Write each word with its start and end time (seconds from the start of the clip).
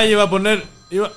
Ay, 0.00 0.12
iba 0.12 0.22
a 0.22 0.30
poner. 0.30 0.64
Iba... 0.88 1.12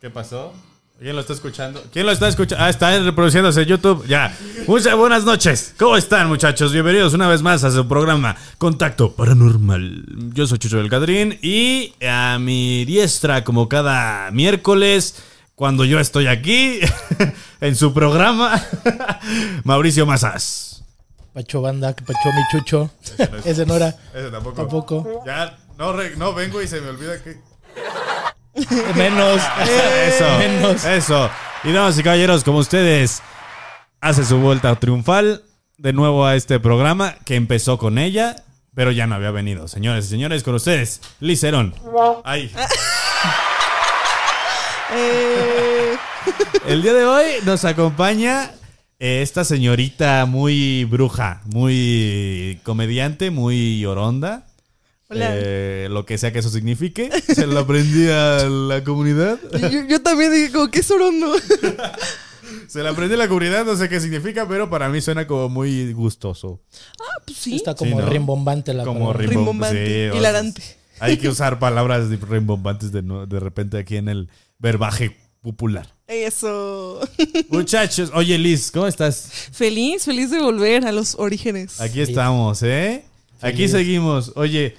¿Qué 0.00 0.08
pasó? 0.08 0.52
¿Quién 1.00 1.16
lo 1.16 1.20
está 1.20 1.32
escuchando? 1.32 1.82
¿Quién 1.92 2.06
lo 2.06 2.12
está 2.12 2.28
escuchando? 2.28 2.64
Ah, 2.64 2.70
está 2.70 2.96
reproduciéndose 3.00 3.62
en 3.62 3.66
YouTube. 3.66 4.06
Ya. 4.06 4.32
Muchas 4.68 4.94
buenas 4.94 5.24
noches. 5.24 5.74
¿Cómo 5.76 5.96
están, 5.96 6.28
muchachos? 6.28 6.72
Bienvenidos 6.72 7.12
una 7.14 7.26
vez 7.26 7.42
más 7.42 7.64
a 7.64 7.72
su 7.72 7.88
programa 7.88 8.36
Contacto 8.58 9.16
Paranormal. 9.16 10.04
Yo 10.32 10.46
soy 10.46 10.58
Chucho 10.58 10.76
del 10.76 10.88
Cadrín 10.88 11.40
y 11.42 11.92
a 12.06 12.38
mi 12.38 12.84
diestra, 12.84 13.42
como 13.42 13.68
cada 13.68 14.30
miércoles, 14.30 15.16
cuando 15.56 15.84
yo 15.84 15.98
estoy 15.98 16.28
aquí, 16.28 16.78
en 17.60 17.74
su 17.74 17.92
programa, 17.92 18.62
Mauricio 19.64 20.06
Mazas. 20.06 20.84
Pacho 21.34 21.62
Banda, 21.62 21.94
que 21.94 22.04
Pacho 22.04 22.28
mi 22.32 22.42
Chucho. 22.60 22.90
Ese 23.44 23.66
no 23.66 23.74
era. 23.74 23.88
Ese 24.14 24.30
tampoco. 24.30 24.54
Tampoco. 24.56 25.22
Ya, 25.26 25.58
no, 25.76 25.92
re- 25.92 26.14
no 26.16 26.32
vengo 26.32 26.62
y 26.62 26.68
se 26.68 26.80
me 26.80 26.90
olvida 26.90 27.20
que. 27.24 27.48
Menos. 28.96 29.40
Eso, 30.06 30.24
Menos. 30.38 30.84
eso. 30.84 31.30
Y 31.64 31.72
damas 31.72 31.98
y 31.98 32.02
caballeros, 32.02 32.44
como 32.44 32.58
ustedes, 32.58 33.22
hace 34.00 34.24
su 34.24 34.38
vuelta 34.38 34.74
triunfal 34.76 35.42
de 35.76 35.92
nuevo 35.92 36.26
a 36.26 36.34
este 36.36 36.58
programa 36.60 37.14
que 37.24 37.36
empezó 37.36 37.78
con 37.78 37.98
ella, 37.98 38.36
pero 38.74 38.90
ya 38.90 39.06
no 39.06 39.14
había 39.14 39.30
venido. 39.30 39.68
Señores 39.68 40.06
y 40.06 40.08
señores, 40.08 40.42
con 40.42 40.54
ustedes, 40.54 41.00
Liz 41.20 41.42
Herón. 41.44 41.74
Ay. 42.24 42.52
Eh, 44.90 45.96
El 46.66 46.80
día 46.82 46.94
de 46.94 47.04
hoy 47.04 47.24
nos 47.44 47.66
acompaña 47.66 48.50
eh, 48.98 49.20
esta 49.22 49.44
señorita 49.44 50.24
muy 50.26 50.84
bruja, 50.84 51.42
muy 51.44 52.58
comediante, 52.64 53.30
muy 53.30 53.84
oronda. 53.84 54.46
Hola. 55.10 55.30
Eh, 55.34 55.88
lo 55.90 56.04
que 56.04 56.18
sea 56.18 56.32
que 56.32 56.40
eso 56.40 56.50
signifique. 56.50 57.10
Se 57.34 57.46
lo 57.46 57.58
aprendí 57.60 58.08
a 58.08 58.44
la 58.48 58.84
comunidad. 58.84 59.38
yo, 59.70 59.86
yo 59.88 60.02
también 60.02 60.32
dije, 60.32 60.52
como, 60.52 60.70
¿qué 60.70 60.80
es 60.80 60.90
Orondo? 60.90 61.32
Se 62.66 62.82
la 62.82 62.90
aprendí 62.90 63.14
a 63.14 63.18
la 63.18 63.28
comunidad, 63.28 63.64
no 63.66 63.76
sé 63.76 63.88
qué 63.88 64.00
significa, 64.00 64.46
pero 64.48 64.68
para 64.70 64.88
mí 64.88 65.00
suena 65.00 65.26
como 65.26 65.48
muy 65.48 65.92
gustoso. 65.92 66.60
Ah, 67.00 67.22
pues 67.24 67.38
sí. 67.38 67.56
Está 67.56 67.74
como 67.74 67.90
Sí, 67.92 67.96
¿no? 68.04 68.08
rimbombante 68.10 68.72
la 68.74 68.84
Como 68.84 69.00
palabra. 69.00 69.18
rim- 69.20 69.30
Rimbombante, 69.30 70.10
sí, 70.12 70.16
hilarante. 70.18 70.62
Hay 71.00 71.16
que 71.18 71.28
usar 71.28 71.58
palabras 71.58 72.08
rimbombantes 72.22 72.90
de, 72.92 73.02
de 73.02 73.40
repente 73.40 73.78
aquí 73.78 73.96
en 73.96 74.08
el 74.08 74.28
verbaje 74.58 75.16
popular. 75.42 75.94
Eso. 76.06 77.00
Muchachos, 77.50 78.10
oye 78.14 78.36
Liz, 78.38 78.70
¿cómo 78.70 78.86
estás? 78.86 79.30
Feliz, 79.52 80.04
feliz 80.04 80.30
de 80.30 80.40
volver 80.40 80.86
a 80.86 80.92
los 80.92 81.14
orígenes. 81.16 81.80
Aquí 81.80 82.00
estamos, 82.00 82.62
¿eh? 82.62 83.04
Aquí 83.40 83.68
seguimos. 83.68 84.32
Oye, 84.36 84.74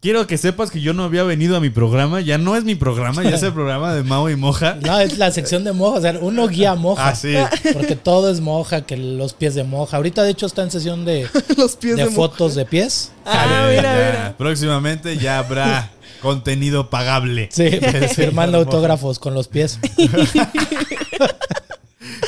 quiero 0.00 0.26
que 0.26 0.38
sepas 0.38 0.70
que 0.70 0.80
yo 0.80 0.94
no 0.94 1.04
había 1.04 1.22
venido 1.24 1.56
a 1.56 1.60
mi 1.60 1.68
programa. 1.70 2.20
Ya 2.20 2.38
no 2.38 2.56
es 2.56 2.64
mi 2.64 2.74
programa, 2.74 3.22
ya 3.22 3.30
es 3.36 3.42
el 3.42 3.52
programa 3.54 3.94
de 3.94 4.02
Mao 4.02 4.30
y 4.30 4.36
Moja. 4.36 4.76
No, 4.80 4.98
es 4.98 5.18
la 5.18 5.30
sección 5.30 5.62
de 5.64 5.72
moja. 5.72 5.98
O 5.98 6.00
sea, 6.00 6.18
uno 6.20 6.48
guía 6.48 6.74
moja. 6.74 7.08
Ah, 7.08 7.14
sí. 7.14 7.34
Porque 7.72 7.96
todo 7.96 8.30
es 8.30 8.40
moja, 8.40 8.82
que 8.86 8.96
los 8.96 9.34
pies 9.34 9.54
de 9.54 9.64
moja. 9.64 9.96
Ahorita, 9.98 10.22
de 10.22 10.30
hecho, 10.30 10.46
está 10.46 10.62
en 10.62 10.70
sesión 10.70 11.04
de, 11.04 11.26
los 11.56 11.76
pies 11.76 11.96
de 11.96 12.04
de, 12.04 12.10
fotos 12.10 12.54
de 12.54 12.64
pies. 12.64 13.12
Ah, 13.26 13.68
Eh, 13.70 13.76
mira, 13.76 13.82
ya. 13.82 14.10
mira. 14.12 14.34
Próximamente 14.38 15.16
ya 15.18 15.38
habrá 15.38 15.90
contenido 16.22 16.88
pagable. 16.90 17.48
Sí, 17.52 17.68
firmando 18.14 18.58
Moja. 18.58 18.70
autógrafos 18.70 19.18
con 19.18 19.34
los 19.34 19.48
pies. 19.48 19.78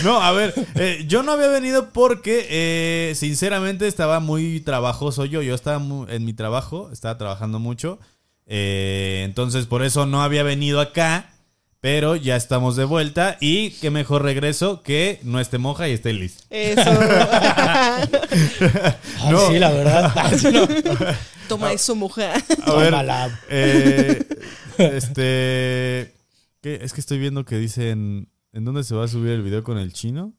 No, 0.04 0.20
a 0.22 0.32
ver, 0.32 0.52
eh, 0.74 1.04
yo 1.06 1.22
no 1.22 1.32
había 1.32 1.48
venido 1.48 1.90
porque, 1.90 2.46
eh, 2.50 3.14
sinceramente, 3.14 3.86
estaba 3.86 4.20
muy 4.20 4.60
trabajoso 4.60 5.24
yo. 5.24 5.42
Yo 5.42 5.54
estaba 5.54 5.82
en 6.08 6.24
mi 6.24 6.32
trabajo, 6.32 6.90
estaba 6.92 7.16
trabajando 7.18 7.58
mucho. 7.58 7.98
eh, 8.46 9.22
entonces, 9.24 9.66
por 9.66 9.82
eso 9.84 10.06
no 10.06 10.22
había 10.22 10.42
venido 10.42 10.80
acá. 10.80 11.28
Pero 11.80 12.14
ya 12.14 12.36
estamos 12.36 12.76
de 12.76 12.84
vuelta. 12.84 13.38
Y 13.40 13.70
qué 13.80 13.90
mejor 13.90 14.22
regreso 14.22 14.82
que 14.84 15.18
no 15.24 15.40
esté 15.40 15.58
moja 15.58 15.88
y 15.88 15.92
esté 15.92 16.12
Liz. 16.12 16.44
Eso. 16.48 16.80
Ah, 19.24 19.30
No. 19.30 19.48
Sí, 19.50 19.58
la 19.58 19.70
verdad. 19.72 20.12
Ah, 20.16 20.30
no. 20.52 20.68
Toma 21.48 21.72
eso, 21.72 21.96
moja. 21.96 22.34
A 22.34 22.72
ver, 22.74 22.90
Tómala. 22.90 23.40
eh, 23.50 24.22
este. 24.78 26.14
¿qué? 26.60 26.78
Es 26.82 26.92
que 26.92 27.00
estoy 27.00 27.18
viendo 27.18 27.44
que 27.44 27.56
dicen. 27.58 28.28
¿En 28.52 28.64
dónde 28.66 28.84
se 28.84 28.94
va 28.94 29.04
a 29.04 29.08
subir 29.08 29.32
el 29.32 29.42
video 29.42 29.64
con 29.64 29.78
el 29.78 29.92
chino? 29.94 30.34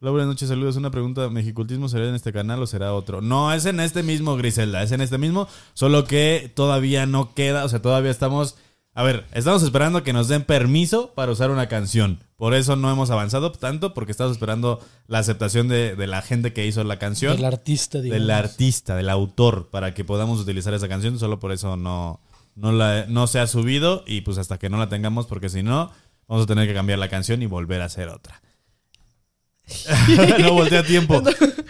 Hola, 0.00 0.12
buenas 0.12 0.28
noches, 0.28 0.48
saludos. 0.48 0.76
Una 0.76 0.90
pregunta: 0.90 1.28
¿Mexicultismo 1.28 1.88
será 1.88 2.08
en 2.08 2.14
este 2.14 2.32
canal 2.32 2.62
o 2.62 2.66
será 2.66 2.94
otro? 2.94 3.20
No, 3.20 3.52
es 3.52 3.66
en 3.66 3.78
este 3.80 4.02
mismo, 4.02 4.36
Griselda. 4.36 4.82
Es 4.82 4.92
en 4.92 5.02
este 5.02 5.18
mismo. 5.18 5.48
Solo 5.74 6.04
que 6.04 6.50
todavía 6.54 7.04
no 7.04 7.34
queda. 7.34 7.64
O 7.64 7.68
sea, 7.68 7.82
todavía 7.82 8.10
estamos. 8.10 8.56
A 8.94 9.02
ver, 9.02 9.26
estamos 9.32 9.62
esperando 9.62 10.02
que 10.02 10.14
nos 10.14 10.28
den 10.28 10.44
permiso 10.44 11.12
para 11.14 11.30
usar 11.30 11.50
una 11.50 11.68
canción. 11.68 12.20
Por 12.36 12.54
eso 12.54 12.74
no 12.74 12.90
hemos 12.90 13.10
avanzado 13.10 13.52
tanto, 13.52 13.92
porque 13.92 14.12
estamos 14.12 14.32
esperando 14.32 14.80
la 15.06 15.18
aceptación 15.18 15.68
de, 15.68 15.94
de 15.94 16.06
la 16.06 16.22
gente 16.22 16.52
que 16.54 16.66
hizo 16.66 16.82
la 16.84 16.98
canción 16.98 17.36
Del 17.36 17.44
artista, 17.44 18.00
digamos. 18.00 18.22
del 18.22 18.30
artista, 18.30 18.96
del 18.96 19.10
autor, 19.10 19.68
para 19.70 19.92
que 19.92 20.04
podamos 20.04 20.40
utilizar 20.40 20.72
esa 20.72 20.88
canción. 20.88 21.18
Solo 21.18 21.38
por 21.38 21.52
eso 21.52 21.76
no, 21.76 22.20
no, 22.56 22.72
la, 22.72 23.04
no 23.08 23.26
se 23.26 23.38
ha 23.40 23.46
subido 23.46 24.04
y 24.06 24.22
pues 24.22 24.38
hasta 24.38 24.58
que 24.58 24.70
no 24.70 24.78
la 24.78 24.88
tengamos, 24.88 25.26
porque 25.26 25.48
si 25.48 25.62
no, 25.62 25.92
vamos 26.28 26.44
a 26.44 26.46
tener 26.46 26.68
que 26.68 26.74
cambiar 26.74 26.98
la 26.98 27.08
canción 27.08 27.42
y 27.42 27.46
volver 27.46 27.82
a 27.82 27.86
hacer 27.86 28.08
otra. 28.08 28.40
no 30.40 30.52
volteé 30.54 30.78
a 30.78 30.82
tiempo. 30.82 31.22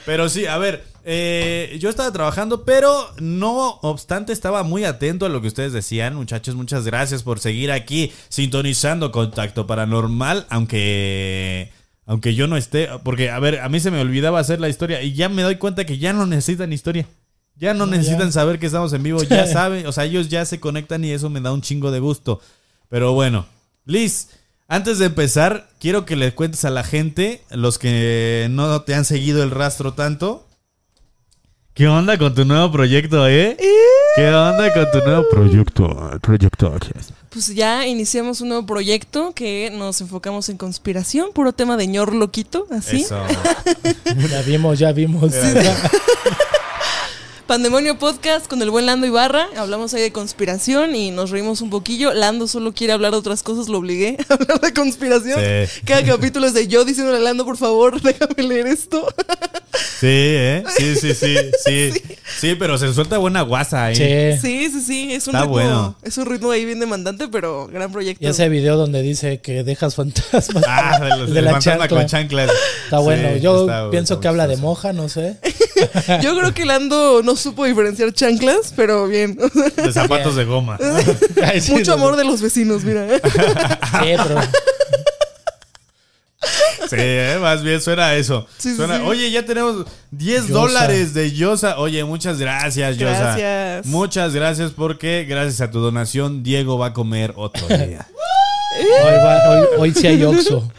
Pero 0.07 0.29
sí, 0.29 0.47
a 0.47 0.57
ver, 0.59 0.85
eh, 1.05 1.77
yo 1.81 1.91
estaba 1.91 2.13
trabajando, 2.13 2.65
pero 2.65 2.93
no 3.19 3.79
obstante 3.83 4.33
estaba 4.33 4.63
muy 4.63 4.85
atento 4.85 5.27
a 5.27 5.29
lo 5.29 5.41
que 5.41 5.49
ustedes 5.49 5.73
decían. 5.73 6.15
Muchachos, 6.15 6.55
muchas 6.55 6.85
gracias 6.85 7.23
por 7.23 7.41
seguir 7.41 7.73
aquí 7.73 8.13
sintonizando 8.29 9.13
Contacto 9.13 9.67
Paranormal, 9.67 10.47
aunque... 10.51 11.73
Aunque 12.07 12.35
yo 12.35 12.47
no 12.47 12.57
esté, 12.57 12.89
porque 13.05 13.29
a 13.31 13.39
ver, 13.39 13.61
a 13.61 13.69
mí 13.69 13.81
se 13.81 13.91
me 13.91 14.01
olvidaba 14.01 14.39
hacer 14.41 14.61
la 14.61 14.71
historia 14.71 15.03
y 15.03 15.13
ya 15.13 15.29
me 15.29 15.43
doy 15.43 15.57
cuenta 15.57 15.85
que 15.85 15.99
ya 15.99 16.15
no 16.15 16.25
necesitan 16.25 16.73
historia. 16.73 17.07
Ya 17.57 17.75
no 17.75 17.85
No, 17.85 17.93
necesitan 17.93 18.29
ya. 18.29 18.33
saber 18.33 18.59
que 18.59 18.65
estamos 18.65 18.95
en 18.95 19.03
vivo, 19.03 19.23
ya 19.25 19.47
saben, 19.53 19.87
o 19.87 19.93
sea, 19.93 20.05
ellos 20.07 20.31
ya 20.31 20.47
se 20.47 20.59
conectan 20.59 21.05
y 21.05 21.11
eso 21.11 21.29
me 21.29 21.43
da 21.43 21.53
un 21.53 21.61
chingo 21.61 21.91
de 21.91 22.01
gusto. 22.01 22.41
Pero 22.89 23.13
bueno, 23.13 23.45
Liz, 23.85 24.31
antes 24.69 24.99
de 24.99 25.07
empezar, 25.07 25.69
quiero 25.81 26.05
que 26.05 26.15
le 26.15 26.35
cuentes 26.35 26.65
a 26.67 26.71
la 26.71 26.85
gente, 26.85 27.43
los 27.51 27.79
que 27.79 28.49
no 28.51 28.83
te 28.83 28.95
han 28.95 29.07
seguido 29.07 29.43
el 29.43 29.51
rastro 29.51 29.95
tanto, 29.95 30.47
¿qué 31.73 31.89
onda 31.89 32.19
con 32.19 32.35
tu 32.35 32.45
nuevo 32.45 32.71
proyecto, 32.71 33.27
eh? 33.27 33.57
¿Qué 34.15 34.29
onda 34.29 34.73
con 34.75 34.91
tu 34.91 34.99
nuevo 34.99 35.25
proyecto? 35.31 36.11
Proyecto. 36.21 36.75
Pues 37.31 37.55
ya 37.55 37.87
iniciamos 37.87 38.43
un 38.43 38.49
nuevo 38.49 38.67
proyecto 38.67 39.33
que 39.33 39.71
nos 39.73 40.03
enfocamos 40.03 40.51
en 40.51 40.59
conspiración, 40.59 41.31
puro 41.33 41.53
tema 41.53 41.79
de 41.79 41.87
ñor 41.87 42.15
loquito, 42.15 42.67
así. 42.71 43.03
Eso. 43.03 43.23
Ya 44.31 44.43
vimos, 44.43 44.79
ya 44.79 44.93
vimos. 44.93 45.33
Pandemonio 47.49 47.99
Podcast 47.99 48.47
con 48.47 48.61
el 48.61 48.69
buen 48.71 48.85
Lando 48.85 49.07
Ibarra. 49.07 49.49
Hablamos 49.57 49.95
ahí 49.95 50.03
de 50.03 50.13
conspiración 50.13 50.95
y 50.95 51.11
nos 51.11 51.31
reímos 51.31 51.63
un 51.63 51.71
poquillo. 51.71 52.13
Lando 52.13 52.47
solo 52.47 52.75
quiere 52.75 52.93
hablar 52.93 53.13
de 53.13 53.17
otras 53.17 53.43
cosas, 53.43 53.71
lo 53.71 53.79
obligué 53.79 54.19
a 54.29 54.35
hablar 54.35 54.61
de 54.61 54.75
conspiración. 54.75 55.41
Sí. 55.41 55.81
Cada 55.87 56.05
capítulo 56.05 56.47
es 56.47 56.53
de 56.53 56.69
yo 56.69 56.85
diciéndole 56.85 57.17
a 57.17 57.21
Lando, 57.23 57.47
por 57.47 57.57
favor, 57.57 58.01
déjame 58.03 58.43
leer 58.43 58.67
esto. 58.67 59.09
Sí, 59.99 60.07
¿eh? 60.11 60.65
Sí, 60.77 60.97
sí, 60.97 61.15
sí, 61.15 61.37
sí. 61.65 61.93
Sí, 62.39 62.55
pero 62.55 62.77
se 62.77 62.93
suelta 62.93 63.17
buena 63.17 63.41
guasa 63.41 63.87
ahí. 63.87 63.97
Sí. 63.97 64.41
Sí, 64.43 64.71
sí, 64.71 64.81
sí, 64.83 65.13
es 65.15 65.27
un 65.27 65.35
Está 65.35 65.41
ritmo, 65.47 65.53
bueno. 65.55 65.97
es 66.03 66.19
un 66.19 66.27
ritmo 66.27 66.51
ahí 66.51 66.67
bien 66.67 66.81
demandante, 66.81 67.29
pero 67.29 67.67
gran 67.69 67.91
proyecto. 67.91 68.23
Y 68.27 68.29
ese 68.29 68.51
video 68.51 68.77
donde 68.77 69.01
dice 69.01 69.41
que 69.41 69.65
dejas 69.65 69.95
fantasmas. 69.95 70.65
Ah, 70.69 70.99
de, 71.03 71.09
los, 71.17 71.31
de 71.33 71.41
la 71.43 71.53
fantasma 71.53 71.79
chancla. 71.89 71.97
con 71.99 72.07
chanclas. 72.07 72.51
Está 72.85 72.99
bueno. 72.99 73.31
Sí, 73.37 73.41
Yo 73.41 73.61
está- 73.63 73.91
pienso 73.91 74.15
está 74.15 74.21
que 74.21 74.29
habla 74.29 74.47
de 74.47 74.59
moja, 74.59 74.93
no 74.93 75.09
sé. 75.09 75.39
Yo 76.21 76.37
creo 76.37 76.53
que 76.55 76.65
Lando 76.67 77.23
no 77.23 77.37
supo 77.39 77.65
diferenciar 77.65 78.13
chanclas, 78.13 78.73
pero 78.77 79.07
bien. 79.07 79.37
De 79.77 79.93
zapatos 79.93 80.37
de 80.37 80.45
goma. 80.45 80.79
Mucho 81.71 81.93
amor 81.95 82.17
de 82.17 82.25
los 82.25 82.43
vecinos, 82.43 82.85
mira. 82.85 83.07
Sí, 83.19 83.21
pero 84.23 84.41
Sí, 86.89 86.97
¿eh? 86.97 87.37
más 87.41 87.63
bien 87.63 87.81
suena 87.81 88.07
a 88.07 88.17
eso. 88.17 88.47
Sí, 88.57 88.71
sí, 88.71 88.77
Suena- 88.77 88.99
sí. 88.99 89.03
Oye, 89.05 89.31
ya 89.31 89.45
tenemos 89.45 89.85
10 90.13 90.43
Yosa. 90.43 90.53
dólares 90.53 91.13
de 91.13 91.33
Yosa. 91.33 91.79
Oye, 91.79 92.03
muchas 92.05 92.39
gracias, 92.39 92.97
Yosa. 92.97 93.37
Gracias. 93.37 93.87
Muchas 93.87 94.33
gracias 94.35 94.71
porque 94.71 95.27
gracias 95.29 95.61
a 95.61 95.71
tu 95.71 95.81
donación, 95.81 96.43
Diego 96.43 96.79
va 96.79 96.87
a 96.87 96.93
comer 96.95 97.35
otro 97.37 97.67
día. 97.69 98.07
hoy, 99.05 99.13
va- 99.19 99.51
hoy- 99.51 99.67
hoy 99.79 99.95
sí 99.95 100.07
hay 100.07 100.23
Oxxo. 100.25 100.71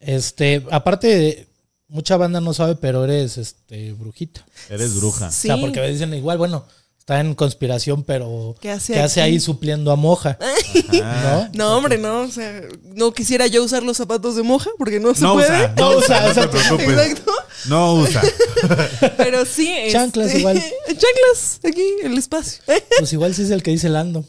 Este, 0.00 0.66
aparte, 0.70 1.46
mucha 1.92 2.16
banda 2.16 2.40
no 2.40 2.54
sabe, 2.54 2.74
pero 2.74 3.04
eres 3.04 3.36
este 3.38 3.92
brujita. 3.92 4.44
Eres 4.70 4.96
bruja. 4.96 5.30
Sí. 5.30 5.48
O 5.50 5.54
sea, 5.54 5.60
porque 5.60 5.80
me 5.80 5.88
dicen 5.90 6.12
igual, 6.14 6.38
bueno, 6.38 6.66
está 6.98 7.20
en 7.20 7.34
conspiración, 7.34 8.02
pero 8.02 8.54
¿Qué 8.60 8.70
hace 8.70 9.20
ahí 9.20 9.38
supliendo 9.40 9.90
a 9.92 9.96
moja? 9.96 10.38
¿No? 10.92 11.50
No, 11.52 11.76
hombre, 11.76 11.98
no. 11.98 12.20
O 12.22 12.28
sea, 12.28 12.62
no 12.82 13.12
quisiera 13.12 13.46
yo 13.46 13.62
usar 13.62 13.82
los 13.82 13.96
zapatos 13.98 14.36
de 14.36 14.42
moja 14.42 14.70
porque 14.78 15.00
no 15.00 15.14
se 15.14 15.22
No 15.22 15.34
puede. 15.34 15.48
usa, 15.48 15.74
no 15.76 15.96
usa, 15.98 16.20
no 16.20 16.24
te 16.24 16.28
exacto. 16.30 16.58
preocupes. 16.58 16.88
Exacto. 17.10 17.32
No 17.66 17.94
usa. 17.94 18.22
Pero 19.18 19.44
sí. 19.44 19.68
este, 19.70 19.92
Chanclas 19.92 20.34
igual. 20.34 20.56
Chanclas, 20.86 21.60
aquí, 21.64 21.84
el 22.04 22.16
espacio. 22.18 22.62
Pues 22.98 23.12
igual 23.12 23.34
sí 23.34 23.42
es 23.42 23.50
el 23.50 23.62
que 23.62 23.70
dice 23.72 23.88
Lando. 23.88 24.24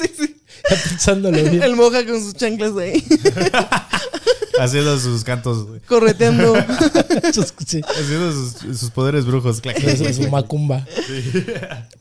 sí, 0.00 0.10
sí. 0.16 0.36
Ya 0.70 0.76
pensándolo 0.88 1.36
bien. 1.36 1.62
El 1.62 1.76
moja 1.76 2.06
con 2.06 2.22
sus 2.22 2.32
chanclas 2.34 2.74
ahí, 2.78 3.04
Haciendo 4.60 4.98
sus 4.98 5.24
cantos, 5.24 5.66
güey. 5.66 5.80
correteando. 5.80 6.54
Sí, 7.66 7.80
Haciendo 7.82 8.32
sus, 8.32 8.78
sus 8.78 8.90
poderes 8.90 9.24
brujos. 9.24 9.60
clac. 9.60 9.76
es 9.82 10.16
su 10.16 10.28
macumba. 10.28 10.86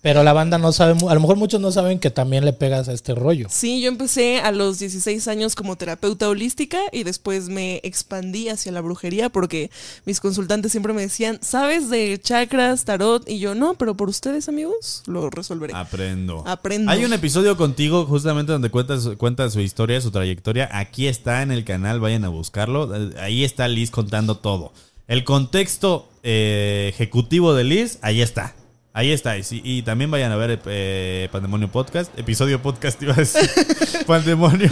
Pero 0.02 0.24
la 0.24 0.34
banda 0.34 0.58
no 0.58 0.72
sabe, 0.72 0.94
mu- 0.96 1.10
a 1.10 1.14
lo 1.14 1.20
mejor 1.22 1.38
muchos 1.38 1.62
no 1.62 1.72
saben 1.72 2.00
que 2.00 2.10
también 2.10 2.46
le 2.46 2.54
pegas 2.54 2.90
a 2.90 2.94
este 2.94 3.16
rollo. 3.16 3.48
Sí, 3.50 3.82
yo 3.82 3.88
empecé 3.88 4.40
a 4.40 4.52
los 4.52 4.80
16 4.80 5.28
años 5.28 5.56
como 5.56 5.76
terapeuta 5.78 6.28
holística 6.30 6.80
y 6.92 7.04
después 7.04 7.50
me 7.50 7.80
expandí 7.84 8.50
hacia 8.50 8.72
la 8.72 8.82
brujería 8.82 9.30
porque 9.30 9.72
mis 10.06 10.20
consultantes 10.20 10.72
siempre 10.72 10.94
me 10.94 11.02
decían, 11.02 11.40
¿sabes 11.42 11.90
de 11.90 12.20
chakras, 12.22 12.86
tarot? 12.86 13.28
Y 13.30 13.40
yo, 13.40 13.56
no, 13.56 13.76
pero 13.76 13.96
por 13.96 14.10
ustedes, 14.10 14.50
amigos, 14.50 15.04
lo 15.08 15.30
resolveré. 15.30 15.74
Aprendo. 15.76 16.44
Aprendo. 16.46 16.92
Hay 16.92 17.06
un 17.06 17.14
episodio 17.14 17.56
contigo 17.58 18.06
justamente 18.06 18.52
donde 18.52 18.70
cuentas, 18.70 19.08
cuentas 19.18 19.54
su 19.54 19.62
historia, 19.62 20.02
su 20.02 20.12
trayectoria. 20.12 20.70
Aquí 20.72 21.08
está 21.08 21.42
en 21.42 21.52
el 21.52 21.64
canal, 21.64 22.00
vayan 22.00 22.26
a 22.26 22.30
buscarlo. 22.48 22.94
Eh, 22.94 23.14
Ahí 23.20 23.44
está 23.46 23.68
Liz 23.70 23.90
contando 23.90 24.36
todo. 24.36 24.74
El 25.08 25.24
contexto 25.24 26.10
eh, 26.24 26.88
ejecutivo 26.94 27.54
de 27.54 27.64
Liz, 27.64 28.00
ahí 28.02 28.22
está. 28.22 28.54
Ahí 28.96 29.12
está. 29.12 29.36
Y, 29.38 29.82
también 29.82 30.12
vayan 30.12 30.32
a 30.32 30.36
ver 30.36 30.62
eh, 30.68 31.28
Pandemonio 31.32 31.68
Podcast. 31.72 32.12
Episodio 32.20 32.62
podcast, 32.62 33.02
iba 33.02 33.14
a 33.14 33.16
decir. 33.16 33.50
Pandemonio. 34.08 34.70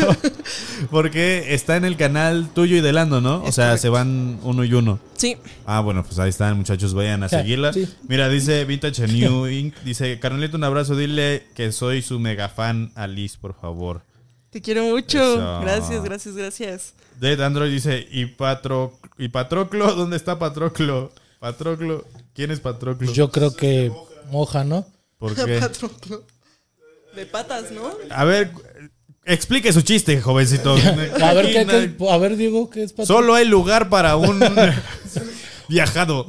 Porque 0.91 1.55
está 1.55 1.75
en 1.77 1.85
el 1.85 1.95
canal 1.97 2.49
tuyo 2.53 2.75
y 2.77 2.81
de 2.81 2.93
Lando, 2.93 3.19
¿no? 3.19 3.41
O 3.43 3.51
sea, 3.51 3.77
se 3.77 3.89
van 3.89 4.39
uno 4.43 4.63
y 4.63 4.73
uno. 4.73 4.99
Sí, 5.15 5.37
Ah, 5.65 5.79
bueno, 5.81 6.03
pues 6.03 6.19
ahí 6.19 6.29
están, 6.29 6.55
muchachos, 6.57 6.93
vayan 6.93 7.23
a 7.23 7.29
Sí, 7.29 7.35
seguirla. 7.37 7.73
sí. 7.73 7.87
Mira, 8.07 8.29
dice 8.29 8.63
Vintage 8.65 9.07
New 9.07 9.47
Inc. 9.49 9.75
Dice, 9.83 10.19
Carnalito, 10.19 10.55
un 10.57 10.65
abrazo, 10.65 10.95
dile 10.95 11.47
que 11.55 11.71
soy 11.71 12.01
su 12.03 12.19
mega 12.19 12.47
fan, 12.49 12.91
Alice, 12.95 13.37
por 13.41 13.55
favor. 13.59 14.03
te 14.51 14.61
quiero 14.61 14.83
mucho. 14.83 15.17
Eso. 15.19 15.59
Gracias, 15.61 16.03
gracias, 16.03 16.35
gracias. 16.35 16.93
Dead 17.21 17.39
Android 17.39 17.71
dice, 17.71 18.07
¿y, 18.11 18.25
Patro 18.25 18.99
¿y 19.19 19.29
Patroclo? 19.29 19.93
¿Dónde 19.95 20.17
está 20.17 20.39
Patroclo? 20.39 21.11
Patroclo, 21.39 22.03
¿quién 22.33 22.49
es 22.49 22.59
Patroclo? 22.59 23.05
Pues 23.05 23.13
yo 23.15 23.31
creo 23.31 23.55
que 23.55 23.91
moja, 24.31 24.63
¿no? 24.63 24.87
¿Por 25.19 25.35
qué? 25.45 25.59
Patroclo. 25.59 26.23
De 27.15 27.25
patas, 27.27 27.71
¿no? 27.71 27.91
A 28.09 28.23
ver, 28.23 28.51
explique 29.23 29.71
su 29.71 29.81
chiste, 29.83 30.19
jovencito. 30.19 30.73
A 31.21 31.33
ver, 31.33 31.45
¿qué, 31.45 31.65
qué- 31.97 32.09
a 32.09 32.17
ver 32.17 32.37
Diego, 32.37 32.69
¿qué 32.71 32.83
es 32.83 32.93
para 32.93 33.05
Solo 33.05 33.35
hay 33.35 33.45
lugar 33.45 33.87
para 33.89 34.15
un 34.15 34.39
viajado. 35.67 36.25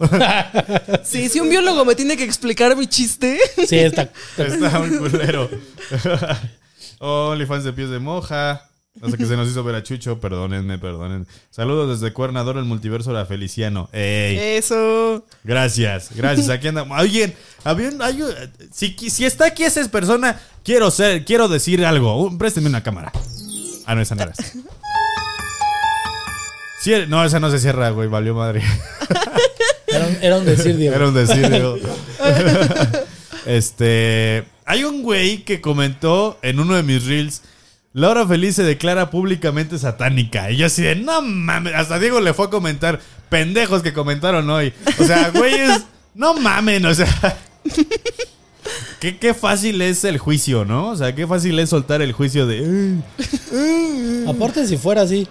Sí, 1.05 1.29
si 1.31 1.41
un 1.41 1.49
biólogo 1.49 1.85
me 1.87 1.95
tiene 1.95 2.17
que 2.19 2.25
explicar 2.25 2.77
mi 2.77 2.87
chiste. 2.87 3.39
Sí, 3.67 3.79
está. 3.79 4.11
Está 4.37 4.79
muy 4.81 4.99
culero. 4.99 5.49
OnlyFans 6.99 7.65
de 7.65 7.73
pies 7.73 7.89
de 7.91 7.99
moja. 7.99 8.69
Sé 9.01 9.17
qué 9.17 9.27
se 9.27 9.37
nos 9.37 9.49
hizo 9.49 9.65
ver 9.65 9.75
a 9.75 9.83
Chucho. 9.83 10.21
Perdónenme, 10.21 10.79
perdónenme. 10.79 11.25
Saludos 11.51 11.99
desde 11.99 12.13
Cuernador, 12.13 12.57
el 12.59 12.65
multiverso 12.65 13.13
la 13.13 13.25
Feliciano. 13.27 13.89
¡Ey! 13.93 14.37
Eso. 14.59 15.25
Gracias, 15.45 16.11
gracias. 16.15 16.51
Aquí 16.51 16.69
andamos. 16.69 17.01
Oye, 17.01 17.35
había 17.65 17.89
un- 17.89 18.03
hay 18.03 18.23
un- 18.23 18.33
si, 18.73 18.95
si 19.11 19.25
está 19.25 19.47
aquí 19.47 19.65
esa 19.65 19.83
persona, 19.91 20.39
quiero 20.63 20.91
ser, 20.91 21.25
quiero 21.25 21.49
decir 21.49 21.85
algo. 21.87 22.23
Uh, 22.23 22.37
présteme 22.39 22.69
una 22.69 22.83
cámara. 22.83 23.11
Ah, 23.87 23.95
no, 23.95 24.03
esa 24.03 24.15
no 24.15 24.23
era. 24.23 24.33
No, 27.09 27.25
esa 27.25 27.41
no 27.41 27.51
se 27.51 27.59
cierra, 27.61 27.91
güey. 27.91 28.09
Valió 28.09 28.35
madre. 28.35 28.63
Era 29.89 30.07
un, 30.07 30.17
era 30.21 30.39
un 30.39 30.45
decir, 30.45 30.77
Diego. 30.77 30.95
Era 30.97 31.09
un 31.09 31.15
decir, 31.15 31.49
digo. 31.51 31.77
Este. 33.47 34.45
Hay 34.65 34.85
un 34.85 35.03
güey 35.03 35.45
que 35.45 35.61
comentó 35.61 36.39
en 36.43 36.61
uno 36.61 36.75
de 36.77 36.83
mis 36.83 37.05
reels. 37.07 37.43
Laura 37.95 38.27
Feliz 38.27 38.57
se 38.57 38.63
declara 38.63 39.11
públicamente 39.11 39.79
satánica. 39.79 40.51
Y 40.51 40.57
yo 40.57 40.67
así 40.67 40.83
de, 40.83 40.97
no 40.97 41.21
mames. 41.23 41.75
Hasta 41.75 41.99
Diego 41.99 42.21
le 42.21 42.33
fue 42.35 42.47
a 42.47 42.51
comentar. 42.51 43.01
Pendejos 43.29 43.83
que 43.83 43.93
comentaron 43.93 44.49
hoy. 44.51 44.73
O 44.99 45.05
sea, 45.05 45.31
güeyes, 45.35 45.85
no 46.15 46.35
mamen. 46.35 46.85
O 46.87 46.95
sea. 46.95 47.07
Qué, 49.01 49.19
qué 49.19 49.35
fácil 49.35 49.83
es 49.83 50.05
el 50.05 50.19
juicio, 50.19 50.65
¿no? 50.65 50.91
O 50.91 50.97
sea, 50.97 51.13
qué 51.15 51.27
fácil 51.27 51.59
es 51.59 51.71
soltar 51.71 52.01
el 52.03 52.13
juicio 52.13 52.47
de. 52.47 53.01
"Ay, 53.53 54.25
Aparte, 54.29 54.65
si 54.69 54.77
fuera 54.77 55.03
así. 55.03 55.27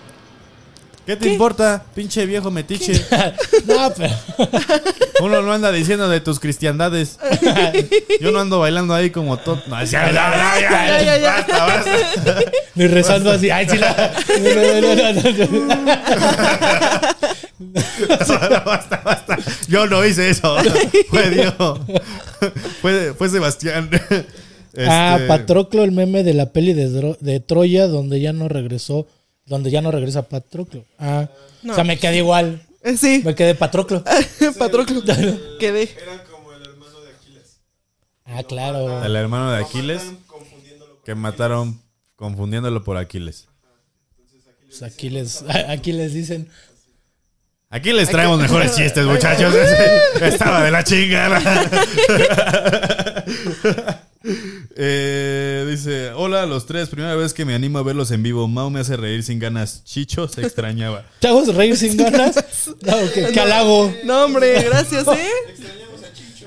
¿Qué 1.05 1.15
te 1.15 1.29
importa, 1.29 1.83
pinche 1.95 2.25
viejo 2.25 2.51
metiche? 2.51 2.93
No, 3.65 3.91
pero. 3.95 4.13
Uno 5.21 5.41
no 5.41 5.53
anda 5.53 5.71
diciendo 5.71 6.09
de 6.09 6.19
tus 6.19 6.39
cristiandades. 6.39 7.19
Yo 8.19 8.31
no 8.31 8.39
ando 8.39 8.59
bailando 8.59 8.93
ahí 8.93 9.11
como 9.11 9.37
todo. 9.37 9.61
No, 9.67 9.83
ya, 9.83 10.11
ya, 10.11 10.11
ya, 10.11 10.59
ya, 10.59 10.69
Ya, 10.69 11.03
ya, 11.03 11.17
ya. 11.17 11.31
Basta, 11.35 11.65
basta. 11.65 12.51
Ni 12.75 12.87
rezando 12.87 13.31
así. 13.31 13.49
Ay, 13.51 13.67
sí, 13.69 13.77
la. 13.77 14.13
No, 14.39 14.81
no, 14.81 14.95
no, 14.95 15.13
no, 15.13 15.75
no. 15.75 15.85
basta, 18.65 19.01
basta. 19.03 19.37
Yo 19.67 19.85
no 19.87 20.03
hice 20.05 20.29
eso. 20.29 20.55
Fue 21.09 21.29
Diego. 21.29 21.79
Fue, 22.81 23.13
fue 23.13 23.29
Sebastián. 23.29 23.89
Ah, 24.77 25.15
Este, 25.15 25.27
Patroclo, 25.27 25.83
el 25.83 25.91
meme 25.91 26.23
de 26.23 26.33
la 26.33 26.51
peli 26.51 26.73
de, 26.73 27.15
de 27.19 27.39
Troya, 27.39 27.87
donde 27.87 28.19
ya 28.21 28.33
no 28.33 28.47
regresó. 28.47 29.07
Donde 29.45 29.71
ya 29.71 29.81
no 29.81 29.91
regresa 29.91 30.23
Patroclo. 30.29 30.85
Ah, 30.99 31.27
No. 31.63 31.73
o 31.73 31.75
sea, 31.75 31.83
me 31.83 31.97
quedé 31.99 32.17
igual. 32.17 32.61
Eh, 32.83 32.97
Sí, 32.97 33.21
Me 33.25 33.35
quedé 33.35 33.53
Patroclo. 33.55 34.03
Patroclo. 34.59 35.01
Quedé. 35.59 35.89
Ah, 38.25 38.43
claro. 38.43 39.03
El 39.03 39.15
hermano 39.15 39.51
de 39.51 39.63
Aquiles. 39.63 40.03
Que 41.03 41.15
mataron 41.15 41.81
confundiéndolo 42.15 42.83
por 42.83 42.97
Aquiles. 42.97 43.47
Pues 44.67 44.83
aquí 44.83 45.09
les, 45.09 45.43
aquí 45.67 45.91
les 45.91 46.13
dicen. 46.13 46.47
Aquí 47.69 47.91
les 47.93 48.09
traemos 48.09 48.39
mejores 48.39 48.75
chistes, 48.77 49.05
muchachos. 49.05 49.53
Estaba 50.21 50.63
de 50.63 50.71
la 50.71 50.83
chingada. 50.83 51.41
Eh, 54.23 55.65
dice, 55.69 56.11
hola 56.11 56.43
a 56.43 56.45
los 56.45 56.65
tres, 56.65 56.89
primera 56.89 57.15
vez 57.15 57.33
que 57.33 57.45
me 57.45 57.55
animo 57.55 57.79
a 57.79 57.83
verlos 57.83 58.11
en 58.11 58.21
vivo. 58.23 58.47
Mau 58.47 58.69
me 58.69 58.79
hace 58.79 58.97
reír 58.97 59.23
sin 59.23 59.39
ganas. 59.39 59.83
Chicho 59.83 60.27
se 60.27 60.41
extrañaba. 60.41 61.05
¿Chavos 61.21 61.53
reír 61.55 61.75
sin 61.75 61.97
ganas? 61.97 62.35
No, 62.81 62.93
que 63.13 63.39
halago. 63.39 63.93
No, 64.05 64.25
hombre, 64.25 64.63
gracias, 64.63 65.07
¿eh? 65.15 65.29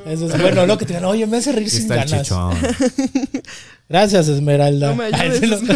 Eso 0.07 0.27
es 0.27 0.39
bueno, 0.41 0.67
lo 0.67 0.77
que 0.77 0.85
te 0.85 0.93
digan, 0.93 1.07
oye, 1.07 1.27
me 1.27 1.39
hace 1.39 1.51
reír 1.53 1.67
Aquí 1.67 1.77
sin 1.77 1.91
está 1.93 2.05
ganas. 2.05 2.33
Gracias, 3.89 4.29
Esmeralda. 4.29 4.91
No 4.91 4.97
me 4.97 5.05
ayudes. 5.07 5.63
no. 5.63 5.75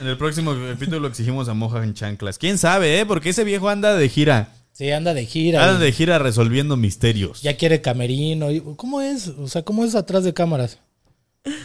En 0.00 0.06
el 0.06 0.16
próximo 0.16 0.54
capítulo 0.70 1.08
exigimos 1.08 1.48
a 1.48 1.54
Moja 1.54 1.82
en 1.82 1.94
chanclas. 1.94 2.38
¿Quién 2.38 2.56
sabe, 2.58 3.00
eh? 3.00 3.06
Porque 3.06 3.30
ese 3.30 3.44
viejo 3.44 3.68
anda 3.68 3.96
de 3.96 4.08
gira. 4.08 4.50
Sí, 4.72 4.90
anda 4.90 5.12
de 5.12 5.26
gira. 5.26 5.62
Anda 5.68 5.80
de 5.80 5.92
gira 5.92 6.18
resolviendo 6.18 6.76
misterios. 6.76 7.42
Ya 7.42 7.56
quiere 7.56 7.80
camerino. 7.82 8.48
¿Cómo 8.76 9.02
es? 9.02 9.28
O 9.28 9.48
sea, 9.48 9.62
¿cómo 9.62 9.84
es 9.84 9.94
atrás 9.94 10.24
de 10.24 10.32
cámaras? 10.32 10.78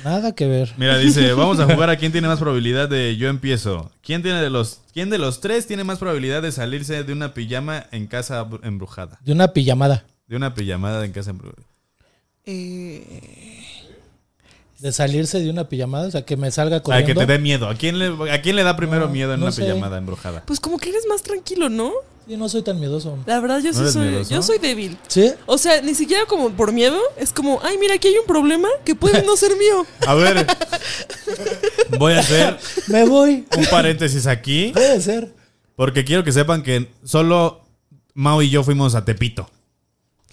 Nada 0.03 0.33
que 0.33 0.47
ver. 0.47 0.73
Mira, 0.77 0.97
dice, 0.97 1.33
vamos 1.35 1.59
a 1.59 1.65
jugar 1.65 1.89
a 1.89 1.97
quién 1.97 2.11
tiene 2.11 2.27
más 2.27 2.39
probabilidad 2.39 2.89
de 2.89 3.15
yo 3.17 3.27
empiezo. 3.29 3.91
¿Quién 4.01 4.23
tiene 4.23 4.41
de 4.41 4.49
los 4.49 4.79
quién 4.93 5.09
de 5.09 5.17
los 5.19 5.39
tres 5.41 5.67
tiene 5.67 5.83
más 5.83 5.99
probabilidad 5.99 6.41
de 6.41 6.51
salirse 6.51 7.03
de 7.03 7.13
una 7.13 7.33
pijama 7.33 7.85
en 7.91 8.07
casa 8.07 8.43
br- 8.43 8.59
embrujada? 8.63 9.19
De 9.23 9.31
una 9.33 9.53
pijamada. 9.53 10.03
De 10.27 10.35
una 10.35 10.53
pijamada 10.55 11.05
en 11.05 11.11
casa 11.11 11.29
embrujada. 11.29 11.63
Eh, 12.45 13.56
De 14.79 14.91
salirse 14.91 15.39
de 15.39 15.49
una 15.49 15.67
pijamada. 15.69 16.07
O 16.07 16.11
sea, 16.11 16.23
que 16.23 16.37
me 16.37 16.51
salga 16.51 16.77
A 16.77 16.83
corriendo. 16.83 17.07
que 17.13 17.19
te 17.25 17.25
dé 17.33 17.39
miedo. 17.39 17.67
¿A 17.67 17.75
quién 17.75 17.97
le, 17.97 18.31
a 18.31 18.41
quién 18.41 18.55
le 18.55 18.63
da 18.63 18.75
primero 18.75 19.07
No, 19.07 19.11
miedo 19.13 19.33
en 19.33 19.39
no 19.39 19.47
una 19.47 19.51
sé. 19.51 19.63
pijamada 19.63 19.97
embrujada? 19.97 20.43
pues 20.45 20.59
como 20.59 20.77
que 20.77 20.89
eres 20.89 21.05
más 21.09 21.23
tranquilo, 21.23 21.69
¿no? 21.69 21.91
Sí, 22.27 22.35
no 22.35 22.49
soy 22.49 22.61
tan 22.61 22.77
miedoso. 22.79 23.17
La 23.25 23.39
verdad, 23.39 23.59
yo 23.59 23.71
¿No 23.71 23.73
sí 23.73 23.79
eres 23.81 23.93
soy. 23.93 24.07
miedoso? 24.09 24.29
Yo 24.31 24.41
soy 24.43 24.57
débil. 24.59 24.97
¿Sí? 25.07 25.31
O 25.45 25.57
sea, 25.57 25.81
ni 25.81 25.95
siquiera 25.95 26.25
como 26.25 26.49
por 26.51 26.73
miedo. 26.73 26.99
Es 27.17 27.31
como, 27.33 27.59
ay, 27.63 27.77
mira, 27.79 27.95
aquí 27.95 28.09
hay 28.09 28.17
un 28.17 28.25
problema 28.27 28.67
que 28.83 28.95
puede 28.95 29.23
no 29.23 29.35
ser 29.37 29.55
mío. 29.55 29.85
A 30.05 30.13
ver, 30.13 30.45
voy 31.97 32.13
a 32.13 32.19
hacer 32.19 32.57
Me 32.87 33.05
voy. 33.05 33.45
un 33.57 33.65
paréntesis 33.65 34.27
aquí 34.27 34.71
Puede 34.73 35.01
ser. 35.01 35.33
porque 35.75 36.03
quiero 36.03 36.23
que 36.23 36.31
sepan 36.31 36.63
que 36.63 36.91
solo 37.03 37.61
Mau 38.13 38.41
y 38.41 38.49
yo 38.49 38.63
fuimos 38.63 38.93
a 38.95 39.05
Tepito. 39.05 39.49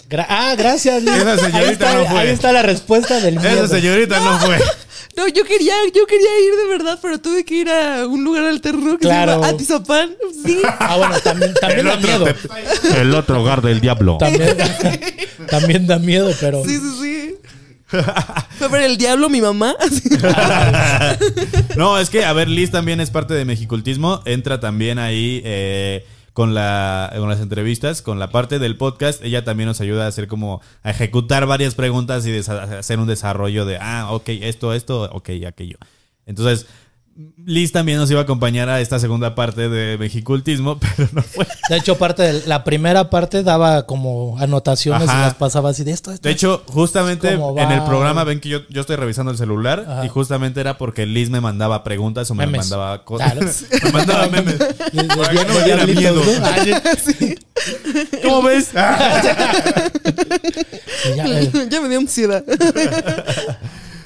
Gra- 0.09 0.27
ah, 0.29 0.55
gracias. 0.57 1.03
Liz. 1.03 1.13
Esa 1.15 1.37
señorita 1.39 1.59
ahí, 1.59 1.71
está, 1.73 1.95
no 1.95 2.07
fue. 2.07 2.19
ahí 2.21 2.29
está 2.29 2.53
la 2.53 2.63
respuesta 2.63 3.21
del 3.21 3.41
miedo. 3.41 3.65
Esa 3.65 3.69
señorita 3.77 4.19
no 4.21 4.39
fue. 4.39 4.59
No, 5.17 5.29
yo 5.29 5.45
quería, 5.45 5.75
yo 5.95 6.07
quería 6.07 6.41
ir 6.45 6.57
de 6.61 6.69
verdad, 6.77 6.99
pero 7.01 7.21
tuve 7.21 7.45
que 7.45 7.55
ir 7.55 7.71
a 7.71 8.05
un 8.05 8.25
lugar 8.25 8.47
alterno 8.47 8.99
que 8.99 9.07
Claro. 9.07 9.35
se 9.35 9.39
llama 9.39 9.49
Atizapán. 9.49 10.11
Sí. 10.45 10.59
Ah, 10.81 10.97
bueno, 10.97 11.21
también, 11.21 11.55
también 11.55 11.87
El 11.87 11.87
da 11.87 11.95
otro, 11.95 12.09
miedo. 12.19 12.35
El 13.01 13.15
otro 13.15 13.41
hogar 13.41 13.63
del 13.63 13.81
diablo. 13.81 14.17
También, 14.19 14.57
también 15.49 15.87
da 15.87 16.01
miedo, 16.01 16.33
pero. 16.41 16.65
Sí, 16.65 16.79
sí, 16.79 16.91
sí. 17.01 17.35
Fue 18.59 18.67
a 18.67 18.71
ver 18.71 18.83
el 18.83 18.97
diablo 18.99 19.29
mi 19.29 19.41
mamá. 19.41 19.77
No, 21.77 21.99
es 21.99 22.11
que, 22.11 22.25
a 22.25 22.33
ver, 22.33 22.49
Liz 22.49 22.71
también 22.73 23.01
es 23.01 23.11
parte 23.11 23.35
de 23.35 23.45
Mexicultismo. 23.45 24.21
Entra 24.25 24.61
también 24.61 24.99
ahí 24.99 25.43
eh, 25.45 26.05
con, 26.35 26.53
la, 26.53 27.11
con 27.17 27.29
las 27.29 27.41
entrevistas, 27.41 28.03
con 28.03 28.19
la 28.19 28.29
parte 28.29 28.59
del 28.59 28.77
podcast. 28.77 29.25
Ella 29.25 29.45
también 29.45 29.69
nos 29.69 29.81
ayuda 29.81 30.05
a 30.05 30.09
hacer 30.09 30.29
como, 30.29 30.61
a 30.83 30.91
ejecutar 30.91 31.47
varias 31.47 31.75
preguntas 31.75 32.27
y 32.27 32.37
hacer 32.37 32.99
un 32.99 33.07
desarrollo 33.07 33.65
de, 33.65 33.79
ah, 33.81 34.09
ok, 34.11 34.29
esto, 34.29 34.75
esto, 34.75 35.09
ok, 35.13 35.31
aquello. 35.47 35.79
Entonces, 36.27 36.67
Liz 37.47 37.71
también 37.71 37.99
nos 37.99 38.11
iba 38.11 38.19
a 38.21 38.25
acompañar 38.25 38.69
a 38.69 38.81
esta 38.81 38.99
segunda 38.99 39.37
parte 39.37 39.69
de 39.69 39.97
Mexicultismo, 39.99 40.79
pero 40.97 41.09
no 41.13 41.23
fue. 41.23 41.47
De 41.69 41.77
hecho, 41.77 41.97
parte 41.97 42.23
de 42.23 42.47
la 42.49 42.65
primera 42.65 43.09
parte 43.11 43.43
daba 43.45 43.87
como 43.87 44.37
anotaciones 44.39 45.09
Ajá. 45.09 45.19
y 45.19 45.23
las 45.23 45.35
pasaba 45.35 45.71
así 45.71 45.85
de 45.85 45.93
esto, 45.93 46.11
esto. 46.11 46.27
De 46.27 46.33
hecho, 46.33 46.65
justamente 46.67 47.37
¿Cómo 47.37 47.57
en 47.61 47.71
el 47.71 47.85
programa 47.85 48.25
ven 48.25 48.41
que 48.41 48.49
yo, 48.49 48.61
yo 48.69 48.81
estoy 48.81 48.97
revisando 48.97 49.31
el 49.31 49.39
celular 49.39 49.85
Ajá. 49.87 50.05
y 50.05 50.09
justamente 50.09 50.61
era 50.61 50.77
porque 50.77 51.07
Liz 51.07 51.31
me 51.31 51.41
mandaba 51.41 51.85
preguntas 51.85 52.29
o 52.31 52.35
me 52.35 52.47
Memes. 52.47 52.71
mandaba 52.71 53.05
cosas. 53.05 53.33
Claro. 53.33 53.51
me 53.85 53.93
mandaba 53.93 54.27
memes. 54.29 54.59
No 54.93 55.55
me 55.55 55.63
diera 55.65 55.87
miedo. 55.87 56.21
¿Cómo 58.23 58.43
ves? 58.43 58.73
ya, 61.15 61.27
eh, 61.27 61.69
ya 61.71 61.81
me 61.81 61.89
dio 61.89 61.99
ansiedad. 61.99 62.45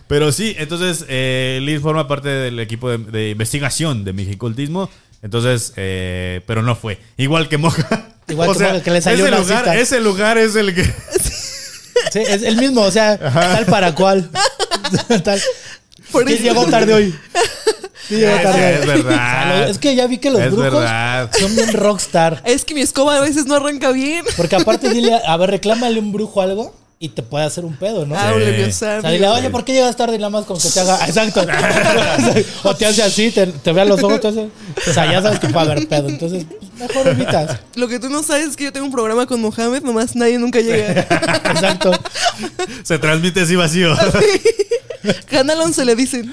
Pero 0.08 0.32
sí, 0.32 0.54
entonces 0.58 1.04
eh, 1.08 1.58
Liz 1.62 1.80
forma 1.80 2.08
parte 2.08 2.28
del 2.28 2.58
equipo 2.60 2.88
de, 2.90 2.98
de 2.98 3.30
investigación 3.30 4.04
de 4.04 4.12
Mexicultismo. 4.12 4.88
Entonces, 5.22 5.72
eh, 5.76 6.40
pero 6.46 6.62
no 6.62 6.74
fue. 6.76 6.98
Igual 7.16 7.48
que 7.48 7.58
Moja. 7.58 7.86
Igual 8.28 8.52
que 8.56 8.64
Moja, 8.64 8.82
que 8.82 8.90
le 8.90 9.02
salió 9.02 9.24
ese, 9.26 9.34
una 9.34 9.42
lugar, 9.42 9.58
cita. 9.64 9.76
ese 9.76 10.00
lugar 10.00 10.38
es 10.38 10.56
el 10.56 10.74
que. 10.74 10.84
sí, 12.12 12.20
es 12.26 12.42
el 12.42 12.56
mismo, 12.56 12.82
o 12.82 12.90
sea, 12.90 13.18
tal 13.18 13.66
para 13.66 13.94
cual. 13.94 14.30
Tal. 15.24 15.40
Por 16.12 16.24
¿Quién 16.24 16.38
eso- 16.38 16.44
llegó 16.46 16.64
tarde 16.66 16.94
hoy? 16.94 17.14
¿Quién 18.08 18.20
llegó 18.20 18.36
tarde 18.40 18.74
es 18.74 18.80
hoy? 18.80 18.86
verdad. 18.86 19.68
Es 19.68 19.76
que 19.78 19.94
ya 19.94 20.06
vi 20.06 20.16
que 20.18 20.30
los 20.30 20.40
Es 20.40 20.50
brujos 20.52 20.72
verdad. 20.72 21.30
son 21.38 21.54
bien 21.54 21.72
rockstar. 21.74 22.40
Es 22.46 22.64
que 22.64 22.72
mi 22.74 22.80
escoba 22.80 23.16
a 23.18 23.20
veces 23.20 23.44
no 23.44 23.56
arranca 23.56 23.90
bien. 23.92 24.24
Porque 24.36 24.56
aparte 24.56 24.88
dile, 24.88 25.20
a 25.26 25.36
ver, 25.36 25.50
reclámale 25.50 25.98
un 26.00 26.12
brujo 26.12 26.40
algo 26.40 26.74
y 27.00 27.10
te 27.10 27.22
puede 27.22 27.44
hacer 27.44 27.64
un 27.64 27.76
pedo, 27.76 28.06
¿no? 28.06 28.16
Ah, 28.16 28.32
Sí. 28.36 28.62
O 28.62 28.72
sea, 28.72 29.00
sabio. 29.00 29.10
dile, 29.10 29.28
oye, 29.28 29.50
¿por 29.50 29.64
qué 29.64 29.72
llegas 29.72 29.96
tarde? 29.96 30.16
Y 30.16 30.18
nada 30.18 30.30
más 30.30 30.44
con 30.46 30.58
que 30.58 30.68
te 30.68 30.80
haga. 30.80 30.98
Exacto. 31.06 31.46
o 32.64 32.74
te 32.74 32.86
hace 32.86 33.02
así, 33.04 33.30
te, 33.30 33.46
te 33.46 33.72
ve 33.72 33.80
a 33.82 33.84
los 33.84 34.02
ojos, 34.02 34.20
te 34.20 34.28
hace. 34.28 34.48
O 34.88 34.92
sea, 34.92 35.10
ya 35.10 35.22
sabes 35.22 35.38
que 35.38 35.48
puede 35.48 35.70
haber 35.70 35.86
pedo. 35.86 36.08
Entonces, 36.08 36.46
mejor 36.76 37.06
evitas. 37.06 37.60
Lo 37.76 37.86
que 37.86 38.00
tú 38.00 38.08
no 38.08 38.22
sabes 38.24 38.48
es 38.48 38.56
que 38.56 38.64
yo 38.64 38.72
tengo 38.72 38.86
un 38.86 38.92
programa 38.92 39.26
con 39.26 39.40
Mohamed, 39.40 39.82
nomás 39.82 40.16
nadie 40.16 40.38
nunca 40.38 40.60
llega. 40.60 41.00
Exacto. 41.00 41.92
Se 42.82 42.98
transmite 42.98 43.42
así 43.42 43.54
vacío. 43.54 43.94
Canal 45.30 45.60
11 45.60 45.84
le 45.84 45.94
dicen. 45.94 46.32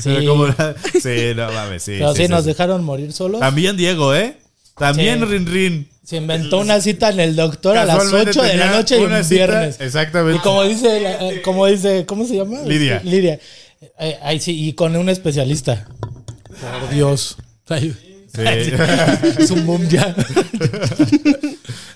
Sí. 0.00 0.26
Como 0.26 0.46
sí, 0.48 1.34
no 1.36 1.52
mames, 1.52 1.82
sí. 1.82 1.96
Pero 1.98 2.14
sí, 2.14 2.22
sí, 2.22 2.28
nos 2.28 2.42
sí. 2.42 2.48
dejaron 2.48 2.84
morir 2.84 3.12
solos. 3.12 3.40
También 3.40 3.76
Diego, 3.76 4.14
¿eh? 4.14 4.38
También 4.76 5.20
Sí. 5.20 5.24
Rin 5.26 5.46
Rin. 5.46 5.88
Se 6.08 6.16
inventó 6.16 6.60
una 6.60 6.80
cita 6.80 7.10
en 7.10 7.20
el 7.20 7.36
doctor 7.36 7.76
a 7.76 7.84
las 7.84 7.98
Casualmente 7.98 8.30
8 8.30 8.42
de 8.42 8.56
la 8.56 8.70
noche 8.70 8.98
y 8.98 9.04
un 9.04 9.10
cita- 9.22 9.28
viernes. 9.28 9.76
Exactamente. 9.78 10.38
Y 10.38 10.40
como 10.40 10.62
dice, 10.64 11.00
la- 11.00 11.28
eh, 11.28 11.42
como 11.42 11.66
dice, 11.66 12.06
¿cómo 12.06 12.24
se 12.24 12.36
llama? 12.36 12.62
Lidia. 12.62 13.02
Lidia. 13.04 13.38
Eh, 14.00 14.18
ahí 14.22 14.40
sí, 14.40 14.68
y 14.68 14.72
con 14.72 14.96
un 14.96 15.10
especialista. 15.10 15.86
Por 16.48 16.88
Dios. 16.88 17.36
Ay, 17.68 17.94
Sí. 18.34 18.42
Es 19.38 19.50
un 19.50 19.66
boom 19.66 19.86
ya. 19.86 20.16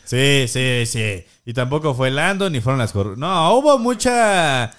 Sí, 0.05 0.45
sí, 0.47 0.85
sí. 0.85 1.25
Y 1.47 1.55
tampoco 1.55 1.95
fue 1.95 2.11
Lando 2.11 2.51
ni 2.51 2.61
fueron 2.61 2.81
las 2.81 2.95
No, 2.95 3.55
hubo 3.55 3.79
mucha 3.79 4.73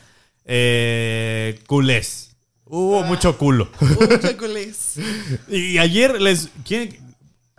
eh, 0.45 1.59
culés. 1.65 2.35
Hubo 2.65 3.01
mucho 3.01 3.35
culo. 3.39 3.67
Mucha 3.79 4.37
coles. 4.37 4.93
y 5.49 5.79
ayer 5.79 6.21
les. 6.21 6.49
¿Quién? 6.63 6.95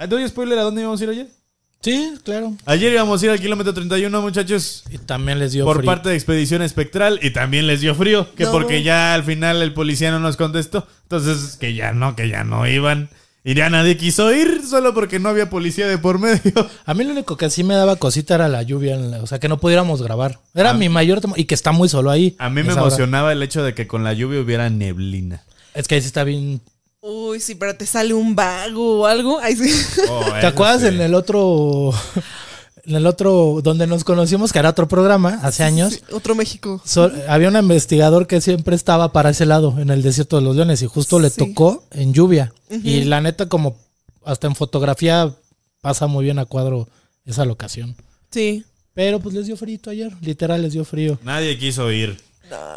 ¿Doy 0.08 0.28
spoiler 0.28 0.60
a 0.60 0.62
dónde 0.62 0.80
íbamos 0.82 1.00
a 1.00 1.04
ir 1.04 1.10
ayer? 1.10 1.43
Sí, 1.84 2.14
claro. 2.24 2.56
Ayer 2.64 2.92
íbamos 2.94 3.20
a 3.22 3.26
ir 3.26 3.30
al 3.30 3.40
kilómetro 3.40 3.74
31, 3.74 4.22
muchachos. 4.22 4.84
Y 4.90 4.96
también 4.96 5.38
les 5.38 5.52
dio 5.52 5.66
Por 5.66 5.76
frío. 5.78 5.86
parte 5.86 6.08
de 6.08 6.14
Expedición 6.14 6.62
Espectral 6.62 7.18
y 7.22 7.30
también 7.30 7.66
les 7.66 7.82
dio 7.82 7.94
frío, 7.94 8.34
que 8.34 8.44
No. 8.44 8.52
porque 8.52 8.82
ya 8.82 9.12
al 9.12 9.22
final 9.22 9.60
el 9.60 9.74
policía 9.74 10.10
no 10.10 10.18
nos 10.18 10.38
contestó, 10.38 10.86
entonces 11.02 11.56
que 11.58 11.74
ya 11.74 11.92
no, 11.92 12.16
que 12.16 12.30
ya 12.30 12.42
no 12.42 12.66
iban. 12.66 13.10
Y 13.46 13.52
ya 13.54 13.68
nadie 13.68 13.98
quiso 13.98 14.32
ir 14.32 14.62
solo 14.66 14.94
porque 14.94 15.18
no 15.18 15.28
había 15.28 15.50
policía 15.50 15.86
de 15.86 15.98
por 15.98 16.18
medio. 16.18 16.40
A 16.86 16.94
mí 16.94 17.04
lo 17.04 17.10
único 17.12 17.36
que 17.36 17.50
sí 17.50 17.62
me 17.62 17.74
daba 17.74 17.96
cosita 17.96 18.36
era 18.36 18.48
la 18.48 18.62
lluvia, 18.62 18.94
en 18.94 19.10
la- 19.10 19.22
o 19.22 19.26
sea, 19.26 19.38
que 19.38 19.50
no 19.50 19.58
pudiéramos 19.60 20.00
grabar. 20.02 20.40
Era 20.54 20.72
mi 20.72 20.88
mayor 20.88 21.20
temor. 21.20 21.38
Y 21.38 21.44
que 21.44 21.54
está 21.54 21.70
muy 21.70 21.90
solo 21.90 22.10
ahí. 22.10 22.34
A 22.38 22.48
mí 22.48 22.62
me 22.62 22.72
hora. 22.72 22.80
emocionaba 22.80 23.30
el 23.32 23.42
hecho 23.42 23.62
de 23.62 23.74
que 23.74 23.86
con 23.86 24.02
la 24.02 24.14
lluvia 24.14 24.40
hubiera 24.40 24.70
neblina. 24.70 25.42
Es 25.74 25.86
que 25.86 25.96
ahí 25.96 26.00
sí 26.00 26.06
está 26.06 26.24
bien. 26.24 26.62
Uy, 27.06 27.38
sí, 27.38 27.54
pero 27.54 27.76
te 27.76 27.84
sale 27.84 28.14
un 28.14 28.34
vago 28.34 29.00
o 29.00 29.06
algo. 29.06 29.38
Ay, 29.42 29.56
sí. 29.56 29.70
Oh, 30.08 30.24
¿Te 30.40 30.46
acuerdas 30.46 30.82
en 30.84 31.00
el 31.00 31.14
otro. 31.14 31.92
En 32.86 32.96
el 32.96 33.06
otro. 33.06 33.60
Donde 33.62 33.86
nos 33.86 34.04
conocimos, 34.04 34.52
que 34.52 34.58
era 34.58 34.68
otro 34.68 34.86
programa, 34.88 35.40
hace 35.42 35.64
años. 35.64 35.94
Sí, 35.94 36.00
Otro 36.12 36.34
México. 36.34 36.82
So- 36.84 37.10
había 37.28 37.48
un 37.48 37.56
investigador 37.56 38.26
que 38.26 38.42
siempre 38.42 38.76
estaba 38.76 39.10
para 39.10 39.30
ese 39.30 39.46
lado, 39.46 39.76
en 39.78 39.88
el 39.88 40.02
desierto 40.02 40.36
de 40.36 40.42
los 40.42 40.54
leones, 40.54 40.82
y 40.82 40.86
justo 40.86 41.18
le 41.18 41.30
Sí. 41.30 41.36
tocó 41.38 41.82
en 41.92 42.12
lluvia. 42.12 42.52
Y 42.70 43.04
la 43.04 43.22
neta, 43.22 43.48
como 43.48 43.76
hasta 44.22 44.48
en 44.48 44.54
fotografía 44.54 45.34
pasa 45.80 46.06
muy 46.08 46.24
bien 46.24 46.38
a 46.38 46.44
cuadro 46.44 46.86
esa 47.24 47.46
locación. 47.46 47.96
Sí. 48.30 48.64
Pero 48.92 49.18
pues 49.18 49.34
les 49.34 49.46
dio 49.46 49.56
frío 49.56 49.78
ayer, 49.86 50.12
literal 50.20 50.60
les 50.60 50.74
dio 50.74 50.84
frío. 50.84 51.18
Nadie 51.22 51.56
quiso 51.58 51.90
ir. 51.90 52.20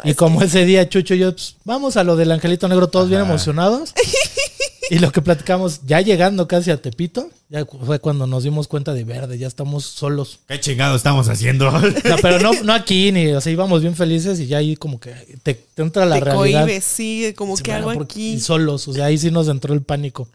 Y 0.04 0.14
como 0.14 0.42
ese 0.42 0.64
día 0.64 0.88
Chucho 0.88 1.14
y 1.14 1.18
yo, 1.18 1.32
pues, 1.32 1.56
vamos 1.64 1.96
a 1.96 2.04
lo 2.04 2.16
del 2.16 2.30
Angelito 2.32 2.68
Negro, 2.68 2.88
todos 2.88 3.08
bien 3.08 3.20
emocionados. 3.20 3.92
y 4.90 4.98
lo 4.98 5.12
que 5.12 5.20
platicamos, 5.22 5.80
ya 5.86 6.00
llegando 6.00 6.48
casi 6.48 6.70
a 6.70 6.80
Tepito, 6.80 7.30
ya 7.50 7.64
fue 7.66 7.98
cuando 8.00 8.26
nos 8.26 8.44
dimos 8.44 8.68
cuenta 8.68 8.94
de 8.94 9.04
verde, 9.04 9.38
ya 9.38 9.46
estamos 9.46 9.84
solos. 9.84 10.40
¿Qué 10.48 10.58
chingado 10.60 10.96
estamos 10.96 11.28
haciendo? 11.28 11.70
No, 12.04 12.16
pero 12.22 12.38
no, 12.40 12.52
no 12.62 12.72
aquí, 12.72 13.12
ni, 13.12 13.28
o 13.28 13.40
sea, 13.40 13.52
íbamos 13.52 13.82
bien 13.82 13.94
felices 13.96 14.40
y 14.40 14.46
ya 14.46 14.58
ahí 14.58 14.76
como 14.76 14.98
que 14.98 15.12
te, 15.42 15.54
te 15.54 15.82
entra 15.82 16.06
la 16.06 16.18
te 16.18 16.24
realidad. 16.24 16.62
cohibes, 16.62 16.84
sí, 16.84 17.34
como 17.36 17.56
Sí, 17.56 17.62
que 17.62 17.72
porque- 17.82 18.02
aquí. 18.04 18.32
y 18.34 18.40
solos, 18.40 18.88
o 18.88 18.92
sea, 18.94 19.06
ahí 19.06 19.18
sí 19.18 19.30
nos 19.30 19.48
entró 19.48 19.74
el 19.74 19.82
pánico. 19.82 20.28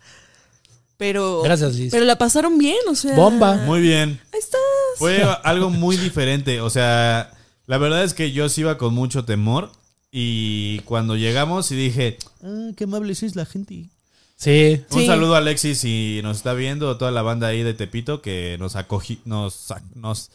Pero. 0.96 1.42
Gracias, 1.42 1.76
Liz. 1.76 1.92
Pero 1.92 2.06
la 2.06 2.18
pasaron 2.18 2.58
bien, 2.58 2.78
o 2.88 2.96
sea. 2.96 3.16
Bomba. 3.16 3.56
Muy 3.66 3.82
bien. 3.82 4.20
Ahí 4.32 4.40
estás. 4.40 4.62
Fue 4.98 5.22
algo 5.44 5.70
muy 5.70 5.98
diferente. 5.98 6.62
O 6.62 6.70
sea, 6.70 7.32
la 7.68 7.78
verdad 7.78 8.04
es 8.04 8.14
que 8.14 8.32
yo 8.32 8.50
sí 8.50 8.62
iba 8.62 8.78
con 8.78 8.94
mucho 8.94 9.26
temor. 9.26 9.72
Y 10.16 10.80
cuando 10.82 11.16
llegamos 11.16 11.72
y 11.72 11.76
dije, 11.76 12.20
ah, 12.44 12.70
qué 12.78 12.84
amable 12.84 13.14
es 13.14 13.36
la 13.36 13.46
gente. 13.48 13.90
Sí, 14.36 14.82
Un 14.92 15.00
Sí. 15.00 15.06
saludo 15.08 15.34
a 15.34 15.40
Alexis 15.40 15.80
si 15.80 16.20
nos 16.22 16.38
está 16.38 16.54
viendo, 16.54 16.98
toda 16.98 17.10
la 17.12 17.24
banda 17.24 17.48
ahí 17.48 17.64
de 17.64 17.74
Tepito 17.74 18.22
que 18.22 18.58
nos 18.60 18.76
acogí, 18.76 19.20
nos, 19.26 19.74
nos, 19.96 20.30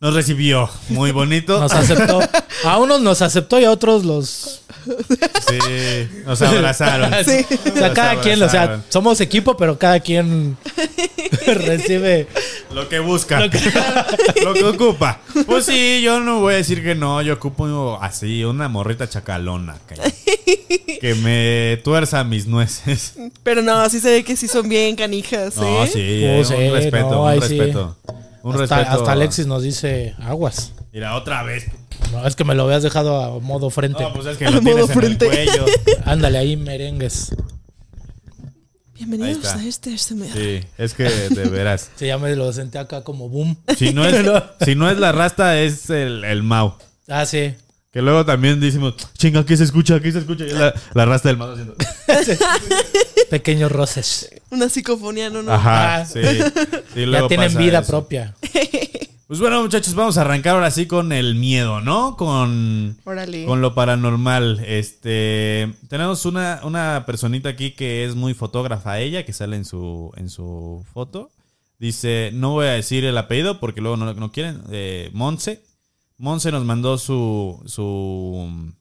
nos 0.00 0.14
recibió 0.14 0.70
muy 0.90 1.10
bonito. 1.10 1.58
nos 1.58 1.72
aceptó. 1.72 2.20
A 2.64 2.78
unos 2.78 3.00
nos 3.00 3.20
aceptó 3.20 3.58
y 3.58 3.64
a 3.64 3.70
otros 3.70 4.04
los... 4.04 4.62
Sí, 5.48 6.08
nos 6.24 6.40
abrazaron. 6.40 7.12
Sí. 7.24 7.44
O 7.50 7.76
sea, 7.76 7.88
Nos 7.88 7.94
cada 7.94 8.20
quien, 8.20 8.42
o 8.42 8.48
sea, 8.48 8.82
somos 8.88 9.20
equipo, 9.20 9.56
pero 9.56 9.78
cada 9.78 10.00
quien 10.00 10.56
recibe... 11.46 12.28
Lo 12.72 12.88
que 12.88 13.00
busca. 13.00 13.40
Lo 14.44 14.54
que, 14.54 14.64
ocupa. 14.64 15.20
Pues 15.46 15.64
sí, 15.64 16.00
yo 16.02 16.20
no 16.20 16.40
voy 16.40 16.54
a 16.54 16.56
decir 16.58 16.82
que 16.82 16.94
no. 16.94 17.20
Yo 17.22 17.34
ocupo 17.34 17.98
así, 18.00 18.44
una 18.44 18.68
morrita 18.68 19.08
chacalona. 19.08 19.76
Que, 19.88 20.98
que 21.00 21.14
me 21.16 21.80
tuerza 21.82 22.22
mis 22.24 22.46
nueces. 22.46 23.14
Pero 23.42 23.62
no, 23.62 23.80
así 23.80 24.00
se 24.00 24.10
ve 24.10 24.24
que 24.24 24.36
sí 24.36 24.48
son 24.48 24.68
bien 24.68 24.96
canijas, 24.96 25.56
¿eh? 25.56 25.60
No, 25.60 25.86
sí, 25.86 26.24
Oh, 26.24 26.40
eh, 26.40 26.44
sí, 26.44 26.54
un 26.54 26.72
respeto, 26.72 27.10
no, 27.10 27.22
un 27.24 27.42
sí. 27.42 27.58
Un 28.42 28.52
hasta, 28.60 28.76
respeto. 28.78 28.98
hasta 29.00 29.12
Alexis 29.12 29.46
nos 29.46 29.62
dice 29.62 30.14
aguas. 30.20 30.72
Mira, 30.92 31.14
otra 31.16 31.42
vez. 31.42 31.66
No, 32.12 32.26
es 32.26 32.36
que 32.36 32.44
me 32.44 32.54
lo 32.54 32.64
habías 32.64 32.82
dejado 32.82 33.20
a 33.22 33.40
modo 33.40 33.70
frente. 33.70 34.02
No, 34.02 34.12
pues 34.12 34.26
es 34.26 34.36
que 34.38 34.46
A 34.46 34.50
lo 34.50 34.62
modo 34.62 34.74
tienes 34.74 34.90
en 34.90 34.96
frente. 35.00 35.26
el 35.26 35.48
cuello. 35.48 35.66
Ándale 36.04 36.38
ahí, 36.38 36.56
merengues. 36.56 37.34
Bienvenidos 38.94 39.44
a 39.54 39.64
este 39.64 39.96
SMR. 39.96 40.32
Sí, 40.32 40.60
es 40.76 40.94
que 40.94 41.04
de 41.04 41.44
veras. 41.48 41.90
Sí, 41.96 42.06
ya 42.06 42.18
me 42.18 42.34
lo 42.34 42.52
senté 42.52 42.78
acá 42.78 43.04
como 43.04 43.28
boom. 43.28 43.56
Si 43.76 43.92
no 43.92 44.04
es, 44.04 44.26
si 44.64 44.74
no 44.74 44.90
es 44.90 44.98
la 44.98 45.12
rasta, 45.12 45.60
es 45.60 45.88
el, 45.90 46.24
el 46.24 46.42
Mau. 46.42 46.74
Ah, 47.06 47.24
sí. 47.24 47.54
Que 47.98 48.02
luego 48.02 48.24
también 48.24 48.60
decimos, 48.60 48.94
chinga, 49.14 49.44
¿qué 49.44 49.56
se 49.56 49.64
escucha? 49.64 49.98
¿Qué 49.98 50.12
se 50.12 50.20
escucha? 50.20 50.46
Y 50.46 50.50
la, 50.50 50.72
la 50.94 51.04
rasta 51.04 51.30
del 51.30 51.36
Mau 51.36 51.50
haciendo. 51.50 51.74
Pequeños 53.28 53.72
roces. 53.72 54.30
Una 54.50 54.68
psicofonía, 54.68 55.30
no, 55.30 55.42
no. 55.42 55.52
Ajá, 55.52 55.96
Ah. 55.96 56.04
sí. 56.06 56.20
Sí, 56.94 57.06
luego 57.06 57.24
Ya 57.24 57.28
tienen 57.28 57.48
pasa 57.48 57.58
vida 57.58 57.78
eso. 57.80 57.90
propia. 57.90 58.36
Pues 59.26 59.40
bueno, 59.40 59.60
muchachos, 59.60 59.94
vamos 59.96 60.16
a 60.16 60.20
arrancar 60.20 60.54
ahora 60.54 60.70
sí 60.70 60.86
con 60.86 61.10
el 61.12 61.34
miedo, 61.34 61.80
¿no? 61.82 62.16
Con, 62.16 62.96
con 63.04 63.60
lo 63.60 63.74
paranormal. 63.74 64.62
Este, 64.64 65.74
tenemos 65.88 66.24
una, 66.24 66.60
una 66.62 67.02
personita 67.04 67.48
aquí 67.50 67.72
que 67.72 68.04
es 68.06 68.14
muy 68.14 68.32
fotógrafa 68.32 69.00
ella, 69.00 69.24
que 69.26 69.32
sale 69.34 69.56
en 69.56 69.64
su, 69.66 70.12
en 70.16 70.30
su 70.30 70.82
foto. 70.94 71.30
Dice, 71.80 72.30
no 72.32 72.52
voy 72.52 72.68
a 72.68 72.70
decir 72.70 73.04
el 73.04 73.18
apellido 73.18 73.58
porque 73.60 73.80
luego 73.82 73.96
no, 73.98 74.14
no 74.14 74.30
quieren. 74.32 74.62
Eh, 74.70 75.10
Monse. 75.12 75.62
Monse 76.18 76.50
nos 76.50 76.64
mandó 76.64 76.98
su, 76.98 77.62
su, 77.66 78.72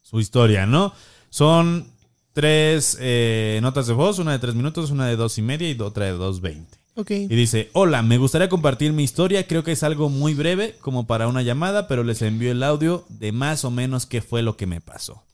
su 0.00 0.20
historia, 0.20 0.64
¿no? 0.64 0.92
Son 1.28 1.90
tres 2.32 2.96
eh, 3.00 3.58
notas 3.62 3.88
de 3.88 3.94
voz, 3.94 4.20
una 4.20 4.32
de 4.32 4.38
tres 4.38 4.54
minutos, 4.54 4.92
una 4.92 5.06
de 5.08 5.16
dos 5.16 5.38
y 5.38 5.42
media 5.42 5.68
y 5.68 5.80
otra 5.80 6.04
de 6.04 6.12
dos 6.12 6.40
veinte. 6.40 6.78
Ok. 6.94 7.10
Y 7.10 7.26
dice, 7.28 7.70
hola, 7.72 8.02
me 8.02 8.16
gustaría 8.18 8.48
compartir 8.48 8.92
mi 8.92 9.02
historia, 9.02 9.46
creo 9.46 9.64
que 9.64 9.72
es 9.72 9.82
algo 9.82 10.08
muy 10.08 10.34
breve 10.34 10.76
como 10.80 11.06
para 11.06 11.26
una 11.26 11.42
llamada, 11.42 11.88
pero 11.88 12.04
les 12.04 12.22
envío 12.22 12.52
el 12.52 12.62
audio 12.62 13.04
de 13.08 13.32
más 13.32 13.64
o 13.64 13.70
menos 13.70 14.06
qué 14.06 14.22
fue 14.22 14.42
lo 14.42 14.56
que 14.56 14.66
me 14.66 14.80
pasó. 14.80 15.24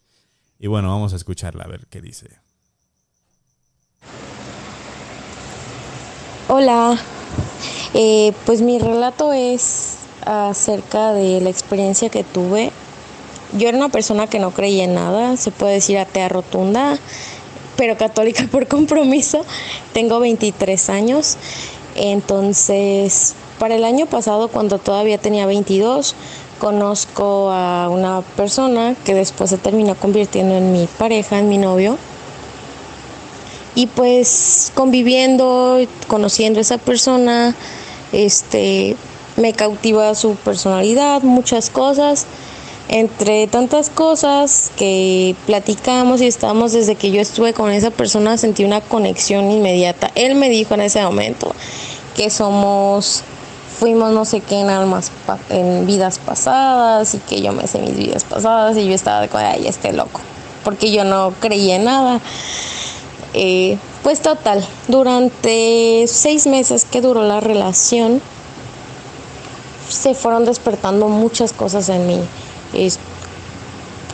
Y 0.58 0.66
bueno, 0.66 0.88
vamos 0.88 1.12
a 1.12 1.16
escucharla 1.16 1.64
a 1.64 1.68
ver 1.68 1.86
qué 1.90 2.00
dice. 2.00 2.28
Hola, 6.48 6.98
eh, 7.92 8.32
pues 8.46 8.62
mi 8.62 8.78
relato 8.78 9.32
es 9.34 10.05
acerca 10.26 11.12
de 11.12 11.40
la 11.40 11.50
experiencia 11.50 12.10
que 12.10 12.24
tuve. 12.24 12.70
Yo 13.56 13.68
era 13.68 13.78
una 13.78 13.88
persona 13.88 14.26
que 14.26 14.38
no 14.38 14.50
creía 14.50 14.84
en 14.84 14.94
nada, 14.94 15.36
se 15.36 15.50
puede 15.50 15.74
decir 15.74 15.96
atea 15.98 16.28
rotunda, 16.28 16.98
pero 17.76 17.96
católica 17.96 18.46
por 18.50 18.66
compromiso. 18.66 19.44
Tengo 19.92 20.20
23 20.20 20.90
años, 20.90 21.36
entonces 21.94 23.34
para 23.58 23.76
el 23.76 23.84
año 23.84 24.04
pasado, 24.06 24.48
cuando 24.48 24.78
todavía 24.78 25.16
tenía 25.16 25.46
22, 25.46 26.14
conozco 26.58 27.50
a 27.50 27.88
una 27.88 28.20
persona 28.36 28.94
que 29.04 29.14
después 29.14 29.48
se 29.48 29.56
terminó 29.56 29.94
convirtiendo 29.94 30.56
en 30.56 30.72
mi 30.72 30.86
pareja, 30.98 31.38
en 31.38 31.48
mi 31.48 31.56
novio 31.56 31.96
y 33.76 33.86
pues 33.86 34.72
conviviendo, 34.74 35.78
conociendo 36.08 36.58
a 36.58 36.62
esa 36.62 36.78
persona, 36.78 37.54
este, 38.10 38.96
me 39.36 39.52
cautiva 39.52 40.14
su 40.14 40.34
personalidad, 40.36 41.22
muchas 41.22 41.70
cosas. 41.70 42.26
Entre 42.88 43.48
tantas 43.48 43.90
cosas 43.90 44.70
que 44.76 45.34
platicamos 45.46 46.20
y 46.20 46.26
estamos 46.26 46.72
desde 46.72 46.94
que 46.94 47.10
yo 47.10 47.20
estuve 47.20 47.52
con 47.52 47.72
esa 47.72 47.90
persona, 47.90 48.38
sentí 48.38 48.64
una 48.64 48.80
conexión 48.80 49.50
inmediata. 49.50 50.12
Él 50.14 50.36
me 50.36 50.48
dijo 50.48 50.74
en 50.74 50.82
ese 50.82 51.02
momento 51.02 51.52
que 52.14 52.30
somos, 52.30 53.24
fuimos 53.80 54.12
no 54.12 54.24
sé 54.24 54.40
qué 54.40 54.60
en 54.60 54.70
almas, 54.70 55.10
en 55.50 55.84
vidas 55.84 56.20
pasadas 56.20 57.14
y 57.14 57.18
que 57.18 57.42
yo 57.42 57.52
me 57.52 57.66
sé 57.66 57.80
mis 57.80 57.96
vidas 57.96 58.22
pasadas 58.22 58.76
y 58.76 58.86
yo 58.86 58.94
estaba 58.94 59.20
de, 59.22 59.28
ay, 59.36 59.66
este 59.66 59.92
loco, 59.92 60.20
porque 60.62 60.92
yo 60.92 61.02
no 61.02 61.32
creía 61.40 61.76
en 61.76 61.84
nada. 61.84 62.20
Eh, 63.34 63.78
pues 64.04 64.22
total, 64.22 64.64
durante 64.86 66.04
seis 66.06 66.46
meses 66.46 66.84
que 66.84 67.00
duró 67.00 67.24
la 67.24 67.40
relación, 67.40 68.22
se 69.88 70.14
fueron 70.14 70.44
despertando 70.44 71.08
muchas 71.08 71.52
cosas 71.52 71.88
en 71.88 72.06
mí. 72.06 72.20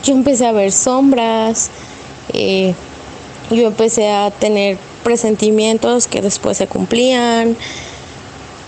yo 0.03 0.13
empecé 0.13 0.45
a 0.45 0.51
ver 0.51 0.71
sombras, 0.71 1.69
eh, 2.33 2.73
yo 3.51 3.67
empecé 3.67 4.11
a 4.11 4.31
tener 4.31 4.77
presentimientos 5.03 6.07
que 6.07 6.21
después 6.21 6.57
se 6.57 6.67
cumplían. 6.67 7.57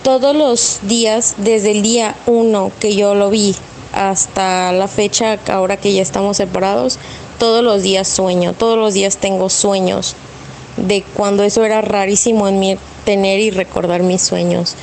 Todos 0.02 0.36
los 0.36 0.80
días, 0.82 1.34
desde 1.38 1.72
el 1.72 1.82
día 1.82 2.14
uno 2.26 2.70
que 2.78 2.94
yo 2.94 3.14
lo 3.14 3.30
vi 3.30 3.56
hasta 3.92 4.72
la 4.72 4.88
fecha, 4.88 5.38
ahora 5.48 5.76
que 5.76 5.92
ya 5.92 6.02
estamos 6.02 6.36
separados, 6.36 6.98
todos 7.38 7.64
los 7.64 7.82
días 7.82 8.06
sueño, 8.06 8.52
todos 8.52 8.78
los 8.78 8.94
días 8.94 9.16
tengo 9.16 9.50
sueños 9.50 10.14
de 10.76 11.02
cuando 11.14 11.42
eso 11.42 11.64
era 11.64 11.80
rarísimo 11.80 12.48
en 12.48 12.60
mí 12.60 12.76
tener 13.04 13.40
y 13.40 13.50
recordar 13.50 14.02
mis 14.02 14.22
sueños. 14.22 14.74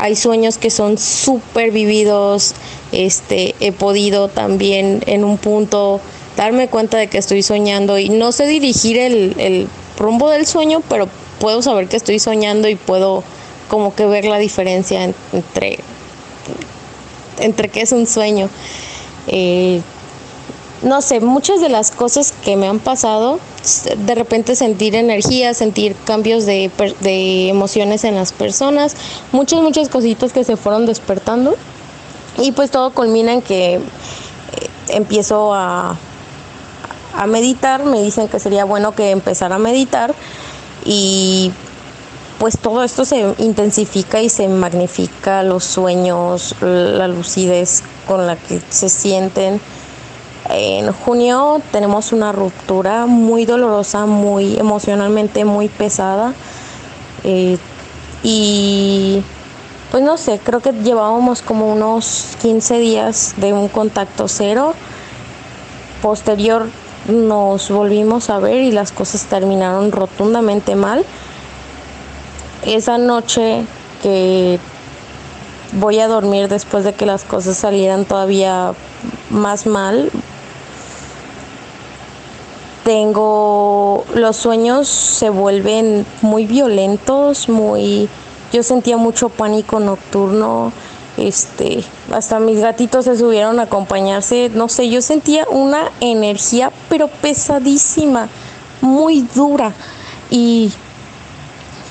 Hay 0.00 0.16
sueños 0.16 0.56
que 0.56 0.70
son 0.70 0.96
súper 0.96 1.72
vividos, 1.72 2.54
este, 2.90 3.54
he 3.60 3.70
podido 3.70 4.28
también 4.28 5.02
en 5.06 5.24
un 5.24 5.36
punto 5.36 6.00
darme 6.36 6.68
cuenta 6.68 6.96
de 6.96 7.08
que 7.08 7.18
estoy 7.18 7.42
soñando 7.42 7.98
y 7.98 8.08
no 8.08 8.32
sé 8.32 8.46
dirigir 8.46 8.96
el, 8.96 9.34
el 9.38 9.68
rumbo 9.98 10.30
del 10.30 10.46
sueño, 10.46 10.82
pero 10.88 11.06
puedo 11.38 11.60
saber 11.60 11.86
que 11.86 11.98
estoy 11.98 12.18
soñando 12.18 12.66
y 12.68 12.76
puedo 12.76 13.22
como 13.68 13.94
que 13.94 14.06
ver 14.06 14.24
la 14.24 14.38
diferencia 14.38 15.04
entre, 15.32 15.78
entre 17.38 17.68
qué 17.68 17.82
es 17.82 17.92
un 17.92 18.06
sueño. 18.06 18.48
Eh, 19.26 19.82
no 20.82 21.02
sé, 21.02 21.20
muchas 21.20 21.60
de 21.60 21.68
las 21.68 21.90
cosas 21.90 22.29
que 22.44 22.56
me 22.56 22.66
han 22.68 22.78
pasado, 22.78 23.38
de 23.96 24.14
repente 24.14 24.56
sentir 24.56 24.94
energía, 24.94 25.54
sentir 25.54 25.94
cambios 26.04 26.46
de, 26.46 26.70
emociones 27.48 28.04
en 28.04 28.14
las 28.14 28.32
personas, 28.32 28.96
muchas, 29.32 29.60
muchas 29.60 29.88
cositas 29.88 30.32
que 30.32 30.44
se 30.44 30.56
fueron 30.56 30.86
despertando. 30.86 31.56
Y 32.38 32.52
pues 32.52 32.70
todo 32.70 32.92
culmina 32.92 33.32
en 33.32 33.42
que 33.42 33.74
eh, 33.74 33.80
empiezo 34.88 35.52
a, 35.52 35.96
a 37.14 37.26
meditar, 37.26 37.84
me 37.84 38.02
dicen 38.02 38.28
que 38.28 38.38
sería 38.38 38.64
bueno 38.64 38.92
que 38.94 39.10
empezara 39.10 39.56
a 39.56 39.58
meditar. 39.58 40.14
Y 40.84 41.52
pues 42.38 42.58
todo 42.58 42.82
esto 42.82 43.04
se 43.04 43.34
intensifica 43.38 44.22
y 44.22 44.30
se 44.30 44.48
magnifica 44.48 45.42
los 45.42 45.64
sueños, 45.64 46.54
la 46.62 47.06
lucidez 47.06 47.82
con 48.06 48.26
la 48.26 48.36
que 48.36 48.62
se 48.70 48.88
sienten 48.88 49.60
en 50.54 50.92
junio 50.92 51.60
tenemos 51.72 52.12
una 52.12 52.32
ruptura 52.32 53.06
muy 53.06 53.44
dolorosa, 53.44 54.06
muy 54.06 54.56
emocionalmente 54.56 55.44
muy 55.44 55.68
pesada. 55.68 56.34
Eh, 57.24 57.58
y 58.22 59.22
pues 59.90 60.02
no 60.02 60.16
sé, 60.16 60.38
creo 60.42 60.60
que 60.60 60.72
llevábamos 60.72 61.42
como 61.42 61.72
unos 61.72 62.36
15 62.42 62.78
días 62.78 63.34
de 63.36 63.52
un 63.52 63.68
contacto 63.68 64.28
cero. 64.28 64.74
Posterior 66.02 66.66
nos 67.08 67.70
volvimos 67.70 68.30
a 68.30 68.38
ver 68.38 68.62
y 68.62 68.72
las 68.72 68.92
cosas 68.92 69.24
terminaron 69.24 69.90
rotundamente 69.90 70.76
mal. 70.76 71.04
Esa 72.64 72.98
noche 72.98 73.64
que 74.02 74.58
voy 75.72 75.98
a 76.00 76.08
dormir 76.08 76.48
después 76.48 76.84
de 76.84 76.92
que 76.92 77.06
las 77.06 77.24
cosas 77.24 77.56
salieran 77.56 78.04
todavía 78.04 78.72
más 79.30 79.66
mal, 79.66 80.10
tengo 82.90 84.04
los 84.16 84.36
sueños 84.36 84.88
se 84.88 85.30
vuelven 85.30 86.04
muy 86.22 86.44
violentos, 86.44 87.48
muy 87.48 88.08
yo 88.52 88.64
sentía 88.64 88.96
mucho 88.96 89.28
pánico 89.28 89.78
nocturno, 89.78 90.72
este, 91.16 91.84
hasta 92.12 92.40
mis 92.40 92.58
gatitos 92.58 93.04
se 93.04 93.16
subieron 93.16 93.60
a 93.60 93.62
acompañarse, 93.62 94.50
no 94.52 94.68
sé, 94.68 94.88
yo 94.88 95.02
sentía 95.02 95.46
una 95.48 95.92
energía 96.00 96.72
pero 96.88 97.06
pesadísima, 97.06 98.28
muy 98.80 99.24
dura. 99.36 99.72
Y 100.28 100.72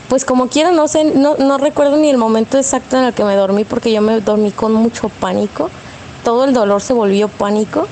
pues 0.09 0.25
como 0.25 0.49
quiera 0.49 0.71
no 0.71 0.89
sé, 0.89 1.05
no, 1.05 1.37
no 1.37 1.57
recuerdo 1.57 1.95
ni 1.95 2.09
el 2.09 2.17
momento 2.17 2.57
exacto 2.57 2.97
en 2.97 3.05
el 3.05 3.13
que 3.13 3.23
me 3.23 3.35
dormí 3.35 3.63
porque 3.63 3.93
yo 3.93 4.01
me 4.01 4.19
dormí 4.19 4.51
con 4.51 4.73
mucho 4.73 5.07
pánico, 5.07 5.69
todo 6.25 6.43
el 6.43 6.51
dolor 6.51 6.81
se 6.81 6.91
volvió 6.91 7.29
pánico 7.29 7.87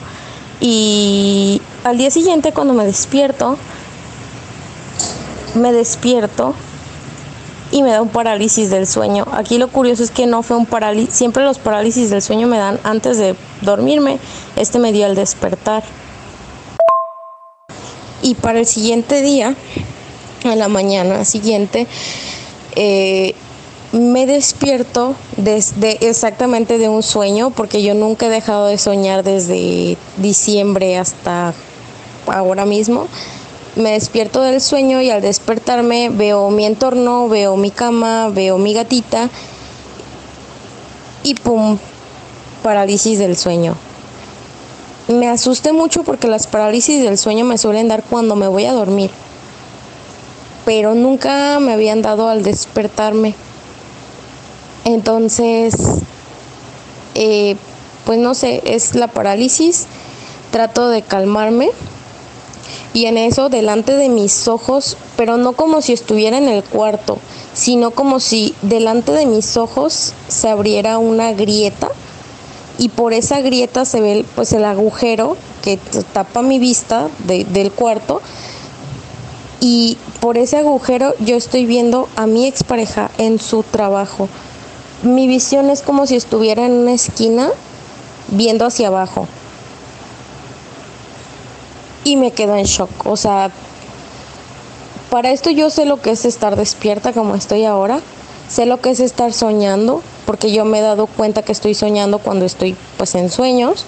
y 0.60 1.62
al 1.84 1.98
día 1.98 2.10
siguiente 2.10 2.52
cuando 2.52 2.74
me 2.74 2.86
despierto, 2.86 3.58
me 5.56 5.72
despierto 5.72 6.54
y 7.72 7.84
me 7.84 7.92
da 7.92 8.02
un 8.02 8.10
parálisis 8.10 8.70
del 8.70 8.88
sueño. 8.88 9.26
Aquí 9.32 9.58
lo 9.58 9.68
curioso 9.68 10.04
es 10.04 10.12
que 10.12 10.26
no 10.26 10.44
fue 10.44 10.58
un 10.58 10.66
parálisis, 10.66 11.14
siempre 11.14 11.44
los 11.44 11.60
parálisis 11.60 12.10
del 12.10 12.22
sueño 12.22 12.48
me 12.48 12.58
dan 12.58 12.80
antes 12.84 13.18
de 13.18 13.36
dormirme, 13.62 14.20
este 14.56 14.80
me 14.80 14.92
dio 14.92 15.06
al 15.06 15.16
despertar. 15.16 15.84
Y 18.22 18.36
para 18.36 18.60
el 18.60 18.66
siguiente 18.66 19.22
día, 19.22 19.56
en 20.44 20.60
la 20.60 20.68
mañana 20.68 21.24
siguiente, 21.24 21.88
eh, 22.76 23.36
me 23.92 24.26
despierto 24.26 25.16
desde 25.38 26.08
exactamente 26.08 26.78
de 26.78 26.90
un 26.90 27.04
sueño, 27.04 27.52
porque 27.52 27.82
yo 27.82 27.94
nunca 27.94 28.26
he 28.26 28.30
dejado 28.30 28.68
de 28.68 28.78
soñar 28.78 29.24
desde 29.24 29.98
diciembre 30.18 30.98
hasta 30.98 31.54
ahora 32.28 32.66
mismo. 32.66 33.08
Me 33.76 33.92
despierto 33.92 34.42
del 34.42 34.60
sueño 34.60 35.02
y 35.02 35.10
al 35.10 35.22
despertarme 35.22 36.10
veo 36.10 36.50
mi 36.50 36.66
entorno, 36.66 37.30
veo 37.30 37.56
mi 37.58 37.72
cama, 37.72 38.30
veo 38.30 38.58
mi 38.58 38.74
gatita 38.74 39.30
y 41.24 41.36
pum, 41.36 41.78
parálisis 42.64 43.20
del 43.20 43.38
sueño. 43.38 43.76
Me 45.08 45.30
asusté 45.30 45.72
mucho 45.72 46.04
porque 46.04 46.28
las 46.28 46.48
parálisis 46.48 47.02
del 47.02 47.18
sueño 47.18 47.46
me 47.46 47.58
suelen 47.58 47.88
dar 47.88 48.04
cuando 48.04 48.36
me 48.36 48.48
voy 48.48 48.66
a 48.66 48.74
dormir, 48.74 49.12
pero 50.66 50.96
nunca 50.96 51.60
me 51.60 51.72
habían 51.72 52.02
dado 52.02 52.28
al 52.28 52.44
despertarme. 52.44 53.36
Entonces, 54.88 55.76
eh, 57.14 57.58
pues 58.06 58.20
no 58.20 58.34
sé, 58.34 58.62
es 58.64 58.96
la 58.96 59.10
parálisis. 59.10 59.86
Trato 60.50 60.88
de 60.88 61.02
calmarme 61.02 61.72
y 62.94 63.08
en 63.08 63.18
eso 63.18 63.50
delante 63.50 63.98
de 63.98 64.08
mis 64.08 64.48
ojos, 64.48 64.96
pero 65.18 65.36
no 65.36 65.52
como 65.52 65.82
si 65.82 65.92
estuviera 65.92 66.38
en 66.38 66.48
el 66.48 66.64
cuarto, 66.64 67.20
sino 67.54 67.92
como 67.92 68.22
si 68.22 68.56
delante 68.62 69.12
de 69.12 69.26
mis 69.26 69.58
ojos 69.58 70.14
se 70.30 70.48
abriera 70.48 71.00
una 71.00 71.34
grieta 71.34 71.90
y 72.78 72.88
por 72.88 73.12
esa 73.12 73.42
grieta 73.42 73.84
se 73.84 74.00
ve 74.00 74.24
pues 74.36 74.54
el 74.54 74.64
agujero 74.64 75.36
que 75.64 75.78
tapa 76.14 76.42
mi 76.42 76.60
vista 76.60 77.10
del 77.28 77.74
cuarto 77.74 78.22
y 79.60 79.98
por 80.22 80.38
ese 80.38 80.56
agujero 80.56 81.14
yo 81.20 81.36
estoy 81.36 81.66
viendo 81.66 82.08
a 82.16 82.26
mi 82.26 82.48
expareja 82.48 83.12
en 83.18 83.38
su 83.38 83.64
trabajo 83.64 84.30
mi 85.14 85.28
visión 85.28 85.70
es 85.70 85.82
como 85.82 86.08
si 86.08 86.16
estuviera 86.16 86.66
en 86.66 86.74
una 86.74 86.94
esquina 86.94 87.50
viendo 88.30 88.66
hacia 88.66 88.88
abajo. 88.88 89.28
y 92.08 92.16
me 92.16 92.32
quedo 92.32 92.56
en 92.56 92.64
shock. 92.64 92.90
O 93.06 93.18
sea, 93.18 93.52
para 95.10 95.32
esto 95.32 95.50
yo 95.50 95.70
sé 95.70 95.86
lo 95.86 96.02
que 96.02 96.12
es 96.12 96.24
estar 96.26 96.56
despierta 96.56 97.12
como 97.12 97.36
estoy 97.36 97.66
ahora, 97.66 98.00
sé 98.50 98.66
lo 98.66 98.80
que 98.80 98.92
es 98.92 99.02
estar 99.02 99.34
soñando, 99.34 100.02
porque 100.26 100.52
yo 100.52 100.64
me 100.64 100.80
he 100.80 100.82
dado 100.82 101.08
cuenta 101.08 101.42
que 101.42 101.52
estoy 101.52 101.74
soñando 101.74 102.20
cuando 102.20 102.46
estoy 102.46 102.76
pues 102.98 103.16
en 103.16 103.30
sueños. 103.30 103.86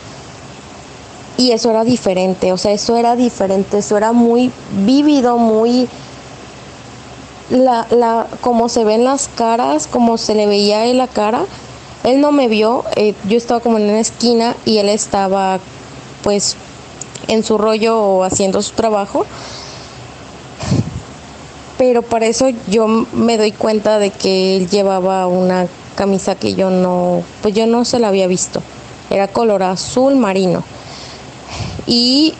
Y 1.37 1.51
eso 1.51 1.69
era 1.69 1.85
diferente, 1.85 2.51
o 2.51 2.57
sea, 2.57 2.73
eso 2.73 2.97
era 2.97 3.15
diferente, 3.15 3.77
eso 3.77 3.95
era 3.95 4.11
muy 4.11 4.51
vívido, 4.85 5.37
muy 5.37 5.87
la, 7.49 7.87
la, 7.89 8.27
como 8.41 8.69
se 8.69 8.83
ven 8.83 9.03
las 9.03 9.27
caras, 9.27 9.87
como 9.87 10.17
se 10.17 10.35
le 10.35 10.45
veía 10.45 10.85
en 10.85 10.97
la 10.97 11.07
cara. 11.07 11.45
Él 12.03 12.21
no 12.21 12.31
me 12.31 12.47
vio, 12.47 12.85
eh, 12.95 13.13
yo 13.27 13.37
estaba 13.37 13.59
como 13.59 13.77
en 13.77 13.83
una 13.89 13.99
esquina 13.99 14.55
y 14.65 14.77
él 14.77 14.89
estaba 14.89 15.59
pues 16.23 16.55
en 17.27 17.43
su 17.43 17.57
rollo 17.57 17.99
o 17.99 18.23
haciendo 18.23 18.61
su 18.61 18.73
trabajo. 18.73 19.25
Pero 21.77 22.01
para 22.01 22.25
eso 22.25 22.49
yo 22.67 22.87
me 22.87 23.37
doy 23.37 23.51
cuenta 23.51 23.99
de 23.99 24.11
que 24.11 24.57
él 24.57 24.69
llevaba 24.69 25.27
una 25.27 25.67
camisa 25.95 26.35
que 26.35 26.55
yo 26.55 26.69
no, 26.69 27.23
pues 27.41 27.53
yo 27.53 27.67
no 27.67 27.85
se 27.85 27.99
la 27.99 28.09
había 28.09 28.27
visto. 28.27 28.61
Era 29.09 29.27
color 29.27 29.63
azul 29.63 30.15
marino 30.15 30.63
y 31.87 32.35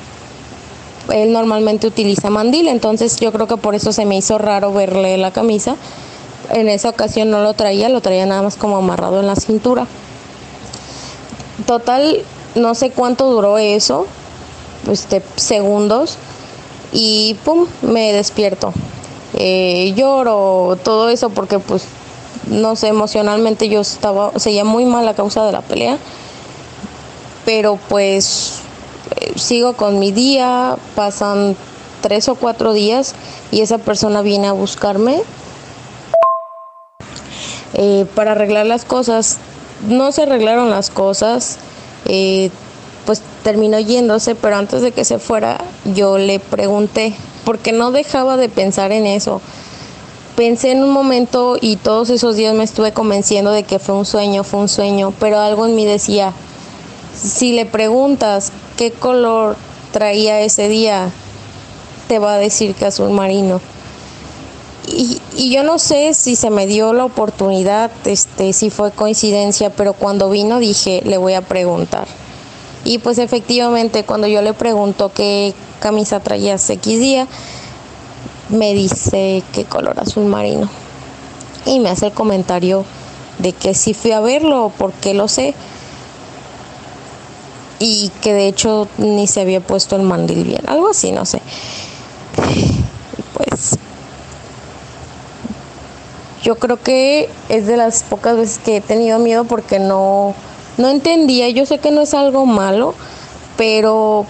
él 1.12 1.34
normalmente 1.34 1.88
utiliza 1.88 2.30
mandil, 2.30 2.68
entonces 2.68 3.18
yo 3.18 3.32
creo 3.32 3.48
que 3.48 3.58
por 3.58 3.76
eso 3.76 3.92
se 3.92 4.06
me 4.06 4.18
hizo 4.18 4.38
raro 4.38 4.74
verle 4.74 5.18
la 5.18 5.32
camisa. 5.32 5.76
En 6.52 6.68
esa 6.68 6.90
ocasión 6.90 7.30
no 7.30 7.44
lo 7.44 7.54
traía, 7.54 7.90
lo 7.90 8.02
traía 8.02 8.26
nada 8.26 8.42
más 8.42 8.56
como 8.56 8.78
amarrado 8.78 9.20
en 9.20 9.28
la 9.28 9.36
cintura. 9.36 9.86
Total, 11.66 12.24
no 12.56 12.74
sé 12.76 12.92
cuánto 12.92 13.30
duró 13.30 13.58
eso, 13.58 14.08
este, 14.90 15.22
segundos, 15.36 16.18
y 16.92 17.36
pum, 17.46 17.68
me 17.82 18.14
despierto. 18.14 18.74
Eh, 19.36 19.94
lloro, 19.96 20.78
todo 20.84 21.10
eso, 21.10 21.30
porque 21.30 21.60
pues, 21.60 21.84
no 22.48 22.76
sé, 22.76 22.88
emocionalmente 22.88 23.70
yo 23.70 23.82
estaba, 23.82 24.32
seguía 24.38 24.64
muy 24.64 24.86
mal 24.86 25.08
a 25.08 25.14
causa 25.14 25.46
de 25.46 25.52
la 25.52 25.62
pelea, 25.62 25.98
pero 27.46 27.78
pues 27.90 28.62
sigo 29.36 29.74
con 29.74 30.00
mi 30.00 30.12
día, 30.12 30.78
pasan 30.96 31.56
tres 32.02 32.30
o 32.30 32.36
cuatro 32.36 32.74
días 32.74 33.14
y 33.52 33.62
esa 33.62 33.78
persona 33.78 34.22
viene 34.22 34.48
a 34.48 34.54
buscarme 34.54 35.22
eh, 37.74 38.06
para 38.16 38.32
arreglar 38.32 38.66
las 38.66 38.86
cosas. 38.86 39.38
No 39.88 40.12
se 40.12 40.24
arreglaron 40.24 40.70
las 40.70 40.90
cosas, 40.90 41.58
eh, 42.06 42.52
pues 43.06 43.22
terminó 43.44 43.80
yéndose, 43.80 44.36
pero 44.36 44.58
antes 44.58 44.82
de 44.82 44.92
que 44.92 45.06
se 45.06 45.20
fuera 45.20 45.58
yo 45.86 46.18
le 46.18 46.40
pregunté, 46.40 47.16
porque 47.46 47.72
no 47.72 47.92
dejaba 47.92 48.38
de 48.38 48.50
pensar 48.50 48.92
en 48.92 49.06
eso. 49.06 49.42
Pensé 50.36 50.72
en 50.72 50.84
un 50.84 50.92
momento 50.92 51.58
y 51.60 51.76
todos 51.76 52.10
esos 52.10 52.36
días 52.36 52.56
me 52.56 52.64
estuve 52.64 52.94
convenciendo 52.94 53.52
de 53.52 53.64
que 53.64 53.80
fue 53.80 53.96
un 53.96 54.06
sueño, 54.06 54.44
fue 54.44 54.62
un 54.62 54.70
sueño, 54.70 55.14
pero 55.20 55.40
algo 55.40 55.66
en 55.66 55.76
mí 55.76 55.86
decía, 55.86 56.34
si 57.22 57.52
le 57.52 57.66
preguntas 57.66 58.52
qué 58.80 58.92
color 58.92 59.58
traía 59.92 60.40
ese 60.40 60.70
día, 60.70 61.12
te 62.08 62.18
va 62.18 62.36
a 62.36 62.38
decir 62.38 62.76
que 62.76 62.86
azul 62.86 63.10
marino. 63.10 63.60
Y, 64.88 65.20
yo 65.52 65.64
no 65.64 65.80
sé 65.80 66.14
si 66.14 66.38
se 66.38 66.50
me 66.50 66.66
dio 66.66 66.94
la 66.94 67.04
oportunidad, 67.04 67.92
este, 68.06 68.54
si 68.54 68.70
fue 68.70 68.92
coincidencia, 68.92 69.70
pero 69.70 69.92
cuando 69.92 70.30
vino 70.30 70.60
dije, 70.60 71.02
le 71.04 71.18
voy 71.18 71.34
a 71.34 71.42
preguntar. 71.42 72.08
Y 72.86 73.00
pues 73.00 73.18
efectivamente, 73.18 74.06
cuando 74.06 74.28
yo 74.28 74.42
le 74.42 74.54
pregunto 74.54 75.12
qué 75.14 75.54
camisa 75.82 76.22
traía 76.22 76.54
ese 76.54 76.74
X 76.74 77.00
día, 77.02 77.28
me 78.48 78.74
dice 78.74 79.44
qué 79.52 79.66
color 79.66 80.00
azul 80.00 80.24
marino. 80.24 80.70
Y 81.66 81.82
me 81.82 81.90
hace 81.90 82.06
el 82.06 82.14
comentario 82.14 82.86
de 83.40 83.52
que 83.52 83.74
si 83.74 83.94
fui 83.94 84.14
a 84.14 84.22
verlo, 84.22 84.72
porque 84.78 85.14
lo 85.14 85.28
sé 85.28 85.54
y 87.80 88.12
que 88.22 88.34
de 88.34 88.48
hecho 88.48 88.88
ni 88.98 89.28
se 89.28 89.42
había 89.42 89.62
puesto 89.62 89.96
el 89.96 90.04
mandil 90.04 90.44
bien, 90.44 90.62
algo 90.68 90.90
así, 90.90 91.12
no 91.12 91.26
sé. 91.26 91.42
Pues 93.34 93.78
yo 96.44 96.56
creo 96.56 96.82
que 96.82 97.30
es 97.48 97.68
de 97.68 97.78
las 97.78 98.04
pocas 98.04 98.36
veces 98.36 98.60
que 98.60 98.78
he 98.78 98.82
tenido 98.82 99.20
miedo 99.20 99.46
porque 99.46 99.80
no 99.80 100.36
no 100.78 100.90
entendía, 100.90 101.50
yo 101.50 101.66
sé 101.66 101.80
que 101.80 101.92
no 101.92 102.02
es 102.02 102.14
algo 102.14 102.46
malo, 102.46 102.96
pero 103.58 104.26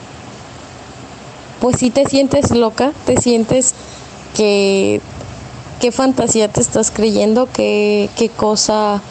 pues 1.60 1.78
si 1.78 1.92
te 1.92 2.06
sientes 2.06 2.52
loca, 2.52 2.92
te 3.06 3.18
sientes 3.18 3.76
que 4.36 5.02
qué 5.80 5.92
fantasía 5.92 6.48
te 6.48 6.62
estás 6.62 6.92
creyendo, 6.92 7.48
qué, 7.52 8.10
qué 8.18 8.30
cosa 8.30 9.02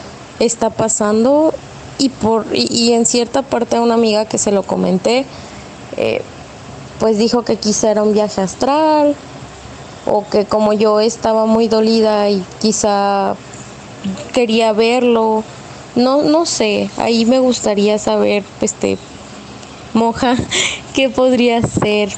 está 0.41 0.71
pasando 0.71 1.55
y 1.99 2.09
por 2.09 2.47
y, 2.53 2.93
en 2.93 3.07
cierta 3.07 3.43
parte 3.43 3.77
a 3.77 3.81
una 3.83 3.95
amiga 3.95 4.25
que 4.25 4.39
se 4.39 4.53
lo 4.53 4.63
comenté 4.63 5.27
eh, 5.97 6.23
pues 6.99 7.19
dijo 7.19 7.43
que 7.43 7.57
quizá 7.57 7.91
era 7.91 8.03
un 8.03 8.13
viaje 8.13 8.41
astral 8.41 9.15
o 10.07 10.27
que 10.29 10.45
como 10.45 10.73
yo 10.73 11.01
estaba 11.01 11.47
muy 11.47 11.69
dolida 11.69 12.29
y 12.31 12.43
quizá 12.61 13.37
quería 14.33 14.73
verlo. 14.73 15.45
No 15.95 16.23
no 16.23 16.47
sé 16.47 16.91
ahí 16.97 17.25
me 17.25 17.41
gustaría 17.41 17.99
saber 17.99 18.45
este 18.61 18.99
moja 19.95 20.37
qué 20.95 21.09
podría 21.09 21.61
ser 21.63 22.11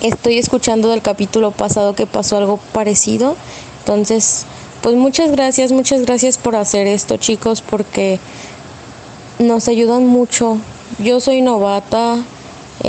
estoy 0.00 0.38
escuchando 0.38 0.88
del 0.88 1.00
capítulo 1.00 1.52
pasado 1.52 1.94
que 1.94 2.06
pasó 2.06 2.36
algo 2.36 2.58
parecido. 2.72 3.36
Entonces 3.80 4.46
pues 4.82 4.96
muchas 4.96 5.30
gracias 5.30 5.72
muchas 5.72 6.02
gracias 6.02 6.38
por 6.38 6.56
hacer 6.56 6.86
esto 6.86 7.16
chicos 7.16 7.62
porque 7.62 8.18
nos 9.42 9.68
ayudan 9.68 10.06
mucho. 10.06 10.58
Yo 10.98 11.20
soy 11.20 11.42
novata, 11.42 12.18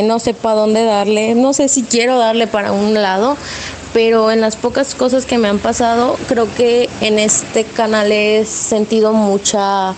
no 0.02 0.20
sé 0.20 0.34
para 0.34 0.56
dónde 0.56 0.84
darle, 0.84 1.36
no 1.36 1.54
sé 1.54 1.68
si 1.68 1.84
quiero 1.84 2.18
darle 2.18 2.48
para 2.48 2.72
un 2.72 2.94
lado, 2.94 3.38
pero 3.94 4.32
en 4.32 4.42
las 4.42 4.56
pocas 4.56 4.96
cosas 4.96 5.26
que 5.26 5.38
me 5.38 5.48
han 5.48 5.60
pasado, 5.60 6.18
creo 6.28 6.48
que 6.56 6.90
en 7.02 7.20
este 7.20 7.64
canal 7.64 8.12
he 8.12 8.46
sentido 8.46 9.14
mucha, 9.14 9.94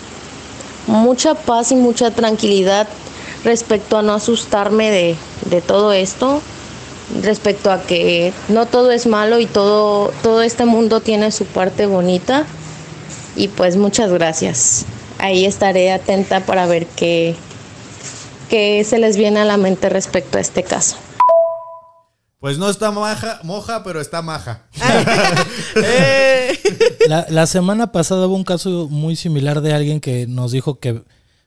mucha 0.88 1.34
paz 1.36 1.72
y 1.72 1.76
mucha 1.76 2.12
tranquilidad 2.12 2.88
respecto 3.44 3.98
a 3.98 4.02
no 4.02 4.14
asustarme 4.14 4.92
de, 4.92 5.16
de 5.50 5.62
todo 5.62 5.94
esto, 5.94 6.42
respecto 7.22 7.72
a 7.72 7.84
que 7.84 8.34
no 8.50 8.66
todo 8.66 8.92
es 8.92 9.08
malo 9.08 9.40
y 9.40 9.46
todo, 9.46 10.12
todo 10.24 10.42
este 10.42 10.66
mundo 10.66 11.00
tiene 11.02 11.32
su 11.32 11.46
parte 11.46 11.86
bonita. 11.86 12.46
Y 13.38 13.50
pues 13.50 13.76
muchas 13.76 14.10
gracias 14.12 14.86
ahí 15.20 15.46
estaré 15.46 15.92
atenta 15.92 16.46
para 16.46 16.66
ver 16.66 16.86
qué, 16.88 17.36
qué 18.50 18.84
se 18.84 19.00
les 19.00 19.18
viene 19.18 19.40
a 19.40 19.46
la 19.46 19.58
mente 19.58 19.90
respecto 19.90 20.38
a 20.38 20.42
este 20.42 20.64
caso. 20.64 20.98
Pues 22.40 22.60
no 22.60 22.70
está 22.70 22.92
maja, 22.92 23.40
moja, 23.44 23.84
pero 23.84 24.00
está 24.00 24.22
maja. 24.22 24.64
Eh. 25.78 26.58
la, 27.10 27.26
la, 27.30 27.48
semana 27.48 27.92
pasada 27.92 28.28
hubo 28.28 28.36
un 28.36 28.46
caso 28.46 28.88
muy 28.90 29.18
similar 29.18 29.60
de 29.60 29.74
alguien 29.74 30.00
que 30.00 30.26
nos 30.26 30.54
dijo 30.54 30.80
que 30.80 31.04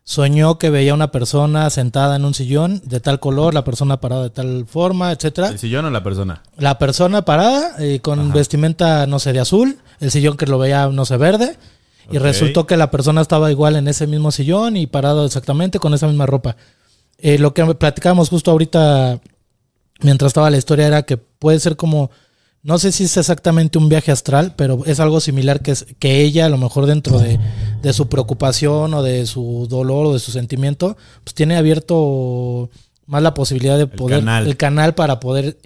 soñó 0.09 0.59
que 0.59 0.71
veía 0.71 0.95
una 0.95 1.11
persona 1.11 1.69
sentada 1.71 2.17
en 2.17 2.25
un 2.25 2.35
sillón 2.35 2.81
de 2.85 2.99
tal 2.99 3.21
color, 3.21 3.55
la 3.55 3.65
persona 3.65 4.01
parada 4.01 4.25
de 4.25 4.31
tal 4.31 4.67
forma, 4.67 5.13
etcétera. 5.13 5.49
¿El 5.49 5.59
sillón 5.59 5.85
o 5.85 5.91
la 5.91 6.03
persona? 6.03 6.43
La 6.57 6.79
persona 6.79 7.27
parada 7.27 7.77
eh, 7.79 8.01
con 8.01 8.33
vestimenta, 8.33 9.07
no 9.07 9.19
sé, 9.19 9.33
de 9.33 9.41
azul, 9.41 9.79
el 10.01 10.11
sillón 10.11 10.37
que 10.37 10.47
lo 10.47 10.59
veía, 10.59 10.89
no 10.89 11.05
sé, 11.05 11.17
verde 11.17 11.59
y 12.11 12.19
resultó 12.19 12.67
que 12.67 12.77
la 12.77 12.91
persona 12.91 13.21
estaba 13.21 13.51
igual 13.51 13.77
en 13.77 13.89
ese 13.89 14.07
mismo 14.07 14.31
sillón 14.31 14.77
y 14.77 14.87
parado 14.87 15.25
exactamente 15.25 15.79
con 15.79 15.95
esa 15.95 16.07
misma 16.07 16.27
ropa. 16.27 16.57
Eh, 17.19 17.39
lo 17.39 17.55
que 17.55 17.65
platicábamos 17.75 18.29
justo 18.29 18.51
ahorita 18.51 19.21
mientras 20.01 20.31
estaba 20.31 20.51
la 20.51 20.57
historia 20.57 20.87
era 20.87 21.03
que 21.03 21.17
puede 21.17 21.59
ser 21.59 21.77
como, 21.77 22.11
no 22.63 22.79
sé 22.79 22.93
si 22.93 23.05
es 23.05 23.17
exactamente 23.17 23.79
un 23.79 23.89
viaje 23.89 24.13
astral, 24.13 24.55
pero 24.57 24.85
es 24.87 25.01
algo 25.01 25.21
similar 25.21 25.61
que, 25.61 25.73
es, 25.73 25.87
que 25.99 26.21
ella 26.23 26.47
a 26.47 26.49
lo 26.49 26.59
mejor 26.59 26.87
dentro 26.87 27.19
de, 27.19 27.39
de 27.83 27.93
su 27.93 28.09
preocupación 28.09 28.95
o 28.95 29.03
de 29.03 29.27
su 29.27 29.67
dolor 29.69 30.07
o 30.07 30.13
de 30.13 30.21
su 30.21 30.31
sentimiento, 30.31 30.97
pues 31.25 31.35
tiene 31.35 31.57
abierto 31.57 32.71
más 33.07 33.23
la 33.23 33.35
posibilidad 33.35 33.79
de 33.79 33.87
poder, 33.87 34.25
el 34.47 34.57
canal 34.57 34.95
para 34.95 35.19
poder 35.19 35.59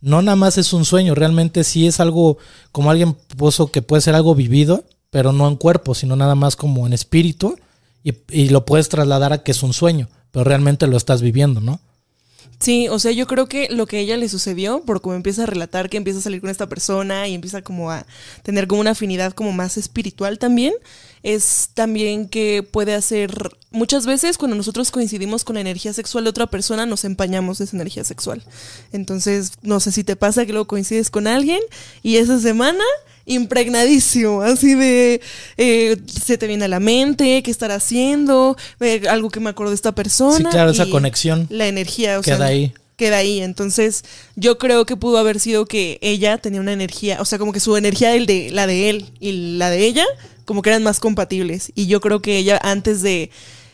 no 0.00 0.22
nada 0.22 0.36
más 0.36 0.58
es 0.58 0.72
un 0.72 0.84
sueño, 0.84 1.14
realmente 1.14 1.62
sí 1.64 1.86
es 1.86 2.00
algo, 2.00 2.38
como 2.72 2.90
alguien 2.90 3.14
puso 3.36 3.70
que 3.70 3.82
puede 3.82 4.00
ser 4.00 4.14
algo 4.14 4.34
vivido, 4.34 4.84
pero 5.10 5.32
no 5.32 5.48
en 5.48 5.56
cuerpo, 5.56 5.94
sino 5.94 6.16
nada 6.16 6.34
más 6.34 6.56
como 6.56 6.86
en 6.86 6.92
espíritu, 6.92 7.58
y, 8.02 8.48
lo 8.48 8.64
puedes 8.64 8.88
trasladar 8.88 9.32
a 9.32 9.42
que 9.42 9.50
es 9.50 9.62
un 9.62 9.74
sueño, 9.74 10.08
pero 10.30 10.44
realmente 10.44 10.86
lo 10.86 10.96
estás 10.96 11.20
viviendo, 11.20 11.60
¿no? 11.60 11.80
Sí, 12.58 12.88
o 12.88 12.98
sea, 12.98 13.10
yo 13.12 13.26
creo 13.26 13.46
que 13.46 13.68
lo 13.70 13.86
que 13.86 13.96
a 13.96 14.00
ella 14.00 14.18
le 14.18 14.28
sucedió, 14.28 14.82
por 14.84 15.00
como 15.00 15.14
empieza 15.14 15.44
a 15.44 15.46
relatar 15.46 15.88
que 15.88 15.96
empieza 15.96 16.18
a 16.18 16.22
salir 16.22 16.42
con 16.42 16.50
esta 16.50 16.68
persona 16.68 17.26
y 17.26 17.34
empieza 17.34 17.62
como 17.62 17.90
a 17.90 18.04
tener 18.42 18.66
como 18.66 18.82
una 18.82 18.90
afinidad 18.90 19.32
como 19.32 19.52
más 19.52 19.78
espiritual 19.78 20.38
también, 20.38 20.74
es 21.22 21.70
también 21.72 22.28
que 22.28 22.62
puede 22.62 22.94
hacer, 22.94 23.56
muchas 23.70 24.04
veces 24.04 24.36
cuando 24.36 24.56
nosotros 24.56 24.90
coincidimos 24.90 25.42
con 25.42 25.54
la 25.54 25.62
energía 25.62 25.94
sexual 25.94 26.24
de 26.24 26.30
otra 26.30 26.48
persona, 26.48 26.84
nos 26.84 27.04
empañamos 27.04 27.58
de 27.58 27.64
esa 27.64 27.76
energía 27.76 28.04
sexual. 28.04 28.42
Entonces, 28.92 29.52
no 29.62 29.80
sé 29.80 29.90
si 29.90 30.04
te 30.04 30.16
pasa 30.16 30.44
que 30.44 30.52
luego 30.52 30.66
coincides 30.66 31.08
con 31.10 31.26
alguien 31.26 31.60
y 32.02 32.16
esa 32.16 32.38
semana 32.40 32.84
impregnadísimo, 33.26 34.42
así 34.42 34.74
de 34.74 35.20
eh, 35.56 35.96
se 36.06 36.38
te 36.38 36.46
viene 36.46 36.64
a 36.64 36.68
la 36.68 36.80
mente, 36.80 37.42
qué 37.42 37.50
estar 37.50 37.70
haciendo, 37.70 38.56
eh, 38.80 39.02
algo 39.08 39.30
que 39.30 39.40
me 39.40 39.50
acuerdo 39.50 39.70
de 39.70 39.76
esta 39.76 39.92
persona. 39.92 40.36
Sí, 40.36 40.44
claro, 40.44 40.70
esa 40.70 40.88
conexión 40.88 41.46
La 41.50 41.66
energía, 41.66 42.18
o 42.18 42.22
queda 42.22 42.38
sea, 42.38 42.46
ahí. 42.46 42.72
queda 42.96 43.18
ahí. 43.18 43.40
Entonces, 43.40 44.04
yo 44.36 44.58
creo 44.58 44.86
que 44.86 44.96
pudo 44.96 45.18
haber 45.18 45.40
sido 45.40 45.66
que 45.66 45.98
ella 46.02 46.38
tenía 46.38 46.60
una 46.60 46.72
energía, 46.72 47.18
o 47.20 47.24
sea, 47.24 47.38
como 47.38 47.52
que 47.52 47.60
su 47.60 47.76
energía, 47.76 48.14
el 48.14 48.26
de, 48.26 48.50
la 48.50 48.66
de 48.66 48.90
él 48.90 49.06
y 49.20 49.56
la 49.56 49.70
de 49.70 49.84
ella, 49.86 50.04
como 50.44 50.62
que 50.62 50.70
eran 50.70 50.82
más 50.82 51.00
compatibles. 51.00 51.72
Y 51.74 51.86
yo 51.86 52.00
creo 52.00 52.20
que 52.20 52.36
ella 52.38 52.58
antes 52.62 53.02
de... 53.02 53.30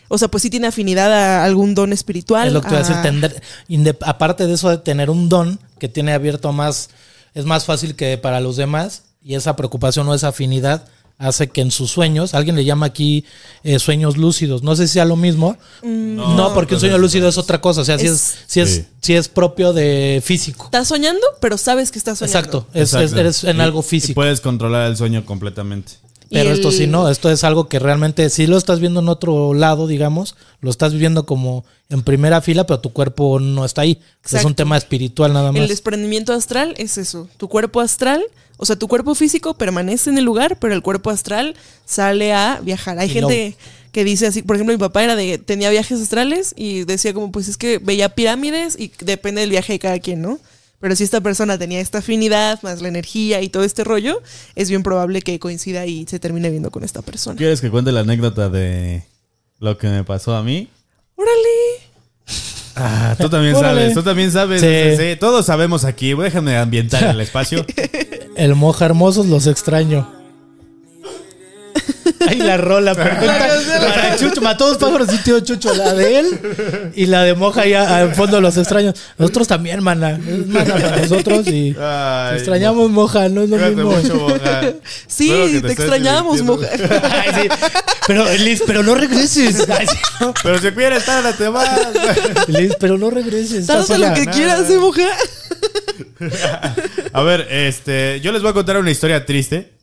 O 0.09 0.17
sea, 0.17 0.29
pues 0.29 0.41
sí 0.43 0.49
tiene 0.49 0.67
afinidad 0.67 1.11
a 1.11 1.43
algún 1.43 1.75
don 1.75 1.91
espiritual. 1.91 2.47
Es 2.47 2.53
lo 2.53 2.61
que 2.61 2.69
te 2.69 2.75
voy 2.75 2.83
a 2.83 2.87
decir, 2.87 2.95
a- 2.95 3.03
tender- 3.03 3.41
inde- 3.67 3.97
aparte 4.05 4.47
de 4.47 4.53
eso 4.53 4.69
de 4.69 4.77
tener 4.77 5.09
un 5.09 5.27
don 5.27 5.59
que 5.79 5.89
tiene 5.89 6.13
abierto 6.13 6.53
más, 6.53 6.89
es 7.33 7.43
más 7.43 7.65
fácil 7.65 7.93
que 7.93 8.17
para 8.17 8.39
los 8.39 8.55
demás, 8.55 9.01
y 9.27 9.35
esa 9.35 9.55
preocupación 9.57 10.07
o 10.07 10.13
esa 10.13 10.29
afinidad 10.29 10.87
hace 11.19 11.47
que 11.49 11.61
en 11.61 11.71
sus 11.71 11.89
sueños, 11.89 12.35
alguien 12.35 12.55
le 12.55 12.63
llama 12.63 12.85
aquí 12.85 13.25
eh, 13.63 13.79
sueños 13.79 14.17
lúcidos, 14.17 14.61
no 14.61 14.75
sé 14.75 14.87
si 14.87 14.93
sea 14.93 15.03
lo 15.05 15.15
mismo, 15.15 15.57
no, 15.83 16.53
porque 16.53 16.75
un 16.75 16.79
sueño 16.79 16.97
lúcido 16.99 17.27
es 17.27 17.37
otra 17.39 17.59
cosa, 17.59 17.81
o 17.81 17.85
sea, 17.85 17.97
si 17.97 18.05
es, 18.05 18.35
si 18.45 18.59
es, 18.61 18.69
Sí. 18.69 18.85
si 19.01 19.13
es 19.15 19.27
propio 19.27 19.73
de 19.73 20.21
físico. 20.23 20.65
Estás 20.65 20.87
soñando, 20.87 21.25
pero 21.41 21.57
sabes 21.57 21.91
que 21.91 21.97
estás 21.97 22.19
soñando. 22.19 22.37
Exacto, 22.39 22.67
es, 22.73 22.93
Exacto. 22.93 23.05
es- 23.05 23.13
eres 23.13 23.43
en 23.45 23.57
Y- 23.57 23.61
algo 23.61 23.79
y 23.79 23.83
físico. 23.83 24.13
puedes 24.13 24.39
controlar 24.41 24.87
el 24.89 24.95
sueño 24.95 25.25
completamente. 25.25 25.93
Pero 26.29 26.51
esto 26.51 26.69
el- 26.69 26.73
sí 26.75 26.87
no, 26.87 27.09
esto 27.09 27.29
es 27.31 27.43
algo 27.43 27.67
que 27.67 27.79
realmente 27.79 28.29
sí 28.29 28.47
lo 28.47 28.57
estás 28.57 28.79
viendo 28.79 28.99
en 28.99 29.09
otro 29.09 29.53
lado, 29.53 29.87
digamos, 29.87 30.35
lo 30.61 30.69
estás 30.69 30.93
viviendo 30.93 31.25
como 31.25 31.63
en 31.89 32.03
primera 32.03 32.41
fila, 32.41 32.65
pero 32.67 32.79
tu 32.81 32.91
cuerpo 32.91 33.39
no 33.39 33.63
está 33.65 33.81
ahí. 33.81 33.99
Es 34.31 34.43
un 34.43 34.55
tema 34.55 34.77
espiritual 34.77 35.31
nada 35.33 35.49
El 35.49 35.55
más. 35.59 35.69
desprendimiento 35.69 36.33
astral 36.33 36.73
es 36.77 36.97
eso. 36.97 37.29
Tu 37.37 37.47
cuerpo 37.47 37.79
astral, 37.79 38.21
o 38.57 38.65
sea, 38.65 38.75
tu 38.75 38.87
cuerpo 38.87 39.15
físico 39.15 39.53
permanece 39.53 40.09
en 40.09 40.17
el 40.17 40.25
lugar, 40.25 40.57
pero 40.59 40.73
el 40.73 40.81
cuerpo 40.81 41.09
astral 41.11 41.55
sale 41.85 42.33
a 42.33 42.59
viajar. 42.61 42.99
Hay 42.99 43.07
Y 43.09 43.13
gente 43.13 43.55
que 43.93 44.03
dice 44.03 44.27
así, 44.27 44.41
por 44.41 44.57
ejemplo, 44.57 44.73
mi 44.75 44.79
papá 44.79 45.03
era 45.03 45.15
de 45.15 45.37
tenía 45.37 45.69
viajes 45.69 46.01
astrales 46.01 46.53
y 46.57 46.83
decía 46.83 47.13
como 47.13 47.31
pues 47.31 47.47
es 47.47 47.57
que 47.57 47.77
veía 47.79 48.09
pirámides 48.09 48.75
y 48.77 48.91
depende 48.99 49.41
del 49.41 49.49
viaje 49.49 49.73
de 49.73 49.79
cada 49.79 49.99
quien, 49.99 50.21
¿no? 50.21 50.39
Pero 50.79 50.95
si 50.95 51.03
esta 51.03 51.21
persona 51.21 51.57
tenía 51.57 51.79
esta 51.79 51.99
afinidad, 51.99 52.61
más 52.61 52.81
la 52.81 52.87
energía 52.87 53.41
y 53.41 53.49
todo 53.49 53.63
este 53.63 53.83
rollo, 53.83 54.21
es 54.55 54.69
bien 54.69 54.83
probable 54.83 55.21
que 55.21 55.39
coincida 55.39 55.85
y 55.87 56.05
se 56.07 56.19
termine 56.19 56.49
viendo 56.51 56.69
con 56.69 56.83
esta 56.83 57.01
persona. 57.01 57.35
¿Quieres 57.35 57.61
que 57.61 57.71
cuente 57.71 57.91
la 57.91 58.01
anécdota 58.01 58.49
de 58.49 59.03
lo 59.59 59.77
que 59.77 59.87
me 59.87 60.03
pasó 60.03 60.35
a 60.35 60.43
mí? 60.43 60.67
¡Órale! 61.15 61.87
Ah, 62.75 63.15
tú 63.19 63.27
también 63.27 63.55
Órale. 63.55 63.79
sabes, 63.81 63.93
tú 63.95 64.03
también 64.03 64.31
sabes. 64.31 64.61
Sí. 64.61 64.97
Sí, 65.03 65.15
todos 65.19 65.45
sabemos 65.47 65.83
aquí. 65.83 66.13
Déjame 66.13 66.57
ambientar 66.57 67.03
el 67.09 67.21
espacio. 67.21 67.65
El 68.35 68.53
moja 68.55 68.85
hermosos 68.85 69.25
los 69.25 69.47
extraño. 69.47 70.07
Ay, 72.27 72.37
la 72.39 72.57
rola 72.57 72.95
perfecta. 72.95 73.79
Para 73.79 74.17
Chucho, 74.17 74.41
mató 74.41 74.67
dos 74.67 74.77
pájaros 74.77 75.13
y 75.13 75.17
tío 75.17 75.39
Chucho, 75.39 75.73
la 75.73 75.93
de 75.93 76.19
él 76.19 76.91
y 76.95 77.05
la 77.05 77.23
de 77.23 77.33
moja 77.35 77.65
ya 77.65 77.97
al 77.97 78.15
fondo 78.15 78.41
los 78.41 78.57
extraños. 78.57 78.95
Nosotros 79.17 79.47
también, 79.47 79.83
mana. 79.83 80.19
Es 80.27 80.47
mana 80.47 80.73
para 80.73 80.97
nosotros 80.97 81.47
y 81.47 81.75
Ay, 81.79 82.31
te 82.31 82.35
extrañamos, 82.37 82.89
moja, 82.89 83.29
no 83.29 83.43
es 83.43 83.49
lo 83.49 83.57
mismo. 83.57 83.91
mucho, 83.91 84.15
Moja. 84.15 84.61
Sí, 85.07 85.59
te, 85.61 85.71
extrañamos. 85.71 86.41
Ay, 86.41 87.29
sí. 87.43 87.49
Pero, 88.07 88.25
Liz, 88.35 88.61
pero 88.65 88.83
no 88.83 88.95
regreses. 88.95 89.67
Ay, 89.69 89.87
sí. 89.87 89.97
Pero 90.43 90.59
si 90.59 90.71
quieres 90.71 90.99
estar, 90.99 91.33
te 91.33 91.47
vas. 91.49 91.69
Liz, 92.47 92.73
pero 92.79 92.97
no 92.97 93.09
regreses. 93.09 93.65
Tarda 93.65 93.97
lo 93.97 94.13
que 94.13 94.25
nada. 94.25 94.31
quieras, 94.31 94.69
¿eh, 94.69 94.77
mujer? 94.77 95.09
A 97.13 97.23
ver, 97.23 97.47
este, 97.49 98.19
yo 98.21 98.31
les 98.31 98.41
voy 98.41 98.51
a 98.51 98.53
contar 98.53 98.77
una 98.77 98.91
historia 98.91 99.25
triste. 99.25 99.73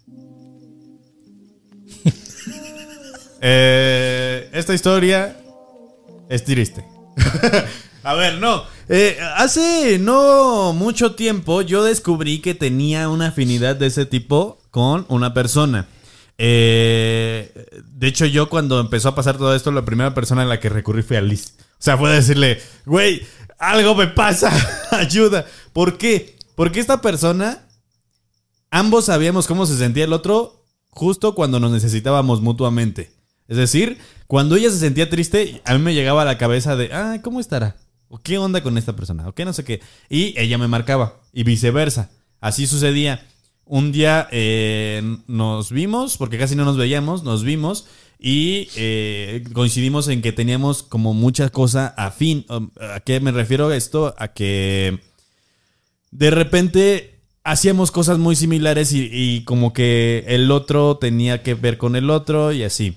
Eh, 3.47 4.49
esta 4.55 4.73
historia 4.73 5.37
es 6.31 6.45
triste. 6.45 6.83
A 8.03 8.15
ver, 8.15 8.39
no. 8.39 8.65
Eh, 8.89 9.19
hace 9.37 9.99
no 9.99 10.73
mucho 10.73 11.15
tiempo 11.15 11.61
yo 11.61 11.85
descubrí 11.85 12.39
que 12.41 12.55
tenía 12.55 13.11
una 13.11 13.29
afinidad 13.29 13.77
de 13.77 13.89
ese 13.89 14.07
tipo 14.07 14.63
con 14.71 15.05
una 15.11 15.35
persona. 15.35 15.89
Eh, 16.39 17.83
de 17.85 18.07
hecho, 18.07 18.25
yo 18.25 18.49
cuando 18.49 18.81
empezó 18.81 19.11
a 19.11 19.15
pasar 19.15 19.37
todo 19.37 19.55
esto, 19.55 19.71
la 19.73 19.85
primera 19.85 20.15
persona 20.15 20.43
en 20.43 20.49
la 20.49 20.59
que 20.59 20.71
recurrí 20.71 21.03
fue 21.03 21.19
a 21.19 21.21
Liz. 21.21 21.55
O 21.73 21.83
sea, 21.85 21.99
fue 21.99 22.09
a 22.09 22.15
decirle, 22.15 22.63
güey, 22.87 23.27
algo 23.59 23.95
me 23.95 24.07
pasa, 24.07 24.51
ayuda. 24.91 25.45
¿Por 25.75 25.99
qué? 25.99 26.39
Porque 26.55 26.81
esta 26.81 27.03
persona, 27.03 27.69
ambos 28.71 29.05
sabíamos 29.05 29.47
cómo 29.47 29.67
se 29.67 29.77
sentía 29.77 30.05
el 30.05 30.15
otro 30.15 30.65
justo 30.89 31.35
cuando 31.35 31.61
nos 31.61 31.73
necesitábamos 31.73 32.41
mutuamente. 32.41 33.14
Es 33.49 33.57
decir, 33.57 33.99
cuando 34.27 34.57
ella 34.57 34.71
se 34.71 34.79
sentía 34.79 35.11
triste, 35.11 35.61
a 35.65 35.75
mí 35.75 35.81
me 35.81 35.95
llegaba 35.95 36.23
a 36.23 36.27
la 36.27 36.39
cabeza 36.39 36.77
de, 36.77 36.93
ah, 36.93 37.19
¿cómo 37.23 37.41
estará? 37.41 37.77
¿O 38.09 38.19
qué 38.19 38.39
onda 38.39 38.63
con 38.63 38.79
esta 38.79 38.97
persona? 38.97 39.29
¿O 39.29 39.35
qué 39.35 39.45
no 39.45 39.53
sé 39.53 39.65
qué? 39.65 39.81
Y 40.09 40.39
ella 40.39 40.59
me 40.59 40.69
marcaba, 40.69 41.21
y 41.33 41.43
viceversa. 41.43 42.11
Así 42.41 42.67
sucedía. 42.67 43.27
Un 43.67 43.93
día 43.93 44.29
eh, 44.31 45.03
nos 45.27 45.71
vimos, 45.71 46.17
porque 46.17 46.39
casi 46.39 46.55
no 46.55 46.65
nos 46.65 46.77
veíamos, 46.77 47.25
nos 47.25 47.45
vimos 47.45 47.87
y 48.19 48.69
eh, 48.77 49.45
coincidimos 49.53 50.09
en 50.09 50.23
que 50.23 50.33
teníamos 50.33 50.83
como 50.83 51.15
mucha 51.15 51.49
cosa 51.49 51.89
afín. 51.97 52.47
Um, 52.49 52.71
¿A 52.79 53.01
qué 53.01 53.21
me 53.21 53.33
refiero 53.33 53.73
esto? 53.73 54.15
A 54.19 54.29
que 54.29 55.01
de 56.11 56.31
repente 56.31 57.21
hacíamos 57.43 57.91
cosas 57.91 58.19
muy 58.19 58.37
similares 58.37 58.93
y, 58.93 59.09
y 59.11 59.45
como 59.45 59.73
que 59.73 60.25
el 60.29 60.51
otro 60.51 60.99
tenía 60.99 61.43
que 61.43 61.55
ver 61.55 61.79
con 61.79 61.97
el 61.97 62.11
otro 62.11 62.53
y 62.53 62.63
así. 62.63 62.97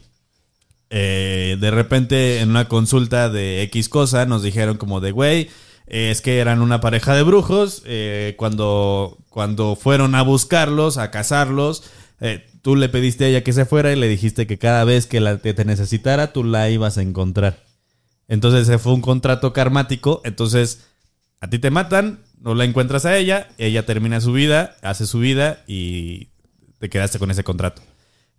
Eh, 0.89 1.57
de 1.59 1.71
repente 1.71 2.39
en 2.39 2.49
una 2.49 2.67
consulta 2.67 3.29
de 3.29 3.61
X 3.63 3.89
cosa 3.89 4.25
nos 4.25 4.41
dijeron 4.41 4.77
como 4.77 5.01
de, 5.01 5.11
güey, 5.11 5.49
eh, 5.87 6.11
es 6.11 6.21
que 6.21 6.39
eran 6.39 6.61
una 6.61 6.81
pareja 6.81 7.15
de 7.15 7.23
brujos. 7.23 7.81
eh, 7.85 8.35
cuando, 8.37 9.17
cuando 9.29 9.75
fueron 9.75 10.15
a 10.15 10.21
buscarlos, 10.21 10.97
a 10.97 11.11
cazarlos, 11.11 11.83
eh, 12.19 12.45
tú 12.61 12.75
le 12.75 12.89
pediste 12.89 13.25
a 13.25 13.27
ella 13.29 13.43
que 13.43 13.53
se 13.53 13.65
fuera 13.65 13.91
y 13.91 13.95
le 13.95 14.07
dijiste 14.07 14.47
que 14.47 14.57
cada 14.57 14.83
vez 14.83 15.07
que 15.07 15.19
la, 15.19 15.37
que 15.39 15.53
te 15.53 15.65
necesitara, 15.65 16.33
tú 16.33 16.43
la 16.43 16.69
ibas 16.69 16.97
a 16.97 17.01
encontrar. 17.01 17.63
Entonces 18.27 18.67
ese 18.67 18.77
fue 18.79 18.93
un 18.93 19.01
contrato 19.01 19.53
karmático. 19.53 20.21
Entonces 20.25 20.87
a 21.39 21.49
ti 21.49 21.59
te 21.59 21.71
matan, 21.71 22.19
no 22.39 22.55
la 22.55 22.65
encuentras 22.65 23.05
a 23.05 23.17
ella, 23.17 23.49
ella 23.57 23.85
termina 23.85 24.19
su 24.21 24.33
vida, 24.33 24.75
hace 24.81 25.05
su 25.05 25.19
vida 25.19 25.63
y 25.67 26.29
te 26.79 26.89
quedaste 26.89 27.19
con 27.19 27.31
ese 27.31 27.43
contrato. 27.43 27.81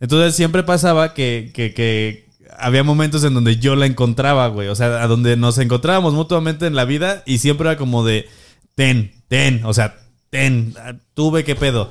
Entonces 0.00 0.34
siempre 0.34 0.62
pasaba 0.62 1.14
que, 1.14 1.50
que 1.54 2.27
había 2.56 2.82
momentos 2.84 3.24
en 3.24 3.34
donde 3.34 3.56
yo 3.56 3.76
la 3.76 3.86
encontraba, 3.86 4.48
güey. 4.48 4.68
O 4.68 4.74
sea, 4.74 5.02
a 5.02 5.06
donde 5.06 5.36
nos 5.36 5.58
encontrábamos 5.58 6.14
mutuamente 6.14 6.66
en 6.66 6.74
la 6.74 6.84
vida 6.84 7.22
y 7.26 7.38
siempre 7.38 7.68
era 7.68 7.76
como 7.76 8.04
de, 8.04 8.26
ten, 8.74 9.12
ten, 9.28 9.64
o 9.64 9.74
sea, 9.74 9.98
ten, 10.30 10.74
tuve 11.14 11.44
que 11.44 11.54
pedo. 11.54 11.90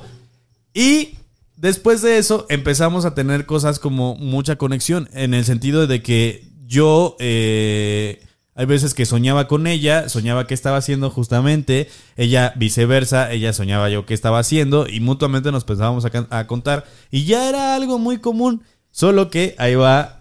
Y 0.74 1.14
después 1.56 2.02
de 2.02 2.18
eso 2.18 2.46
empezamos 2.48 3.04
a 3.04 3.14
tener 3.14 3.46
cosas 3.46 3.78
como 3.78 4.16
mucha 4.16 4.56
conexión 4.56 5.08
en 5.12 5.34
el 5.34 5.44
sentido 5.44 5.86
de 5.86 6.02
que 6.02 6.48
yo 6.66 7.16
eh, 7.18 8.22
hay 8.58 8.66
veces 8.66 8.92
que 8.92 9.06
soñaba 9.06 9.46
con 9.46 9.68
ella, 9.68 10.08
soñaba 10.08 10.48
qué 10.48 10.54
estaba 10.54 10.78
haciendo 10.78 11.10
justamente, 11.10 11.88
ella 12.16 12.52
viceversa, 12.56 13.32
ella 13.32 13.52
soñaba 13.52 13.88
yo 13.88 14.04
qué 14.04 14.14
estaba 14.14 14.40
haciendo 14.40 14.88
y 14.88 14.98
mutuamente 14.98 15.52
nos 15.52 15.64
pensábamos 15.64 16.04
a, 16.04 16.46
contar 16.48 16.84
y 17.10 17.24
ya 17.24 17.48
era 17.48 17.76
algo 17.76 18.00
muy 18.00 18.18
común, 18.18 18.64
solo 18.90 19.30
que 19.30 19.54
ahí 19.58 19.76
va 19.76 20.17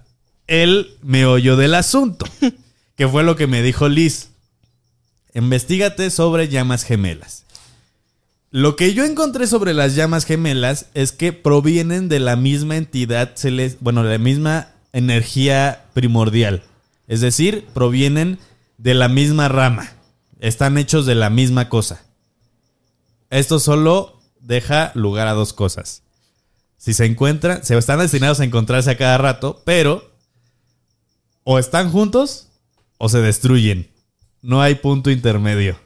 el 0.47 0.95
meollo 1.01 1.55
del 1.57 1.75
asunto, 1.75 2.25
que 2.95 3.07
fue 3.07 3.23
lo 3.23 3.35
que 3.35 3.47
me 3.47 3.61
dijo 3.61 3.89
Liz. 3.89 4.29
Investígate 5.33 6.09
sobre 6.09 6.47
llamas 6.47 6.83
gemelas. 6.83 7.43
Lo 8.49 8.75
que 8.75 8.93
yo 8.93 9.03
encontré 9.05 9.45
sobre 9.45 9.73
las 9.73 9.93
llamas 9.95 10.25
gemelas 10.25 10.87
es 10.93 11.11
que 11.11 11.33
provienen 11.33 12.09
de 12.09 12.19
la 12.19 12.35
misma 12.35 12.77
entidad, 12.77 13.35
celes- 13.35 13.77
bueno, 13.81 14.03
de 14.03 14.11
la 14.13 14.23
misma 14.23 14.69
energía 14.93 15.85
primordial. 15.93 16.63
Es 17.07 17.21
decir, 17.21 17.65
provienen 17.73 18.39
de 18.77 18.93
la 18.93 19.09
misma 19.09 19.47
rama. 19.49 19.91
Están 20.39 20.77
hechos 20.77 21.05
de 21.05 21.15
la 21.15 21.29
misma 21.29 21.67
cosa. 21.67 22.03
Esto 23.29 23.59
solo 23.59 24.19
deja 24.39 24.91
lugar 24.95 25.27
a 25.27 25.33
dos 25.33 25.51
cosas. 25.51 26.03
Si 26.77 26.93
se 26.93 27.05
encuentran, 27.05 27.63
se 27.65 27.77
están 27.77 27.99
destinados 27.99 28.39
a 28.39 28.45
encontrarse 28.45 28.91
a 28.91 28.97
cada 28.97 29.17
rato, 29.17 29.61
pero 29.65 30.09
o 31.49 31.59
están 31.59 31.89
juntos 31.89 32.49
o 32.97 33.07
se 33.07 33.21
destruyen. 33.21 33.89
no 34.41 34.61
hay 34.61 34.75
punto 34.75 35.09
intermedio. 35.09 35.79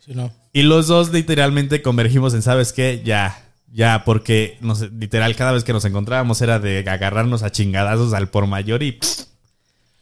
Sí, 0.00 0.12
no. 0.14 0.30
Y 0.52 0.64
los 0.64 0.86
dos 0.86 1.10
literalmente 1.10 1.80
convergimos 1.80 2.34
en, 2.34 2.42
¿sabes 2.42 2.74
qué? 2.74 3.00
Ya, 3.02 3.42
ya, 3.72 4.04
porque 4.04 4.58
nos, 4.60 4.82
literal 4.92 5.34
cada 5.34 5.52
vez 5.52 5.64
que 5.64 5.72
nos 5.72 5.86
encontrábamos 5.86 6.42
era 6.42 6.58
de 6.58 6.80
agarrarnos 6.86 7.42
a 7.42 7.50
chingadazos 7.50 8.12
al 8.12 8.28
por 8.28 8.46
mayor 8.46 8.82
y 8.82 8.92
pff, 8.92 9.20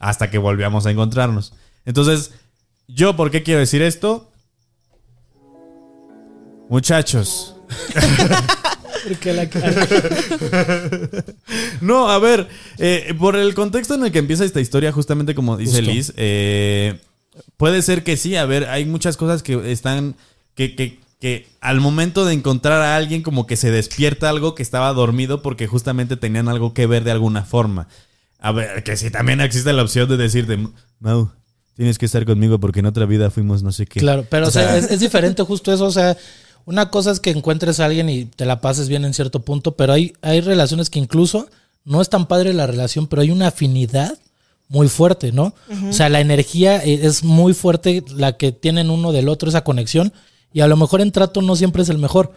hasta 0.00 0.28
que 0.28 0.38
volvíamos 0.38 0.86
a 0.86 0.90
encontrarnos. 0.90 1.52
Entonces, 1.84 2.32
¿yo 2.88 3.14
por 3.14 3.30
qué 3.30 3.44
quiero 3.44 3.60
decir 3.60 3.82
esto? 3.82 4.32
Muchachos, 6.68 7.54
Porque 9.06 9.32
la 9.32 9.44
No, 11.80 12.10
a 12.10 12.18
ver, 12.18 12.48
eh, 12.78 13.14
por 13.18 13.36
el 13.36 13.54
contexto 13.54 13.94
en 13.94 14.04
el 14.04 14.12
que 14.12 14.18
empieza 14.18 14.44
esta 14.44 14.60
historia, 14.60 14.92
justamente 14.92 15.34
como 15.34 15.56
dice 15.56 15.78
Justo. 15.78 15.92
Liz, 15.92 16.12
eh, 16.16 16.98
puede 17.56 17.82
ser 17.82 18.04
que 18.04 18.16
sí, 18.16 18.36
a 18.36 18.46
ver, 18.46 18.66
hay 18.66 18.84
muchas 18.84 19.16
cosas 19.16 19.42
que 19.42 19.70
están, 19.70 20.14
que, 20.54 20.74
que, 20.74 20.98
que 21.20 21.46
al 21.60 21.80
momento 21.80 22.24
de 22.24 22.34
encontrar 22.34 22.80
a 22.82 22.96
alguien 22.96 23.22
como 23.22 23.46
que 23.46 23.56
se 23.56 23.70
despierta 23.70 24.28
algo 24.28 24.54
que 24.54 24.62
estaba 24.62 24.92
dormido 24.92 25.42
porque 25.42 25.66
justamente 25.66 26.16
tenían 26.16 26.48
algo 26.48 26.74
que 26.74 26.86
ver 26.86 27.04
de 27.04 27.12
alguna 27.12 27.44
forma. 27.44 27.88
A 28.38 28.52
ver, 28.52 28.84
que 28.84 28.96
si 28.96 29.10
también 29.10 29.40
existe 29.40 29.72
la 29.72 29.82
opción 29.82 30.08
de 30.08 30.16
decirte, 30.16 30.58
Mau, 31.00 31.30
tienes 31.74 31.98
que 31.98 32.06
estar 32.06 32.24
conmigo 32.26 32.60
porque 32.60 32.80
en 32.80 32.86
otra 32.86 33.06
vida 33.06 33.30
fuimos 33.30 33.62
no 33.62 33.72
sé 33.72 33.86
qué. 33.86 34.00
Claro, 34.00 34.26
pero 34.28 34.46
O 34.46 34.48
o 34.48 34.52
sea, 34.52 34.64
sea- 34.68 34.76
es, 34.78 34.90
es 34.90 35.00
diferente 35.00 35.42
justo 35.42 35.72
eso. 35.72 35.86
O 35.86 35.90
sea, 35.90 36.16
una 36.66 36.90
cosa 36.90 37.12
es 37.12 37.20
que 37.20 37.30
encuentres 37.30 37.80
a 37.80 37.86
alguien 37.86 38.10
y 38.10 38.24
te 38.26 38.44
la 38.44 38.60
pases 38.60 38.88
bien 38.88 39.04
en 39.04 39.14
cierto 39.14 39.40
punto, 39.40 39.76
pero 39.76 39.92
hay, 39.92 40.12
hay 40.20 40.40
relaciones 40.40 40.90
que 40.90 40.98
incluso 40.98 41.48
no 41.84 42.02
es 42.02 42.10
tan 42.10 42.26
padre 42.26 42.52
la 42.52 42.66
relación, 42.66 43.06
pero 43.06 43.22
hay 43.22 43.30
una 43.30 43.48
afinidad 43.48 44.18
muy 44.68 44.88
fuerte, 44.88 45.30
¿no? 45.30 45.54
O 45.88 45.92
sea, 45.92 46.08
la 46.08 46.20
energía 46.20 46.84
eh, 46.84 47.06
es 47.06 47.22
muy 47.22 47.54
fuerte, 47.54 48.02
la 48.12 48.36
que 48.36 48.50
tienen 48.50 48.90
uno 48.90 49.12
del 49.12 49.28
otro, 49.28 49.48
esa 49.48 49.62
conexión, 49.62 50.12
y 50.52 50.60
a 50.60 50.66
lo 50.66 50.76
mejor 50.76 51.00
en 51.00 51.12
trato 51.12 51.40
no 51.40 51.54
siempre 51.54 51.82
es 51.82 51.88
el 51.88 51.98
mejor. 51.98 52.32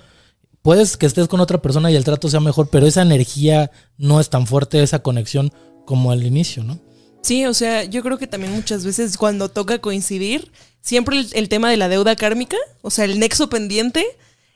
Puedes 0.61 0.95
que 0.95 1.07
estés 1.07 1.27
con 1.27 1.39
otra 1.39 1.59
persona 1.61 1.89
y 1.89 1.95
el 1.95 2.03
trato 2.03 2.29
sea 2.29 2.39
mejor, 2.39 2.69
pero 2.69 2.85
esa 2.85 3.01
energía 3.01 3.71
no 3.97 4.19
es 4.19 4.29
tan 4.29 4.45
fuerte, 4.45 4.83
esa 4.83 4.99
conexión 4.99 5.51
como 5.85 6.11
al 6.11 6.23
inicio, 6.23 6.63
¿no? 6.63 6.77
Sí, 7.21 7.45
o 7.45 7.53
sea, 7.53 7.83
yo 7.83 8.01
creo 8.01 8.17
que 8.17 8.27
también 8.27 8.53
muchas 8.53 8.85
veces 8.85 9.17
cuando 9.17 9.49
toca 9.49 9.79
coincidir, 9.79 10.51
siempre 10.81 11.19
el, 11.19 11.27
el 11.33 11.49
tema 11.49 11.69
de 11.69 11.77
la 11.77 11.89
deuda 11.89 12.15
kármica, 12.15 12.57
o 12.81 12.89
sea, 12.89 13.05
el 13.05 13.19
nexo 13.19 13.49
pendiente, 13.49 14.05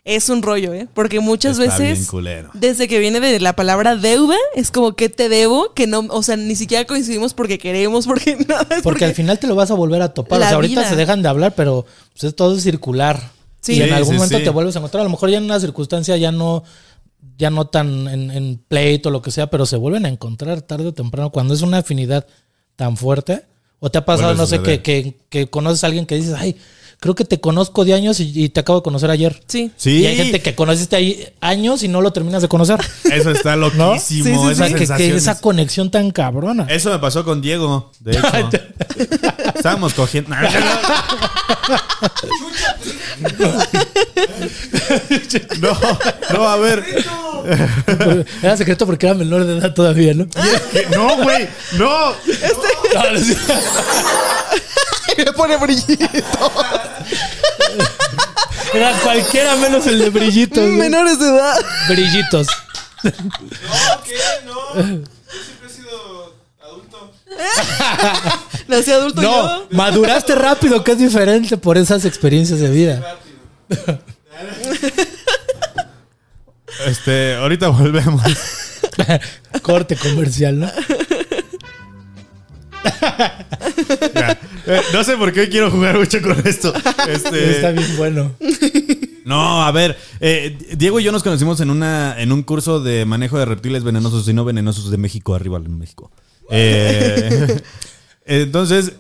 es 0.06 0.28
un 0.30 0.41
rollo, 0.41 0.73
¿eh? 0.73 0.88
Porque 0.93 1.21
muchas 1.21 1.58
Está 1.60 1.78
veces, 1.78 2.10
desde 2.54 2.88
que 2.89 2.99
viene 2.99 3.21
de 3.21 3.39
la 3.39 3.56
palabra 3.56 3.95
deuda, 3.95 4.36
es 4.54 4.69
como 4.69 4.93
que 4.93 5.08
te 5.08 5.30
debo, 5.30 5.73
que 5.73 5.88
no, 5.88 5.99
o 6.10 6.23
sea, 6.23 6.36
ni 6.36 6.56
siquiera 6.56 6.86
coincidimos 6.86 7.34
porque 7.34 7.58
queremos, 7.58 8.06
porque 8.06 8.36
nada. 8.47 8.67
es 8.76 8.82
Porque 8.84 9.06
al 9.06 9.13
final 9.13 9.39
te 9.39 9.47
lo 9.47 9.56
vas 9.56 9.71
a 9.71 9.76
volver 9.76 10.02
a 10.02 10.13
topar. 10.13 10.39
La 10.39 10.47
o 10.47 10.49
sea, 10.49 10.56
ahorita 10.56 10.82
vida. 10.82 10.89
se 10.89 10.95
dejan 10.97 11.21
de 11.21 11.30
hablar, 11.30 11.54
pero 11.56 11.86
pues, 12.12 12.26
es 12.26 12.36
todo 12.36 12.58
circular. 12.60 13.32
Sí. 13.62 13.76
y 13.76 13.82
en 13.82 13.88
Sí, 13.88 13.93
algún 13.93 14.13
sí, 14.15 14.17
momento 14.17 14.38
sí. 14.39 14.43
te 14.43 14.49
vuelves 14.49 14.76
a 14.76 14.80
encontrar. 14.80 15.02
A 15.02 15.04
lo 15.06 15.10
mejor 15.10 15.30
ya 15.30 15.38
en 15.38 15.45
una 15.45 15.60
circunstancia 15.62 16.17
ya 16.17 16.34
no, 16.34 16.65
ya 17.38 17.49
no 17.49 17.67
tan 17.67 18.10
en, 18.10 18.30
en 18.30 18.58
pleito 18.67 19.08
o 19.08 19.12
lo 19.13 19.21
que 19.21 19.32
sea, 19.32 19.47
pero 19.49 19.65
se 19.65 19.78
vuelven 19.78 20.06
a 20.06 20.10
encontrar 20.10 20.62
tarde 20.63 20.88
o 20.88 20.93
temprano 20.93 21.30
cuando 21.32 21.54
es 21.54 21.62
una 21.62 21.78
afinidad 21.78 22.28
tan 22.75 22.97
fuerte. 22.97 23.45
O 23.79 23.91
te 23.91 23.97
ha 23.97 24.05
pasado, 24.05 24.33
no 24.36 24.45
sé, 24.45 24.62
que, 24.62 24.81
que, 24.81 25.17
que 25.29 25.47
conoces 25.47 25.83
a 25.83 25.88
alguien 25.88 26.05
que 26.05 26.15
dices, 26.15 26.36
ay, 26.38 26.57
creo 27.03 27.15
que 27.15 27.25
te 27.25 27.41
conozco 27.41 27.83
de 27.83 27.93
años 27.93 28.21
y, 28.21 28.31
y 28.33 28.47
te 28.47 28.61
acabo 28.61 28.79
de 28.79 28.83
conocer 28.83 29.11
ayer. 29.11 29.43
Sí. 29.45 29.69
Sí, 29.75 30.03
Y 30.03 30.05
hay 30.05 30.15
gente 30.15 30.41
que 30.41 30.55
conociste 30.55 30.95
ahí 30.95 31.27
años 31.41 31.83
y 31.83 31.89
no 31.89 31.99
lo 31.99 32.13
terminas 32.13 32.41
de 32.41 32.47
conocer. 32.47 32.79
eso 33.11 33.31
está 33.31 33.57
loquísimo. 33.57 33.99
Sí, 33.99 34.23
sí, 34.23 34.51
esa 34.51 34.69
que, 34.69 34.87
que 34.87 35.13
esa 35.17 35.41
conexión 35.41 35.91
tan 35.91 36.11
cabrona. 36.11 36.65
Eso 36.69 36.91
me 36.91 36.99
pasó 36.99 37.25
con 37.25 37.41
Diego, 37.41 37.91
de 37.99 38.13
hecho. 38.13 38.21
Estábamos 39.55 39.93
cogiendo. 39.93 40.33
No, 45.59 45.77
no, 46.33 46.47
a 46.47 46.57
ver. 46.57 46.83
Era 48.41 48.57
secreto 48.57 48.85
porque 48.85 49.05
era 49.07 49.15
menor 49.15 49.45
de 49.45 49.57
edad 49.57 49.73
todavía, 49.73 50.13
¿no? 50.13 50.27
No, 50.95 51.23
güey. 51.23 51.47
No. 51.77 52.11
No, 52.11 52.15
no, 52.93 53.19
sí. 55.17 55.23
Me 55.26 55.34
pone 55.34 55.58
brillito. 55.58 56.52
Era 58.73 58.91
cualquiera 58.99 59.56
menos 59.58 59.86
el 59.88 59.99
de 59.99 60.10
brillitos. 60.10 60.63
güey. 60.63 60.78
Menores 60.78 61.19
de 61.19 61.28
edad. 61.28 61.56
Brillitos. 61.89 62.47
No, 63.04 63.12
¿qué? 64.06 64.15
No. 64.45 64.76
Yo 64.76 64.82
siempre 65.43 65.67
he 65.67 65.69
sido 65.69 66.34
adulto. 66.63 67.12
Nací 68.69 68.91
adulto 68.93 69.21
No, 69.21 69.30
yo. 69.62 69.67
maduraste 69.71 70.36
rápido, 70.36 70.86
que 70.86 70.93
es 70.93 70.97
diferente 70.99 71.58
por 71.58 71.78
esas 71.78 72.06
experiencias 72.06 72.60
de 72.62 72.69
vida. 72.69 73.17
Este, 76.88 77.36
ahorita 77.36 77.67
volvemos. 77.69 78.23
Corte 79.62 79.95
comercial, 79.95 80.60
¿no? 80.60 80.71
Ya. 84.15 84.39
Eh, 84.65 84.82
no 84.93 85.04
sé 85.04 85.17
por 85.17 85.34
qué 85.34 85.49
quiero 85.49 85.69
jugar 85.71 85.97
mucho 85.97 86.21
con 86.21 86.36
esto. 86.47 86.73
Este, 87.08 87.52
Está 87.52 87.71
bien 87.71 87.97
bueno. 87.97 88.36
No, 89.26 89.63
a 89.63 89.71
ver, 89.71 89.97
eh, 90.19 90.58
Diego 90.78 90.99
y 90.99 91.04
yo 91.04 91.12
nos 91.12 91.23
conocimos 91.23 91.60
en 91.62 91.69
una 91.69 92.19
en 92.19 92.32
un 92.32 92.43
curso 92.43 92.82
de 92.82 93.06
manejo 93.06 93.38
de 93.39 93.45
reptiles 93.45 93.84
venenosos 93.84 94.28
y 94.28 94.34
no 94.34 94.45
venenosos 94.45 94.91
de 94.91 94.97
México, 94.97 95.36
arriba 95.36 95.58
en 95.58 95.78
México. 95.78 96.12
Eh, 96.49 97.62
entonces, 98.26 98.93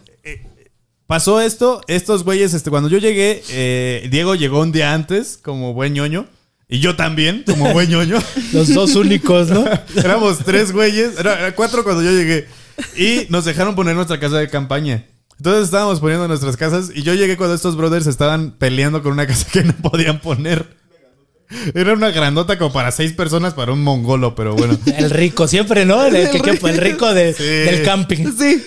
pasó 1.07 1.41
esto, 1.41 1.81
estos 1.87 2.23
güeyes, 2.23 2.53
este, 2.53 2.69
cuando 2.69 2.89
yo 2.89 2.99
llegué, 2.99 3.43
Diego 4.09 4.35
llegó 4.35 4.61
un 4.61 4.71
día 4.71 4.93
antes, 4.93 5.39
como 5.41 5.73
buen 5.73 5.93
ñoño, 5.93 6.27
y 6.73 6.79
yo 6.79 6.95
también, 6.95 7.43
como 7.45 7.71
buen 7.71 7.87
ñoño. 7.87 8.17
Los 8.51 8.73
dos 8.73 8.95
únicos, 8.95 9.49
¿no? 9.49 9.63
Éramos 9.95 10.39
tres 10.39 10.71
güeyes, 10.71 11.19
era 11.19 11.53
cuatro 11.55 11.83
cuando 11.83 12.01
yo 12.01 12.09
llegué. 12.09 12.47
Y 12.97 13.27
nos 13.29 13.45
dejaron 13.45 13.75
poner 13.75 13.95
nuestra 13.95 14.19
casa 14.19 14.39
de 14.39 14.49
campaña. 14.49 15.05
Entonces 15.43 15.65
estábamos 15.65 15.99
poniendo 15.99 16.25
nuestras 16.29 16.55
casas 16.55 16.89
y 16.95 17.01
yo 17.03 17.13
llegué 17.15 17.35
cuando 17.35 17.53
estos 17.53 17.75
brothers 17.75 18.07
estaban 18.07 18.51
peleando 18.51 19.03
con 19.03 19.11
una 19.11 19.27
casa 19.27 19.45
que 19.51 19.61
no 19.65 19.73
podían 19.73 20.21
poner. 20.21 20.65
Era 21.75 21.91
una 21.95 22.11
grandota 22.11 22.57
como 22.57 22.71
para 22.71 22.91
seis 22.93 23.11
personas 23.11 23.53
para 23.53 23.73
un 23.73 23.83
mongolo, 23.83 24.35
pero 24.35 24.55
bueno. 24.55 24.77
El 24.97 25.09
rico, 25.09 25.49
siempre, 25.49 25.83
¿no? 25.85 26.05
El, 26.05 26.29
que- 26.31 26.39
que- 26.39 26.51
el 26.69 26.77
rico 26.77 27.13
de- 27.13 27.33
Sí. 27.33 27.43
del 27.43 27.83
camping. 27.83 28.27
Sí. 28.39 28.63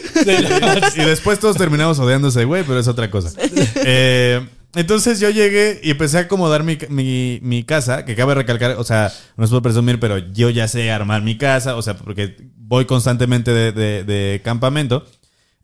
y 0.97 1.01
después 1.01 1.39
todos 1.39 1.57
terminamos 1.57 1.99
odiándose, 1.99 2.45
güey, 2.45 2.63
pero 2.65 2.79
es 2.79 2.89
otra 2.89 3.11
cosa. 3.11 3.31
Eh, 3.77 4.47
entonces 4.75 5.19
yo 5.19 5.31
llegué 5.31 5.81
y 5.83 5.93
empecé 5.93 6.19
a 6.19 6.21
acomodar 6.23 6.63
mi, 6.63 6.77
mi- 6.91 7.39
mi 7.43 7.65
casa, 7.65 8.05
que 8.05 8.15
cabe 8.15 8.35
recalcar, 8.35 8.73
o 8.73 8.85
sea, 8.85 9.11
no 9.39 9.47
es 9.47 9.51
por 9.51 9.63
presumir, 9.63 9.99
pero 9.99 10.19
yo 10.19 10.51
ya 10.51 10.69
sé 10.69 10.91
armar 10.91 11.23
mi 11.23 11.39
casa, 11.39 11.75
o 11.75 11.81
sea, 11.81 11.97
porque 11.97 12.37
voy 12.59 12.85
constantemente 12.85 13.51
de, 13.51 13.73
de- 13.73 14.05
de 14.05 14.43
campamento. 14.45 15.07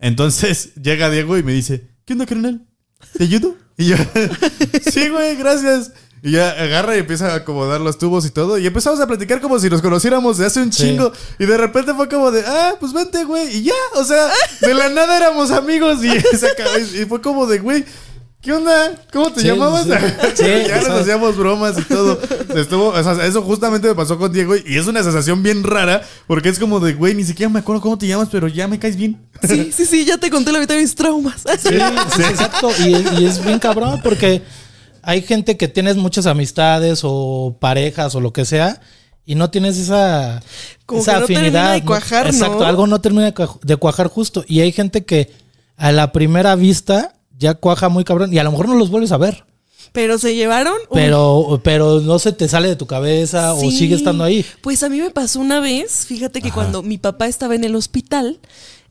Entonces 0.02 0.74
llega 0.82 1.08
Diego 1.08 1.38
y 1.38 1.42
me 1.42 1.52
dice, 1.54 1.88
¿qué 2.04 2.12
onda, 2.12 2.26
carnal? 2.26 2.66
¿Te 3.16 3.24
ayudo? 3.24 3.56
Y 3.78 3.86
yo, 3.86 3.96
sí, 4.92 5.08
güey, 5.08 5.36
gracias. 5.36 5.92
Y 6.24 6.32
ya 6.32 6.50
agarra 6.50 6.94
y 6.94 7.00
empieza 7.00 7.32
a 7.32 7.36
acomodar 7.36 7.80
los 7.80 7.98
tubos 7.98 8.24
y 8.26 8.30
todo. 8.30 8.56
Y 8.58 8.66
empezamos 8.66 9.00
a 9.00 9.06
platicar 9.08 9.40
como 9.40 9.58
si 9.58 9.68
nos 9.68 9.82
conociéramos 9.82 10.38
de 10.38 10.46
hace 10.46 10.60
un 10.60 10.72
Sí. 10.72 10.84
chingo. 10.84 11.12
Y 11.38 11.46
de 11.46 11.56
repente 11.56 11.94
fue 11.94 12.08
como 12.08 12.30
de, 12.30 12.44
ah, 12.46 12.74
pues 12.78 12.92
vente, 12.92 13.24
güey. 13.24 13.56
Y 13.56 13.62
ya, 13.64 13.72
o 13.96 14.04
sea, 14.04 14.28
de 14.60 14.72
la 14.74 14.88
nada 14.88 15.16
éramos 15.16 15.50
amigos. 15.50 16.04
Y, 16.04 16.10
se 16.36 16.46
acabó. 16.46 16.78
y 16.78 17.04
fue 17.06 17.20
como 17.20 17.46
de, 17.46 17.58
güey, 17.58 17.84
¿qué 18.42 18.52
onda? 18.52 18.92
¿Cómo 19.12 19.32
te 19.32 19.40
Sí, 19.40 19.46
llamabas? 19.46 19.84
sí. 19.86 19.92
Sí, 20.36 20.44
ya 20.68 20.76
nos 20.82 21.00
hacíamos 21.00 21.36
bromas 21.36 21.78
y 21.78 21.82
todo. 21.84 22.18
Estuvo, 22.56 22.88
o 22.88 23.02
sea, 23.02 23.24
eso 23.24 23.40
justamente 23.42 23.88
me 23.88 23.94
pasó 23.94 24.18
con 24.18 24.32
Diego. 24.32 24.54
Y 24.56 24.76
es 24.76 24.86
una 24.86 25.02
sensación 25.02 25.42
bien 25.42 25.62
rara. 25.64 26.02
Porque 26.26 26.48
es 26.48 26.58
como 26.58 26.80
de, 26.80 26.92
güey, 26.94 27.14
ni 27.14 27.24
siquiera 27.24 27.48
me 27.50 27.60
acuerdo 27.60 27.80
cómo 27.80 27.96
te 27.96 28.06
llamas, 28.06 28.28
pero 28.30 28.48
ya 28.48 28.68
me 28.68 28.78
caes 28.78 28.96
bien. 28.96 29.20
Sí, 29.48 29.72
sí, 29.72 29.86
sí, 29.86 30.04
ya 30.04 30.18
te 30.18 30.30
conté 30.30 30.52
la 30.52 30.58
mitad 30.60 30.74
de 30.74 30.82
mis 30.82 30.94
traumas. 30.94 31.42
Sí, 31.58 31.68
sí, 31.70 32.22
exacto. 32.22 32.70
Y, 32.84 32.94
es- 32.94 33.20
y 33.20 33.24
es 33.26 33.44
bien 33.44 33.58
cabrón 33.58 34.00
porque 34.02 34.42
hay 35.02 35.22
gente 35.22 35.56
que 35.56 35.66
tienes 35.68 35.96
muchas 35.96 36.26
amistades 36.26 37.00
o 37.02 37.56
parejas 37.60 38.14
o 38.14 38.20
lo 38.20 38.32
que 38.32 38.44
sea 38.44 38.80
y 39.24 39.34
no 39.34 39.50
tienes 39.50 39.78
esa, 39.78 40.42
Como 40.86 41.00
esa 41.00 41.14
que 41.14 41.20
no 41.20 41.26
termina 41.26 41.72
de 41.72 41.84
cuajar, 41.84 42.26
¿no? 42.26 42.30
Exacto, 42.32 42.64
algo 42.66 42.86
no 42.86 43.00
termina 43.00 43.32
de 43.62 43.76
cuajar 43.76 44.06
justo. 44.08 44.44
Y 44.46 44.60
hay 44.60 44.70
gente 44.72 45.04
que 45.04 45.32
a 45.76 45.90
la 45.92 46.12
primera 46.12 46.54
vista 46.54 47.14
ya 47.38 47.54
cuaja 47.54 47.88
muy 47.88 48.04
cabrón 48.04 48.32
y 48.32 48.38
a 48.38 48.44
lo 48.44 48.50
mejor 48.50 48.68
no 48.68 48.74
los 48.74 48.90
vuelves 48.90 49.12
a 49.12 49.18
ver. 49.18 49.44
Pero 49.92 50.16
se 50.18 50.34
llevaron. 50.34 50.74
Uy, 50.88 50.94
Pero, 50.94 51.60
pero 51.62 52.00
no 52.00 52.18
se 52.18 52.32
te 52.32 52.48
sale 52.48 52.68
de 52.68 52.76
tu 52.76 52.86
cabeza 52.86 53.52
o 53.52 53.70
sigue 53.70 53.94
estando 53.94 54.24
ahí. 54.24 54.44
Pues 54.62 54.82
a 54.82 54.88
mí 54.88 54.98
me 55.00 55.10
pasó 55.10 55.38
una 55.40 55.60
vez, 55.60 56.06
fíjate 56.06 56.40
que 56.40 56.50
cuando 56.50 56.82
mi 56.82 56.96
papá 56.96 57.26
estaba 57.26 57.54
en 57.54 57.64
el 57.64 57.74
hospital, 57.74 58.40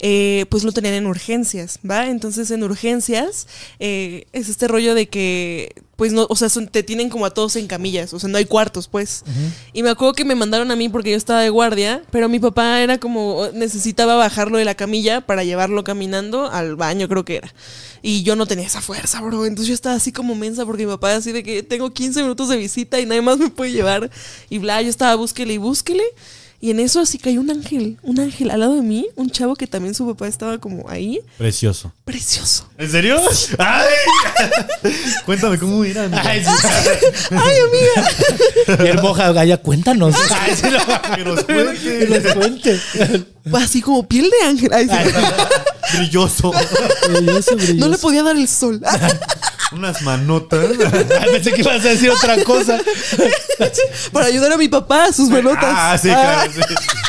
eh, 0.04 0.45
pues 0.49 0.64
lo 0.64 0.72
tenían 0.72 0.95
en 0.95 1.06
urgencias, 1.06 1.78
¿va? 1.89 2.08
Entonces 2.08 2.49
en 2.49 2.64
urgencias 2.64 3.45
eh, 3.80 4.26
es 4.34 4.49
este 4.49 4.68
rollo 4.68 4.95
de 4.95 5.08
que 5.08 5.74
pues 5.95 6.12
no, 6.14 6.26
o 6.32 6.36
sea, 6.36 6.49
son- 6.49 6.68
te 6.68 6.82
tienen 6.82 7.10
como 7.10 7.28
a 7.28 7.30
todos 7.30 7.56
en 7.58 7.68
camillas, 7.68 8.12
o 8.16 8.20
sea, 8.20 8.28
no 8.28 8.39
hay 8.39 8.45
cuartos, 8.45 8.88
pues. 8.88 9.24
Y 9.72 9.84
me 9.84 9.91
acuerdo 9.91 10.14
que 10.14 10.26
me 10.26 10.34
mandaron 10.34 10.72
a 10.72 10.76
mí 10.76 10.89
porque 10.89 11.12
yo 11.12 11.18
estaba 11.18 11.41
de 11.41 11.49
guardia, 11.49 12.02
pero 12.10 12.28
mi 12.28 12.39
papá 12.39 12.82
era 12.82 12.97
como, 12.97 13.47
necesitaba 13.54 14.16
bajarlo 14.16 14.58
de 14.58 14.66
la 14.66 14.74
camilla 14.74 15.22
para 15.22 15.43
llevarlo 15.43 15.84
caminando 15.84 16.49
al 16.49 16.76
baño, 16.76 17.08
creo 17.08 17.24
que 17.24 17.36
era. 17.36 17.54
Y 18.02 18.24
yo 18.24 18.36
no 18.36 18.47
tenía 18.47 18.66
esa 18.66 18.82
fuerza, 18.82 19.22
bro. 19.22 19.45
Entonces 19.45 19.68
yo 19.68 19.76
estaba 19.76 19.93
así 19.93 20.12
como 20.12 20.34
mensa 20.34 20.66
porque 20.66 20.88
mi 20.88 20.91
papá 20.93 21.14
así 21.14 21.32
de 21.32 21.43
que 21.43 21.62
tengo 21.62 21.91
15 21.93 22.24
minutos 22.24 22.49
de 22.49 22.58
visita 22.58 22.99
y 22.99 23.06
nadie 23.06 23.22
más 23.22 23.38
me 23.38 23.52
puede 23.52 23.72
llevar. 23.72 24.10
Y 24.49 24.58
bla, 24.58 24.82
yo 24.82 24.89
estaba 24.89 25.14
búsquele 25.14 25.54
y 25.54 25.58
búsquele. 25.60 26.04
Y 26.64 26.70
en 26.70 26.80
eso 26.80 26.99
así 26.99 27.18
cayó 27.18 27.41
un 27.41 27.49
ángel, 27.49 27.97
un 28.03 28.20
ángel 28.20 28.51
al 28.51 28.59
lado 28.59 28.76
de 28.76 28.84
mí, 28.84 29.07
un 29.16 29.32
chavo 29.32 29.55
que 29.55 29.66
también 29.66 29.95
su 29.95 30.05
papá 30.05 30.28
estaba 30.28 30.59
como 30.59 30.88
ahí. 30.88 31.20
Precioso. 31.39 31.91
Precioso. 32.05 32.68
¿En 32.78 32.91
serio? 32.91 33.20
¡Ay! 33.57 34.91
Cuéntame 35.26 35.57
cómo 35.57 35.84
era. 35.84 36.03
amiga. 36.05 36.22
Ay, 36.24 36.43
amiga. 37.32 38.86
Y 38.86 38.88
el 38.88 39.01
moja 39.01 39.32
Gaya, 39.32 39.57
cuéntanos. 39.57 40.16
Ay, 40.30 40.55
sí, 40.55 40.68
no. 40.70 41.16
Que 41.16 41.24
nos 41.24 41.43
Que 41.43 42.20
nos 42.22 42.34
cuente. 42.34 42.80
Así 43.53 43.82
como 43.82 44.07
piel 44.07 44.30
de 44.30 44.47
ángel. 44.47 44.70
Ay, 44.72 44.88
sí. 44.88 45.97
Brilloso. 45.97 46.51
Brilloso, 47.09 47.55
No 47.55 47.57
le 47.57 47.66
brilloso. 47.74 48.01
podía 48.01 48.22
dar 48.22 48.36
el 48.38 48.47
sol. 48.47 48.80
Unas 49.72 50.01
manotas. 50.01 50.69
Ay, 51.19 51.30
pensé 51.32 51.51
que 51.51 51.61
ibas 51.61 51.86
a 51.86 51.89
decir 51.89 52.09
otra 52.09 52.43
cosa. 52.43 52.80
Para 54.11 54.26
ayudar 54.26 54.51
a 54.51 54.57
mi 54.57 54.67
papá 54.67 55.05
a 55.05 55.13
sus 55.13 55.30
manotas. 55.30 55.74
Ah, 55.76 55.97
sí, 55.97 56.09
claro. 56.09 56.51
sí, 56.51 56.61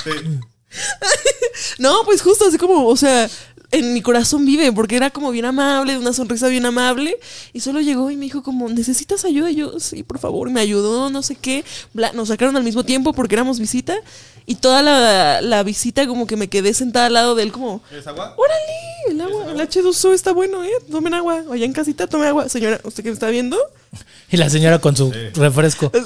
sí. 0.05 0.41
No, 1.79 2.03
pues 2.05 2.23
justo 2.23 2.47
así 2.49 2.59
como, 2.59 2.87
o 2.87 2.97
sea, 2.97 3.29
en 3.73 3.93
mi 3.95 4.03
corazón 4.03 4.45
vive, 4.47 4.71
porque 4.73 4.97
era 4.97 5.11
como 5.11 5.31
bien 5.33 5.45
amable, 5.47 5.93
de 5.95 5.99
una 5.99 6.13
sonrisa 6.13 6.49
bien 6.49 6.65
amable. 6.67 7.17
Y 7.53 7.61
solo 7.61 7.81
llegó 7.81 8.11
y 8.11 8.17
me 8.17 8.27
dijo 8.27 8.43
como, 8.43 8.69
¿necesitas 8.69 9.25
ayuda? 9.25 9.51
Y 9.51 9.57
yo, 9.57 9.81
sí, 9.81 10.03
por 10.03 10.19
favor, 10.19 10.49
me 10.51 10.61
ayudó, 10.61 11.11
no 11.11 11.23
sé 11.23 11.35
qué. 11.35 11.65
Bla- 11.95 12.13
nos 12.13 12.29
sacaron 12.29 12.57
al 12.57 12.63
mismo 12.65 12.85
tiempo 12.85 13.13
porque 13.13 13.35
éramos 13.35 13.59
visita. 13.59 13.97
Y 14.45 14.57
toda 14.57 14.83
la, 14.83 15.41
la 15.41 15.63
visita 15.63 16.07
como 16.07 16.27
que 16.27 16.37
me 16.37 16.49
quedé 16.49 16.75
sentada 16.75 17.07
al 17.07 17.13
lado 17.13 17.35
de 17.35 17.45
él 17.45 17.53
como, 17.53 17.81
¿Quieres 17.89 18.07
agua? 18.09 18.35
órale, 18.37 19.11
el 19.11 19.21
agua, 19.21 19.53
el 19.53 19.61
H2O 19.61 20.13
está 20.13 20.33
bueno, 20.33 20.65
¿eh? 20.65 20.71
Tomen 20.91 21.15
agua. 21.15 21.43
Allá 21.51 21.65
en 21.65 21.73
casita, 21.73 22.07
tome 22.09 22.27
agua. 22.27 22.49
Señora, 22.49 22.81
¿usted 22.85 23.03
que 23.03 23.11
me 23.11 23.15
está 23.15 23.29
viendo? 23.31 23.57
Y 24.31 24.37
la 24.39 24.49
señora 24.51 24.79
con 24.81 24.97
su 24.97 25.13
refresco. 25.35 25.93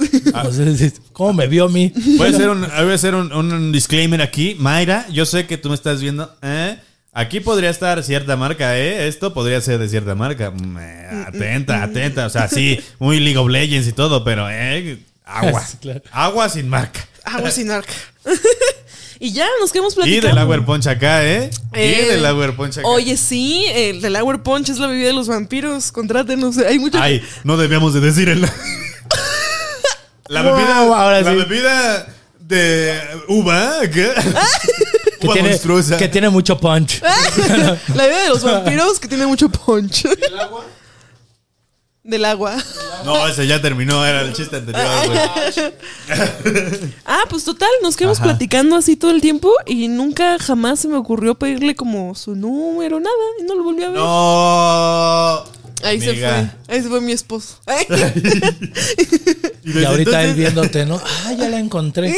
Sí, 0.76 0.92
¿Cómo 1.12 1.32
me 1.32 1.46
vio 1.46 1.64
a 1.64 1.68
mí? 1.68 1.92
Voy 2.18 2.26
a 2.26 2.30
hacer, 2.30 2.48
un, 2.50 2.60
voy 2.60 2.92
a 2.92 2.94
hacer 2.94 3.14
un, 3.14 3.32
un 3.32 3.72
disclaimer 3.72 4.20
aquí. 4.20 4.54
Mayra, 4.58 5.06
yo 5.10 5.24
sé 5.24 5.46
que 5.46 5.56
tú 5.56 5.68
me 5.68 5.74
estás 5.74 6.00
viendo. 6.00 6.30
¿eh? 6.42 6.78
Aquí 7.18 7.40
podría 7.40 7.70
estar 7.70 8.02
cierta 8.02 8.36
marca, 8.36 8.76
¿eh? 8.76 9.08
Esto 9.08 9.32
podría 9.32 9.58
ser 9.62 9.78
de 9.78 9.88
cierta 9.88 10.14
marca. 10.14 10.50
Mm, 10.50 10.76
eh, 10.78 11.24
atenta, 11.26 11.82
atenta. 11.82 12.26
O 12.26 12.28
sea, 12.30 12.46
sí, 12.46 12.78
muy 12.98 13.20
League 13.20 13.38
of 13.38 13.48
Legends 13.48 13.88
y 13.88 13.92
todo, 13.92 14.22
pero, 14.22 14.46
¿eh? 14.50 14.98
Agua. 15.24 15.64
Sí, 15.66 15.78
claro. 15.80 16.02
Agua 16.12 16.48
sin 16.50 16.68
marca. 16.68 17.00
Agua 17.24 17.50
sin 17.50 17.70
arca. 17.70 17.94
y 19.18 19.32
ya, 19.32 19.46
nos 19.62 19.72
quedamos 19.72 19.94
Y 19.94 19.96
platicando. 19.96 20.28
del 20.28 20.38
Agua 20.38 20.66
Punch 20.66 20.86
acá, 20.88 21.24
¿eh? 21.24 21.48
Eh, 21.72 22.02
y 22.04 22.08
del 22.12 22.26
Agua 22.26 22.52
Punch 22.54 22.78
acá. 22.78 22.86
Oye, 22.88 23.16
sí, 23.16 23.64
el 23.74 24.02
del 24.02 24.14
Hour 24.16 24.42
Punch 24.42 24.68
es 24.68 24.78
la 24.78 24.86
bebida 24.86 25.06
de 25.06 25.14
los 25.14 25.26
vampiros. 25.26 25.92
Contrátenos. 25.92 26.58
Hay 26.58 26.78
mucha. 26.78 27.02
Ay, 27.02 27.22
no 27.44 27.56
debíamos 27.56 27.94
de 27.94 28.00
decir 28.00 28.28
el... 28.28 28.46
La 30.28 30.42
Wow, 30.42 30.56
bebida, 30.56 30.76
ahora 30.78 31.20
la 31.22 31.30
sí. 31.30 31.36
bebida 31.38 32.06
de 32.40 33.00
uva, 33.28 33.80
¿qué? 33.92 34.10
Que 35.26 35.32
tiene, 35.34 35.48
monstruosa. 35.50 35.96
que 35.96 36.08
tiene 36.08 36.28
mucho 36.30 36.58
punch. 36.58 37.00
la 37.94 38.04
bebida 38.04 38.22
de 38.22 38.28
los 38.28 38.42
vampiros 38.44 38.98
que 39.00 39.08
tiene 39.08 39.26
mucho 39.26 39.48
punch. 39.48 40.02
¿Del 40.04 40.38
agua? 40.38 40.64
Del 42.02 42.24
agua. 42.24 42.56
No, 43.04 43.26
ese 43.26 43.46
ya 43.48 43.60
terminó, 43.60 44.06
era 44.06 44.22
el 44.22 44.32
chiste 44.32 44.56
anterior, 44.56 44.86
güey. 45.06 45.18
Ah, 47.04 47.24
pues 47.28 47.42
total, 47.44 47.68
nos 47.82 47.96
quedamos 47.96 48.18
Ajá. 48.18 48.26
platicando 48.28 48.76
así 48.76 48.96
todo 48.96 49.10
el 49.10 49.20
tiempo 49.20 49.52
y 49.66 49.88
nunca 49.88 50.38
jamás 50.38 50.78
se 50.80 50.86
me 50.88 50.96
ocurrió 50.96 51.34
pedirle 51.34 51.74
como 51.74 52.14
su 52.14 52.34
número, 52.36 53.00
nada. 53.00 53.14
Y 53.40 53.42
no 53.44 53.56
lo 53.56 53.64
volví 53.64 53.82
a 53.82 53.88
ver. 53.90 53.98
No. 53.98 55.44
Ahí 55.82 56.00
se 56.00 56.14
fue. 56.14 56.50
Ahí 56.68 56.82
se 56.82 56.88
fue 56.88 57.00
mi 57.00 57.12
esposo. 57.12 57.58
Y, 59.64 59.84
ahorita 59.84 60.22
él 60.22 60.30
entonces- 60.30 60.36
viéndote, 60.36 60.86
¿no? 60.86 61.00
Ah, 61.04 61.32
ya 61.36 61.48
la 61.48 61.58
encontré. 61.58 62.14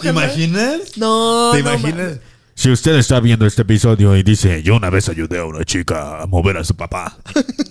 ¿Te 0.00 0.08
imaginas? 0.08 0.96
No, 0.96 1.50
¿Te 1.52 1.62
no 1.62 1.70
imaginas? 1.70 1.94
mames. 1.96 2.18
Si 2.56 2.70
usted 2.70 2.94
está 2.96 3.18
viendo 3.20 3.46
este 3.46 3.62
episodio 3.62 4.16
y 4.16 4.22
dice, 4.22 4.62
yo 4.62 4.76
una 4.76 4.88
vez 4.88 5.08
ayudé 5.08 5.38
a 5.38 5.44
una 5.44 5.64
chica 5.64 6.22
a 6.22 6.26
mover 6.26 6.56
a 6.56 6.64
su 6.64 6.74
papá. 6.76 7.18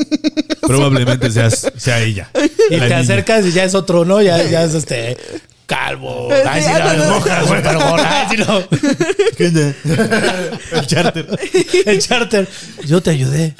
Probablemente 0.62 1.32
seas, 1.32 1.72
sea 1.78 2.02
ella. 2.02 2.30
Y 2.70 2.78
te 2.78 2.80
niña. 2.80 3.00
acercas 3.00 3.46
y 3.46 3.52
ya 3.52 3.64
es 3.64 3.76
otro, 3.76 4.06
¿no? 4.06 4.22
Ya, 4.22 4.44
ya 4.44 4.64
es 4.64 4.74
este. 4.74 5.18
Calvo. 5.66 6.28
Ay, 6.46 6.62
sí, 6.62 6.70
no, 6.70 6.76
ándale. 6.76 7.08
moja, 7.08 7.42
súper 7.48 7.74
gordo. 7.76 8.04
Ay, 8.06 8.28
sí, 8.30 8.38
no. 8.38 8.60
El 10.80 10.88
charter. 10.88 11.40
El 11.86 12.00
charter. 12.00 12.50
Yo 12.86 13.02
te 13.02 13.12
ayudé. 13.12 13.56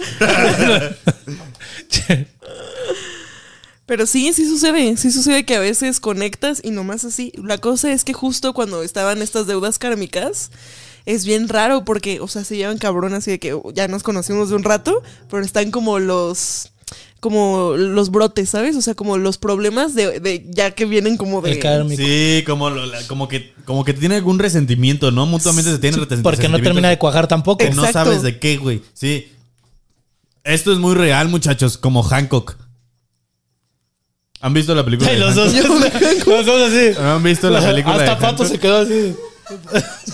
Pero 3.86 4.06
sí, 4.06 4.34
sí 4.34 4.48
sucede. 4.48 4.98
Sí 4.98 5.12
sucede 5.12 5.46
que 5.46 5.56
a 5.56 5.60
veces 5.60 6.00
conectas 6.00 6.62
y 6.64 6.72
nomás 6.72 7.06
así. 7.06 7.32
La 7.38 7.58
cosa 7.58 7.92
es 7.92 8.04
que 8.04 8.14
justo 8.14 8.54
cuando 8.54 8.84
estaban 8.84 9.22
estas 9.22 9.48
deudas 9.48 9.80
kármicas, 9.80 10.52
es 11.06 11.26
bien 11.26 11.50
raro 11.50 11.84
porque, 11.86 12.20
o 12.20 12.28
sea, 12.28 12.44
se 12.44 12.56
llevan 12.58 12.78
cabrón 12.78 13.14
así 13.14 13.32
de 13.32 13.40
que 13.40 13.60
ya 13.74 13.88
nos 13.88 14.04
conocimos 14.04 14.50
de 14.50 14.56
un 14.56 14.64
rato, 14.64 15.02
pero 15.30 15.44
están 15.44 15.72
como 15.72 16.00
los 16.00 16.70
como 17.20 17.76
los 17.78 18.12
brotes, 18.12 18.50
¿sabes? 18.50 18.76
O 18.76 18.82
sea, 18.82 18.96
como 18.96 19.18
los 19.18 19.38
problemas 19.38 19.96
de, 19.96 20.20
de 20.20 20.46
ya 20.50 20.72
que 20.72 20.84
vienen 20.86 21.16
como 21.16 21.42
de 21.42 21.52
El 21.54 21.60
kármico. 21.60 22.04
Sí, 22.04 22.44
como, 22.46 22.70
lo- 22.70 22.86
la- 22.86 23.02
como, 23.08 23.30
que, 23.30 23.54
como 23.64 23.86
que 23.86 23.94
tiene 23.94 24.16
algún 24.16 24.40
resentimiento, 24.40 25.10
¿no? 25.10 25.26
Mutuamente 25.26 25.72
se 25.72 25.78
tienen 25.80 26.02
resentimientos. 26.02 26.30
Porque 26.34 26.50
no 26.50 26.62
termina 26.62 26.90
de 26.90 26.98
cuajar 27.00 27.28
tampoco. 27.30 27.60
Que 27.64 27.70
no 27.72 27.86
Exacto. 27.86 28.10
sabes 28.12 28.24
de 28.24 28.40
qué, 28.40 28.58
güey. 28.58 28.82
Sí. 28.94 29.32
Esto 30.44 30.74
es 30.74 30.80
muy 30.80 30.96
real, 30.96 31.30
muchachos, 31.30 31.78
como 31.78 32.04
Hancock. 32.04 32.58
¿Han 34.42 34.54
visto 34.54 34.76
la 34.76 34.84
película? 34.84 35.10
De 35.10 35.18
los 35.20 35.34
dos. 35.36 35.54
Hancock? 35.54 36.28
los 36.28 36.46
dos 36.46 36.62
así. 36.74 37.00
¿Han 37.00 37.24
visto 37.24 37.50
la 37.50 37.62
película 37.62 37.96
Hasta 37.96 38.16
de 38.16 38.22
Pato 38.22 38.26
Hancock? 38.44 38.48
se 38.48 38.60
quedó 38.60 38.78
así. 38.80 39.16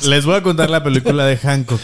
Les 0.08 0.26
voy 0.26 0.36
a 0.36 0.44
contar 0.44 0.70
la 0.70 0.84
película 0.84 1.26
de 1.26 1.38
Hancock. 1.38 1.82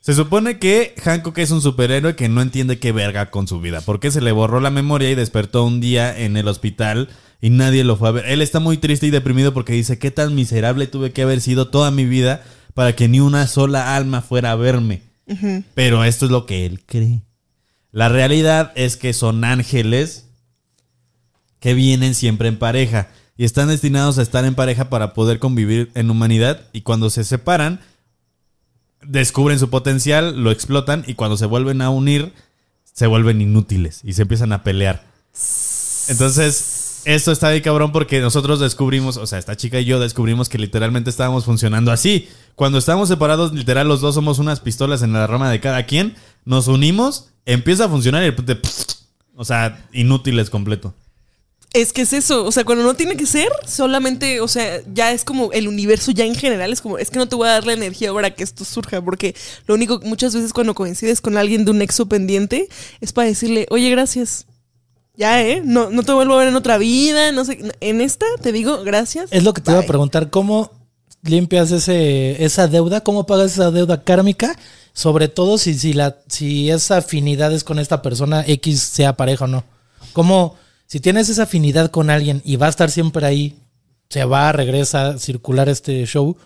Se 0.00 0.14
supone 0.14 0.58
que 0.58 0.94
Hancock 1.02 1.38
es 1.38 1.50
un 1.50 1.60
superhéroe 1.60 2.14
que 2.14 2.28
no 2.28 2.40
entiende 2.40 2.78
qué 2.78 2.92
verga 2.92 3.30
con 3.30 3.48
su 3.48 3.60
vida. 3.60 3.80
Porque 3.80 4.10
se 4.10 4.20
le 4.20 4.32
borró 4.32 4.60
la 4.60 4.70
memoria 4.70 5.10
y 5.10 5.16
despertó 5.16 5.64
un 5.64 5.80
día 5.80 6.16
en 6.16 6.36
el 6.36 6.46
hospital 6.46 7.08
y 7.40 7.50
nadie 7.50 7.82
lo 7.82 7.96
fue 7.96 8.08
a 8.08 8.12
ver. 8.12 8.26
Él 8.26 8.40
está 8.40 8.60
muy 8.60 8.76
triste 8.76 9.06
y 9.06 9.10
deprimido 9.10 9.52
porque 9.52 9.72
dice, 9.72 9.98
qué 9.98 10.10
tan 10.10 10.34
miserable 10.34 10.86
tuve 10.86 11.12
que 11.12 11.22
haber 11.22 11.40
sido 11.40 11.68
toda 11.68 11.90
mi 11.90 12.04
vida 12.04 12.44
para 12.74 12.94
que 12.94 13.08
ni 13.08 13.20
una 13.20 13.46
sola 13.46 13.96
alma 13.96 14.22
fuera 14.22 14.52
a 14.52 14.56
verme. 14.56 15.02
Pero 15.74 16.04
esto 16.04 16.26
es 16.26 16.30
lo 16.30 16.46
que 16.46 16.66
él 16.66 16.84
cree. 16.86 17.22
La 17.90 18.08
realidad 18.08 18.72
es 18.76 18.96
que 18.96 19.12
son 19.12 19.42
ángeles 19.42 20.26
que 21.58 21.74
vienen 21.74 22.14
siempre 22.14 22.46
en 22.46 22.58
pareja 22.58 23.08
y 23.36 23.44
están 23.44 23.68
destinados 23.68 24.18
a 24.18 24.22
estar 24.22 24.44
en 24.44 24.54
pareja 24.54 24.88
para 24.88 25.14
poder 25.14 25.38
convivir 25.38 25.90
en 25.94 26.10
humanidad 26.10 26.62
y 26.72 26.82
cuando 26.82 27.10
se 27.10 27.24
separan 27.24 27.80
descubren 29.02 29.58
su 29.58 29.70
potencial, 29.70 30.42
lo 30.42 30.50
explotan 30.50 31.04
y 31.06 31.14
cuando 31.14 31.36
se 31.36 31.46
vuelven 31.46 31.82
a 31.82 31.90
unir 31.90 32.32
se 32.92 33.06
vuelven 33.06 33.42
inútiles 33.42 34.00
y 34.04 34.14
se 34.14 34.22
empiezan 34.22 34.52
a 34.52 34.62
pelear. 34.62 35.04
Entonces, 36.08 37.02
esto 37.04 37.30
está 37.30 37.48
ahí 37.48 37.60
cabrón 37.60 37.92
porque 37.92 38.20
nosotros 38.20 38.58
descubrimos, 38.58 39.16
o 39.18 39.26
sea, 39.26 39.38
esta 39.38 39.56
chica 39.56 39.78
y 39.78 39.84
yo 39.84 40.00
descubrimos 40.00 40.48
que 40.48 40.58
literalmente 40.58 41.10
estábamos 41.10 41.44
funcionando 41.44 41.92
así. 41.92 42.28
Cuando 42.54 42.78
estamos 42.78 43.08
separados, 43.08 43.52
literal, 43.52 43.86
los 43.86 44.00
dos 44.00 44.14
somos 44.14 44.38
unas 44.38 44.60
pistolas 44.60 45.02
en 45.02 45.12
la 45.12 45.26
rama 45.26 45.50
de 45.50 45.60
cada 45.60 45.84
quien, 45.84 46.14
nos 46.44 46.68
unimos, 46.68 47.28
empieza 47.44 47.84
a 47.84 47.88
funcionar 47.88 48.22
y 48.22 48.24
de 48.24 48.30
repente, 48.30 48.60
o 49.36 49.44
sea, 49.44 49.86
inútiles 49.92 50.48
completo. 50.48 50.94
Es 51.76 51.92
que 51.92 52.02
es 52.02 52.14
eso, 52.14 52.46
o 52.46 52.52
sea, 52.52 52.64
cuando 52.64 52.84
no 52.84 52.94
tiene 52.94 53.18
que 53.18 53.26
ser, 53.26 53.48
solamente, 53.66 54.40
o 54.40 54.48
sea, 54.48 54.80
ya 54.94 55.12
es 55.12 55.24
como 55.24 55.52
el 55.52 55.68
universo 55.68 56.10
ya 56.10 56.24
en 56.24 56.34
general, 56.34 56.72
es 56.72 56.80
como, 56.80 56.96
es 56.96 57.10
que 57.10 57.18
no 57.18 57.28
te 57.28 57.36
voy 57.36 57.48
a 57.48 57.52
dar 57.52 57.66
la 57.66 57.74
energía 57.74 58.14
para 58.14 58.30
que 58.34 58.44
esto 58.44 58.64
surja, 58.64 59.02
porque 59.02 59.34
lo 59.66 59.74
único, 59.74 60.00
muchas 60.02 60.34
veces 60.34 60.54
cuando 60.54 60.74
coincides 60.74 61.20
con 61.20 61.36
alguien 61.36 61.66
de 61.66 61.72
un 61.72 61.78
nexo 61.78 62.06
pendiente, 62.06 62.70
es 63.02 63.12
para 63.12 63.28
decirle, 63.28 63.66
oye, 63.68 63.90
gracias. 63.90 64.46
Ya, 65.16 65.42
¿eh? 65.42 65.60
No, 65.62 65.90
no 65.90 66.02
te 66.02 66.12
vuelvo 66.12 66.34
a 66.34 66.38
ver 66.38 66.48
en 66.48 66.56
otra 66.56 66.78
vida, 66.78 67.30
no 67.32 67.44
sé, 67.44 67.58
en 67.80 68.00
esta 68.00 68.24
te 68.40 68.52
digo, 68.52 68.82
gracias. 68.82 69.28
Es 69.30 69.44
lo 69.44 69.52
que 69.52 69.60
te 69.60 69.70
iba 69.70 69.80
a 69.80 69.86
preguntar. 69.86 70.30
¿Cómo 70.30 70.70
limpias 71.22 71.72
ese, 71.72 72.42
esa 72.42 72.68
deuda? 72.68 73.02
¿Cómo 73.02 73.26
pagas 73.26 73.52
esa 73.52 73.70
deuda 73.70 74.02
kármica? 74.02 74.58
Sobre 74.94 75.28
todo 75.28 75.58
si, 75.58 75.78
si, 75.78 75.92
la, 75.92 76.16
si 76.28 76.70
esa 76.70 76.98
afinidad 76.98 77.52
es 77.52 77.64
con 77.64 77.78
esta 77.78 78.00
persona 78.00 78.44
X, 78.46 78.80
sea 78.80 79.14
pareja 79.14 79.44
o 79.44 79.48
no. 79.48 79.64
¿Cómo, 80.14 80.56
si 80.86 81.00
tienes 81.00 81.28
esa 81.28 81.44
afinidad 81.44 81.90
con 81.90 82.10
alguien 82.10 82.42
y 82.44 82.56
va 82.56 82.66
a 82.66 82.70
estar 82.70 82.90
siempre 82.90 83.26
ahí, 83.26 83.58
se 84.08 84.24
va, 84.24 84.52
regresa 84.52 85.18
circular 85.18 85.68
este 85.68 86.04
show, 86.06 86.36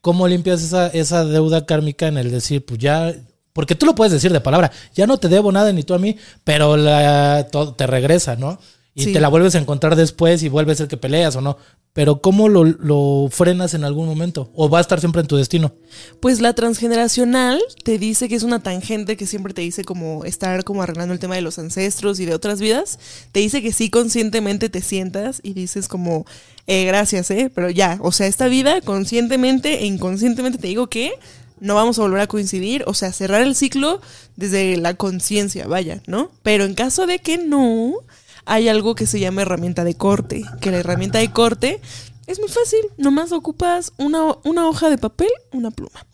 ¿cómo 0.00 0.26
limpias 0.26 0.62
esa, 0.62 0.88
esa 0.88 1.24
deuda 1.24 1.66
kármica 1.66 2.08
en 2.08 2.18
el 2.18 2.30
decir, 2.30 2.64
pues 2.64 2.78
ya 2.78 3.14
Porque 3.52 3.76
tú 3.76 3.86
lo 3.86 3.94
puedes 3.94 4.12
decir 4.12 4.32
de 4.32 4.40
palabra, 4.40 4.72
ya 4.94 5.06
no 5.06 5.18
te 5.18 5.28
debo 5.28 5.52
nada 5.52 5.72
ni 5.72 5.84
tú 5.84 5.94
a 5.94 5.98
mí, 5.98 6.16
pero 6.42 6.76
la, 6.76 7.46
todo 7.50 7.74
te 7.74 7.86
regresa, 7.86 8.36
¿no? 8.36 8.58
Y 8.96 9.04
Sí. 9.04 9.12
te 9.12 9.20
la 9.20 9.28
vuelves 9.28 9.56
a 9.56 9.58
encontrar 9.58 9.96
después 9.96 10.42
y 10.44 10.48
vuelve 10.48 10.70
a 10.72 10.76
ser 10.76 10.86
que 10.86 10.96
peleas 10.96 11.34
o 11.34 11.40
no. 11.40 11.56
Pero 11.92 12.20
¿cómo 12.20 12.48
lo, 12.48 12.62
lo 12.64 13.28
frenas 13.30 13.74
en 13.74 13.82
algún 13.84 14.06
momento? 14.06 14.50
¿O 14.54 14.68
va 14.68 14.78
a 14.78 14.80
estar 14.80 15.00
siempre 15.00 15.20
en 15.20 15.26
tu 15.26 15.36
destino? 15.36 15.72
Pues 16.20 16.40
la 16.40 16.52
transgeneracional 16.54 17.60
te 17.82 17.98
dice 17.98 18.28
que 18.28 18.36
es 18.36 18.44
una 18.44 18.62
tangente 18.62 19.16
que 19.16 19.26
siempre 19.26 19.52
te 19.52 19.62
dice 19.62 19.84
como 19.84 20.24
estar 20.24 20.62
como 20.64 20.82
arreglando 20.82 21.12
el 21.12 21.18
tema 21.20 21.34
de 21.34 21.42
los 21.42 21.58
ancestros 21.58 22.20
y 22.20 22.24
de 22.24 22.34
otras 22.34 22.60
vidas. 22.60 22.98
Te 23.32 23.40
dice 23.40 23.62
que 23.62 23.72
sí 23.72 23.90
conscientemente 23.90 24.68
te 24.68 24.80
sientas 24.80 25.40
y 25.42 25.54
dices 25.54 25.88
como, 25.88 26.24
eh, 26.68 26.84
gracias, 26.84 27.30
¿eh? 27.32 27.50
Pero 27.52 27.70
ya, 27.70 27.98
o 28.00 28.12
sea, 28.12 28.26
esta 28.28 28.46
vida 28.48 28.80
conscientemente 28.80 29.80
e 29.82 29.86
inconscientemente 29.86 30.58
te 30.58 30.68
digo 30.68 30.86
que 30.88 31.12
no 31.60 31.74
vamos 31.74 31.98
a 31.98 32.02
volver 32.02 32.20
a 32.20 32.26
coincidir, 32.26 32.84
o 32.86 32.94
sea, 32.94 33.12
cerrar 33.12 33.42
el 33.42 33.54
ciclo 33.54 34.00
desde 34.36 34.76
la 34.76 34.94
conciencia, 34.94 35.66
vaya, 35.66 36.00
¿no? 36.06 36.30
Pero 36.42 36.64
en 36.64 36.74
caso 36.74 37.06
de 37.06 37.20
que 37.20 37.38
no, 37.38 37.92
hay 38.46 38.68
algo 38.68 38.94
que 38.94 39.06
se 39.06 39.20
llama 39.20 39.42
herramienta 39.42 39.84
de 39.84 39.94
corte, 39.94 40.44
que 40.60 40.70
la 40.70 40.78
herramienta 40.78 41.18
de 41.18 41.30
corte 41.30 41.80
es 42.26 42.38
muy 42.40 42.48
fácil, 42.48 42.80
nomás 42.96 43.32
ocupas 43.32 43.92
una, 43.98 44.36
una 44.44 44.66
hoja 44.68 44.88
de 44.88 44.98
papel, 44.98 45.28
una 45.52 45.70
pluma. 45.70 46.06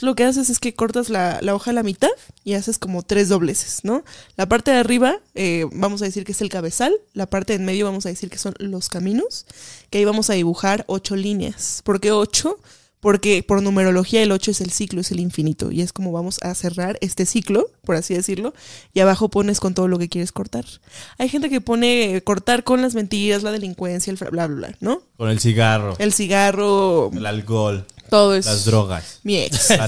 Lo 0.00 0.14
que 0.14 0.24
haces 0.24 0.48
es 0.48 0.60
que 0.60 0.74
cortas 0.74 1.10
la, 1.10 1.38
la 1.42 1.54
hoja 1.54 1.72
a 1.72 1.74
la 1.74 1.82
mitad 1.82 2.08
y 2.42 2.54
haces 2.54 2.78
como 2.78 3.02
tres 3.02 3.28
dobleces, 3.28 3.80
¿no? 3.82 4.02
La 4.36 4.48
parte 4.48 4.70
de 4.70 4.78
arriba, 4.78 5.20
eh, 5.34 5.66
vamos 5.72 6.00
a 6.00 6.06
decir 6.06 6.24
que 6.24 6.32
es 6.32 6.40
el 6.40 6.48
cabezal, 6.48 6.94
la 7.12 7.26
parte 7.26 7.52
de 7.52 7.58
en 7.58 7.66
medio 7.66 7.84
vamos 7.84 8.06
a 8.06 8.08
decir 8.08 8.30
que 8.30 8.38
son 8.38 8.54
los 8.58 8.88
caminos, 8.88 9.44
que 9.90 9.98
ahí 9.98 10.04
vamos 10.04 10.30
a 10.30 10.34
dibujar 10.34 10.84
ocho 10.88 11.16
líneas. 11.16 11.82
¿Por 11.84 12.00
qué 12.00 12.12
ocho? 12.12 12.58
Porque 13.00 13.44
por 13.46 13.62
numerología 13.62 14.22
el 14.22 14.32
8 14.32 14.50
es 14.50 14.60
el 14.60 14.72
ciclo, 14.72 15.00
es 15.00 15.12
el 15.12 15.20
infinito. 15.20 15.70
Y 15.70 15.82
es 15.82 15.92
como 15.92 16.10
vamos 16.10 16.38
a 16.42 16.52
cerrar 16.54 16.98
este 17.00 17.26
ciclo, 17.26 17.70
por 17.84 17.94
así 17.94 18.12
decirlo. 18.14 18.54
Y 18.92 18.98
abajo 19.00 19.28
pones 19.28 19.60
con 19.60 19.72
todo 19.74 19.86
lo 19.86 19.98
que 19.98 20.08
quieres 20.08 20.32
cortar. 20.32 20.64
Hay 21.18 21.28
gente 21.28 21.48
que 21.48 21.60
pone 21.60 22.20
cortar 22.24 22.64
con 22.64 22.82
las 22.82 22.94
mentiras, 22.96 23.44
la 23.44 23.52
delincuencia, 23.52 24.10
el 24.10 24.18
fra- 24.18 24.30
bla, 24.30 24.48
bla, 24.48 24.56
bla, 24.68 24.76
¿no? 24.80 25.02
Con 25.16 25.30
el 25.30 25.38
cigarro, 25.38 25.94
El 25.98 26.12
cigarro, 26.12 27.10
el 27.14 27.24
alcohol, 27.26 27.86
todo 28.10 28.34
eso. 28.34 28.50
las 28.50 28.64
drogas. 28.64 29.20
Mi 29.22 29.36
ex. 29.38 29.68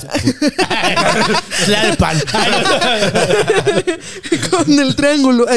del 1.66 1.96
pan. 1.98 2.16
con 4.50 4.78
el 4.78 4.94
triángulo. 4.94 5.46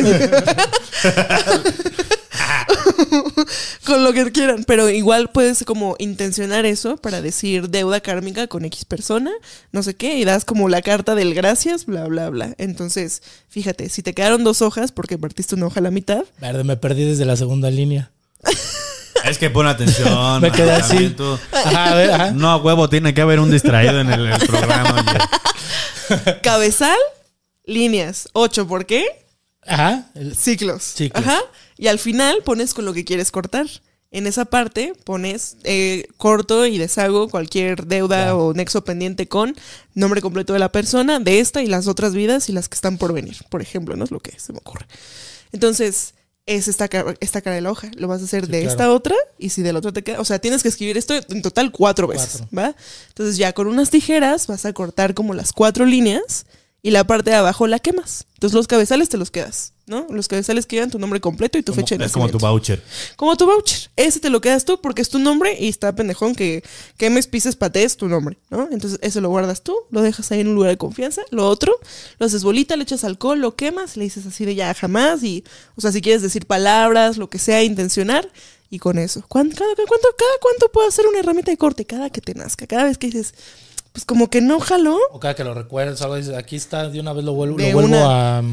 Con 3.85 4.03
lo 4.03 4.13
que 4.13 4.31
quieran. 4.31 4.63
Pero 4.65 4.89
igual 4.89 5.29
puedes 5.29 5.63
como 5.65 5.95
intencionar 5.99 6.65
eso 6.65 6.97
para 6.97 7.21
decir 7.21 7.69
deuda 7.69 7.99
kármica 7.99 8.47
con 8.47 8.65
X 8.65 8.85
persona, 8.85 9.31
no 9.71 9.83
sé 9.83 9.95
qué, 9.95 10.17
y 10.17 10.25
das 10.25 10.45
como 10.45 10.69
la 10.69 10.81
carta 10.81 11.15
del 11.15 11.33
gracias, 11.33 11.85
bla, 11.85 12.05
bla, 12.05 12.29
bla. 12.29 12.53
Entonces, 12.57 13.21
fíjate, 13.49 13.89
si 13.89 14.01
te 14.03 14.13
quedaron 14.13 14.43
dos 14.43 14.61
hojas 14.61 14.91
porque 14.91 15.17
partiste 15.17 15.55
una 15.55 15.67
hoja 15.67 15.79
a 15.79 15.83
la 15.83 15.91
mitad, 15.91 16.23
Verde, 16.39 16.63
me 16.63 16.77
perdí 16.77 17.03
desde 17.05 17.25
la 17.25 17.35
segunda 17.35 17.69
línea. 17.71 18.11
Es 19.23 19.37
que 19.37 19.49
pon 19.49 19.65
atención. 19.67 20.41
Me 20.41 20.51
quedé 20.51 20.71
así. 20.71 21.09
tú. 21.11 21.39
Ajá, 21.53 21.91
a 21.91 21.95
ver, 21.95 22.11
ajá. 22.11 22.31
No, 22.31 22.57
huevo, 22.57 22.89
tiene 22.89 23.13
que 23.13 23.21
haber 23.21 23.39
un 23.39 23.49
distraído 23.49 24.01
en 24.01 24.11
el, 24.11 24.25
el 24.27 24.37
programa. 24.45 24.95
oye. 26.09 26.35
cabezal, 26.43 26.97
líneas. 27.65 28.27
Ocho, 28.33 28.67
¿por 28.67 28.85
qué? 28.85 29.05
Ajá. 29.65 30.07
el- 30.15 30.35
Ciclos. 30.35 30.83
Ciclos. 30.83 31.25
Ajá. 31.25 31.39
Y 31.77 31.87
al 31.87 31.99
final 31.99 32.37
pones 32.43 32.73
con 32.73 32.85
lo 32.85 32.93
que 32.93 33.05
quieres 33.05 33.31
cortar. 33.31 33.67
En 34.11 34.27
esa 34.27 34.45
parte 34.45 34.93
pones 35.05 35.57
eh, 35.63 36.05
corto 36.17 36.67
y 36.67 36.77
deshago 36.77 37.29
cualquier 37.29 37.87
deuda 37.87 38.35
o 38.35 38.53
nexo 38.53 38.83
pendiente 38.83 39.27
con 39.27 39.55
nombre 39.95 40.21
completo 40.21 40.53
de 40.53 40.59
la 40.59 40.71
persona, 40.71 41.19
de 41.19 41.39
esta 41.39 41.63
y 41.63 41.67
las 41.67 41.87
otras 41.87 42.13
vidas 42.13 42.47
y 42.47 42.51
las 42.51 42.69
que 42.69 42.75
están 42.75 42.99
por 42.99 43.11
venir, 43.11 43.37
por 43.49 43.63
ejemplo, 43.63 43.95
no 43.95 44.03
es 44.03 44.11
lo 44.11 44.19
que 44.19 44.39
se 44.39 44.53
me 44.53 44.59
ocurre. 44.59 44.85
Entonces, 45.51 46.13
es 46.45 46.67
esta 46.67 46.87
cara, 46.89 47.15
esta 47.21 47.41
cara 47.41 47.55
de 47.55 47.61
la 47.61 47.71
hoja. 47.71 47.89
Lo 47.95 48.07
vas 48.07 48.21
a 48.21 48.25
hacer 48.25 48.45
Sí, 48.45 48.51
de 48.51 48.59
claro. 48.59 48.71
esta 48.71 48.91
otra 48.91 49.15
y 49.39 49.49
si 49.49 49.61
del 49.61 49.77
otro 49.77 49.93
te 49.93 50.03
queda. 50.03 50.19
O 50.19 50.25
sea, 50.25 50.39
tienes 50.39 50.61
que 50.61 50.69
escribir 50.69 50.97
esto 50.97 51.13
en 51.15 51.41
total 51.41 51.71
cuatro 51.71 52.07
veces, 52.07 52.43
¿va? 52.55 52.75
Entonces, 53.09 53.37
ya 53.37 53.53
con 53.53 53.67
unas 53.67 53.89
tijeras 53.89 54.47
vas 54.47 54.65
a 54.65 54.73
cortar 54.73 55.13
como 55.13 55.33
las 55.33 55.53
cuatro 55.53 55.85
líneas 55.85 56.45
y 56.81 56.91
la 56.91 57.05
parte 57.05 57.29
de 57.31 57.37
abajo 57.37 57.65
la 57.65 57.79
quemas. 57.79 58.25
Entonces, 58.33 58.55
los 58.55 58.67
cabezales 58.67 59.09
te 59.09 59.17
los 59.17 59.31
quedas, 59.31 59.72
¿no? 59.85 60.07
Los 60.09 60.27
cabezales 60.27 60.65
quedan 60.65 60.89
tu 60.89 60.97
nombre 60.99 61.19
completo 61.19 61.57
y 61.57 61.63
tu 61.63 61.73
fecha 61.73 61.97
de 61.97 62.05
es 62.05 62.11
como 62.13 62.27
tu 62.29 62.33
nacimiento. 62.37 62.47
voucher. 62.51 62.83
Como 63.17 63.35
tu 63.35 63.45
voucher. 63.45 63.89
Ese 63.97 64.19
te 64.19 64.29
lo 64.29 64.39
quedas 64.41 64.63
tú 64.65 64.79
porque 64.81 65.01
es 65.01 65.09
tu 65.09 65.19
nombre 65.19 65.57
y 65.59 65.67
está 65.67 65.93
pendejón 65.93 66.35
que 66.35 66.63
quemes, 66.97 67.27
pises, 67.27 67.55
patees 67.55 67.97
tu 67.97 68.07
nombre, 68.07 68.37
¿no? 68.49 68.69
Entonces 68.71 68.97
eso 69.01 69.19
lo 69.21 69.29
guardas 69.29 69.61
tú, 69.61 69.75
lo 69.91 70.01
dejas 70.01 70.31
ahí 70.31 70.39
en 70.39 70.47
un 70.47 70.55
lugar 70.55 70.71
de 70.71 70.77
confianza. 70.77 71.21
Lo 71.31 71.47
otro, 71.49 71.73
lo 72.19 72.25
haces 72.25 72.43
bolita, 72.43 72.75
le 72.77 72.83
echas 72.83 73.03
alcohol, 73.03 73.39
lo 73.39 73.55
quemas, 73.55 73.97
le 73.97 74.05
dices 74.05 74.25
así 74.25 74.45
de 74.45 74.55
ya 74.55 74.73
jamás 74.73 75.23
y, 75.23 75.43
o 75.75 75.81
sea, 75.81 75.91
si 75.91 76.01
quieres 76.01 76.21
decir 76.21 76.45
palabras, 76.45 77.17
lo 77.17 77.29
que 77.29 77.39
sea, 77.39 77.61
intencionar 77.63 78.31
y 78.69 78.79
con 78.79 78.97
eso. 78.97 79.23
¿Cuán- 79.27 79.51
Cada, 79.51 79.75
cuánto, 79.75 80.07
cada 80.17 80.31
cuánto 80.41 80.71
puedo 80.71 80.87
hacer 80.87 81.05
una 81.07 81.19
herramienta 81.19 81.51
de 81.51 81.57
corte? 81.57 81.85
Cada 81.85 82.09
que 82.09 82.21
te 82.21 82.33
nazca, 82.35 82.65
cada 82.67 82.85
vez 82.85 82.97
que 82.97 83.07
dices, 83.07 83.33
pues 83.91 84.05
como 84.05 84.29
que 84.29 84.41
no 84.41 84.59
jaló. 84.59 84.97
O 85.11 85.19
cada 85.19 85.35
que 85.35 85.43
lo 85.43 85.53
recuerdes, 85.53 86.01
algo 86.01 86.15
dices, 86.15 86.33
aquí 86.35 86.55
está, 86.55 86.89
de 86.89 86.99
una 86.99 87.13
vez 87.13 87.23
lo 87.25 87.33
vuelvo, 87.33 87.57
De 87.57 87.67
lo 87.67 87.73
vuelvo 87.73 87.89
una. 87.89 88.39
a. 88.39 88.43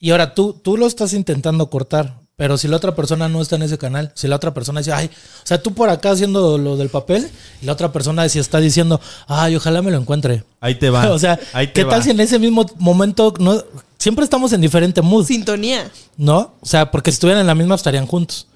Y 0.00 0.10
ahora 0.10 0.34
tú, 0.34 0.54
tú 0.54 0.78
lo 0.78 0.86
estás 0.86 1.12
intentando 1.12 1.68
cortar, 1.68 2.20
pero 2.36 2.56
si 2.56 2.68
la 2.68 2.78
otra 2.78 2.94
persona 2.96 3.28
no 3.28 3.42
está 3.42 3.56
en 3.56 3.62
ese 3.62 3.76
canal, 3.76 4.12
si 4.14 4.26
la 4.26 4.36
otra 4.36 4.54
persona 4.54 4.80
dice, 4.80 4.92
ay, 4.94 5.08
o 5.08 5.46
sea, 5.46 5.62
tú 5.62 5.74
por 5.74 5.90
acá 5.90 6.10
haciendo 6.10 6.56
lo 6.56 6.78
del 6.78 6.88
papel, 6.88 7.28
y 7.60 7.66
la 7.66 7.72
otra 7.72 7.92
persona 7.92 8.26
si 8.30 8.38
está 8.38 8.60
diciendo, 8.60 8.98
ay, 9.26 9.56
ojalá 9.56 9.82
me 9.82 9.90
lo 9.90 9.98
encuentre. 9.98 10.42
Ahí 10.58 10.76
te 10.76 10.88
va. 10.88 11.10
o 11.12 11.18
sea, 11.18 11.38
Ahí 11.52 11.66
te 11.66 11.74
¿qué 11.74 11.84
va. 11.84 11.90
tal 11.90 12.02
si 12.02 12.10
en 12.10 12.20
ese 12.20 12.38
mismo 12.38 12.64
momento 12.78 13.34
no, 13.38 13.62
siempre 13.98 14.24
estamos 14.24 14.54
en 14.54 14.62
diferente 14.62 15.02
mood? 15.02 15.26
Sintonía. 15.26 15.90
¿No? 16.16 16.54
O 16.62 16.66
sea, 16.66 16.90
porque 16.90 17.10
si 17.10 17.16
estuvieran 17.16 17.42
en 17.42 17.46
la 17.46 17.54
misma 17.54 17.74
estarían 17.74 18.06
juntos. 18.06 18.46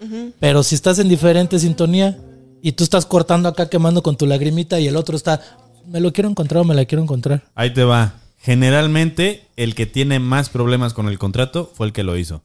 Pero 0.41 0.63
si 0.63 0.75
estás 0.75 0.99
en 0.99 1.11
diferente 1.11 1.59
sintonía 1.59 2.19
y 2.63 2.73
tú 2.73 2.85
estás 2.85 3.05
cortando 3.05 3.51
acá 3.51 3.69
quemando 3.69 4.03
con 4.03 4.17
tu 4.17 4.25
lagrimita 4.27 4.81
y 4.81 4.87
el 4.89 4.97
otro 4.97 5.15
está, 5.15 5.43
me 5.87 6.01
lo 6.01 6.11
quiero 6.11 6.31
encontrar 6.31 6.63
o 6.63 6.65
me 6.65 6.75
la 6.75 6.87
quiero 6.87 7.03
encontrar. 7.03 7.43
Ahí 7.55 7.71
te 7.75 7.85
va. 7.85 8.15
Generalmente, 8.45 9.47
el 9.57 9.75
que 9.75 9.87
tiene 9.87 10.19
más 10.19 10.51
problemas 10.51 10.93
con 10.93 11.09
el 11.09 11.19
contrato 11.19 11.73
fue 11.75 11.87
el 11.87 11.95
que 11.95 12.03
lo 12.03 12.19
hizo. 12.19 12.43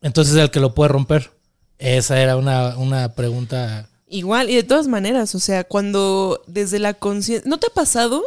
Entonces 0.00 0.36
el 0.36 0.52
que 0.52 0.60
lo 0.60 0.74
puede 0.74 0.90
romper. 0.90 1.32
Esa 1.78 2.20
era 2.20 2.36
una, 2.36 2.76
una 2.76 3.16
pregunta. 3.16 3.88
Igual, 4.08 4.48
y 4.48 4.54
de 4.54 4.62
todas 4.62 4.86
maneras, 4.86 5.34
o 5.34 5.40
sea, 5.40 5.64
cuando 5.64 6.40
desde 6.46 6.78
la 6.78 6.94
conciencia... 6.94 7.50
¿No 7.50 7.58
te 7.58 7.66
ha 7.66 7.74
pasado 7.74 8.22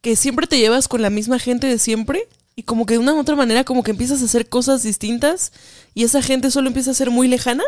que 0.00 0.16
siempre 0.16 0.48
te 0.48 0.58
llevas 0.58 0.88
con 0.88 1.02
la 1.02 1.10
misma 1.10 1.38
gente 1.38 1.68
de 1.68 1.78
siempre? 1.78 2.26
Y 2.56 2.64
como 2.64 2.84
que 2.84 2.94
de 2.94 2.98
una 2.98 3.14
u 3.14 3.20
otra 3.20 3.36
manera 3.36 3.62
como 3.62 3.84
que 3.84 3.92
empiezas 3.92 4.20
a 4.20 4.24
hacer 4.24 4.48
cosas 4.48 4.82
distintas 4.82 5.52
y 5.94 6.02
esa 6.02 6.20
gente 6.20 6.50
solo 6.50 6.66
empieza 6.66 6.90
a 6.90 6.94
ser 6.94 7.12
muy 7.12 7.28
lejana? 7.28 7.62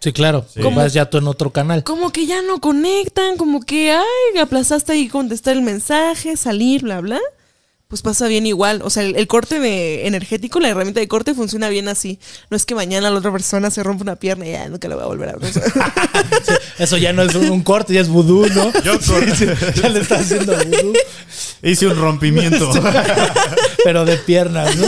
Sí, 0.00 0.14
claro. 0.14 0.46
¿Cómo? 0.62 0.78
Vas 0.78 0.94
ya 0.94 1.10
tú 1.10 1.18
en 1.18 1.28
otro 1.28 1.50
canal. 1.50 1.84
Como 1.84 2.10
que 2.10 2.24
ya 2.24 2.40
no 2.40 2.58
conectan, 2.62 3.36
como 3.36 3.60
que, 3.60 3.92
ay, 3.92 4.38
aplazaste 4.40 4.92
ahí 4.92 5.08
contestar 5.08 5.58
el 5.58 5.62
mensaje, 5.62 6.38
salir, 6.38 6.84
bla, 6.84 7.02
bla. 7.02 7.20
Pues 7.88 8.02
pasa 8.02 8.26
bien 8.28 8.46
igual. 8.46 8.80
O 8.82 8.90
sea, 8.90 9.02
el, 9.04 9.14
el 9.14 9.26
corte 9.28 9.60
de 9.60 10.06
energético, 10.06 10.58
la 10.58 10.68
herramienta 10.68 11.00
de 11.00 11.06
corte 11.06 11.34
funciona 11.34 11.68
bien 11.68 11.86
así. 11.86 12.18
No 12.50 12.56
es 12.56 12.64
que 12.66 12.74
mañana 12.74 13.10
la 13.10 13.18
otra 13.18 13.30
persona 13.30 13.70
se 13.70 13.82
rompa 13.82 14.02
una 14.02 14.16
pierna 14.16 14.46
y 14.46 14.52
ya 14.52 14.68
nunca 14.68 14.88
la 14.88 14.96
voy 14.96 15.04
a 15.04 15.06
volver 15.06 15.28
a 15.28 15.36
ver. 15.36 15.52
Eso 16.78 16.96
ya 16.96 17.12
no 17.12 17.22
es 17.22 17.34
un, 17.34 17.50
un 17.50 17.62
corte, 17.62 17.94
ya 17.94 18.00
es 18.00 18.08
vudú, 18.08 18.46
¿no? 18.48 18.72
Yo 18.82 18.98
cor- 19.00 19.36
Sí, 19.36 19.46
sí, 19.46 19.46
ya 19.80 19.88
le 19.90 20.00
estás 20.00 20.22
haciendo 20.22 20.56
vudú, 20.56 20.92
Hice 21.62 21.86
un 21.86 21.96
rompimiento. 21.96 22.70
pero 23.84 24.04
de 24.04 24.16
piernas, 24.16 24.74
¿no? 24.76 24.86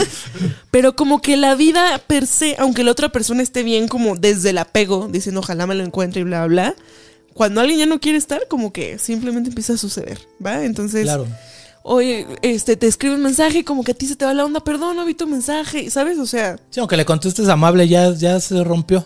Pero 0.71 0.95
como 0.95 1.21
que 1.21 1.37
la 1.37 1.55
vida 1.55 2.01
per 2.07 2.27
se, 2.27 2.55
aunque 2.59 2.83
la 2.83 2.91
otra 2.91 3.09
persona 3.09 3.41
esté 3.41 3.63
bien 3.63 3.87
como 3.87 4.15
desde 4.15 4.49
el 4.49 4.57
apego, 4.57 5.07
diciendo 5.09 5.39
ojalá 5.41 5.65
me 5.67 5.75
lo 5.75 5.83
encuentre 5.83 6.21
y 6.21 6.23
bla, 6.23 6.45
bla, 6.45 6.73
bla, 6.73 6.75
cuando 7.33 7.61
alguien 7.61 7.79
ya 7.79 7.85
no 7.85 7.99
quiere 7.99 8.17
estar, 8.17 8.41
como 8.49 8.73
que 8.73 8.97
simplemente 8.99 9.49
empieza 9.49 9.73
a 9.73 9.77
suceder, 9.77 10.19
¿va? 10.43 10.63
Entonces, 10.65 11.03
Claro. 11.03 11.27
Oye, 11.87 12.27
este, 12.41 12.75
te 12.77 12.87
escribe 12.87 13.15
un 13.15 13.23
mensaje 13.23 13.59
y 13.59 13.63
como 13.63 13.83
que 13.83 13.91
a 13.91 13.95
ti 13.95 14.05
se 14.05 14.15
te 14.15 14.25
va 14.25 14.33
la 14.33 14.45
onda, 14.45 14.59
perdón, 14.59 14.95
no 14.97 15.05
vi 15.05 15.13
tu 15.13 15.25
mensaje, 15.27 15.89
¿sabes? 15.89 16.17
O 16.19 16.25
sea, 16.25 16.57
Sí, 16.69 16.79
aunque 16.79 16.97
le 16.97 17.05
contestes 17.05 17.47
amable, 17.49 17.87
ya, 17.87 18.13
ya 18.13 18.39
se 18.39 18.63
rompió. 18.63 19.05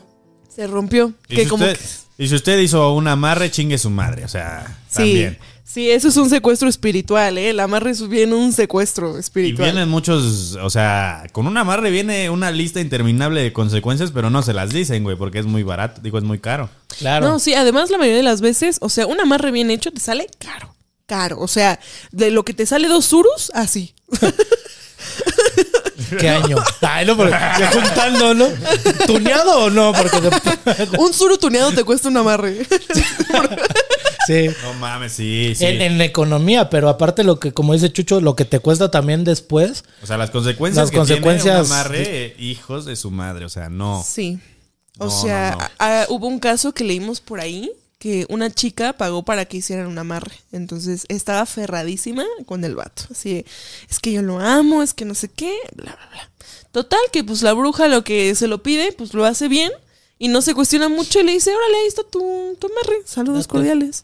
se 0.54 0.68
rompió. 0.68 1.14
Y 1.30 1.36
Que 1.36 1.44
si, 1.44 1.50
como 1.50 1.64
usted, 1.66 1.78
que- 1.78 2.24
y 2.24 2.28
si 2.28 2.36
usted 2.36 2.60
hizo 2.60 2.94
un 2.94 3.08
amarre, 3.08 3.50
chingue 3.50 3.78
su 3.78 3.90
madre. 3.90 4.26
O 4.26 4.28
sea, 4.28 4.78
sí, 4.90 4.96
también. 4.98 5.38
sí, 5.64 5.90
eso 5.90 6.10
es 6.10 6.18
un 6.18 6.30
secuestro 6.30 6.68
espiritual, 6.68 7.38
¿eh? 7.38 7.52
El 7.52 7.60
amarre 7.62 7.92
es 7.92 8.08
bien 8.10 8.34
un 8.34 8.52
secuestro 8.52 9.16
Y 9.16 9.20
espiritual. 9.22 9.72
vienen 9.72 9.88
muchos, 9.90 10.56
o 10.62 10.70
sea, 10.70 11.24
con 11.32 11.48
un 11.48 11.58
amarre 11.58 11.90
viene 11.90 12.30
una 12.30 12.52
lista 12.52 12.80
interminable 12.82 13.42
de 13.42 13.54
consecuencias, 13.54 14.12
pero 14.12 14.30
no 14.30 14.42
se 14.44 14.54
las 14.54 14.72
dicen, 14.72 15.04
güey, 15.04 15.16
porque 15.16 15.40
es 15.40 15.46
muy 15.46 15.64
barato, 15.64 16.02
digo, 16.02 16.18
es 16.18 16.24
muy 16.24 16.40
caro. 16.40 16.70
Claro. 17.00 17.28
No, 17.28 17.40
sí, 17.40 17.54
además 17.54 17.90
la 17.90 17.98
mayoría 17.98 18.18
de 18.18 18.24
las 18.24 18.42
veces, 18.42 18.78
o 18.82 18.90
sea, 18.90 19.08
un 19.08 19.20
amarre 19.22 19.52
bien 19.52 19.72
hecho 19.72 19.92
te 19.92 20.00
sale 20.02 20.28
caro. 20.38 20.76
Caro. 21.12 21.39
O 21.41 21.47
sea, 21.49 21.78
de 22.14 22.32
lo 22.32 22.45
que 22.45 22.53
te 22.53 22.66
sale 22.66 22.88
dos 22.88 23.03
surus, 23.03 23.51
así. 23.53 23.93
¿Qué 26.20 26.30
año? 26.30 26.55
Ay, 26.82 27.05
no, 27.05 27.18
porque 27.18 27.36
juntando, 27.74 28.34
¿no? 28.34 28.47
¿Tuneado 29.07 29.66
o 29.66 29.70
no? 29.70 29.91
Porque 29.93 30.97
Un 30.97 31.14
suru 31.14 31.38
tuneado 31.38 31.74
te 31.74 31.84
cuesta 31.84 32.07
un 32.07 32.16
amarre. 32.18 32.66
sí. 34.28 34.49
No 34.64 34.74
mames, 34.76 35.12
sí, 35.12 35.53
sí. 35.55 35.66
En, 35.66 35.82
en 35.82 36.01
economía, 36.01 36.70
pero 36.70 36.88
aparte 36.88 37.24
lo 37.26 37.39
que, 37.39 37.53
como 37.53 37.74
dice 37.74 37.91
Chucho, 37.91 38.22
lo 38.22 38.36
que 38.38 38.45
te 38.45 38.59
cuesta 38.59 38.89
también 38.89 39.26
después. 39.26 39.84
O 40.03 40.07
sea, 40.07 40.18
las 40.18 40.32
consecuencias 40.32 40.84
Las 40.86 40.91
que 40.91 40.97
consecuencias- 40.97 41.43
tiene 41.43 41.59
un 41.59 41.66
amarre, 41.74 42.03
eh, 42.26 42.36
hijos 42.39 42.86
de 42.86 42.95
su 42.95 43.12
madre. 43.12 43.43
O 43.45 43.49
sea, 43.49 43.68
no. 43.70 44.01
Sí. 44.07 44.39
O 44.97 45.05
No, 45.05 45.12
sea, 45.12 45.51
no, 45.51 45.57
no. 45.59 45.64
a- 45.78 46.01
a- 46.03 46.05
hubo 46.09 46.28
un 46.28 46.39
caso 46.39 46.74
que 46.74 46.84
leímos 46.86 47.20
por 47.22 47.39
ahí 47.41 47.72
que 48.02 48.26
una 48.30 48.49
chica 48.49 48.93
pagó 48.93 49.22
para 49.22 49.45
que 49.45 49.58
hicieran 49.58 49.86
un 49.86 49.99
amarre. 49.99 50.32
Entonces 50.52 51.06
estaba 51.08 51.41
aferradísima 51.41 52.26
con 52.47 52.66
el 52.66 52.74
vato. 52.74 53.04
Así, 53.12 53.45
es 53.88 53.99
que 53.99 54.12
yo 54.12 54.24
lo 54.24 54.39
amo, 54.39 54.82
es 54.82 54.95
que 54.95 55.06
no 55.06 55.14
sé 55.14 55.30
qué, 55.30 55.56
bla, 55.76 55.95
bla, 55.95 56.10
bla. 56.10 56.32
Total, 56.72 56.99
que 57.14 57.24
pues 57.24 57.43
la 57.43 57.54
bruja 57.54 57.88
lo 57.88 58.04
que 58.04 58.34
se 58.34 58.47
lo 58.47 58.64
pide, 58.64 58.91
pues 58.91 59.14
lo 59.14 59.24
hace 59.24 59.47
bien 59.47 59.72
y 60.18 60.30
no 60.30 60.41
se 60.41 60.56
cuestiona 60.56 60.89
mucho 60.89 61.20
y 61.20 61.24
le 61.24 61.34
dice, 61.34 61.54
órale, 61.56 61.78
ahí 61.78 61.88
está 61.88 62.02
tu, 62.02 62.58
tu 62.58 62.68
amarre, 62.72 63.04
saludos 63.06 63.47
cordiales. 63.47 64.04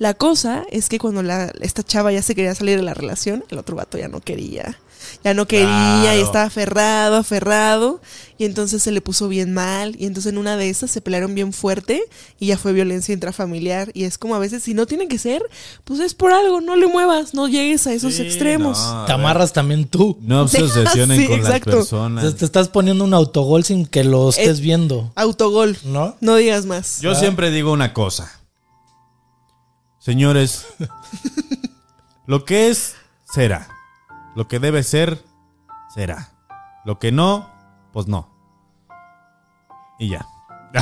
La 0.00 0.14
cosa 0.14 0.66
es 0.72 0.88
que 0.88 0.98
cuando 0.98 1.22
la, 1.22 1.52
esta 1.60 1.84
chava 1.84 2.10
ya 2.10 2.22
se 2.22 2.34
quería 2.34 2.54
salir 2.56 2.76
de 2.76 2.82
la 2.82 2.94
relación, 2.94 3.44
el 3.48 3.58
otro 3.58 3.76
vato 3.76 3.96
ya 3.96 4.08
no 4.08 4.20
quería. 4.20 4.76
Ya 5.24 5.34
no 5.34 5.46
quería 5.46 6.16
y 6.16 6.20
estaba 6.20 6.44
aferrado, 6.44 7.16
aferrado. 7.16 8.00
Y 8.38 8.44
entonces 8.44 8.82
se 8.82 8.92
le 8.92 9.00
puso 9.00 9.28
bien 9.28 9.54
mal. 9.54 9.96
Y 9.98 10.06
entonces 10.06 10.30
en 10.32 10.38
una 10.38 10.56
de 10.56 10.68
esas 10.68 10.90
se 10.90 11.00
pelearon 11.00 11.34
bien 11.34 11.52
fuerte 11.52 12.02
y 12.38 12.48
ya 12.48 12.58
fue 12.58 12.72
violencia 12.72 13.12
intrafamiliar. 13.14 13.90
Y 13.94 14.04
es 14.04 14.18
como 14.18 14.34
a 14.34 14.38
veces, 14.38 14.62
si 14.62 14.74
no 14.74 14.86
tiene 14.86 15.08
que 15.08 15.18
ser, 15.18 15.42
pues 15.84 16.00
es 16.00 16.14
por 16.14 16.32
algo, 16.32 16.60
no 16.60 16.76
le 16.76 16.86
muevas, 16.86 17.32
no 17.34 17.48
llegues 17.48 17.86
a 17.86 17.92
esos 17.94 18.14
Sí, 18.14 18.22
extremos. 18.22 18.78
no, 18.78 19.02
a 19.02 19.06
Te 19.06 19.12
amarras 19.12 19.52
también 19.52 19.86
tú. 19.86 20.18
No 20.20 20.46
se 20.48 20.62
obsesionen 20.62 21.18
Sí, 21.18 21.26
con 21.26 21.38
exacto. 21.40 21.70
las 21.70 21.76
personas. 21.78 22.22
Entonces 22.24 22.38
te 22.38 22.44
estás 22.44 22.68
poniendo 22.68 23.04
un 23.04 23.14
autogol 23.14 23.64
sin 23.64 23.86
que 23.86 24.04
lo 24.04 24.28
estés 24.28 24.58
Eh, 24.58 24.62
viendo, 24.62 25.12
Autogol. 25.16 25.78
¿no? 25.84 26.16
No 26.20 26.36
digas 26.36 26.66
más. 26.66 27.00
Yo 27.00 27.14
siempre 27.14 27.50
digo 27.50 27.72
una 27.72 27.92
cosa. 27.94 28.32
Señores, 29.98 30.66
lo 32.26 32.44
que 32.44 32.68
es, 32.68 32.94
será. 33.32 33.68
Lo 34.36 34.46
que 34.48 34.58
debe 34.60 34.82
ser, 34.82 35.18
será. 35.94 36.28
Lo 36.84 36.98
que 36.98 37.10
no, 37.10 37.50
pues 37.92 38.06
no. 38.06 38.30
Y 39.98 40.10
ya. 40.10 40.26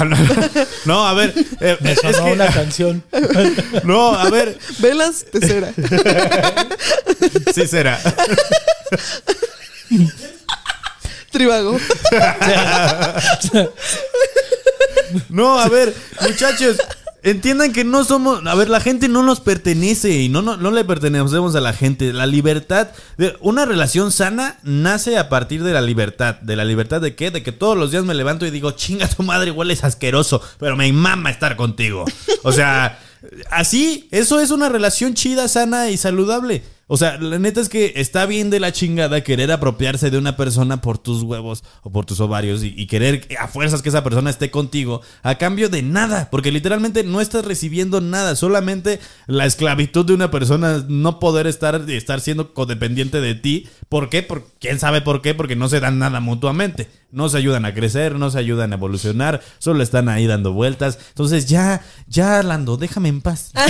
No, 0.86 1.07
a 1.07 1.14
ver. 1.14 1.32
eh, 1.61 1.76
Me 1.80 1.92
es 1.92 2.00
sonó 2.00 2.24
que- 2.24 2.32
una 2.32 2.48
canción. 2.48 3.05
no, 3.84 4.12
a 4.14 4.28
ver. 4.28 4.59
Velas 4.80 5.24
cera. 5.40 5.72
Sí 7.55 7.66
será. 7.68 8.00
Tribago. 11.30 11.78
No, 15.28 15.59
a 15.61 15.68
ver, 15.68 15.94
muchachos, 16.22 16.76
entiendan 17.24 17.72
que 17.72 17.84
no 17.84 18.04
somos, 18.04 18.46
a 18.46 18.54
ver, 18.54 18.68
la 18.68 18.80
gente 18.80 19.08
no 19.08 19.22
nos 19.22 19.40
pertenece 19.40 20.20
y 20.20 20.28
no, 20.28 20.42
no, 20.42 20.56
no 20.56 20.70
le 20.70 20.84
pertenecemos 20.84 21.56
a 21.56 21.60
la 21.60 21.72
gente. 21.72 22.12
La 22.12 22.26
libertad, 22.26 22.88
de, 23.16 23.34
una 23.40 23.64
relación 23.64 24.12
sana 24.12 24.58
nace 24.62 25.18
a 25.18 25.28
partir 25.28 25.64
de 25.64 25.72
la 25.72 25.80
libertad. 25.80 26.36
¿De 26.36 26.54
la 26.54 26.64
libertad 26.64 27.00
de 27.00 27.16
qué? 27.16 27.30
De 27.30 27.42
que 27.42 27.50
todos 27.50 27.76
los 27.76 27.90
días 27.90 28.04
me 28.04 28.14
levanto 28.14 28.46
y 28.46 28.50
digo, 28.50 28.72
chinga 28.72 29.08
tu 29.08 29.22
madre, 29.22 29.50
hueles 29.50 29.82
asqueroso, 29.82 30.42
pero 30.58 30.76
me 30.76 30.92
mama 30.92 31.30
estar 31.30 31.56
contigo. 31.56 32.04
O 32.42 32.52
sea, 32.52 32.98
así, 33.50 34.06
eso 34.10 34.38
es 34.38 34.50
una 34.50 34.68
relación 34.68 35.14
chida, 35.14 35.48
sana 35.48 35.88
y 35.90 35.96
saludable. 35.96 36.62
O 36.87 36.97
sea, 36.97 37.18
la 37.18 37.39
neta 37.39 37.61
es 37.61 37.68
que 37.68 37.95
está 37.97 38.26
bien 38.26 38.51
de 38.51 38.61
la 38.61 38.72
chingada 38.72 39.22
querer 39.22 39.51
apropiarse 39.51 40.11
de 40.11 40.18
una 40.18 40.37
persona 40.37 40.80
por 40.80 40.99
tus 40.99 41.22
huevos 41.22 41.64
o 41.82 41.91
por 41.91 42.05
tus 42.05 42.20
ovarios 42.20 42.62
y, 42.62 42.74
y 42.76 42.87
querer 42.87 43.26
a 43.41 43.49
fuerzas 43.49 43.80
que 43.80 43.89
esa 43.89 44.05
persona 44.05 44.28
esté 44.30 44.51
contigo 44.51 45.01
a 45.22 45.37
cambio 45.37 45.68
de 45.68 45.82
nada, 45.82 46.28
porque 46.30 46.53
literalmente 46.53 47.03
no 47.03 47.20
estás 47.20 47.45
recibiendo 47.45 48.01
nada, 48.01 48.37
solamente 48.37 49.01
la 49.26 49.47
esclavitud 49.47 50.05
de 50.05 50.14
una 50.14 50.30
persona, 50.30 50.85
no 50.89 51.18
poder 51.18 51.47
estar, 51.47 51.89
estar 51.89 52.20
siendo 52.20 52.53
codependiente 52.53 53.20
de 53.20 53.35
ti. 53.35 53.68
¿Por 53.89 54.11
qué? 54.11 54.22
Por, 54.22 54.47
¿Quién 54.61 54.78
sabe 54.78 55.01
por 55.01 55.22
qué? 55.22 55.35
Porque 55.35 55.57
no 55.57 55.68
se 55.68 55.80
dan 55.80 55.99
nada 55.99 56.20
mutuamente, 56.20 56.91
no 57.11 57.28
se 57.28 57.39
ayudan 57.39 57.64
a 57.64 57.74
crecer, 57.74 58.16
no 58.16 58.30
se 58.30 58.39
ayudan 58.39 58.72
a 58.72 58.76
evolucionar, 58.76 59.41
solo 59.59 59.82
están 59.82 60.09
ahí 60.09 60.26
dando 60.26 60.53
vueltas. 60.53 60.99
Entonces 61.09 61.47
ya, 61.47 61.82
ya 62.07 62.43
Lando, 62.43 62.76
déjame 62.76 63.09
en 63.09 63.20
paz. 63.20 63.53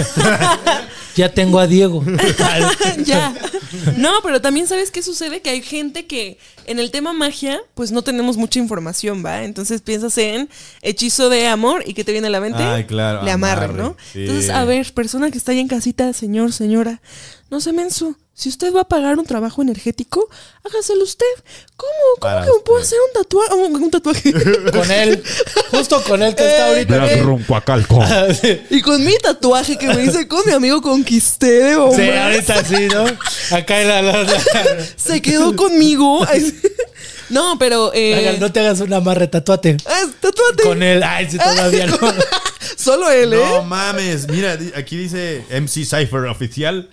Ya 1.14 1.28
tengo 1.28 1.60
a 1.60 1.66
Diego. 1.66 2.04
ya. 3.04 3.13
No, 3.96 4.12
pero 4.22 4.40
también 4.40 4.66
sabes 4.66 4.90
qué 4.90 5.02
sucede 5.02 5.40
que 5.40 5.50
hay 5.50 5.62
gente 5.62 6.06
que 6.06 6.38
en 6.66 6.78
el 6.78 6.90
tema 6.90 7.12
magia, 7.12 7.60
pues 7.74 7.92
no 7.92 8.02
tenemos 8.02 8.36
mucha 8.36 8.58
información, 8.58 9.24
¿va? 9.24 9.42
Entonces 9.44 9.80
piensas 9.80 10.16
en 10.18 10.48
hechizo 10.82 11.28
de 11.28 11.46
amor 11.46 11.82
y 11.86 11.94
que 11.94 12.04
te 12.04 12.12
viene 12.12 12.28
a 12.28 12.30
la 12.30 12.40
mente. 12.40 12.62
Ay, 12.62 12.84
claro, 12.84 13.22
Le 13.22 13.30
amarre, 13.30 13.66
amarre, 13.66 13.82
¿no? 13.82 13.96
sí. 14.12 14.20
Entonces, 14.20 14.50
a 14.50 14.64
ver, 14.64 14.92
persona 14.92 15.30
que 15.30 15.38
está 15.38 15.52
ahí 15.52 15.60
en 15.60 15.68
casita, 15.68 16.12
señor, 16.12 16.52
señora, 16.52 17.00
no 17.50 17.60
se 17.60 17.72
menso. 17.72 18.16
Si 18.36 18.48
usted 18.48 18.74
va 18.74 18.80
a 18.80 18.88
pagar 18.88 19.16
un 19.16 19.24
trabajo 19.26 19.62
energético, 19.62 20.28
hágaselo 20.64 21.04
usted. 21.04 21.24
¿Cómo? 21.76 21.92
¿Cómo 22.18 22.34
Para 22.34 22.44
que 22.44 22.50
me 22.50 22.58
puedo 22.64 22.82
hacer 22.82 22.98
un 23.06 23.22
tatuaje? 23.22 23.54
Un, 23.54 23.76
un 23.84 23.90
tatuaje. 23.92 24.32
Con 24.72 24.90
él. 24.90 25.22
Justo 25.70 26.02
con 26.02 26.20
él 26.20 26.34
que 26.34 26.44
está 26.44 26.66
ahorita. 26.68 26.96
Black 26.96 27.10
Eh. 27.12 27.22
Runcuacalco. 27.22 28.00
y 28.70 28.80
con 28.82 29.04
mi 29.04 29.16
tatuaje 29.18 29.76
que 29.78 29.86
me 29.86 30.04
hice 30.04 30.26
con 30.26 30.42
mi 30.46 30.52
amigo 30.52 30.82
Conquisté 30.82 31.46
de 31.62 31.70
Sí, 31.70 31.76
hombre. 31.76 32.18
ahorita 32.20 32.64
sí, 32.64 32.88
¿no? 32.92 33.04
Acá 33.56 33.82
en 33.82 33.88
la, 33.88 34.02
la- 34.02 34.22
la- 34.24 34.40
Se 34.96 35.22
quedó 35.22 35.54
conmigo. 35.54 36.26
Ay, 36.28 36.60
No, 37.30 37.56
pero. 37.58 37.92
Eh, 37.94 38.16
Oigan, 38.18 38.40
no 38.40 38.50
te 38.52 38.60
hagas 38.60 38.80
una 38.80 38.96
amarre, 38.96 39.28
tatuate. 39.28 39.76
ah, 39.86 40.06
tatúate. 40.20 40.64
Con 40.64 40.82
él. 40.82 41.02
Ay, 41.04 41.30
sí, 41.30 41.38
todavía 41.38 41.86
no. 41.86 41.98
Solo 42.76 43.10
él, 43.12 43.32
¿eh? 43.32 43.36
No 43.36 43.62
mames, 43.62 44.28
mira, 44.28 44.58
aquí 44.74 44.96
dice 44.96 45.44
MC 45.50 45.84
Cypher 45.84 46.24
oficial. 46.26 46.90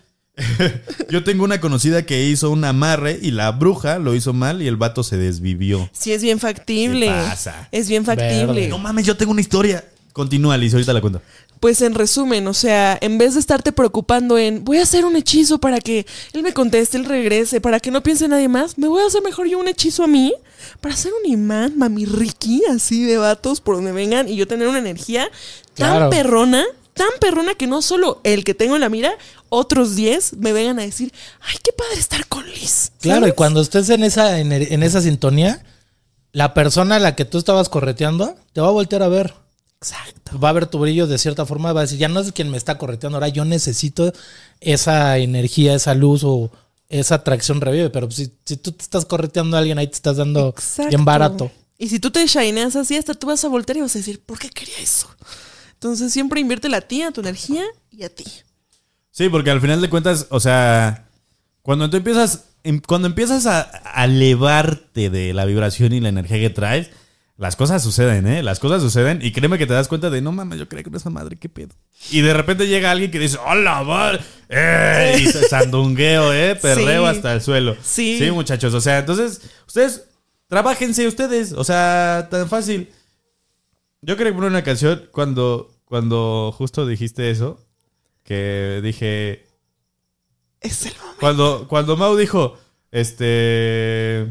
Yo 1.09 1.23
tengo 1.23 1.43
una 1.43 1.59
conocida 1.59 2.05
que 2.05 2.25
hizo 2.25 2.49
un 2.49 2.63
amarre 2.65 3.19
y 3.21 3.31
la 3.31 3.51
bruja 3.51 3.99
lo 3.99 4.15
hizo 4.15 4.33
mal 4.33 4.61
y 4.61 4.67
el 4.67 4.77
vato 4.77 5.03
se 5.03 5.17
desvivió. 5.17 5.89
Sí, 5.91 6.11
es 6.13 6.21
bien 6.21 6.39
factible. 6.39 7.07
¿Qué 7.07 7.11
pasa? 7.11 7.67
Es 7.71 7.89
bien 7.89 8.05
factible. 8.05 8.45
Verde. 8.45 8.67
No 8.67 8.77
mames, 8.77 9.05
yo 9.05 9.17
tengo 9.17 9.31
una 9.31 9.41
historia. 9.41 9.83
Continúa, 10.13 10.57
Liz, 10.57 10.73
ahorita 10.73 10.93
la 10.93 11.01
cuento. 11.01 11.21
Pues 11.61 11.81
en 11.81 11.93
resumen, 11.93 12.47
o 12.47 12.53
sea, 12.53 12.97
en 13.01 13.17
vez 13.17 13.35
de 13.35 13.39
estarte 13.39 13.71
preocupando 13.71 14.37
en 14.37 14.65
voy 14.65 14.77
a 14.77 14.83
hacer 14.83 15.05
un 15.05 15.15
hechizo 15.15 15.59
para 15.59 15.79
que 15.79 16.07
él 16.33 16.41
me 16.41 16.53
conteste, 16.53 16.97
él 16.97 17.05
regrese, 17.05 17.61
para 17.61 17.79
que 17.79 17.91
no 17.91 18.01
piense 18.01 18.27
nadie 18.27 18.47
más, 18.47 18.79
me 18.79 18.87
voy 18.87 19.03
a 19.03 19.05
hacer 19.05 19.21
mejor 19.21 19.47
yo 19.47 19.59
un 19.59 19.67
hechizo 19.67 20.03
a 20.03 20.07
mí 20.07 20.33
para 20.81 20.95
hacer 20.95 21.11
un 21.23 21.31
imán, 21.31 21.77
mami 21.77 22.05
Ricky, 22.05 22.63
así 22.65 23.05
de 23.05 23.17
vatos 23.17 23.61
por 23.61 23.75
donde 23.75 23.91
vengan 23.91 24.27
y 24.27 24.35
yo 24.35 24.47
tener 24.47 24.67
una 24.67 24.79
energía 24.79 25.29
tan 25.75 26.09
perrona, 26.09 26.65
tan 26.95 27.09
perrona 27.19 27.53
que 27.53 27.67
no 27.67 27.83
solo 27.83 28.21
el 28.23 28.43
que 28.43 28.55
tengo 28.55 28.73
en 28.73 28.81
la 28.81 28.89
mira, 28.89 29.13
otros 29.53 29.95
10 29.95 30.37
me 30.37 30.53
vengan 30.53 30.79
a 30.79 30.83
decir, 30.83 31.11
ay, 31.41 31.57
qué 31.61 31.73
padre 31.73 31.99
estar 31.99 32.25
con 32.27 32.49
Liz. 32.49 32.93
Claro, 33.01 33.27
y 33.27 33.33
cuando 33.33 33.59
estés 33.59 33.89
en 33.89 34.03
esa, 34.03 34.39
en, 34.39 34.53
en 34.53 34.81
esa 34.81 35.01
sintonía, 35.01 35.61
la 36.31 36.53
persona 36.53 36.95
a 36.95 36.99
la 36.99 37.15
que 37.15 37.25
tú 37.25 37.37
estabas 37.37 37.67
correteando 37.67 38.35
te 38.53 38.61
va 38.61 38.67
a 38.67 38.71
voltear 38.71 39.03
a 39.03 39.09
ver. 39.09 39.33
Exacto. 39.81 40.39
Va 40.39 40.49
a 40.49 40.53
ver 40.53 40.67
tu 40.67 40.79
brillo 40.79 41.05
de 41.05 41.17
cierta 41.17 41.45
forma, 41.45 41.73
va 41.73 41.81
a 41.81 41.83
decir, 41.83 41.97
ya 41.97 42.07
no 42.07 42.21
es 42.21 42.31
quien 42.31 42.49
me 42.49 42.57
está 42.57 42.77
correteando, 42.77 43.17
ahora 43.17 43.27
yo 43.27 43.43
necesito 43.43 44.13
esa 44.61 45.17
energía, 45.17 45.75
esa 45.75 45.95
luz 45.95 46.23
o 46.23 46.49
esa 46.87 47.15
atracción 47.15 47.59
revive. 47.59 47.89
Pero 47.89 48.09
si, 48.09 48.31
si 48.45 48.55
tú 48.55 48.71
te 48.71 48.83
estás 48.83 49.05
correteando 49.05 49.57
a 49.57 49.59
alguien, 49.59 49.79
ahí 49.79 49.87
te 49.87 49.95
estás 49.95 50.15
dando 50.15 50.49
Exacto. 50.49 50.89
bien 50.89 51.03
barato. 51.03 51.51
Y 51.77 51.89
si 51.89 51.99
tú 51.99 52.09
te 52.09 52.25
shineas 52.25 52.77
así, 52.77 52.95
hasta 52.95 53.15
tú 53.15 53.27
vas 53.27 53.43
a 53.43 53.49
voltear 53.49 53.77
y 53.77 53.81
vas 53.81 53.95
a 53.95 53.99
decir, 53.99 54.21
¿por 54.21 54.39
qué 54.39 54.49
quería 54.49 54.77
eso? 54.79 55.09
Entonces 55.73 56.13
siempre 56.13 56.39
invierte 56.39 56.73
a 56.73 56.81
ti, 56.81 57.01
a 57.01 57.11
tu 57.11 57.19
energía 57.19 57.65
y 57.89 58.03
a 58.03 58.09
ti. 58.09 58.23
Sí, 59.11 59.29
porque 59.29 59.51
al 59.51 59.61
final 59.61 59.81
de 59.81 59.89
cuentas, 59.89 60.27
o 60.29 60.39
sea, 60.39 61.07
cuando 61.61 61.89
tú 61.89 61.97
empiezas, 61.97 62.45
em- 62.63 62.79
cuando 62.85 63.07
empiezas 63.07 63.45
a, 63.45 63.69
a 63.93 64.05
elevarte 64.05 65.09
de 65.09 65.33
la 65.33 65.45
vibración 65.45 65.93
y 65.93 65.99
la 65.99 66.09
energía 66.09 66.37
que 66.39 66.49
traes, 66.49 66.89
las 67.37 67.55
cosas 67.55 67.81
suceden, 67.83 68.27
¿eh? 68.27 68.43
Las 68.43 68.59
cosas 68.59 68.81
suceden 68.83 69.19
y 69.21 69.31
créeme 69.31 69.57
que 69.57 69.65
te 69.65 69.73
das 69.73 69.87
cuenta 69.87 70.09
de, 70.11 70.21
no 70.21 70.31
mames, 70.31 70.59
yo 70.59 70.69
creo 70.69 70.83
que 70.83 70.95
esa 70.95 71.09
madre, 71.09 71.37
qué 71.37 71.49
pedo. 71.49 71.73
Y 72.11 72.21
de 72.21 72.33
repente 72.33 72.67
llega 72.67 72.91
alguien 72.91 73.09
que 73.09 73.17
dice, 73.19 73.37
hola, 73.45 73.83
madre, 73.83 74.19
¡Eh! 74.47 75.17
y 75.19 75.25
sandungueo, 75.27 76.33
¿eh? 76.33 76.55
Perreo 76.61 77.09
Sí. 77.09 77.15
hasta 77.17 77.33
el 77.33 77.41
suelo. 77.41 77.75
Sí. 77.83 78.17
Sí, 78.19 78.29
muchachos, 78.31 78.73
o 78.75 78.79
sea, 78.81 78.99
entonces, 78.99 79.41
ustedes, 79.67 80.03
trabájense 80.47 81.07
ustedes, 81.07 81.51
o 81.53 81.63
sea, 81.63 82.27
tan 82.29 82.47
fácil. 82.47 82.89
Yo 84.01 84.17
quería 84.17 84.33
poner 84.33 84.49
una 84.51 84.63
canción 84.63 85.09
cuando, 85.11 85.71
cuando 85.85 86.53
justo 86.55 86.85
dijiste 86.87 87.31
eso, 87.31 87.59
que 88.31 88.79
dije, 88.81 89.45
Es 90.61 90.85
el 90.85 90.93
momento. 90.97 91.17
cuando, 91.19 91.67
cuando 91.67 91.97
Mau 91.97 92.15
dijo, 92.15 92.57
este... 92.91 94.21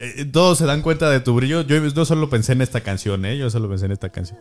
eh, 0.00 0.24
todos 0.32 0.58
se 0.58 0.66
dan 0.66 0.82
cuenta 0.82 1.08
de 1.08 1.20
tu 1.20 1.34
brillo. 1.36 1.60
Yo 1.62 1.78
no 1.80 2.04
solo 2.04 2.28
pensé 2.28 2.52
en 2.52 2.62
esta 2.62 2.80
canción, 2.80 3.24
¿eh? 3.26 3.38
Yo 3.38 3.48
solo 3.48 3.68
pensé 3.68 3.86
en 3.86 3.92
esta 3.92 4.08
canción. 4.10 4.40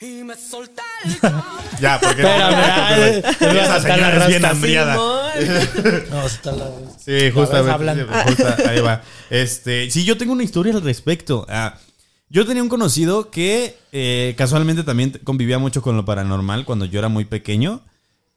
Y 0.00 0.24
me 0.24 0.34
solté 0.36 0.82
Ya, 1.80 1.98
porque 2.00 2.22
Espérame, 2.22 2.54
ay, 2.56 3.22
esa 3.58 3.80
señora 3.80 4.16
es 4.22 4.26
bien 4.28 4.44
hambriada. 4.44 4.92
Simón. 4.94 5.22
No, 6.10 6.26
está 6.26 6.52
la... 6.52 6.70
Sí, 7.04 7.30
justamente. 7.32 8.04
justa- 8.04 8.56
ahí 8.68 8.80
va. 8.80 9.02
Este, 9.30 9.90
sí, 9.90 10.04
yo 10.04 10.16
tengo 10.18 10.32
una 10.34 10.42
historia 10.44 10.72
al 10.74 10.82
respecto. 10.82 11.46
Ah, 11.48 11.78
yo 12.32 12.46
tenía 12.46 12.62
un 12.62 12.70
conocido 12.70 13.30
que 13.30 13.76
eh, 13.92 14.34
casualmente 14.38 14.84
también 14.84 15.20
convivía 15.22 15.58
mucho 15.58 15.82
con 15.82 15.98
lo 15.98 16.06
paranormal 16.06 16.64
cuando 16.64 16.86
yo 16.86 16.98
era 16.98 17.10
muy 17.10 17.26
pequeño. 17.26 17.82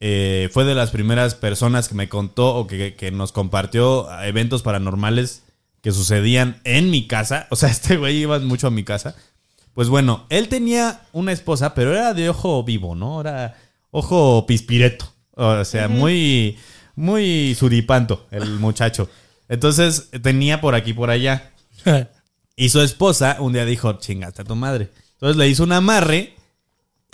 Eh, 0.01 0.49
fue 0.51 0.65
de 0.65 0.75
las 0.75 0.91
primeras 0.91 1.33
personas 1.33 1.87
que 1.87 1.95
me 1.95 2.09
contó 2.09 2.55
o 2.55 2.67
que, 2.67 2.95
que 2.95 3.11
nos 3.11 3.31
compartió 3.31 4.11
eventos 4.21 4.63
paranormales 4.63 5.43
que 5.79 5.93
sucedían 5.93 6.59
en 6.65 6.89
mi 6.89 7.07
casa. 7.07 7.47
O 7.51 7.55
sea, 7.55 7.69
este 7.71 7.95
güey 7.95 8.17
iba 8.17 8.37
mucho 8.39 8.67
a 8.67 8.71
mi 8.71 8.83
casa. 8.83 9.15
Pues 9.73 9.87
bueno, 9.87 10.25
él 10.27 10.49
tenía 10.49 10.99
una 11.13 11.31
esposa, 11.31 11.73
pero 11.73 11.93
era 11.93 12.13
de 12.13 12.27
ojo 12.27 12.65
vivo, 12.65 12.95
¿no? 12.95 13.21
Era 13.21 13.55
ojo 13.91 14.45
pispireto. 14.45 15.05
O 15.35 15.63
sea, 15.63 15.87
muy, 15.87 16.57
muy 16.97 17.55
suripanto 17.55 18.27
el 18.29 18.59
muchacho. 18.59 19.09
Entonces 19.47 20.09
tenía 20.21 20.59
por 20.59 20.75
aquí 20.75 20.91
por 20.91 21.09
allá. 21.09 21.53
Y 22.55 22.69
su 22.69 22.81
esposa 22.81 23.37
un 23.39 23.53
día 23.53 23.65
dijo, 23.65 23.93
chingaste 23.93 24.41
a 24.41 24.45
tu 24.45 24.55
madre. 24.55 24.91
Entonces 25.13 25.37
le 25.37 25.47
hizo 25.47 25.63
un 25.63 25.71
amarre 25.71 26.35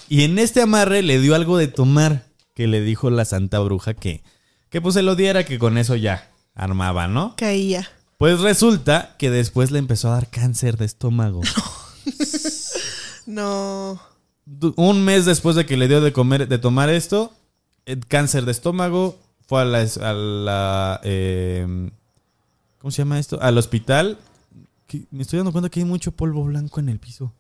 y 0.10 0.24
en 0.24 0.40
este 0.40 0.62
amarre 0.62 1.02
le 1.02 1.20
dio 1.20 1.36
algo 1.36 1.58
de 1.58 1.68
tomar 1.68 2.26
que 2.56 2.68
le 2.68 2.82
dijo 2.82 3.10
la 3.10 3.26
santa 3.26 3.60
bruja 3.60 3.94
que, 3.94 4.24
que 4.70 4.82
pues 4.82 4.96
se 4.96 5.02
lo 5.02 5.16
diera, 5.16 5.46
que 5.46 5.58
con 5.60 5.78
eso 5.78 5.96
ya 5.96 6.32
armaba, 6.54 7.08
¿no? 7.08 7.36
Caía. 7.38 7.90
Pues 8.18 8.40
resulta 8.40 9.16
que 9.18 9.32
después 9.32 9.72
le 9.72 9.80
empezó 9.80 10.10
a 10.10 10.16
dar 10.16 10.30
cáncer 10.30 10.78
de 10.78 10.86
estómago. 10.86 11.42
No. 13.26 14.02
Un 14.76 15.06
mes 15.06 15.26
después 15.26 15.56
de 15.56 15.66
que 15.66 15.78
le 15.78 15.88
dio 15.88 16.02
de 16.02 16.12
comer, 16.12 16.48
de 16.48 16.58
tomar 16.58 16.90
esto, 16.90 17.32
el 17.86 18.06
cáncer 18.06 18.46
de 18.46 18.52
estómago, 18.52 19.18
fue 19.48 19.62
a 19.62 19.66
la, 19.66 19.80
a 19.80 20.14
la, 20.14 21.02
eh, 21.04 21.90
¿cómo 22.80 22.92
se 22.92 23.04
llama 23.04 23.20
esto? 23.20 23.40
Al 23.42 23.58
hospital. 23.58 24.18
Que- 24.92 25.06
Me 25.12 25.22
estoy 25.22 25.38
dando 25.38 25.54
cuenta 25.54 25.70
que 25.70 25.80
hay 25.80 25.86
mucho 25.86 26.12
polvo 26.12 26.44
blanco 26.44 26.82
en 26.82 26.90
el 26.90 27.00
piso. 27.00 27.32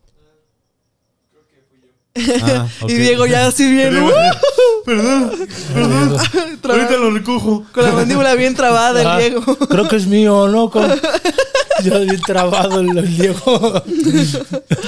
Ah, 2.43 2.67
ok. 2.81 2.89
Y 2.89 2.93
Diego 2.93 3.25
ya 3.25 3.47
así 3.47 3.69
bien. 3.71 3.97
¡uh! 4.01 4.09
Perdón, 4.85 5.31
perdón. 5.73 6.17
Ahorita 6.63 6.97
lo 6.97 7.11
recojo. 7.11 7.65
Con 7.71 7.83
la 7.83 7.91
mandíbula 7.91 8.33
bien 8.35 8.55
trabada 8.55 9.15
Ah, 9.15 9.21
el 9.21 9.31
Diego. 9.33 9.55
Creo 9.57 9.87
que 9.87 9.95
es 9.97 10.07
mío, 10.07 10.47
¿no? 10.47 10.69
Con- 10.69 10.89
Ya 11.83 11.97
bien 11.99 12.21
trabado 12.21 12.79
el, 12.79 12.95
el 12.97 13.15
Diego. 13.17 13.83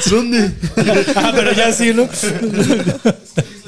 ¿Dónde? 0.09 0.53
ah, 1.15 1.31
pero 1.35 1.51
ya 1.53 1.71
sí, 1.73 1.91
¿no? 1.93 2.03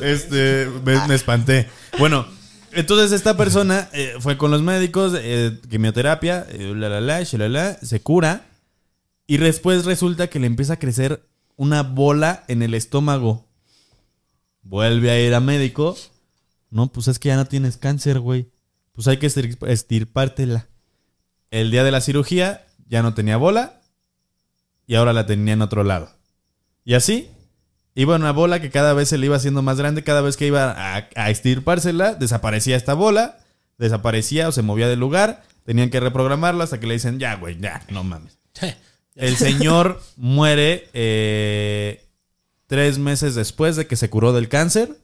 Este, 0.02 0.68
me, 0.84 1.08
me 1.08 1.16
espanté. 1.16 1.68
Bueno, 1.98 2.28
entonces 2.72 3.12
esta 3.14 3.36
persona 3.38 3.90
eh, 3.94 4.14
fue 4.20 4.38
con 4.38 4.52
los 4.52 4.62
médicos, 4.62 5.14
eh, 5.18 5.58
quimioterapia, 5.70 6.46
eh, 6.52 6.74
la, 6.76 6.90
la, 6.90 7.02
la, 7.02 7.24
shalala, 7.24 7.78
se 7.82 8.00
cura. 8.02 8.46
Y 9.28 9.38
después 9.38 9.86
resulta 9.86 10.28
que 10.28 10.40
le 10.40 10.48
empieza 10.48 10.74
a 10.74 10.80
crecer 10.80 11.28
una 11.56 11.84
bola 11.84 12.44
en 12.48 12.62
el 12.62 12.74
estómago. 12.74 13.48
Vuelve 14.62 15.12
a 15.12 15.20
ir 15.20 15.34
a 15.34 15.40
médico. 15.40 15.98
No, 16.70 16.88
pues 16.92 17.08
es 17.08 17.20
que 17.20 17.30
ya 17.30 17.36
no 17.36 17.46
tienes 17.46 17.78
cáncer, 17.78 18.20
güey. 18.20 18.50
Pues 18.94 19.08
hay 19.08 19.18
que 19.18 19.28
estir- 19.28 19.58
estirpártela. 19.68 20.68
El 21.52 21.72
día 21.72 21.84
de 21.84 21.92
la 21.92 22.02
cirugía 22.02 22.66
ya 22.88 23.02
no 23.02 23.14
tenía 23.14 23.38
bola 23.38 23.82
y 24.88 24.96
ahora 24.96 25.14
la 25.14 25.26
tenía 25.26 25.54
en 25.54 25.62
otro 25.62 25.84
lado. 25.84 26.10
Y 26.84 26.94
así 26.94 27.30
Iba 27.98 28.18
una 28.18 28.32
bola 28.34 28.60
que 28.60 28.70
cada 28.72 28.94
vez 28.94 29.08
se 29.08 29.18
le 29.18 29.28
iba 29.28 29.38
haciendo 29.38 29.62
más 29.62 29.78
grande, 29.78 30.04
cada 30.04 30.20
vez 30.20 30.36
que 30.36 30.46
iba 30.48 30.70
a, 30.70 31.08
a 31.16 31.30
extirpársela, 31.30 32.14
desaparecía 32.14 32.76
esta 32.76 32.94
bola, 32.94 33.38
desaparecía 33.78 34.50
o 34.50 34.52
se 34.52 34.64
movía 34.64 34.90
del 34.90 35.00
lugar, 35.00 35.44
tenían 35.64 35.90
que 35.90 36.02
reprogramarla 36.02 36.66
hasta 36.66 36.78
que 36.78 36.88
le 36.88 36.96
dicen, 36.96 37.20
ya, 37.20 37.36
güey, 37.36 37.58
ya, 37.58 37.86
no 37.90 38.04
mames. 38.04 38.38
El 39.16 39.38
señor 39.38 40.02
muere 40.18 40.90
eh, 40.94 42.04
tres 42.68 43.00
meses 43.00 43.34
después 43.34 43.78
de 43.78 43.88
que 43.88 43.96
se 43.96 44.10
curó 44.10 44.34
del 44.34 44.50
cáncer. 44.50 44.98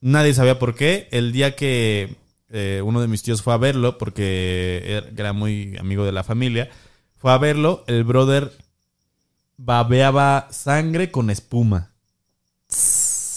Nadie 0.00 0.34
sabía 0.34 0.58
por 0.58 0.76
qué. 0.76 1.08
El 1.10 1.32
día 1.32 1.56
que 1.56 2.16
eh, 2.50 2.80
uno 2.84 3.00
de 3.00 3.08
mis 3.08 3.22
tíos 3.22 3.42
fue 3.42 3.54
a 3.54 3.56
verlo, 3.58 3.98
porque 3.98 5.02
era 5.16 5.32
muy 5.32 5.76
amigo 5.78 6.04
de 6.04 6.12
la 6.12 6.22
familia, 6.22 6.70
fue 7.16 7.32
a 7.32 7.38
verlo, 7.38 7.84
el 7.88 8.04
brother 8.04 8.52
babeaba 9.56 10.46
sangre 10.52 11.10
con 11.10 11.30
espuma. 11.30 11.90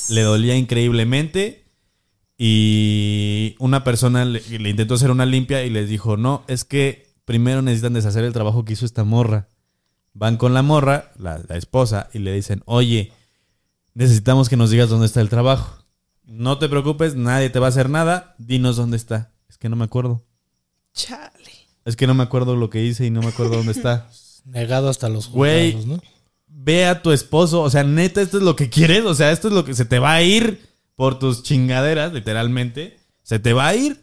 Le 0.09 0.21
dolía 0.21 0.55
increíblemente. 0.55 1.65
Y 2.37 3.55
una 3.59 3.83
persona 3.83 4.25
le, 4.25 4.41
le 4.41 4.69
intentó 4.69 4.95
hacer 4.95 5.11
una 5.11 5.27
limpia 5.27 5.63
y 5.63 5.69
les 5.69 5.87
dijo, 5.87 6.17
no, 6.17 6.43
es 6.47 6.63
que 6.63 7.07
primero 7.25 7.61
necesitan 7.61 7.93
deshacer 7.93 8.23
el 8.23 8.33
trabajo 8.33 8.65
que 8.65 8.73
hizo 8.73 8.85
esta 8.85 9.03
morra. 9.03 9.47
Van 10.13 10.37
con 10.37 10.53
la 10.53 10.61
morra, 10.61 11.11
la, 11.17 11.41
la 11.47 11.57
esposa, 11.57 12.09
y 12.13 12.19
le 12.19 12.33
dicen, 12.33 12.63
oye, 12.65 13.13
necesitamos 13.93 14.49
que 14.49 14.57
nos 14.57 14.69
digas 14.69 14.89
dónde 14.89 15.05
está 15.05 15.21
el 15.21 15.29
trabajo. 15.29 15.83
No 16.25 16.57
te 16.57 16.69
preocupes, 16.69 17.15
nadie 17.15 17.49
te 17.49 17.59
va 17.59 17.67
a 17.67 17.69
hacer 17.69 17.89
nada, 17.89 18.35
dinos 18.37 18.75
dónde 18.77 18.97
está. 18.97 19.31
Es 19.49 19.57
que 19.57 19.69
no 19.69 19.75
me 19.75 19.85
acuerdo. 19.85 20.23
Chale. 20.93 21.31
Es 21.85 21.95
que 21.95 22.07
no 22.07 22.13
me 22.13 22.23
acuerdo 22.23 22.55
lo 22.55 22.69
que 22.69 22.83
hice 22.83 23.05
y 23.05 23.09
no 23.09 23.21
me 23.21 23.27
acuerdo 23.29 23.57
dónde 23.57 23.71
está. 23.71 24.09
Negado 24.45 24.89
hasta 24.89 25.09
los 25.09 25.29
Güey. 25.29 25.73
juzgados, 25.73 25.97
¿no? 25.97 26.03
Ve 26.47 26.85
a 26.85 27.01
tu 27.01 27.11
esposo, 27.11 27.61
o 27.61 27.69
sea, 27.69 27.83
neta, 27.83 28.21
esto 28.21 28.37
es 28.37 28.43
lo 28.43 28.55
que 28.55 28.69
quieres, 28.69 29.03
o 29.05 29.15
sea, 29.15 29.31
esto 29.31 29.47
es 29.47 29.53
lo 29.53 29.63
que 29.65 29.73
se 29.73 29.85
te 29.85 29.99
va 29.99 30.13
a 30.13 30.21
ir 30.21 30.61
por 30.95 31.17
tus 31.17 31.43
chingaderas, 31.43 32.13
literalmente. 32.13 32.99
Se 33.23 33.39
te 33.39 33.53
va 33.53 33.67
a 33.67 33.75
ir. 33.75 34.00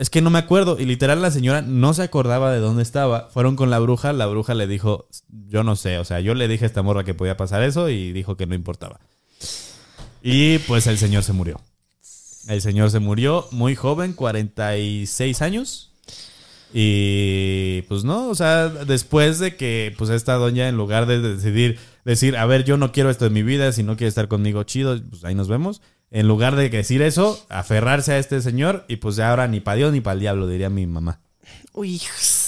Es 0.00 0.08
que 0.08 0.22
no 0.22 0.30
me 0.30 0.38
acuerdo. 0.38 0.78
Y 0.80 0.86
literal 0.86 1.20
la 1.20 1.30
señora 1.30 1.60
no 1.60 1.92
se 1.92 2.02
acordaba 2.02 2.50
de 2.50 2.58
dónde 2.58 2.82
estaba. 2.82 3.28
Fueron 3.28 3.54
con 3.54 3.68
la 3.68 3.78
bruja, 3.78 4.14
la 4.14 4.26
bruja 4.26 4.54
le 4.54 4.66
dijo, 4.66 5.06
yo 5.28 5.62
no 5.62 5.76
sé, 5.76 5.98
o 5.98 6.06
sea, 6.06 6.20
yo 6.20 6.32
le 6.34 6.48
dije 6.48 6.64
a 6.64 6.68
esta 6.68 6.80
morra 6.80 7.04
que 7.04 7.12
podía 7.12 7.36
pasar 7.36 7.62
eso 7.62 7.90
y 7.90 8.10
dijo 8.12 8.34
que 8.38 8.46
no 8.46 8.54
importaba. 8.54 8.98
Y 10.22 10.56
pues 10.60 10.86
el 10.86 10.96
señor 10.96 11.22
se 11.22 11.34
murió. 11.34 11.60
El 12.48 12.62
señor 12.62 12.90
se 12.90 12.98
murió 12.98 13.46
muy 13.50 13.74
joven, 13.74 14.14
46 14.14 15.42
años. 15.42 15.90
Y 16.72 17.82
pues 17.82 18.02
no, 18.02 18.30
o 18.30 18.34
sea, 18.34 18.70
después 18.70 19.38
de 19.38 19.56
que 19.56 19.94
pues 19.98 20.08
esta 20.08 20.36
doña 20.36 20.70
en 20.70 20.78
lugar 20.78 21.04
de 21.04 21.20
decidir 21.20 21.78
decir, 22.04 22.36
a 22.36 22.46
ver, 22.46 22.64
yo 22.64 22.76
no 22.76 22.92
quiero 22.92 23.10
esto 23.10 23.26
en 23.26 23.32
mi 23.32 23.42
vida, 23.42 23.72
si 23.72 23.82
no 23.82 23.96
quiere 23.96 24.08
estar 24.08 24.28
conmigo, 24.28 24.62
chido, 24.64 25.00
pues 25.08 25.24
ahí 25.24 25.34
nos 25.34 25.48
vemos. 25.48 25.82
En 26.10 26.26
lugar 26.26 26.56
de 26.56 26.68
decir 26.68 27.02
eso, 27.02 27.44
aferrarse 27.48 28.12
a 28.12 28.18
este 28.18 28.40
señor 28.42 28.84
y 28.88 28.96
pues 28.96 29.16
ya 29.16 29.30
ahora 29.30 29.46
ni 29.46 29.60
para 29.60 29.76
Dios 29.76 29.92
ni 29.92 30.00
para 30.00 30.14
el 30.14 30.20
diablo, 30.20 30.48
diría 30.48 30.68
mi 30.68 30.86
mamá. 30.86 31.20
Uy, 31.72 32.00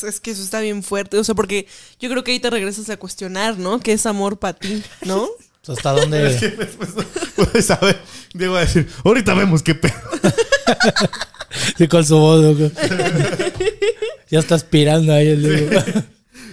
es 0.07 0.21
que 0.21 0.33
eso 0.33 0.43
está 0.43 0.61
bien 0.61 0.83
fuerte. 0.83 1.17
O 1.19 1.25
sea, 1.25 1.35
porque 1.35 1.67
yo 2.01 2.11
creo 2.11 2.25
que 2.25 2.33
ahí 2.33 2.41
te 2.41 2.51
regresas 2.51 2.91
a 2.91 2.97
cuestionar, 2.97 3.59
¿no? 3.59 3.79
¿Qué 3.81 3.93
es 3.93 4.07
amor 4.07 4.39
para 4.39 4.59
ti, 4.59 4.83
no? 5.07 5.29
¿Hasta 5.69 5.93
dónde? 5.93 6.57
Puedes 7.37 7.67
saber, 7.67 8.01
Diego 8.35 8.55
va 8.55 8.61
a 8.61 8.63
decir, 8.63 8.89
ahorita 9.05 9.35
vemos 9.35 9.63
qué 9.63 9.75
pedo. 9.75 9.95
Sí, 11.77 11.87
con 11.87 12.03
su 12.03 12.17
voz. 12.17 12.59
¿no? 12.59 12.71
ya 14.31 14.39
está 14.39 14.55
aspirando 14.55 15.13
ahí 15.13 15.29
el 15.29 15.43
Diego. 15.43 15.83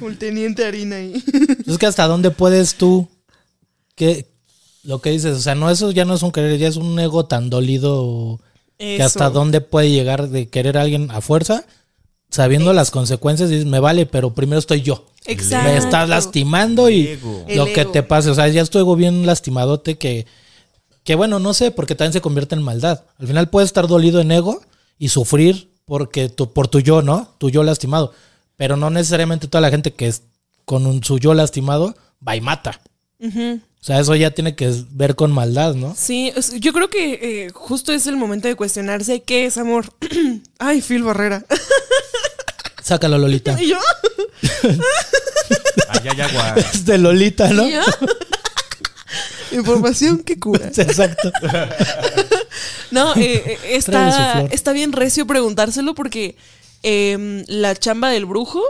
Un 0.02 0.18
teniente 0.18 0.66
harina 0.66 0.98
ahí. 0.98 1.24
Es 1.68 1.78
que 1.78 1.86
hasta 1.86 2.08
dónde 2.08 2.32
puedes 2.32 2.76
tú, 2.76 3.08
que 3.96 4.26
lo 4.84 5.02
que 5.02 5.12
dices, 5.12 5.38
o 5.38 5.42
sea, 5.42 5.56
no 5.56 5.70
eso 5.70 5.92
ya 5.92 6.06
no 6.06 6.16
es 6.16 6.24
un 6.24 6.32
querer, 6.32 6.58
ya 6.58 6.68
es 6.68 6.78
un 6.78 6.98
ego 7.00 7.26
tan 7.26 7.50
dolido 7.50 8.40
que 8.78 9.04
hasta 9.04 9.30
dónde 9.30 9.62
puede 9.62 9.92
llegar 9.92 10.30
de 10.30 10.48
querer 10.48 10.78
a 10.78 10.82
alguien 10.82 11.12
a 11.12 11.22
fuerza, 11.22 11.66
sabiendo 12.30 12.74
las 12.74 12.92
consecuencias, 12.92 13.50
dices, 13.50 13.66
me 13.66 13.80
vale, 13.80 14.06
pero 14.06 14.34
primero 14.34 14.60
estoy 14.60 14.82
yo. 14.82 15.06
Exacto. 15.26 15.70
Me 15.70 15.78
estás 15.78 16.08
lastimando 16.08 16.90
y 16.90 17.08
Ego. 17.08 17.46
lo 17.56 17.66
que 17.66 17.86
te 17.86 18.04
pase, 18.04 18.30
o 18.30 18.36
sea, 18.36 18.48
ya 18.48 18.62
estoy 18.62 18.82
ego 18.82 18.96
bien 18.96 19.26
lastimadote 19.26 19.98
que 19.98 20.26
que 21.10 21.16
bueno, 21.16 21.40
no 21.40 21.56
sé, 21.56 21.72
porque 21.72 21.96
también 21.96 22.14
se 22.14 22.22
convierte 22.22 22.54
en 22.54 22.62
maldad. 22.62 23.04
Al 23.18 23.26
final 23.28 23.50
puedes 23.50 23.70
estar 23.70 23.88
dolido 23.88 24.22
en 24.22 24.32
ego 24.32 24.62
y 25.00 25.10
sufrir 25.10 25.72
porque 25.86 26.30
tu, 26.30 26.54
por 26.54 26.68
tu 26.68 26.82
yo, 26.82 27.02
¿no? 27.02 27.34
Tu 27.40 27.50
yo 27.50 27.64
lastimado. 27.64 28.14
Pero 28.60 28.76
no 28.76 28.90
necesariamente 28.90 29.48
toda 29.48 29.62
la 29.62 29.70
gente 29.70 29.94
que 29.94 30.08
es 30.08 30.24
con 30.66 30.86
un, 30.86 31.02
su 31.02 31.18
yo 31.18 31.34
lastimado 31.34 31.96
va 32.26 32.36
y 32.36 32.42
mata. 32.42 32.82
O 33.22 33.32
sea, 33.80 34.02
eso 34.02 34.14
ya 34.16 34.32
tiene 34.32 34.54
que 34.54 34.70
ver 34.92 35.16
con 35.16 35.32
maldad, 35.32 35.76
¿no? 35.76 35.96
Sí, 35.98 36.34
yo 36.58 36.74
creo 36.74 36.90
que 36.90 37.14
eh, 37.46 37.52
justo 37.54 37.94
es 37.94 38.06
el 38.06 38.18
momento 38.18 38.50
de 38.50 38.56
cuestionarse 38.56 39.22
qué 39.22 39.46
es 39.46 39.58
amor. 39.58 39.86
Ay, 40.60 40.82
Phil 40.82 41.04
Barrera. 41.04 41.46
Sácalo, 42.84 43.18
Lolita. 43.18 43.56
¿Y 43.64 43.70
yo? 43.70 43.78
Ay, 45.88 46.10
ay, 46.12 46.22
agua. 46.22 46.56
Es 46.74 46.84
de 46.84 46.98
Lolita, 46.98 47.54
¿no? 47.54 47.66
¿Y 47.66 47.72
yo? 47.72 47.82
Información 49.54 50.20
que 50.20 50.38
cura. 50.38 50.68
Exacto. 50.68 51.32
No, 52.92 53.16
eh, 53.16 53.42
eh, 53.46 53.60
está, 53.70 54.42
está 54.52 54.74
bien 54.74 54.92
recio 54.92 55.26
preguntárselo 55.26 55.96
porque 55.96 56.36
em, 56.84 57.44
la 57.48 57.76
chamba 57.76 58.10
del 58.10 58.26
brujo 58.26 58.62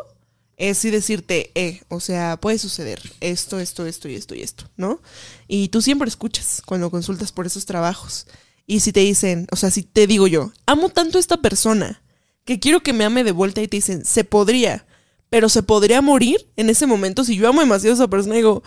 es 0.60 0.82
decirte, 0.84 1.52
eh, 1.56 1.82
o 1.88 2.02
sea, 2.02 2.38
puede 2.38 2.60
suceder 2.60 3.02
esto, 3.22 3.60
esto, 3.60 3.86
esto 3.86 4.10
y 4.10 4.16
esto 4.16 4.36
y 4.36 4.42
esto, 4.42 4.66
¿no? 4.76 5.02
Y 5.48 5.70
tú 5.70 5.82
siempre 5.82 6.10
escuchas 6.10 6.62
cuando 6.66 6.92
consultas 6.92 7.32
por 7.32 7.46
esos 7.46 7.66
trabajos. 7.66 8.28
Y 8.68 8.82
si 8.82 8.92
te 8.92 9.00
dicen, 9.00 9.48
o 9.52 9.56
sea, 9.56 9.72
si 9.72 9.84
te 9.84 10.06
digo 10.06 10.28
yo, 10.28 10.52
amo 10.66 10.90
tanto 10.90 11.18
a 11.18 11.22
esta 11.22 11.38
persona 11.38 12.04
que 12.44 12.60
quiero 12.60 12.82
que 12.82 12.92
me 12.92 13.06
ame 13.06 13.24
de 13.24 13.32
vuelta 13.32 13.62
y 13.62 13.70
te 13.70 13.78
dicen, 13.78 14.04
se 14.04 14.26
podría, 14.26 14.86
pero 15.30 15.48
se 15.48 15.64
podría 15.64 16.02
morir 16.02 16.46
en 16.58 16.70
ese 16.70 16.86
momento. 16.86 17.24
Si 17.24 17.38
yo 17.38 17.48
amo 17.48 17.62
demasiado 17.62 17.94
a 17.94 17.96
esa 17.96 18.10
persona, 18.10 18.36
digo, 18.36 18.62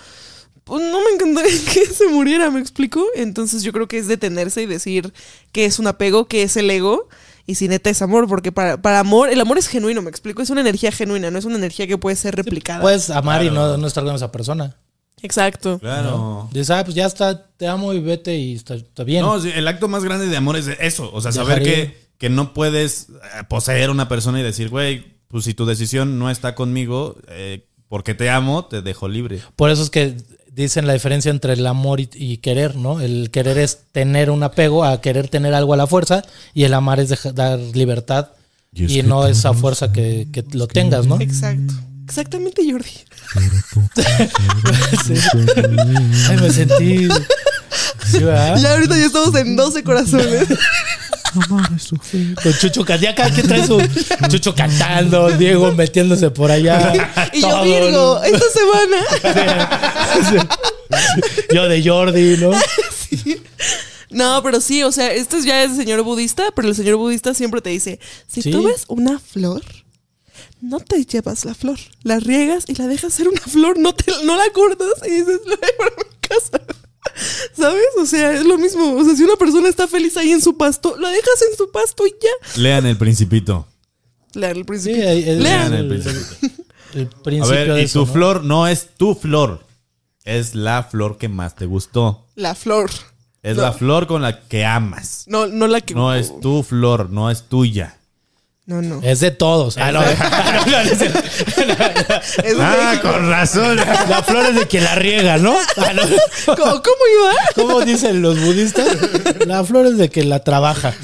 pues 0.65 0.83
no 0.83 0.99
me 1.05 1.11
encantaría 1.11 1.53
que 1.75 1.85
se 1.87 2.09
muriera, 2.09 2.51
¿me 2.51 2.61
explico? 2.61 3.05
Entonces 3.15 3.63
yo 3.63 3.73
creo 3.73 3.87
que 3.87 3.99
es 3.99 4.07
detenerse 4.07 4.63
y 4.63 4.67
decir 4.67 5.13
que 5.53 5.67
es 5.67 5.79
un 5.79 5.87
apego, 5.87 6.27
que 6.27 6.43
es 6.43 6.57
el 6.57 6.71
ego 6.71 7.09
y 7.47 7.57
si 7.57 7.69
neta 7.69 7.91
es 7.91 8.03
amor, 8.03 8.29
porque 8.29 8.53
para, 8.53 8.81
para 8.81 9.01
amor, 9.01 9.31
el 9.31 9.41
amor 9.41 9.59
es 9.59 9.69
genuino, 9.69 10.03
me 10.03 10.11
explico, 10.11 10.43
es 10.43 10.51
una 10.51 10.61
energía 10.61 10.93
genuina, 10.93 11.31
no 11.31 11.39
es 11.39 11.45
una 11.45 11.57
energía 11.57 11.87
que 11.87 11.99
puede 11.99 12.17
ser 12.17 12.37
replicada. 12.37 12.81
Puedes 12.81 13.11
amar 13.11 13.45
y 13.45 13.51
no, 13.51 13.77
no 13.77 13.87
estar 13.87 14.05
con 14.05 14.15
esa 14.15 14.31
persona. 14.31 14.77
Exacto. 15.23 15.79
Claro. 15.79 16.49
Dices, 16.53 16.71
ah, 16.71 16.85
pues 16.85 16.95
ya 16.95 17.07
está, 17.07 17.47
te 17.57 17.67
amo 17.67 17.93
y 17.95 18.01
vete 18.01 18.37
y 18.37 18.55
está, 18.55 18.75
está 18.75 19.05
bien. 19.05 19.23
No, 19.23 19.37
el 19.37 19.69
acto 19.69 19.89
más 19.89 20.05
grande 20.05 20.27
de 20.27 20.37
amor 20.37 20.57
es 20.57 20.67
eso. 20.81 21.11
O 21.13 21.21
sea, 21.21 21.33
saber 21.33 21.63
que, 21.63 22.09
que 22.19 22.29
no 22.29 22.53
puedes 22.53 23.09
eh, 23.11 23.45
poseer 23.49 23.89
a 23.89 23.93
una 23.93 24.09
persona 24.09 24.41
y 24.41 24.43
decir, 24.43 24.69
güey, 24.69 25.19
pues 25.29 25.45
si 25.45 25.55
tu 25.55 25.65
decisión 25.65 26.19
no 26.19 26.29
está 26.29 26.55
conmigo, 26.55 27.17
eh, 27.29 27.69
porque 27.89 28.15
te 28.15 28.31
amo, 28.31 28.67
te 28.67 28.83
dejo 28.83 29.09
libre. 29.09 29.41
Por 29.55 29.71
eso 29.71 29.83
es 29.83 29.91
que 29.91 30.17
dicen 30.55 30.87
la 30.87 30.93
diferencia 30.93 31.31
entre 31.31 31.55
el 31.55 31.67
amor 31.67 32.01
y, 32.01 32.09
y 32.13 32.37
querer, 32.39 32.77
¿no? 32.77 33.01
El 33.01 33.31
querer 33.31 33.59
es 33.59 33.79
tener 33.93 34.31
un 34.31 34.43
apego 34.43 34.85
a 34.85 35.01
querer 35.01 35.29
tener 35.29 35.55
algo 35.55 35.75
a 35.75 35.77
la 35.77 35.87
fuerza 35.87 36.23
y 36.55 36.65
el 36.65 36.75
amar 36.75 37.01
es 37.01 37.09
deja- 37.09 37.33
dar 37.33 37.59
libertad 37.59 38.29
Y 38.73 38.85
es 38.85 38.93
y 38.93 38.97
que 38.97 39.03
no 39.05 39.27
esa 39.27 39.55
fuerza 39.55 39.93
que, 39.93 40.29
que 40.33 40.45
lo 40.53 40.67
tengas, 40.69 41.07
¿no? 41.07 41.21
Exacto. 41.21 41.73
Exactamente, 42.05 42.63
Jordi. 42.71 42.91
Ay, 46.29 46.37
me 46.41 46.51
sentí... 46.51 47.09
Sí, 48.05 48.19
ahorita 48.25 48.99
ya 48.99 49.07
estamos 49.07 49.35
en 49.37 49.55
12 49.57 49.83
corazones. 49.85 50.49
Con 51.33 52.53
Chucho 52.61 52.85
cantando. 52.85 53.03
Ya 53.03 53.15
cada 53.15 53.31
quien 53.31 53.47
trae 53.49 53.67
su 53.67 53.81
Chucho 54.29 54.55
cantando, 54.55 55.31
Diego 55.31 55.73
metiéndose 55.73 56.31
por 56.31 56.51
allá. 56.51 56.93
y 57.33 57.41
yo, 57.41 57.63
Virgo, 57.63 57.91
¿no? 58.21 58.23
esta 58.25 58.45
semana. 58.51 58.99
Yo 61.53 61.69
de 61.69 61.83
Jordi, 61.89 62.37
¿no? 62.39 62.51
No, 64.11 64.43
pero 64.43 64.61
sí, 64.61 64.83
o 64.83 64.93
sea, 64.93 65.11
este 65.13 65.39
es 65.39 65.45
ya 65.45 65.63
es 65.65 65.71
el 65.71 65.77
señor 65.79 66.03
budista, 66.03 66.45
pero 66.55 66.69
el 66.69 66.75
señor 66.75 66.97
budista 66.97 67.33
siempre 67.33 67.63
te 67.63 67.71
dice, 67.71 67.99
si 68.29 68.43
Sí. 68.43 68.51
tú 68.51 68.65
ves 68.65 68.85
una 68.89 69.19
flor, 69.19 69.63
no 70.61 70.81
te 70.81 71.03
llevas 71.07 71.47
la 71.47 71.55
flor, 71.55 71.79
la 72.03 72.21
riegas 72.21 72.65
y 72.69 72.75
la 72.75 72.87
dejas 72.89 73.15
ser 73.15 73.29
una 73.29 73.41
flor, 73.41 73.79
no, 73.79 73.95
te, 73.95 74.13
no 74.25 74.37
la 74.37 74.51
cortas 74.53 74.89
y 75.07 75.11
dices, 75.11 75.41
lo 75.47 75.57
voy 75.57 75.71
para 75.79 75.91
mi 75.97 76.29
casa. 76.29 76.61
¿Sabes? 77.57 77.85
O 77.99 78.07
sea, 78.07 78.33
es 78.33 78.45
lo 78.45 78.59
mismo. 78.59 78.95
O 78.97 79.05
sea, 79.05 79.15
si 79.17 79.25
una 79.25 79.37
persona 79.37 79.69
está 79.69 79.87
feliz 79.89 80.17
ahí 80.17 80.31
en 80.33 80.41
su 80.41 80.57
pasto, 80.57 80.97
la 80.99 81.11
dejas 81.11 81.43
en 81.51 81.57
su 81.57 81.71
pasto 81.71 82.07
y 82.07 82.11
ya. 82.23 82.61
Lean 82.61 82.87
el 82.87 82.97
principito. 82.97 83.67
Lean 84.35 84.57
el 84.69 84.81
Sí, 84.81 84.91
ahí- 85.03 85.29
es 85.29 85.39
Lean. 85.39 85.73
El 85.75 85.81
el, 85.81 85.89
principito. 85.89 86.57
el 86.95 87.07
A 87.07 87.23
principio 87.23 87.55
ver, 87.59 87.73
de 87.75 87.81
y 87.83 87.85
eso, 87.85 88.01
tu 88.01 88.07
¿no? 88.07 88.13
flor 88.13 88.45
no 88.45 88.67
es 88.69 88.89
tu 88.97 89.15
flor. 89.15 89.65
Es 90.25 90.55
la 90.55 90.85
flor 90.85 91.19
que 91.19 91.29
más 91.29 91.57
te 91.57 91.67
gustó. 91.67 92.27
La 92.37 92.55
flor. 92.55 92.91
Es 93.43 93.57
No. 93.57 93.63
la 93.63 93.73
flor 93.73 94.07
con 94.07 94.23
la 94.23 94.41
que 94.47 94.65
amas. 94.65 95.25
No, 95.27 95.49
no 95.49 95.67
la 95.67 95.81
que. 95.81 95.95
No 95.95 96.15
es 96.15 96.39
tu 96.41 96.63
flor, 96.63 97.11
no 97.11 97.29
es 97.31 97.43
tuya. 97.49 97.99
No, 98.73 98.81
no. 98.81 99.01
Es 99.03 99.21
de 99.21 99.31
todos. 99.31 99.77
Ah, 99.77 99.93
no. 99.93 100.01
Ah, 102.59 102.99
con 103.03 103.29
razón. 103.29 103.77
la 103.77 104.23
flor 104.23 104.47
es 104.47 104.55
de 104.55 104.67
quien 104.67 104.85
la 104.85 104.95
riega, 104.95 105.37
¿no? 105.37 105.55
Ah, 105.77 105.93
no. 105.93 106.03
¿Cómo, 106.47 106.83
cómo 106.83 107.03
iba? 107.21 107.35
¿Cómo 107.55 107.81
dicen 107.83 108.23
los 108.23 108.41
budistas? 108.41 108.97
La 109.47 109.63
flor 109.63 109.85
es 109.87 109.99
de 109.99 110.09
quien 110.09 110.31
la 110.31 110.43
trabaja. 110.43 110.95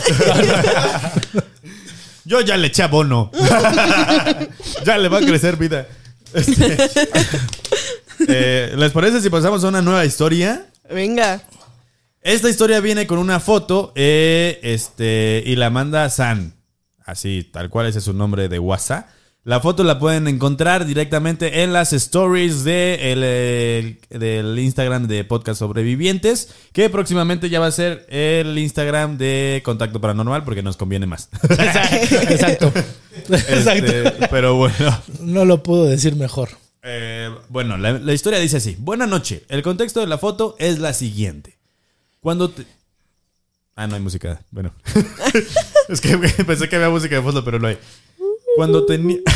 Yo 2.25 2.41
ya 2.41 2.57
le 2.57 2.69
eché 2.69 2.83
abono. 2.85 3.31
ya 4.85 4.97
le 4.97 5.09
va 5.09 5.19
a 5.19 5.21
crecer 5.21 5.57
vida. 5.57 5.87
Este, 6.33 6.77
eh, 8.29 8.73
¿Les 8.77 8.93
parece 8.93 9.21
si 9.21 9.29
pasamos 9.29 9.63
a 9.63 9.69
una 9.69 9.83
nueva 9.83 10.07
historia? 10.07 10.67
Venga. 10.91 11.43
Esta 12.23 12.49
historia 12.49 12.81
viene 12.81 13.07
con 13.07 13.19
una 13.19 13.41
foto 13.41 13.93
eh, 13.95 14.59
este, 14.63 15.43
y 15.45 15.57
la 15.57 15.69
manda 15.69 16.09
San. 16.09 16.58
Así, 17.09 17.43
tal 17.43 17.71
cual 17.71 17.87
ese 17.87 18.01
es 18.01 18.05
su 18.05 18.13
nombre 18.13 18.51
de 18.51 18.59
WhatsApp. 18.59 19.09
La 19.43 19.61
foto 19.61 19.83
la 19.83 19.99
pueden 19.99 20.29
encontrar 20.29 20.85
directamente 20.85 21.63
en 21.63 21.73
las 21.73 21.95
stories 21.95 22.65
de 22.65 23.13
el, 24.11 24.19
del 24.19 24.59
Instagram 24.59 25.07
de 25.07 25.25
Podcast 25.25 25.61
Sobrevivientes, 25.61 26.53
que 26.73 26.91
próximamente 26.91 27.49
ya 27.49 27.61
va 27.61 27.67
a 27.69 27.73
ser 27.73 28.05
el 28.11 28.59
Instagram 28.59 29.17
de 29.17 29.63
Contacto 29.65 30.03
Paranormal 30.03 30.45
porque 30.45 30.63
nos 30.63 30.77
conviene 30.77 31.07
más. 31.07 31.31
Exacto. 31.49 32.71
Exacto. 33.31 33.87
Este, 33.87 34.27
pero 34.31 34.57
bueno. 34.57 35.03
No 35.21 35.47
lo 35.47 35.63
puedo 35.63 35.87
decir 35.87 36.15
mejor. 36.15 36.51
Eh, 36.83 37.31
bueno, 37.49 37.79
la, 37.79 37.93
la 37.93 38.13
historia 38.13 38.39
dice 38.39 38.59
así. 38.59 38.77
Buena 38.79 39.07
noche. 39.07 39.47
El 39.49 39.63
contexto 39.63 40.01
de 40.01 40.09
la 40.09 40.19
foto 40.19 40.57
es 40.59 40.79
la 40.79 40.93
siguiente. 40.93 41.57
Cuando 42.21 42.51
te... 42.51 42.67
Ah, 43.79 43.87
no 43.87 43.95
hay 43.95 44.01
música. 44.01 44.43
Bueno. 44.51 44.73
es 45.89 46.01
que 46.01 46.19
pensé 46.45 46.69
que 46.69 46.75
había 46.75 46.91
música 46.91 47.15
de 47.15 47.23
fondo, 47.23 47.45
pero 47.45 47.61
no 47.61 47.69
hay. 47.69 47.79
Cuando 48.57 48.85
tenía... 48.85 49.19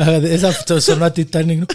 Ah, 0.00 0.12
Esa 0.22 0.52
sonó 0.80 1.06
a 1.06 1.12
Titanic, 1.12 1.58
¿no? 1.58 1.66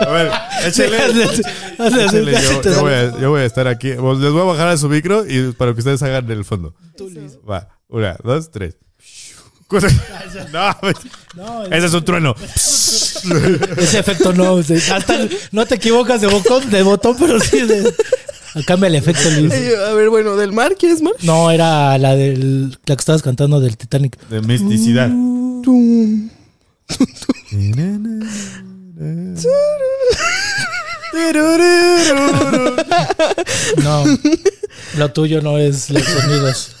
A 0.00 0.10
ver, 0.10 0.32
échale. 0.66 0.96
Échale, 1.78 2.32
yo, 2.32 2.62
yo 2.62 2.80
voy 2.80 2.92
a, 2.92 3.20
yo 3.20 3.30
voy 3.30 3.42
a 3.42 3.44
estar 3.44 3.68
aquí. 3.68 3.90
Les 3.90 4.00
voy 4.00 4.40
a 4.40 4.44
bajar 4.44 4.66
a 4.66 4.76
su 4.76 4.88
micro 4.88 5.24
y 5.28 5.52
para 5.52 5.74
que 5.74 5.78
ustedes 5.78 6.02
hagan 6.02 6.28
el 6.28 6.44
fondo. 6.44 6.74
Va. 7.48 7.68
Una, 7.86 8.16
dos, 8.24 8.50
tres. 8.50 8.78
No, 10.52 10.76
No, 11.36 11.64
ese 11.64 11.86
es 11.86 11.94
un 11.94 12.04
trueno. 12.04 12.34
ese 12.54 13.98
efecto 13.98 14.32
no. 14.32 14.56
Hasta 14.58 15.28
no 15.52 15.66
te 15.66 15.76
equivocas 15.76 16.20
de 16.20 16.26
botón, 16.26 16.70
de 16.70 16.82
botón 16.82 17.16
pero 17.18 17.38
sí. 17.40 17.62
De... 17.62 17.94
Cambia 18.66 18.88
el 18.88 18.96
efecto, 18.96 19.28
A 19.28 19.94
ver, 19.94 20.10
bueno, 20.10 20.36
del 20.36 20.52
mar, 20.52 20.74
¿quieres 20.78 21.02
mar? 21.02 21.14
No, 21.22 21.50
era 21.50 21.96
la 21.98 22.16
del 22.16 22.70
la 22.84 22.96
que 22.96 23.00
estabas 23.00 23.22
cantando 23.22 23.60
del 23.60 23.76
Titanic. 23.76 24.18
De 24.28 24.40
misticidad. 24.40 25.08
No. 33.82 34.04
Lo 34.96 35.12
tuyo 35.12 35.40
no 35.40 35.58
es 35.58 35.90
los 35.90 36.04
sonidos. 36.04 36.76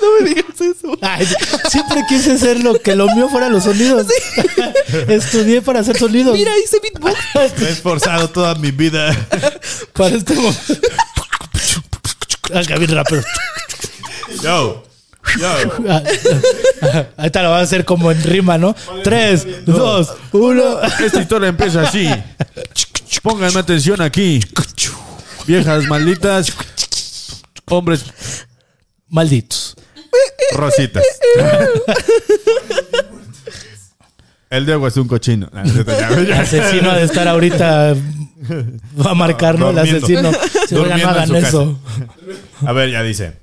No 0.00 0.20
me 0.20 0.28
digas 0.28 0.60
eso. 0.60 0.98
Ay, 1.02 1.26
siempre 1.70 2.02
quise 2.08 2.38
ser 2.38 2.62
lo 2.62 2.80
que 2.80 2.96
lo 2.96 3.06
mío 3.14 3.28
fuera 3.28 3.48
los 3.48 3.64
sonidos. 3.64 4.06
Estudié 5.08 5.62
para 5.62 5.80
hacer 5.80 5.96
sonidos. 5.96 6.36
Mira, 6.36 6.52
hice 6.58 6.78
beatbox. 6.80 7.14
Me 7.60 7.68
he 7.68 7.70
esforzado 7.70 8.28
toda 8.28 8.54
mi 8.56 8.70
vida. 8.70 9.14
Para 9.92 10.16
este 10.16 10.34
momento. 10.34 10.74
Bien 12.78 12.90
rápido. 12.94 13.22
Yo. 14.42 14.84
Yo. 15.38 15.48
Ah, 15.88 16.02
ah, 16.82 17.04
Ahorita 17.18 17.42
lo 17.42 17.50
va 17.50 17.58
a 17.58 17.62
hacer 17.62 17.84
como 17.84 18.10
en 18.10 18.22
rima, 18.22 18.56
¿no? 18.56 18.74
Tres, 19.04 19.64
dos, 19.66 20.14
uno. 20.32 20.80
Esta 21.04 21.20
historia 21.20 21.48
empieza 21.48 21.82
así. 21.82 22.08
Pónganme 23.22 23.60
atención 23.60 24.00
aquí. 24.00 24.40
Viejas 25.46 25.86
malditas. 25.86 26.54
Hombres 27.66 28.04
Malditos. 29.08 29.76
rositas. 30.54 31.02
El 34.50 34.64
Diego 34.64 34.86
es 34.86 34.96
un 34.96 35.08
cochino. 35.08 35.50
Ah, 35.52 35.62
El 36.16 36.32
asesino 36.32 36.90
ha 36.90 36.96
de 36.96 37.04
estar 37.04 37.28
ahorita. 37.28 37.94
Va 39.04 39.10
a 39.10 39.14
marcar, 39.14 39.58
¿no? 39.58 39.70
El 39.70 39.78
asesino. 39.78 40.32
Si 40.66 40.74
no 40.74 40.80
Durmiendo 40.80 41.04
en 41.04 41.16
hagan 41.16 41.28
su 41.28 41.36
eso. 41.36 41.80
A 42.64 42.72
ver, 42.72 42.90
ya 42.90 43.02
dice. 43.02 43.34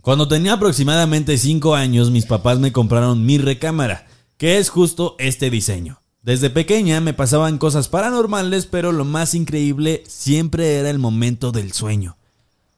Cuando 0.00 0.28
tenía 0.28 0.54
aproximadamente 0.54 1.36
5 1.36 1.74
años, 1.74 2.10
mis 2.10 2.26
papás 2.26 2.58
me 2.58 2.72
compraron 2.72 3.24
mi 3.26 3.38
recámara, 3.38 4.06
que 4.36 4.58
es 4.58 4.68
justo 4.68 5.16
este 5.18 5.50
diseño. 5.50 6.00
Desde 6.26 6.50
pequeña 6.50 7.00
me 7.00 7.14
pasaban 7.14 7.56
cosas 7.56 7.86
paranormales, 7.86 8.66
pero 8.66 8.90
lo 8.90 9.04
más 9.04 9.32
increíble 9.32 10.02
siempre 10.08 10.74
era 10.74 10.90
el 10.90 10.98
momento 10.98 11.52
del 11.52 11.72
sueño. 11.72 12.16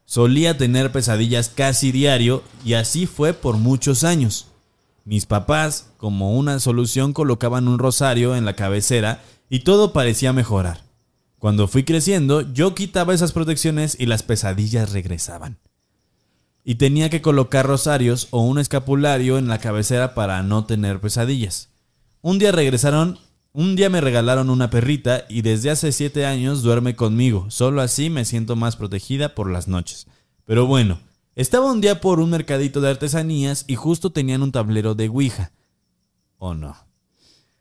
Solía 0.05 0.59
tener 0.59 0.93
pesadillas 0.93 1.49
casi 1.49 1.91
diario 1.91 2.43
y 2.63 2.75
así 2.75 3.07
fue 3.07 3.33
por 3.33 3.57
muchos 3.57 4.05
años. 4.05 4.49
Mis 5.07 5.25
papás, 5.25 5.87
como 5.97 6.37
una 6.37 6.61
solución, 6.61 7.15
colocaban 7.15 7.69
un 7.69 7.79
rosario 7.79 8.37
en 8.37 8.45
la 8.45 8.53
cabecera 8.53 9.23
y 9.49 9.61
todo 9.61 9.95
parecía 9.95 10.35
mejorar. 10.35 10.85
Cuando 11.39 11.69
fui 11.69 11.85
creciendo, 11.85 12.43
yo 12.53 12.75
quitaba 12.75 13.15
esas 13.15 13.33
protecciones 13.33 13.97
y 13.99 14.05
las 14.05 14.23
pesadillas 14.23 14.93
regresaban. 14.93 15.59
y 16.65 16.75
tenía 16.75 17.09
que 17.09 17.23
colocar 17.23 17.65
rosarios 17.65 18.29
o 18.31 18.43
un 18.43 18.59
escapulario 18.59 19.39
en 19.39 19.49
la 19.49 19.57
cabecera 19.57 20.15
para 20.15 20.43
no 20.43 20.67
tener 20.67 21.01
pesadillas. 21.01 21.71
Un 22.21 22.39
día 22.39 22.53
regresaron, 22.53 23.19
un 23.59 23.75
día 23.75 23.91
me 23.91 24.01
regalaron 24.01 24.51
una 24.51 24.71
perrita 24.71 25.25
y 25.29 25.43
desde 25.43 25.71
hace 25.71 25.91
siete 25.91 26.25
años 26.25 26.63
duerme 26.63 26.95
conmigo. 26.95 27.47
Solo 27.51 27.83
así 27.83 28.09
me 28.09 28.25
siento 28.25 28.55
más 28.55 28.77
protegida 28.77 29.35
por 29.35 29.51
las 29.51 29.67
noches. 29.67 30.07
Pero 30.45 30.67
bueno, 30.67 31.01
estaba 31.35 31.73
un 31.73 31.81
día 31.81 32.01
por 32.01 32.21
un 32.21 32.31
mercadito 32.31 32.81
de 32.81 32.91
artesanías 32.91 33.65
y 33.67 33.75
justo 33.75 34.11
tenían 34.11 34.45
un 34.45 34.53
tablero 34.53 34.95
de 34.95 35.09
Ouija. 35.09 35.51
¿O 36.37 36.55
no? 36.55 36.77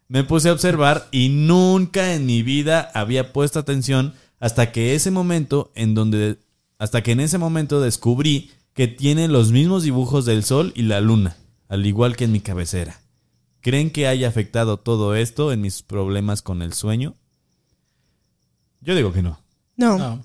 Me 0.08 0.24
puse 0.24 0.50
a 0.50 0.54
observar 0.54 1.08
y 1.12 1.30
nunca 1.30 2.14
en 2.14 2.28
mi 2.28 2.44
vida 2.44 2.92
había 2.94 3.34
puesto 3.34 3.58
atención 3.58 4.14
hasta 4.40 4.72
que 4.72 4.94
ese 4.94 5.10
momento 5.10 5.72
en 5.74 5.96
donde 5.96 6.38
hasta 6.78 7.02
que 7.02 7.14
en 7.14 7.22
ese 7.22 7.40
momento 7.40 7.82
descubrí 7.82 8.52
que 8.76 8.88
tiene 8.88 9.28
los 9.28 9.52
mismos 9.52 9.82
dibujos 9.82 10.26
del 10.26 10.44
sol 10.44 10.74
y 10.76 10.84
la 10.84 11.02
luna, 11.02 11.38
al 11.70 11.88
igual 11.88 12.16
que 12.16 12.26
en 12.26 12.34
mi 12.34 12.40
cabecera. 12.40 13.02
¿Creen 13.62 13.90
que 13.92 14.08
haya 14.08 14.28
afectado 14.28 14.78
todo 14.78 15.16
esto 15.16 15.52
en 15.52 15.62
mis 15.62 15.82
problemas 15.84 16.42
con 16.42 16.62
el 16.62 16.74
sueño? 16.74 17.16
Yo 18.82 18.96
digo 18.96 19.12
que 19.12 19.22
no. 19.22 19.40
No. 19.76 19.98
No. 19.98 20.24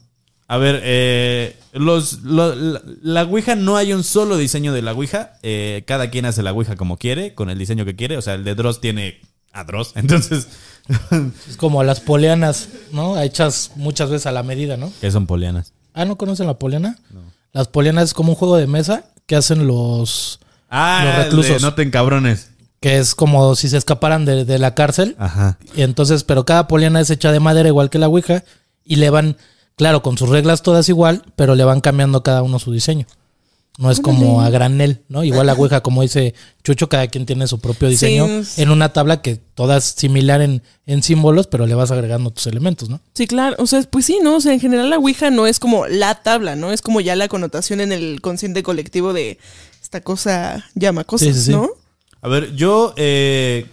A 0.49 0.59
ver, 0.59 0.81
eh, 0.85 1.57
los, 1.73 2.23
lo- 2.23 2.55
la, 2.55 2.83
la 3.03 3.23
Ouija 3.25 3.55
no 3.55 3.77
hay 3.77 3.93
un 3.93 4.05
solo 4.05 4.37
diseño 4.37 4.73
de 4.73 4.83
la 4.83 4.93
Ouija. 4.93 5.35
eh, 5.43 5.83
cada 5.87 6.11
quien 6.11 6.27
hace 6.27 6.43
la 6.43 6.53
Ouija 6.53 6.77
como 6.77 6.99
quiere, 6.99 7.35
con 7.35 7.49
el 7.49 7.59
diseño 7.59 7.85
que 7.85 7.97
quiere. 7.97 8.17
O 8.19 8.23
sea, 8.23 8.35
el 8.35 8.45
de 8.45 8.55
Dross 8.55 8.81
tiene 8.81 9.21
a 9.53 9.65
Dross. 9.65 9.93
Entonces, 9.97 10.49
Es 11.49 11.57
como 11.57 11.83
las 11.85 12.01
polianas, 12.01 12.69
¿no? 12.93 13.19
Hechas 13.21 13.71
muchas 13.77 14.11
veces 14.11 14.27
a 14.27 14.33
la 14.33 14.43
medida, 14.43 14.77
¿no? 14.77 14.93
¿qué 15.01 15.11
son 15.11 15.27
polianas? 15.27 15.73
Ah, 15.95 16.05
¿no 16.05 16.17
conocen 16.17 16.47
la 16.47 16.59
poliana? 16.59 16.99
Las 17.53 17.69
polianas 17.69 18.05
es 18.05 18.15
como 18.15 18.31
un 18.31 18.37
juego 18.37 18.57
de 18.57 18.67
mesa 18.67 19.07
que 19.27 19.37
hacen 19.37 19.67
los... 19.67 20.41
Ah, 20.71 21.03
Los 21.05 21.17
de 21.17 21.23
reclusos. 21.25 21.63
no 21.63 21.75
te 21.75 21.83
encabrones. 21.83 22.51
Que 22.83 22.99
es 22.99 23.15
como 23.15 23.55
si 23.57 23.71
se 23.71 23.79
escaparan 23.79 24.27
de, 24.27 24.45
de 24.45 24.59
la 24.59 24.75
cárcel. 24.75 25.17
Ajá. 25.19 25.57
Y 25.75 25.81
entonces, 25.83 26.25
pero 26.25 26.45
cada 26.45 26.69
poliana 26.69 27.01
es 27.01 27.09
hecha 27.09 27.33
de 27.33 27.41
madera 27.41 27.69
igual 27.69 27.89
que 27.89 27.99
la 27.99 28.09
Ouija 28.09 28.45
y 28.85 28.97
le 28.97 29.09
van, 29.09 29.37
claro, 29.77 30.03
con 30.03 30.19
sus 30.19 30.29
reglas 30.29 30.61
todas 30.63 30.89
igual, 30.91 31.23
pero 31.37 31.55
le 31.55 31.65
van 31.65 31.81
cambiando 31.81 32.23
cada 32.23 32.43
uno 32.43 32.59
su 32.59 32.73
diseño. 32.73 33.07
No 33.79 33.91
es 33.91 34.01
como 34.01 34.43
a 34.43 34.51
granel, 34.51 35.01
¿no? 35.09 35.25
Igual 35.25 35.47
la 35.47 35.55
Ouija, 35.55 35.81
como 35.81 36.03
dice 36.03 36.35
Chucho, 36.63 36.91
cada 36.91 37.07
quien 37.07 37.25
tiene 37.25 37.47
su 37.47 37.59
propio 37.59 37.89
Sí, 37.89 37.93
diseño 37.95 38.27
es- 38.27 38.59
en 38.59 38.69
una 38.71 38.93
tabla 38.93 39.23
que 39.23 39.37
todas 39.37 39.85
similar 39.85 40.43
en, 40.43 40.63
en 40.85 41.03
símbolos, 41.03 41.47
pero 41.47 41.67
le 41.67 41.75
vas 41.75 41.91
agregando 41.91 42.31
tus 42.33 42.47
elementos, 42.49 42.91
¿no? 42.91 43.01
Sí, 43.15 43.27
claro. 43.27 43.57
O 43.61 43.67
sea, 43.67 43.81
pues 43.85 44.05
sí, 44.05 44.19
¿no? 44.23 44.37
O 44.37 44.41
sea, 44.43 44.53
en 44.53 44.61
general 44.61 44.91
la 44.91 44.99
Ouija 44.99 45.31
no 45.31 45.47
es 45.47 45.59
como 45.59 45.87
la 45.87 46.17
tabla, 46.17 46.55
¿no? 46.55 46.71
Es 46.71 46.83
como 46.83 47.01
ya 47.01 47.17
la 47.17 47.29
connotación 47.29 47.81
en 47.81 47.93
el 47.93 48.21
consciente 48.21 48.63
colectivo 48.63 49.15
de 49.15 49.39
esta 49.81 50.03
cosa 50.03 50.67
llama 50.75 51.05
cosas, 51.05 51.29
Sí, 51.29 51.35
sí, 51.35 51.41
sí. 51.47 51.51
¿no? 51.53 51.71
A 52.23 52.29
ver, 52.29 52.55
yo. 52.55 52.95
eh, 52.97 53.67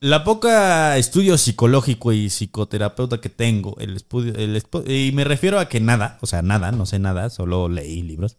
la 0.00 0.24
poca 0.24 0.96
estudio 0.98 1.38
psicológico 1.38 2.12
y 2.12 2.28
psicoterapeuta 2.28 3.20
que 3.20 3.28
tengo, 3.28 3.76
el 3.78 3.94
estudio, 3.96 4.34
el 4.34 4.60
y 4.90 5.12
me 5.12 5.22
refiero 5.22 5.60
a 5.60 5.68
que 5.68 5.80
nada, 5.80 6.18
o 6.22 6.26
sea, 6.26 6.42
nada, 6.42 6.72
no 6.72 6.86
sé 6.86 6.98
nada, 6.98 7.30
solo 7.30 7.68
leí 7.68 8.02
libros. 8.02 8.36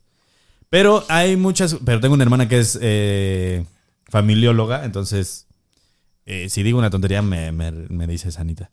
Pero 0.69 1.05
hay 1.09 1.37
muchas. 1.37 1.77
Pero 1.85 2.01
tengo 2.01 2.15
una 2.15 2.23
hermana 2.25 2.49
que 2.49 2.59
es 2.59 2.77
eh, 2.81 3.65
familióloga, 4.09 4.85
entonces. 4.85 5.47
eh, 6.25 6.49
si 6.49 6.63
digo 6.63 6.79
una 6.79 6.89
tontería, 6.89 7.21
me, 7.21 7.51
me 7.51 8.07
dice 8.07 8.31
Sanita. 8.31 8.71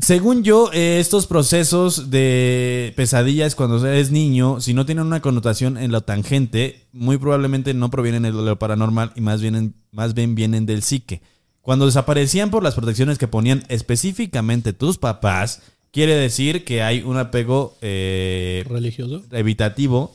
Según 0.00 0.42
yo, 0.42 0.70
eh, 0.74 1.00
estos 1.00 1.26
procesos 1.26 2.10
de 2.10 2.92
pesadillas 2.96 3.54
cuando 3.54 3.84
eres 3.86 4.10
niño, 4.10 4.60
si 4.60 4.74
no 4.74 4.84
tienen 4.84 5.06
una 5.06 5.22
connotación 5.22 5.78
en 5.78 5.90
lo 5.90 6.02
tangente, 6.02 6.86
muy 6.92 7.16
probablemente 7.16 7.72
no 7.72 7.90
provienen 7.90 8.24
de 8.24 8.32
lo 8.32 8.58
paranormal 8.58 9.12
y 9.16 9.22
más 9.22 9.40
bien, 9.40 9.74
más 9.90 10.12
bien 10.12 10.34
vienen 10.34 10.66
del 10.66 10.82
psique. 10.82 11.22
Cuando 11.62 11.86
desaparecían 11.86 12.50
por 12.50 12.62
las 12.62 12.74
protecciones 12.74 13.16
que 13.16 13.26
ponían 13.26 13.64
específicamente 13.68 14.74
tus 14.74 14.98
papás, 14.98 15.62
quiere 15.92 16.14
decir 16.14 16.64
que 16.64 16.82
hay 16.82 17.02
un 17.02 17.16
apego 17.16 17.76
eh, 17.80 18.64
Religioso. 18.68 19.22
evitativo 19.32 20.14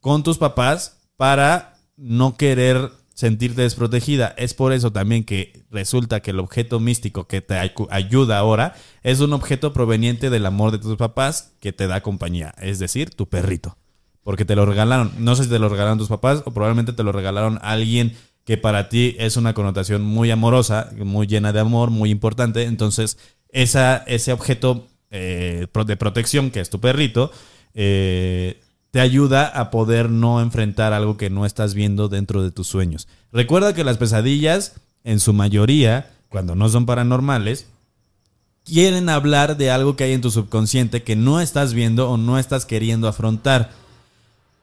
con 0.00 0.24
tus 0.24 0.36
papás 0.36 0.98
para 1.16 1.78
no 1.96 2.36
querer 2.36 2.90
sentirte 3.16 3.62
desprotegida. 3.62 4.34
Es 4.36 4.52
por 4.52 4.74
eso 4.74 4.92
también 4.92 5.24
que 5.24 5.64
resulta 5.70 6.20
que 6.20 6.32
el 6.32 6.38
objeto 6.38 6.80
místico 6.80 7.26
que 7.26 7.40
te 7.40 7.54
ayu- 7.54 7.88
ayuda 7.90 8.36
ahora 8.38 8.76
es 9.02 9.20
un 9.20 9.32
objeto 9.32 9.72
proveniente 9.72 10.28
del 10.28 10.44
amor 10.44 10.70
de 10.70 10.78
tus 10.78 10.96
papás 10.96 11.54
que 11.60 11.72
te 11.72 11.86
da 11.86 12.02
compañía, 12.02 12.54
es 12.60 12.78
decir, 12.78 13.08
tu 13.10 13.26
perrito. 13.26 13.78
Porque 14.22 14.44
te 14.44 14.54
lo 14.54 14.66
regalaron. 14.66 15.12
No 15.18 15.34
sé 15.34 15.44
si 15.44 15.48
te 15.50 15.58
lo 15.58 15.70
regalaron 15.70 15.98
tus 15.98 16.08
papás 16.08 16.42
o 16.44 16.50
probablemente 16.50 16.92
te 16.92 17.02
lo 17.02 17.12
regalaron 17.12 17.58
alguien 17.62 18.12
que 18.44 18.58
para 18.58 18.90
ti 18.90 19.16
es 19.18 19.36
una 19.38 19.54
connotación 19.54 20.02
muy 20.02 20.30
amorosa, 20.30 20.90
muy 20.98 21.26
llena 21.26 21.52
de 21.54 21.60
amor, 21.60 21.90
muy 21.90 22.10
importante. 22.10 22.64
Entonces, 22.64 23.18
esa, 23.48 23.98
ese 24.06 24.32
objeto 24.32 24.88
eh, 25.10 25.66
de 25.86 25.96
protección, 25.96 26.50
que 26.50 26.60
es 26.60 26.68
tu 26.68 26.80
perrito, 26.80 27.30
eh, 27.72 28.60
te 28.96 29.02
ayuda 29.02 29.46
a 29.46 29.70
poder 29.70 30.08
no 30.08 30.40
enfrentar 30.40 30.94
algo 30.94 31.18
que 31.18 31.28
no 31.28 31.44
estás 31.44 31.74
viendo 31.74 32.08
dentro 32.08 32.42
de 32.42 32.50
tus 32.50 32.66
sueños. 32.66 33.08
Recuerda 33.30 33.74
que 33.74 33.84
las 33.84 33.98
pesadillas, 33.98 34.76
en 35.04 35.20
su 35.20 35.34
mayoría, 35.34 36.14
cuando 36.30 36.54
no 36.54 36.66
son 36.70 36.86
paranormales, 36.86 37.66
quieren 38.64 39.10
hablar 39.10 39.58
de 39.58 39.70
algo 39.70 39.96
que 39.96 40.04
hay 40.04 40.14
en 40.14 40.22
tu 40.22 40.30
subconsciente 40.30 41.02
que 41.02 41.14
no 41.14 41.42
estás 41.42 41.74
viendo 41.74 42.08
o 42.08 42.16
no 42.16 42.38
estás 42.38 42.64
queriendo 42.64 43.06
afrontar. 43.06 43.70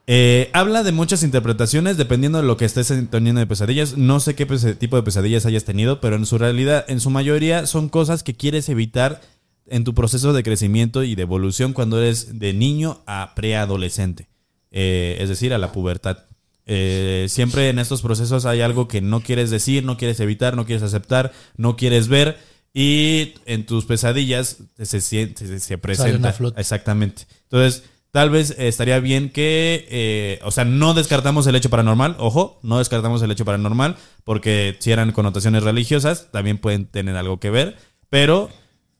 Eh, 0.08 0.50
habla 0.52 0.82
de 0.82 0.90
muchas 0.90 1.22
interpretaciones 1.22 1.96
dependiendo 1.96 2.38
de 2.38 2.44
lo 2.44 2.56
que 2.56 2.64
estés 2.64 2.92
teniendo 3.12 3.38
de 3.38 3.46
pesadillas. 3.46 3.96
No 3.96 4.18
sé 4.18 4.34
qué 4.34 4.46
tipo 4.46 4.96
de 4.96 5.04
pesadillas 5.04 5.46
hayas 5.46 5.62
tenido, 5.62 6.00
pero 6.00 6.16
en 6.16 6.26
su 6.26 6.38
realidad, 6.38 6.84
en 6.88 6.98
su 6.98 7.08
mayoría, 7.08 7.66
son 7.66 7.88
cosas 7.88 8.24
que 8.24 8.34
quieres 8.34 8.68
evitar 8.68 9.20
en 9.66 9.84
tu 9.84 9.94
proceso 9.94 10.32
de 10.32 10.42
crecimiento 10.42 11.02
y 11.02 11.14
de 11.14 11.22
evolución 11.22 11.72
cuando 11.72 11.98
eres 12.00 12.38
de 12.38 12.52
niño 12.52 13.02
a 13.06 13.32
preadolescente, 13.34 14.28
Eh, 14.76 15.18
es 15.20 15.28
decir, 15.28 15.54
a 15.54 15.58
la 15.58 15.70
pubertad. 15.72 16.18
Eh, 16.66 17.26
siempre 17.28 17.68
en 17.68 17.78
estos 17.78 18.02
procesos 18.02 18.44
hay 18.46 18.60
algo 18.60 18.88
que 18.88 19.00
no 19.00 19.20
quieres 19.20 19.50
decir, 19.50 19.84
no 19.84 19.96
quieres 19.96 20.18
evitar, 20.20 20.56
no 20.56 20.64
quieres 20.66 20.82
aceptar, 20.82 21.32
no 21.56 21.76
quieres 21.76 22.08
ver 22.08 22.38
y 22.72 23.34
en 23.46 23.66
tus 23.66 23.84
pesadillas 23.84 24.56
se, 24.82 25.00
se, 25.00 25.34
se- 25.36 25.60
se 25.60 25.78
presenta. 25.78 26.28
Exactamente. 26.56 27.22
Entonces, 27.44 27.84
tal 28.10 28.30
vez 28.30 28.54
estaría 28.58 28.98
bien 28.98 29.30
que, 29.30 29.86
eh, 29.90 30.40
o 30.42 30.50
sea, 30.50 30.64
no 30.64 30.94
descartamos 30.94 31.46
el 31.46 31.54
hecho 31.54 31.70
paranormal, 31.70 32.16
ojo, 32.18 32.58
no 32.62 32.78
descartamos 32.78 33.22
el 33.22 33.30
hecho 33.30 33.44
paranormal, 33.44 33.96
porque 34.24 34.76
si 34.80 34.90
eran 34.90 35.12
connotaciones 35.12 35.62
religiosas, 35.62 36.30
también 36.32 36.58
pueden 36.58 36.86
tener 36.86 37.14
algo 37.16 37.38
que 37.38 37.50
ver, 37.50 37.76
pero 38.10 38.50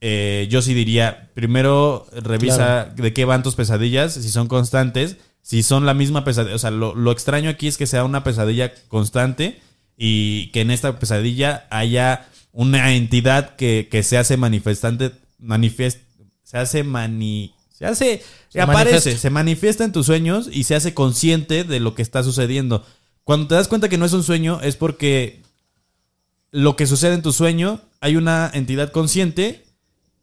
eh, 0.06 0.48
yo 0.50 0.60
sí 0.60 0.74
diría, 0.74 1.30
primero 1.32 2.06
revisa 2.12 2.92
de 2.94 3.14
qué 3.14 3.24
van 3.24 3.42
tus 3.42 3.54
pesadillas, 3.54 4.12
si 4.12 4.28
son 4.28 4.48
constantes, 4.48 5.16
si 5.40 5.62
son 5.62 5.86
la 5.86 5.94
misma 5.94 6.24
pesadilla, 6.24 6.54
o 6.54 6.58
sea, 6.58 6.70
lo, 6.70 6.94
lo 6.94 7.10
extraño 7.10 7.48
aquí 7.48 7.68
es 7.68 7.78
que 7.78 7.86
sea 7.86 8.04
una 8.04 8.22
pesadilla 8.22 8.74
constante 8.88 9.62
y 9.96 10.48
que 10.48 10.60
en 10.60 10.70
esta 10.70 10.98
pesadilla 10.98 11.66
haya 11.70 12.28
una 12.52 12.92
entidad 12.92 13.56
que, 13.56 13.88
que 13.90 14.02
se 14.02 14.18
hace 14.18 14.36
manifestante, 14.36 15.12
manifiest, 15.38 16.00
se 16.42 16.58
hace 16.58 16.84
mani, 16.84 17.54
se 17.70 17.86
hace, 17.86 18.22
Se 18.50 18.60
aparece, 18.60 18.90
manifiesta. 18.90 19.20
se 19.22 19.30
manifiesta 19.30 19.84
en 19.84 19.92
tus 19.92 20.04
sueños 20.04 20.50
y 20.52 20.64
se 20.64 20.74
hace 20.74 20.92
consciente 20.92 21.64
de 21.64 21.80
lo 21.80 21.94
que 21.94 22.02
está 22.02 22.22
sucediendo. 22.22 22.84
Cuando 23.24 23.46
te 23.46 23.54
das 23.54 23.68
cuenta 23.68 23.88
que 23.88 23.96
no 23.96 24.04
es 24.04 24.12
un 24.12 24.22
sueño 24.22 24.60
es 24.60 24.76
porque 24.76 25.40
lo 26.50 26.76
que 26.76 26.86
sucede 26.86 27.14
en 27.14 27.22
tu 27.22 27.32
sueño 27.32 27.80
hay 28.02 28.16
una 28.16 28.50
entidad 28.52 28.92
consciente 28.92 29.63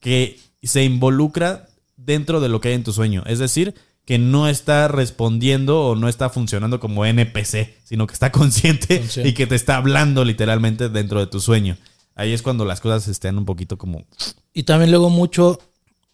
que 0.01 0.37
se 0.61 0.83
involucra 0.83 1.69
dentro 1.95 2.41
de 2.41 2.49
lo 2.49 2.59
que 2.59 2.69
hay 2.69 2.73
en 2.73 2.83
tu 2.83 2.91
sueño. 2.91 3.23
Es 3.25 3.39
decir, 3.39 3.75
que 4.05 4.17
no 4.17 4.49
está 4.49 4.87
respondiendo 4.89 5.81
o 5.81 5.95
no 5.95 6.09
está 6.09 6.29
funcionando 6.29 6.79
como 6.79 7.05
NPC, 7.05 7.77
sino 7.85 8.07
que 8.07 8.13
está 8.13 8.31
consciente, 8.31 8.99
Consciente. 8.99 9.29
y 9.29 9.33
que 9.33 9.47
te 9.47 9.55
está 9.55 9.77
hablando 9.77 10.25
literalmente 10.25 10.89
dentro 10.89 11.19
de 11.19 11.27
tu 11.27 11.39
sueño. 11.39 11.77
Ahí 12.15 12.33
es 12.33 12.41
cuando 12.41 12.65
las 12.65 12.81
cosas 12.81 13.07
estén 13.07 13.37
un 13.37 13.45
poquito 13.45 13.77
como... 13.77 14.05
Y 14.53 14.63
también 14.63 14.91
luego 14.91 15.09
mucho 15.09 15.59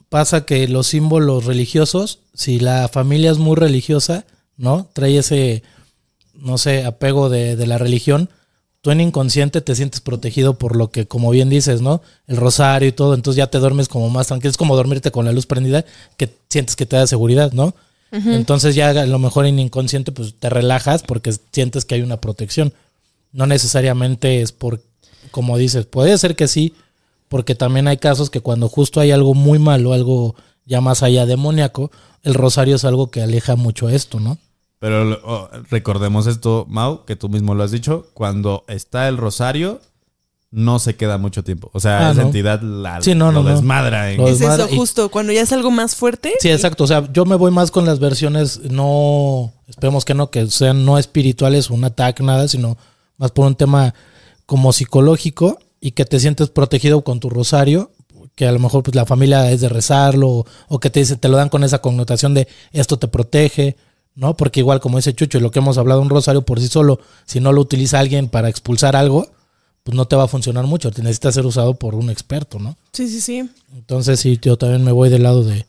pasa 0.10 0.46
que 0.46 0.68
los 0.68 0.88
símbolos 0.88 1.46
religiosos, 1.46 2.20
si 2.34 2.60
la 2.60 2.88
familia 2.88 3.32
es 3.32 3.40
muy 3.40 3.56
religiosa, 3.56 4.26
¿no? 4.58 4.90
Trae 4.94 5.18
ese, 5.18 5.64
no 6.34 6.58
sé, 6.58 6.86
apego 6.86 7.30
de, 7.30 7.56
de 7.56 7.68
la 7.68 7.78
religión, 7.78 8.30
tú 8.82 8.92
en 8.92 9.02
inconsciente 9.02 9.62
te 9.62 9.76
sientes 9.76 10.02
protegido 10.02 10.58
por 10.58 10.76
lo 10.76 10.92
que, 10.92 11.08
como 11.08 11.30
bien 11.30 11.50
dices, 11.50 11.82
¿no? 11.82 12.02
El 12.28 12.38
rosario 12.38 12.88
y 12.88 12.92
todo, 12.92 13.14
entonces 13.14 13.38
ya 13.38 13.48
te 13.48 13.58
duermes 13.60 13.88
como 13.88 14.10
más 14.10 14.28
tranquilo, 14.28 14.52
es 14.52 14.58
como 14.58 14.76
dormirte 14.76 15.12
con 15.12 15.26
la 15.26 15.32
luz 15.32 15.46
prendida, 15.46 15.86
que 16.18 16.34
sientes 16.50 16.76
que 16.76 16.86
te 16.86 16.96
da 16.96 17.08
seguridad, 17.08 17.52
¿no? 17.52 17.74
Entonces 18.10 18.74
ya 18.74 18.90
a 18.92 19.06
lo 19.06 19.20
mejor 19.20 19.46
en 19.46 19.60
inconsciente 19.60 20.14
pues 20.14 20.34
te 20.40 20.50
relajas 20.50 21.04
porque 21.04 21.34
sientes 21.52 21.84
que 21.84 21.96
hay 21.96 22.02
una 22.02 22.22
protección. 22.22 22.74
No 23.34 23.46
necesariamente 23.46 24.42
es 24.42 24.54
por, 24.54 24.82
como 25.32 25.58
dices, 25.58 25.86
puede 25.86 26.18
ser 26.18 26.38
que 26.38 26.48
sí, 26.48 26.74
porque 27.28 27.54
también 27.54 27.88
hay 27.88 27.98
casos 27.98 28.30
que 28.30 28.40
cuando 28.40 28.70
justo 28.70 29.02
hay 29.02 29.12
algo 29.12 29.34
muy 29.34 29.60
malo, 29.60 29.92
algo 29.92 30.36
ya 30.66 30.80
más 30.80 31.04
allá 31.04 31.26
demoníaco, 31.26 31.92
el 32.24 32.34
rosario 32.34 32.76
es 32.78 32.86
algo 32.86 33.12
que 33.12 33.22
aleja 33.22 33.56
mucho 33.56 33.90
esto, 33.90 34.20
¿no? 34.20 34.38
Pero 34.80 35.06
lo- 35.06 35.20
oh, 35.24 35.50
recordemos 35.70 36.28
esto, 36.28 36.66
Mau, 36.70 37.04
que 37.06 37.16
tú 37.16 37.30
mismo 37.30 37.56
lo 37.56 37.64
has 37.64 37.72
dicho, 37.72 38.08
cuando 38.14 38.64
está 38.68 39.08
el 39.08 39.18
rosario, 39.18 39.82
no 40.52 40.80
se 40.80 40.96
queda 40.96 41.18
mucho 41.18 41.44
tiempo. 41.44 41.70
O 41.74 41.80
sea, 41.80 42.08
Ah, 42.08 42.12
esa 42.12 42.22
no. 42.22 42.28
entidad 42.28 42.62
la, 42.62 43.02
Sí, 43.02 43.16
no, 43.16 43.32
lo 43.32 43.44
no, 43.44 43.50
no. 43.50 43.56
desmadra. 43.56 44.12
en- 44.12 44.18
Lo 44.18 44.28
Es 44.28 44.40
eso, 44.40 44.68
y- 44.72 44.78
justo. 44.78 45.10
Cuando 45.10 45.34
ya 45.34 45.42
es 45.42 45.52
algo 45.52 45.72
más 45.72 45.96
fuerte. 45.96 46.34
Sí, 46.40 46.50
exacto. 46.50 46.84
O 46.86 46.88
sea, 46.88 47.12
yo 47.12 47.26
me 47.26 47.36
voy 47.36 47.52
más 47.52 47.70
con 47.72 47.86
las 47.86 48.00
versiones 48.00 48.62
no, 48.70 49.52
esperemos 49.68 50.06
que 50.06 50.14
no, 50.14 50.30
que 50.32 50.48
sean 50.50 50.86
no 50.86 50.98
espirituales, 50.98 51.70
un 51.70 51.84
ataque, 51.84 52.24
nada, 52.24 52.48
sino 52.48 52.78
más 53.18 53.32
por 53.32 53.46
un 53.48 53.56
tema 53.56 53.94
como 54.46 54.72
psicológico 54.72 55.60
y 55.82 55.92
que 55.92 56.06
te 56.06 56.20
sientes 56.20 56.50
protegido 56.50 57.04
con 57.04 57.20
tu 57.20 57.30
rosario, 57.30 57.92
que 58.36 58.48
a 58.48 58.52
lo 58.52 58.60
mejor 58.60 58.84
pues 58.84 58.96
la 58.96 59.06
familia 59.06 59.52
es 59.52 59.62
de 59.62 59.70
rezarlo 59.70 60.30
o, 60.30 60.46
o 60.70 60.80
que 60.80 60.90
te 60.90 61.00
dice, 61.02 61.18
te 61.18 61.28
lo 61.28 61.36
dan 61.38 61.50
con 61.50 61.64
esa 61.64 61.80
connotación 61.80 62.34
de 62.34 62.48
esto 62.72 62.98
te 62.98 63.08
protege, 63.08 63.76
¿no? 64.18 64.36
Porque 64.36 64.60
igual 64.60 64.82
como 64.82 64.98
dice 64.98 65.16
Chucho, 65.16 65.38
y 65.38 65.42
lo 65.42 65.52
que 65.52 65.60
hemos 65.60 65.78
hablado, 65.78 66.02
un 66.02 66.10
rosario 66.10 66.42
por 66.42 66.60
sí 66.60 66.68
solo, 66.68 67.00
si 67.26 67.40
no 67.40 67.54
lo 67.54 67.62
utiliza 67.62 68.00
alguien 68.00 68.28
para 68.28 68.50
expulsar 68.50 68.98
algo, 68.98 69.32
pues 69.84 69.96
no 69.96 70.06
te 70.06 70.18
va 70.18 70.24
a 70.24 70.28
funcionar 70.28 70.66
mucho, 70.66 70.92
te 70.92 71.02
necesita 71.02 71.32
ser 71.32 71.46
usado 71.46 71.76
por 71.76 71.96
un 71.96 72.10
experto, 72.10 72.60
¿no? 72.60 72.76
Sí, 72.92 73.08
sí, 73.08 73.22
sí. 73.22 73.50
Entonces 73.74 74.20
sí, 74.20 74.38
yo 74.42 74.58
también 74.58 74.84
me 74.84 74.92
voy 74.92 75.10
del 75.10 75.24
lado 75.24 75.44
de, 75.44 75.66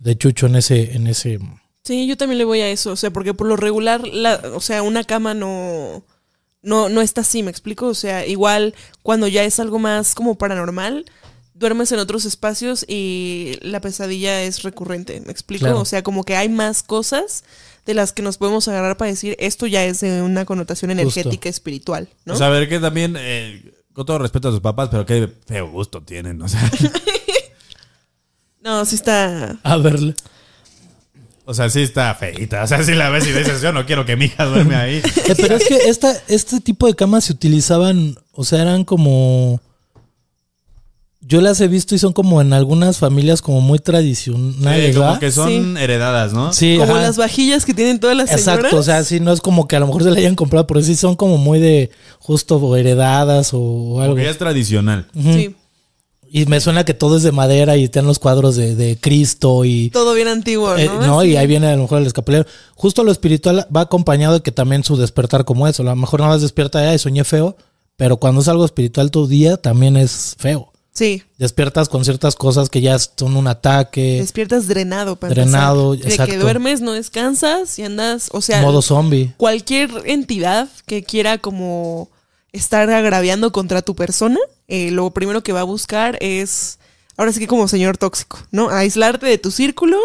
de 0.00 0.18
Chucho 0.18 0.46
en 0.46 0.56
ese, 0.56 0.96
en 0.96 1.06
ese 1.06 1.38
Sí, 1.84 2.06
yo 2.06 2.16
también 2.16 2.38
le 2.38 2.44
voy 2.44 2.60
a 2.60 2.68
eso. 2.68 2.92
O 2.92 2.96
sea, 2.96 3.10
porque 3.10 3.34
por 3.34 3.46
lo 3.46 3.56
regular, 3.56 4.06
la, 4.06 4.40
o 4.54 4.60
sea, 4.60 4.82
una 4.82 5.04
cama 5.04 5.34
no, 5.34 6.02
no, 6.62 6.88
no 6.88 7.00
está 7.00 7.20
así, 7.20 7.42
¿me 7.42 7.50
explico? 7.50 7.86
O 7.86 7.94
sea, 7.94 8.26
igual 8.26 8.74
cuando 9.02 9.28
ya 9.28 9.44
es 9.44 9.60
algo 9.60 9.78
más 9.78 10.14
como 10.14 10.36
paranormal, 10.36 11.06
duermes 11.54 11.92
en 11.92 11.98
otros 11.98 12.24
espacios 12.24 12.84
y 12.88 13.58
la 13.60 13.80
pesadilla 13.80 14.42
es 14.42 14.62
recurrente, 14.62 15.20
¿me 15.20 15.32
explico? 15.32 15.66
Claro. 15.66 15.80
O 15.80 15.84
sea, 15.84 16.02
como 16.02 16.24
que 16.24 16.36
hay 16.36 16.48
más 16.48 16.82
cosas 16.82 17.44
de 17.86 17.94
las 17.94 18.12
que 18.12 18.22
nos 18.22 18.38
podemos 18.38 18.68
agarrar 18.68 18.96
para 18.96 19.10
decir 19.10 19.36
esto 19.38 19.66
ya 19.66 19.84
es 19.84 20.00
de 20.00 20.22
una 20.22 20.44
connotación 20.44 20.90
energética 20.90 21.48
espiritual, 21.48 22.08
¿no? 22.24 22.34
O 22.34 22.36
sea, 22.36 22.48
a 22.48 22.50
ver 22.50 22.68
que 22.68 22.78
también, 22.78 23.16
eh, 23.18 23.72
con 23.92 24.06
todo 24.06 24.18
respeto 24.18 24.48
a 24.48 24.52
sus 24.52 24.60
papás, 24.60 24.88
pero 24.90 25.06
qué 25.06 25.28
feo 25.46 25.70
gusto 25.70 26.02
tienen. 26.02 26.40
O 26.42 26.48
sea, 26.48 26.70
no, 28.62 28.84
sí 28.84 28.94
está. 28.96 29.58
A 29.62 29.76
verle. 29.76 30.14
o 31.44 31.54
sea 31.54 31.68
sí 31.70 31.82
está 31.82 32.14
feita. 32.14 32.62
O 32.62 32.66
sea, 32.66 32.82
si 32.82 32.94
la 32.94 33.10
ves 33.10 33.26
y 33.26 33.32
dices, 33.32 33.62
yo 33.62 33.72
no 33.72 33.86
quiero 33.86 34.04
que 34.04 34.16
mi 34.16 34.26
hija 34.26 34.44
duerme 34.44 34.76
ahí. 34.76 35.02
Eh, 35.26 35.34
pero 35.36 35.56
es 35.56 35.66
que 35.66 35.76
esta, 35.88 36.14
este 36.28 36.60
tipo 36.60 36.86
de 36.86 36.94
camas 36.94 37.24
se 37.24 37.32
utilizaban, 37.32 38.16
o 38.32 38.44
sea, 38.44 38.62
eran 38.62 38.84
como... 38.84 39.60
Yo 41.30 41.40
las 41.40 41.60
he 41.60 41.68
visto 41.68 41.94
y 41.94 41.98
son 41.98 42.12
como 42.12 42.40
en 42.40 42.52
algunas 42.52 42.98
familias 42.98 43.40
como 43.40 43.60
muy 43.60 43.78
tradicionales, 43.78 44.94
Sí, 44.94 45.00
como 45.00 45.18
que 45.20 45.30
son 45.30 45.76
heredadas, 45.78 46.32
¿no? 46.32 46.52
Sí, 46.52 46.76
como 46.76 46.92
ajá. 46.94 47.02
las 47.02 47.16
vajillas 47.16 47.64
que 47.64 47.72
tienen 47.72 48.00
todas 48.00 48.16
las 48.16 48.30
señoras. 48.30 48.56
Exacto, 48.58 48.76
o 48.78 48.82
sea, 48.82 49.04
sí, 49.04 49.20
no 49.20 49.32
es 49.32 49.40
como 49.40 49.68
que 49.68 49.76
a 49.76 49.80
lo 49.80 49.86
mejor 49.86 50.02
se 50.02 50.10
la 50.10 50.18
hayan 50.18 50.34
comprado, 50.34 50.66
pero 50.66 50.82
sí 50.82 50.96
son 50.96 51.14
como 51.14 51.38
muy 51.38 51.60
de 51.60 51.90
justo 52.18 52.56
o 52.56 52.76
heredadas 52.76 53.50
o 53.54 54.00
algo. 54.00 54.14
Porque 54.14 54.28
es 54.28 54.38
tradicional. 54.38 55.06
Sí, 55.14 55.54
Y 56.32 56.46
me 56.46 56.60
suena 56.60 56.84
que 56.84 56.94
todo 56.94 57.16
es 57.16 57.22
de 57.22 57.30
madera 57.32 57.76
y 57.76 57.88
tienen 57.88 58.08
los 58.08 58.18
cuadros 58.18 58.56
de, 58.56 58.74
de 58.74 58.98
Cristo 59.00 59.64
y... 59.64 59.90
todo 59.90 60.14
bien 60.14 60.26
antiguo, 60.28 60.76
Eh, 60.76 60.86
¿no? 60.86 61.06
no, 61.06 61.24
y 61.24 61.36
ahí 61.36 61.46
viene 61.46 61.68
a 61.68 61.76
lo 61.76 61.82
mejor 61.82 62.00
el 62.00 62.06
escapulero. 62.08 62.44
Justo 62.74 63.04
lo 63.04 63.12
espiritual 63.12 63.66
va 63.74 63.82
acompañado 63.82 64.34
de 64.34 64.40
que 64.40 64.50
también 64.52 64.82
su 64.84 64.96
despertar 64.96 65.44
como 65.44 65.68
eso. 65.68 65.82
A 65.82 65.86
lo 65.86 65.96
mejor 65.96 66.20
nada 66.20 66.32
más 66.32 66.42
despierta 66.42 66.82
ya 66.82 66.92
y 66.94 66.98
soñé 66.98 67.22
feo, 67.24 67.56
pero 67.96 68.16
cuando 68.16 68.40
es 68.40 68.48
algo 68.48 68.64
espiritual 68.64 69.10
tu 69.12 69.26
día 69.28 69.56
también 69.58 69.96
es 69.96 70.34
feo. 70.38 70.69
Sí, 71.00 71.22
Despiertas 71.38 71.88
con 71.88 72.04
ciertas 72.04 72.36
cosas 72.36 72.68
que 72.68 72.82
ya 72.82 72.98
son 72.98 73.34
un 73.38 73.46
ataque, 73.46 74.18
despiertas 74.20 74.68
drenado 74.68 75.16
para 75.16 75.32
Drenado, 75.32 75.94
empezar. 75.94 76.06
De 76.08 76.14
exacto. 76.14 76.32
que 76.34 76.38
duermes, 76.38 76.82
no 76.82 76.92
descansas 76.92 77.78
y 77.78 77.84
andas, 77.84 78.28
o 78.32 78.42
sea, 78.42 78.60
modo 78.60 78.82
zombie. 78.82 79.32
cualquier 79.38 79.90
entidad 80.04 80.68
que 80.84 81.02
quiera 81.02 81.38
como 81.38 82.10
estar 82.52 82.90
agraviando 82.90 83.50
contra 83.50 83.80
tu 83.80 83.94
persona, 83.96 84.38
eh, 84.68 84.90
lo 84.90 85.10
primero 85.12 85.42
que 85.42 85.52
va 85.54 85.60
a 85.60 85.64
buscar 85.64 86.18
es, 86.20 86.78
ahora 87.16 87.32
sí 87.32 87.40
que 87.40 87.46
como 87.46 87.66
señor 87.66 87.96
tóxico, 87.96 88.38
¿no? 88.50 88.68
Aislarte 88.68 89.24
de 89.24 89.38
tu 89.38 89.50
círculo 89.50 89.96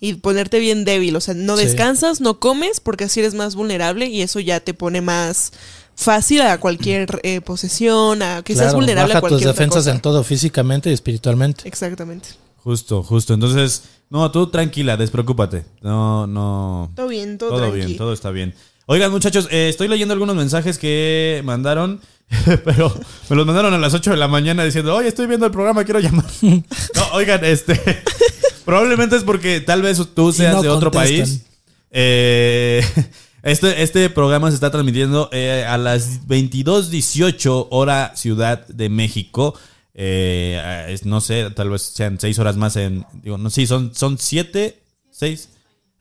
y 0.00 0.14
ponerte 0.14 0.58
bien 0.58 0.84
débil, 0.84 1.14
o 1.14 1.20
sea, 1.20 1.34
no 1.34 1.56
Sí. 1.56 1.64
descansas, 1.64 2.20
no 2.20 2.40
comes 2.40 2.80
porque 2.80 3.04
así 3.04 3.20
eres 3.20 3.34
más 3.34 3.54
vulnerable 3.54 4.06
y 4.06 4.22
eso 4.22 4.40
ya 4.40 4.58
te 4.58 4.74
pone 4.74 5.00
más 5.00 5.52
fácil 6.00 6.40
a 6.42 6.58
cualquier 6.58 7.20
eh, 7.22 7.40
posesión, 7.42 8.22
a 8.22 8.42
que 8.42 8.56
seas 8.56 8.74
vulnerable 8.74 9.12
a 9.12 9.16
baja 9.16 9.20
tus 9.20 9.28
cualquier 9.28 9.50
otra 9.50 9.52
defensas 9.64 9.84
cosa. 9.84 9.90
en 9.94 10.00
todo, 10.00 10.24
físicamente 10.24 10.90
y 10.90 10.94
espiritualmente. 10.94 11.68
Exactamente. 11.68 12.30
Justo, 12.56 13.02
justo. 13.02 13.34
Entonces, 13.34 13.82
no, 14.08 14.30
tú 14.30 14.48
tranquila, 14.50 14.96
despreocúpate. 14.96 15.64
No, 15.82 16.26
no. 16.26 16.90
Todo 16.96 17.08
bien, 17.08 17.36
todo, 17.38 17.50
Todo 17.50 17.72
bien, 17.72 17.96
todo 17.96 18.12
está 18.12 18.30
bien. 18.30 18.54
Oigan, 18.86 19.10
muchachos, 19.12 19.46
eh, 19.50 19.68
estoy 19.68 19.88
leyendo 19.88 20.12
algunos 20.14 20.34
mensajes 20.34 20.78
que 20.78 21.42
mandaron, 21.44 22.00
pero 22.64 22.92
me 23.28 23.36
los 23.36 23.46
mandaron 23.46 23.72
a 23.74 23.78
las 23.78 23.94
8 23.94 24.10
de 24.10 24.16
la 24.16 24.26
mañana 24.26 24.64
diciendo, 24.64 24.96
oye, 24.96 25.08
estoy 25.08 25.26
viendo 25.26 25.46
el 25.46 25.52
programa, 25.52 25.84
quiero 25.84 26.00
llamar. 26.00 26.24
No, 26.42 27.06
oigan, 27.12 27.44
este. 27.44 27.78
probablemente 28.64 29.16
es 29.16 29.24
porque 29.24 29.60
tal 29.60 29.82
vez 29.82 30.00
tú 30.14 30.32
seas 30.32 30.54
no 30.54 30.62
de 30.62 30.68
otro 30.70 30.90
contestan. 30.90 31.18
país. 31.26 31.42
Eh, 31.92 32.84
este, 33.42 33.82
este 33.82 34.10
programa 34.10 34.48
se 34.50 34.54
está 34.54 34.70
transmitiendo 34.70 35.28
eh, 35.32 35.64
a 35.68 35.78
las 35.78 36.26
22.18 36.26 37.68
hora 37.70 38.12
Ciudad 38.16 38.66
de 38.68 38.88
México. 38.88 39.54
Eh, 39.94 40.86
es- 40.88 41.04
no 41.04 41.20
sé, 41.20 41.50
tal 41.50 41.70
vez 41.70 41.82
sean 41.82 42.18
6 42.20 42.38
horas 42.38 42.56
más 42.56 42.76
en... 42.76 43.04
Digo, 43.22 43.38
no, 43.38 43.50
sí, 43.50 43.66
son 43.66 43.92
7, 44.18 44.80
6... 45.10 45.48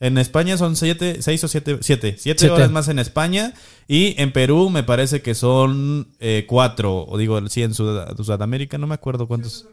En 0.01 0.17
España 0.17 0.57
son 0.57 0.77
7, 0.77 1.17
6 1.21 1.43
o 1.43 1.47
7, 1.49 1.79
7, 1.81 2.15
7 2.17 2.39
Siete. 2.39 2.49
horas 2.53 2.71
más 2.71 2.87
en 2.87 2.99
España. 2.99 3.53
Y 3.85 4.15
en 4.21 4.31
Perú 4.31 4.69
me 4.69 4.81
parece 4.83 5.21
que 5.21 5.35
son 5.35 6.07
4, 6.47 7.05
o 7.05 7.17
digo, 7.17 7.45
sí, 7.49 7.63
en 7.63 7.73
Sud- 7.73 8.15
Sudamérica, 8.15 8.77
no 8.77 8.87
me 8.87 8.95
acuerdo 8.95 9.27
cuántos. 9.27 9.65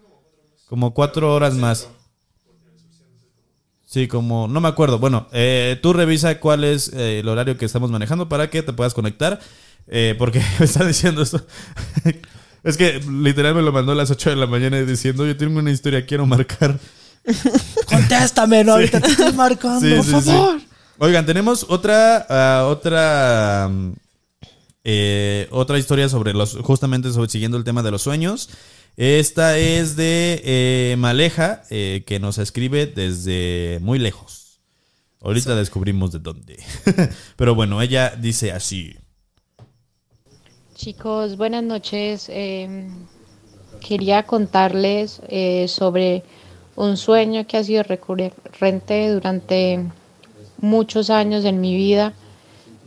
Como 0.68 0.92
4 0.94 1.32
horas 1.32 1.54
más. 1.54 1.88
Sí, 3.96 4.08
como, 4.08 4.46
no 4.46 4.60
me 4.60 4.68
acuerdo. 4.68 4.98
Bueno, 4.98 5.26
eh, 5.32 5.78
tú 5.80 5.94
revisa 5.94 6.38
cuál 6.38 6.64
es 6.64 6.92
eh, 6.92 7.20
el 7.20 7.28
horario 7.30 7.56
que 7.56 7.64
estamos 7.64 7.90
manejando 7.90 8.28
para 8.28 8.50
que 8.50 8.62
te 8.62 8.74
puedas 8.74 8.92
conectar. 8.92 9.40
eh, 9.86 10.14
porque 10.18 10.42
me 10.58 10.66
está 10.66 10.84
diciendo 10.84 11.22
esto. 11.22 11.40
es 12.62 12.76
que 12.76 13.00
literal 13.10 13.54
me 13.54 13.62
lo 13.62 13.72
mandó 13.72 13.92
a 13.92 13.94
las 13.94 14.10
8 14.10 14.28
de 14.28 14.36
la 14.36 14.46
mañana 14.46 14.78
diciendo, 14.82 15.24
yo 15.26 15.34
tengo 15.34 15.60
una 15.60 15.70
historia, 15.70 16.04
quiero 16.04 16.26
marcar. 16.26 16.78
Contéstame, 17.88 18.64
no, 18.64 18.72
ahorita 18.74 19.00
te 19.00 19.12
estoy 19.12 19.32
marcando, 19.32 19.80
Sí, 19.80 19.94
por 20.12 20.22
sí, 20.22 20.28
favor. 20.28 20.60
Oigan, 20.98 21.24
tenemos 21.24 21.64
otra, 21.66 22.26
ah, 22.28 22.66
otra, 22.66 23.70
eh, 24.84 25.48
otra 25.52 25.78
historia 25.78 26.10
sobre 26.10 26.34
los, 26.34 26.52
justamente 26.56 27.10
sobre, 27.12 27.30
siguiendo 27.30 27.56
el 27.56 27.64
tema 27.64 27.82
de 27.82 27.92
los 27.92 28.02
sueños. 28.02 28.50
Esta 28.96 29.58
es 29.58 29.94
de 29.94 30.40
eh, 30.42 30.96
Maleja, 30.96 31.64
eh, 31.68 32.04
que 32.06 32.18
nos 32.18 32.38
escribe 32.38 32.86
desde 32.86 33.78
muy 33.82 33.98
lejos. 33.98 34.60
Ahorita 35.20 35.54
descubrimos 35.54 36.12
de 36.12 36.18
dónde. 36.18 36.58
Pero 37.36 37.54
bueno, 37.54 37.82
ella 37.82 38.14
dice 38.16 38.52
así. 38.52 38.96
Chicos, 40.74 41.36
buenas 41.36 41.62
noches. 41.62 42.30
Eh, 42.30 42.88
quería 43.86 44.22
contarles 44.22 45.20
eh, 45.28 45.68
sobre 45.68 46.22
un 46.74 46.96
sueño 46.96 47.46
que 47.46 47.58
ha 47.58 47.64
sido 47.64 47.82
recurrente 47.82 49.10
durante 49.10 49.84
muchos 50.58 51.10
años 51.10 51.44
en 51.44 51.60
mi 51.60 51.76
vida, 51.76 52.14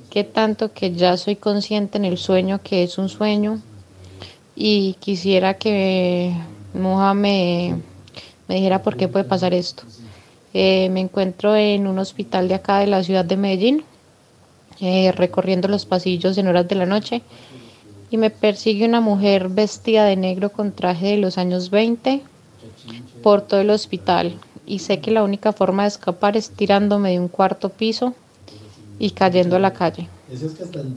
que 0.09 0.23
tanto 0.23 0.73
que 0.73 0.95
ya 0.95 1.17
soy 1.17 1.35
consciente 1.35 1.99
en 1.99 2.05
el 2.05 2.17
sueño 2.17 2.61
que 2.63 2.81
es 2.81 2.97
un 2.97 3.09
sueño 3.09 3.61
y 4.61 4.95
quisiera 4.99 5.53
que 5.53 6.33
Moja 6.73 7.13
me, 7.13 7.75
dijera 8.49 8.83
por 8.83 8.97
qué 8.97 9.07
puede 9.07 9.23
pasar 9.23 9.53
esto. 9.53 9.83
Eh, 10.53 10.89
me 10.89 10.99
encuentro 10.99 11.55
en 11.55 11.87
un 11.87 11.97
hospital 11.97 12.49
de 12.49 12.55
acá 12.55 12.79
de 12.79 12.87
la 12.87 13.01
ciudad 13.01 13.23
de 13.23 13.37
Medellín, 13.37 13.85
eh, 14.81 15.13
recorriendo 15.13 15.69
los 15.69 15.85
pasillos 15.85 16.37
en 16.37 16.47
horas 16.47 16.67
de 16.67 16.75
la 16.75 16.85
noche 16.85 17.21
y 18.11 18.17
me 18.17 18.31
persigue 18.31 18.85
una 18.85 18.99
mujer 18.99 19.47
vestida 19.47 20.03
de 20.03 20.17
negro 20.17 20.51
con 20.51 20.73
traje 20.73 21.07
de 21.07 21.17
los 21.17 21.37
años 21.37 21.69
20 21.69 22.21
por 23.23 23.41
todo 23.41 23.61
el 23.61 23.69
hospital 23.69 24.37
y 24.65 24.79
sé 24.79 24.99
que 24.99 25.11
la 25.11 25.23
única 25.23 25.53
forma 25.53 25.83
de 25.83 25.89
escapar 25.89 26.35
es 26.35 26.49
tirándome 26.49 27.11
de 27.11 27.19
un 27.19 27.29
cuarto 27.29 27.69
piso 27.69 28.13
y 28.97 29.11
cayendo 29.11 29.55
a 29.55 29.59
la 29.59 29.71
calle. 29.71 30.09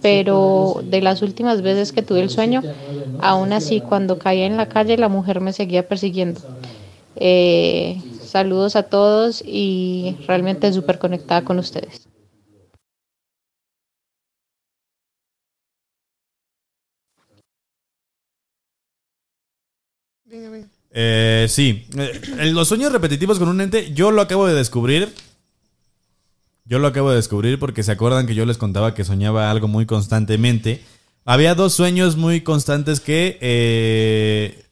Pero 0.00 0.80
de 0.84 1.00
las 1.00 1.22
últimas 1.22 1.62
veces 1.62 1.92
que 1.92 2.02
tuve 2.02 2.20
el 2.20 2.30
sueño, 2.30 2.64
aún 3.18 3.52
así 3.52 3.80
cuando 3.82 4.18
caía 4.18 4.46
en 4.46 4.56
la 4.56 4.68
calle 4.68 4.96
la 4.98 5.09
mujer 5.09 5.40
me 5.40 5.52
seguía 5.52 5.88
persiguiendo. 5.88 6.42
Eh, 7.16 8.02
saludos 8.20 8.76
a 8.76 8.84
todos 8.84 9.42
y 9.46 10.18
realmente 10.26 10.72
súper 10.72 10.98
conectada 10.98 11.44
con 11.44 11.59
ustedes. 11.59 12.09
Eh, 20.90 21.46
sí, 21.48 21.86
Eh, 21.96 22.50
los 22.52 22.68
sueños 22.68 22.92
repetitivos 22.92 23.38
con 23.38 23.48
un 23.48 23.60
ente, 23.60 23.92
yo 23.92 24.10
lo 24.10 24.22
acabo 24.22 24.46
de 24.46 24.54
descubrir. 24.54 25.12
Yo 26.64 26.78
lo 26.78 26.89
acabo 26.89 27.10
de 27.10 27.16
descubrir 27.16 27.59
porque 27.59 27.82
se 27.82 27.93
acuerdan 27.93 28.26
que 28.26 28.34
yo 28.34 28.47
les 28.47 28.59
contaba 28.59 28.94
que 28.94 29.05
soñaba 29.05 29.51
algo 29.51 29.68
muy 29.68 29.86
constantemente. 29.86 30.82
Había 31.24 31.55
dos 31.55 31.72
sueños 31.72 32.16
muy 32.16 32.40
constantes 32.40 33.01
que, 33.01 33.39
eh, 33.40 34.64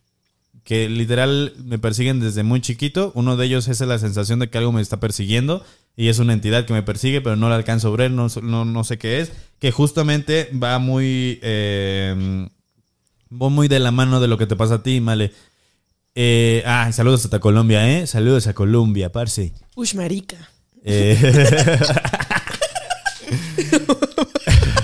que 0.65 0.89
literal 0.89 1.53
me 1.65 1.79
persiguen 1.79 2.21
desde 2.21 2.43
muy 2.43 2.61
chiquito. 2.61 3.12
Uno 3.15 3.37
de 3.37 3.47
ellos 3.47 3.69
es 3.69 3.81
la 3.81 3.99
sensación 3.99 4.39
de 4.39 4.49
que 4.51 4.59
algo 4.59 4.73
me 4.73 4.83
está 4.83 5.01
persiguiendo 5.01 5.65
y 5.97 6.09
es 6.09 6.19
una 6.19 6.33
entidad 6.33 6.65
que 6.65 6.73
me 6.73 6.83
persigue, 6.83 7.21
pero 7.21 7.37
no 7.37 7.49
la 7.49 7.57
alcanzo 7.57 7.89
a 7.89 7.97
ver, 7.97 8.11
no, 8.11 8.29
no, 8.43 8.65
no 8.65 8.85
sé 8.85 8.99
qué 8.99 9.21
es. 9.21 9.33
Que 9.59 9.73
justamente 9.73 10.49
va 10.53 10.79
muy, 10.79 11.39
eh, 11.43 12.49
muy 13.31 13.69
de 13.69 13.79
la 13.81 13.91
mano 13.91 14.21
de 14.21 14.29
lo 14.29 14.39
que 14.39 14.47
te 14.47 14.57
pasa 14.57 14.77
a 14.77 14.83
ti, 14.83 15.01
Male. 15.01 15.33
Eh, 16.15 16.62
ah, 16.67 16.91
saludos 16.93 17.25
hasta 17.25 17.39
Colombia, 17.39 17.89
¿eh? 17.89 18.07
Saludos 18.07 18.47
a 18.47 18.55
Colombia, 18.55 19.12
parce. 19.12 19.53
Ush, 19.77 19.95
marica. 19.95 20.51
Eh, 20.85 21.78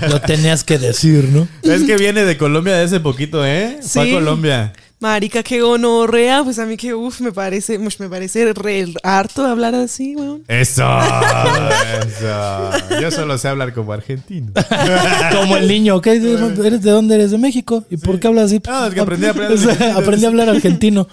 Lo 0.09 0.21
tenías 0.21 0.63
que 0.63 0.77
decir, 0.77 1.25
¿no? 1.25 1.47
es 1.63 1.83
que 1.83 1.97
viene 1.97 2.23
de 2.23 2.37
Colombia 2.37 2.75
de 2.75 2.83
hace 2.85 2.99
poquito, 2.99 3.45
¿eh? 3.45 3.79
Fue 3.81 4.01
a 4.01 4.05
Sí. 4.05 4.11
Colombia. 4.11 4.73
Marica, 4.99 5.43
qué 5.43 5.61
gonorrea. 5.61 6.43
Pues 6.43 6.57
a 6.59 6.65
mí 6.65 6.75
que, 6.77 6.93
uff, 6.93 7.19
me 7.21 7.31
parece, 7.31 7.77
me 7.77 8.09
parece 8.09 8.51
re 8.53 8.85
harto 9.03 9.45
hablar 9.45 9.75
así, 9.75 10.15
weón. 10.15 10.43
Eso, 10.47 10.83
eso. 12.07 12.71
Yo 13.01 13.11
solo 13.11 13.37
sé 13.37 13.47
hablar 13.47 13.73
como 13.73 13.93
argentino. 13.93 14.51
Como 15.33 15.57
el 15.57 15.67
niño, 15.67 15.97
¿ok? 15.97 16.07
¿Eres 16.07 16.81
de 16.81 16.91
dónde 16.91 17.15
eres? 17.15 17.31
¿De 17.31 17.37
México? 17.37 17.83
¿Y 17.89 17.97
por 17.97 18.19
qué 18.19 18.27
hablas 18.27 18.45
así? 18.45 18.59
Ah, 18.67 18.85
es 18.87 18.93
que 18.93 19.01
aprendí 19.01 19.25
a 19.27 19.31
argentino. 19.31 19.97
aprendí 19.97 20.25
a 20.25 20.29
hablar 20.29 20.49
argentino. 20.49 21.07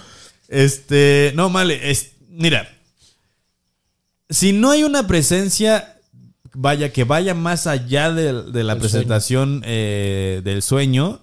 Este, 0.49 1.33
no, 1.35 1.51
Male, 1.51 1.91
es, 1.91 2.13
mira, 2.31 2.69
si 4.29 4.53
no 4.53 4.71
hay 4.71 4.83
una 4.85 5.07
presencia, 5.07 5.99
vaya, 6.53 6.93
que 6.93 7.05
vaya 7.05 7.35
más 7.35 7.67
allá 7.67 8.13
de, 8.13 8.43
de 8.51 8.65
la 8.65 8.77
presentación 8.77 9.63
eh, 9.65 10.41
del 10.45 10.63
sueño, 10.63 11.21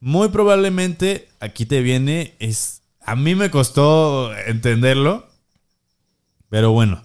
muy 0.00 0.28
probablemente 0.28 1.28
aquí 1.40 1.64
te 1.66 1.80
viene, 1.80 2.34
es, 2.40 2.82
a 3.00 3.14
mí 3.14 3.34
me 3.34 3.50
costó 3.50 4.36
entenderlo, 4.46 5.28
pero 6.48 6.72
bueno. 6.72 7.02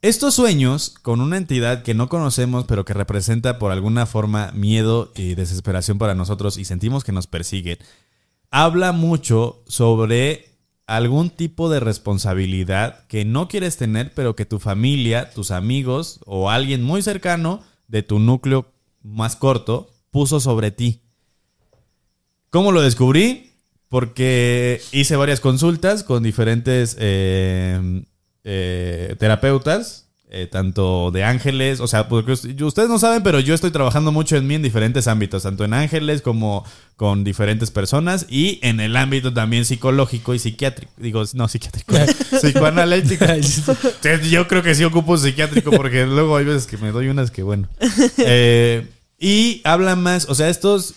Estos 0.00 0.34
sueños 0.34 0.90
con 0.90 1.20
una 1.20 1.36
entidad 1.36 1.84
que 1.84 1.94
no 1.94 2.08
conocemos, 2.08 2.64
pero 2.64 2.84
que 2.84 2.92
representa 2.92 3.60
por 3.60 3.70
alguna 3.70 4.04
forma 4.04 4.50
miedo 4.52 5.12
y 5.14 5.36
desesperación 5.36 5.98
para 5.98 6.16
nosotros 6.16 6.58
y 6.58 6.64
sentimos 6.64 7.04
que 7.04 7.12
nos 7.12 7.28
persiguen, 7.28 7.78
habla 8.50 8.90
mucho 8.92 9.62
sobre 9.68 10.51
algún 10.86 11.30
tipo 11.30 11.70
de 11.70 11.80
responsabilidad 11.80 13.06
que 13.06 13.24
no 13.24 13.48
quieres 13.48 13.76
tener, 13.76 14.12
pero 14.14 14.36
que 14.36 14.46
tu 14.46 14.58
familia, 14.58 15.30
tus 15.30 15.50
amigos 15.50 16.20
o 16.26 16.50
alguien 16.50 16.82
muy 16.82 17.02
cercano 17.02 17.62
de 17.88 18.02
tu 18.02 18.18
núcleo 18.18 18.72
más 19.02 19.36
corto 19.36 19.90
puso 20.10 20.40
sobre 20.40 20.70
ti. 20.70 21.00
¿Cómo 22.50 22.72
lo 22.72 22.82
descubrí? 22.82 23.52
Porque 23.88 24.80
hice 24.92 25.16
varias 25.16 25.40
consultas 25.40 26.04
con 26.04 26.22
diferentes 26.22 26.96
eh, 26.98 28.04
eh, 28.44 29.16
terapeutas, 29.18 30.01
eh, 30.34 30.46
tanto 30.50 31.10
de 31.10 31.24
ángeles, 31.24 31.78
o 31.80 31.86
sea, 31.86 32.08
porque 32.08 32.32
us- 32.32 32.44
ustedes 32.62 32.88
no 32.88 32.98
saben, 32.98 33.22
pero 33.22 33.38
yo 33.38 33.54
estoy 33.54 33.70
trabajando 33.70 34.12
mucho 34.12 34.34
en 34.36 34.46
mí 34.46 34.54
en 34.54 34.62
diferentes 34.62 35.06
ámbitos, 35.06 35.42
tanto 35.42 35.62
en 35.64 35.74
ángeles 35.74 36.22
como 36.22 36.64
con 36.96 37.22
diferentes 37.22 37.70
personas 37.70 38.24
y 38.30 38.58
en 38.62 38.80
el 38.80 38.96
ámbito 38.96 39.32
también 39.34 39.64
psicológico 39.66 40.32
y 40.34 40.38
psiquiátrico, 40.38 40.90
digo, 40.96 41.22
no 41.34 41.48
psiquiátrico, 41.48 41.94
psicoanalítico. 42.40 43.26
Yo 44.30 44.48
creo 44.48 44.62
que 44.62 44.74
sí 44.74 44.84
ocupo 44.84 45.16
psiquiátrico 45.18 45.70
porque 45.70 46.06
luego 46.06 46.36
hay 46.36 46.44
veces 46.46 46.66
que 46.66 46.78
me 46.78 46.92
doy 46.92 47.08
unas 47.08 47.30
que 47.30 47.42
bueno. 47.42 47.68
Eh, 48.18 48.86
y 49.18 49.60
habla 49.64 49.96
más, 49.96 50.28
o 50.28 50.34
sea, 50.34 50.48
estos, 50.48 50.94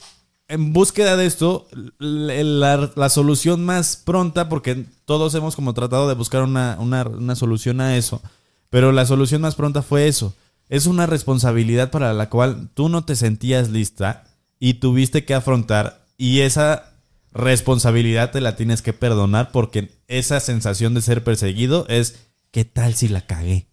en 0.47 0.73
búsqueda 0.73 1.17
de 1.17 1.25
esto, 1.25 1.67
la, 1.99 2.89
la 2.95 3.09
solución 3.09 3.65
más 3.65 3.97
pronta, 3.97 4.47
porque 4.49 4.85
todos 5.05 5.35
hemos 5.35 5.55
como 5.55 5.73
tratado 5.73 6.07
de 6.07 6.15
buscar 6.15 6.43
una, 6.43 6.77
una, 6.79 7.03
una 7.03 7.35
solución 7.35 7.81
a 7.81 7.97
eso, 7.97 8.21
pero 8.69 8.91
la 8.91 9.05
solución 9.05 9.41
más 9.41 9.55
pronta 9.55 9.81
fue 9.81 10.07
eso. 10.07 10.35
Es 10.69 10.85
una 10.87 11.05
responsabilidad 11.05 11.91
para 11.91 12.13
la 12.13 12.29
cual 12.29 12.69
tú 12.73 12.89
no 12.89 13.05
te 13.05 13.15
sentías 13.15 13.69
lista 13.69 14.23
y 14.59 14.75
tuviste 14.75 15.25
que 15.25 15.33
afrontar 15.33 16.05
y 16.17 16.41
esa 16.41 16.93
responsabilidad 17.31 18.31
te 18.31 18.41
la 18.41 18.55
tienes 18.55 18.81
que 18.81 18.93
perdonar 18.93 19.51
porque 19.51 19.91
esa 20.07 20.39
sensación 20.39 20.93
de 20.93 21.01
ser 21.01 21.23
perseguido 21.23 21.85
es 21.89 22.15
¿qué 22.51 22.63
tal 22.63 22.95
si 22.95 23.09
la 23.09 23.21
cagué? 23.21 23.67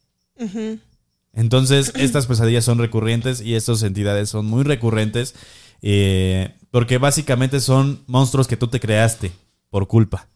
Entonces, 1.32 1.92
estas 1.96 2.26
pesadillas 2.26 2.64
son 2.64 2.78
recurrentes 2.78 3.40
y 3.40 3.54
estas 3.54 3.82
entidades 3.84 4.28
son 4.28 4.46
muy 4.46 4.64
recurrentes 4.64 5.34
eh, 5.80 6.54
porque 6.70 6.98
básicamente 6.98 7.60
son 7.60 8.02
monstruos 8.06 8.48
que 8.48 8.56
tú 8.56 8.68
te 8.68 8.80
creaste 8.80 9.32
por 9.70 9.86
culpa. 9.86 10.28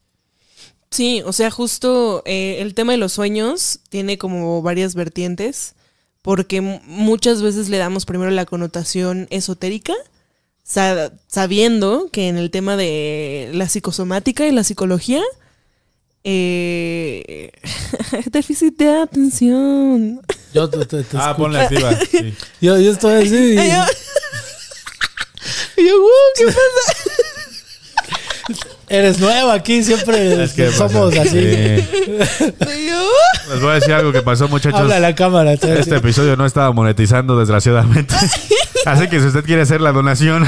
Sí, 0.91 1.23
o 1.27 1.33
sea, 1.33 1.51
justo 1.51 2.23
eh, 2.27 2.59
el 2.61 2.75
tema 2.75 2.93
de 2.93 2.99
los 2.99 3.13
sueños 3.13 3.81
tiene 3.89 4.19
como 4.19 4.63
varias 4.63 4.95
vertientes, 4.95 5.75
porque 6.23 6.61
mu- 6.61 6.81
muchas 6.85 7.43
veces 7.43 7.69
le 7.69 7.77
damos 7.79 8.07
primero 8.07 8.31
la 8.31 8.47
connotación 8.47 9.27
esotérica, 9.31 9.95
sa- 10.65 11.13
sabiendo 11.27 12.09
que 12.13 12.29
en 12.29 12.37
el 12.39 12.51
tema 12.51 12.77
de 12.77 13.51
la 13.53 13.69
psicosomática 13.69 14.47
y 14.47 14.53
la 14.53 14.65
psicología, 14.65 15.23
eh, 16.25 17.51
déficit 18.33 18.77
de 18.79 18.91
atención. 19.03 20.21
Yo 20.55 20.69
te, 20.71 20.79
te- 20.87 21.03
te 21.05 21.17
Ah, 21.17 21.31
escucho. 21.31 21.37
ponle 21.37 21.61
activa. 21.61 21.99
sí. 22.11 22.35
Yo, 22.61 22.79
yo 22.79 22.93
estoy 22.93 23.15
así. 23.27 23.35
y- 23.53 23.57
yo- 23.57 23.85
Y 25.77 25.87
yo, 25.87 25.97
"Uh, 26.03 26.09
¿qué 26.37 26.47
pasa? 26.47 26.63
Eres 28.89 29.19
nueva 29.19 29.55
aquí, 29.55 29.83
siempre 29.83 30.43
Es 30.45 30.53
que 30.53 30.71
somos 30.71 31.15
pasa. 31.15 31.23
así. 31.29 31.41
Sí. 31.41 31.85
Les 33.51 33.61
voy 33.61 33.71
a 33.71 33.75
decir 33.75 33.93
algo 33.95 34.13
que 34.13 34.23
pasó, 34.23 34.49
muchachos. 34.49 34.79
Habla 34.81 34.97
a 34.97 35.01
la 35.01 35.15
cámara. 35.15 35.53
estoy 35.53 35.71
así. 35.73 35.81
Este 35.81 35.97
episodio 35.97 36.37
no 36.37 36.47
estaba 36.47 36.73
monetizando, 36.73 37.39
desgraciadamente. 37.39 38.15
Así 38.85 39.09
que 39.09 39.19
si 39.19 39.27
usted 39.27 39.45
quiere 39.45 39.63
hacer 39.63 39.81
la 39.81 39.91
donación. 39.91 40.45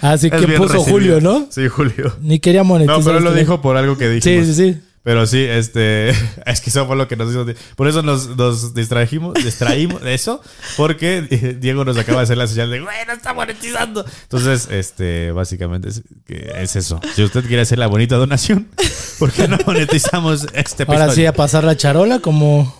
Así 0.00 0.28
es 0.28 0.32
que 0.32 0.46
puso 0.52 0.74
recibido. 0.74 0.84
Julio, 0.84 1.20
¿no? 1.20 1.46
Sí, 1.50 1.66
Julio. 1.66 2.14
Ni 2.20 2.38
quería 2.38 2.62
monetizar. 2.62 2.98
No, 2.98 3.04
pero 3.04 3.18
él 3.18 3.24
lo 3.24 3.30
este- 3.30 3.40
dijo 3.40 3.60
por 3.60 3.76
algo 3.76 3.98
que 3.98 4.20
Sí, 4.20 4.30
dijimos. 4.30 4.46
sí, 4.56 4.72
sí. 4.74 4.80
Pero 5.02 5.26
sí, 5.26 5.42
este, 5.42 6.10
es 6.46 6.60
que 6.60 6.70
eso 6.70 6.86
fue 6.86 6.96
lo 6.96 7.08
que 7.08 7.16
nos 7.16 7.30
hizo. 7.30 7.44
Por 7.76 7.88
eso 7.88 8.02
nos, 8.02 8.36
nos 8.36 8.74
distrajimos, 8.74 9.34
distraímos 9.34 10.00
de 10.02 10.14
eso, 10.14 10.40
porque 10.76 11.22
Diego 11.60 11.84
nos 11.84 11.96
acaba 11.96 12.18
de 12.18 12.24
hacer 12.24 12.38
la 12.38 12.46
señal 12.46 12.70
de, 12.70 12.80
güey, 12.80 12.96
no 13.06 13.12
está 13.12 13.34
monetizando. 13.34 14.04
Entonces, 14.22 14.68
este, 14.70 15.32
básicamente 15.32 15.88
es, 15.88 16.02
que 16.24 16.52
es 16.56 16.76
eso. 16.76 17.00
Si 17.14 17.22
usted 17.22 17.44
quiere 17.46 17.62
hacer 17.62 17.78
la 17.78 17.88
bonita 17.88 18.16
donación, 18.16 18.68
¿por 19.18 19.32
qué 19.32 19.48
no 19.48 19.58
monetizamos 19.66 20.46
este 20.54 20.84
episodio? 20.84 21.00
Ahora 21.02 21.14
sí, 21.14 21.26
a 21.26 21.32
pasar 21.32 21.64
la 21.64 21.76
charola 21.76 22.20
como... 22.20 22.76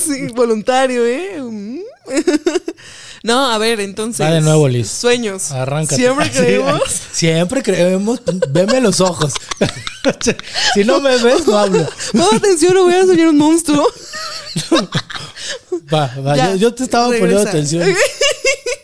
sí, 0.00 0.28
voluntario, 0.34 1.06
¿eh? 1.06 1.40
No, 3.24 3.50
a 3.50 3.56
ver, 3.56 3.80
entonces. 3.80 4.20
Va 4.20 4.30
de 4.30 4.42
nuevo, 4.42 4.68
Liz. 4.68 4.86
Sueños. 4.90 5.50
Arráncate. 5.50 5.96
Siempre 5.96 6.26
Sí, 6.30 6.38
creemos. 6.40 6.82
siempre 7.10 7.62
creemos. 7.62 8.20
Veme 8.50 8.82
los 8.82 9.00
ojos. 9.00 9.32
si 10.74 10.84
no 10.84 11.00
me 11.00 11.16
ves, 11.16 11.46
no 11.46 11.56
hablo. 11.56 11.88
No, 12.12 12.30
atención, 12.32 12.74
no 12.74 12.82
voy 12.84 12.92
a 12.92 13.06
soñar 13.06 13.28
un 13.28 13.38
monstruo. 13.38 13.88
Va, 15.90 16.14
va. 16.20 16.36
Yo, 16.36 16.56
yo 16.56 16.74
te 16.74 16.84
estaba 16.84 17.06
poniendo 17.06 17.40
atención. 17.40 17.88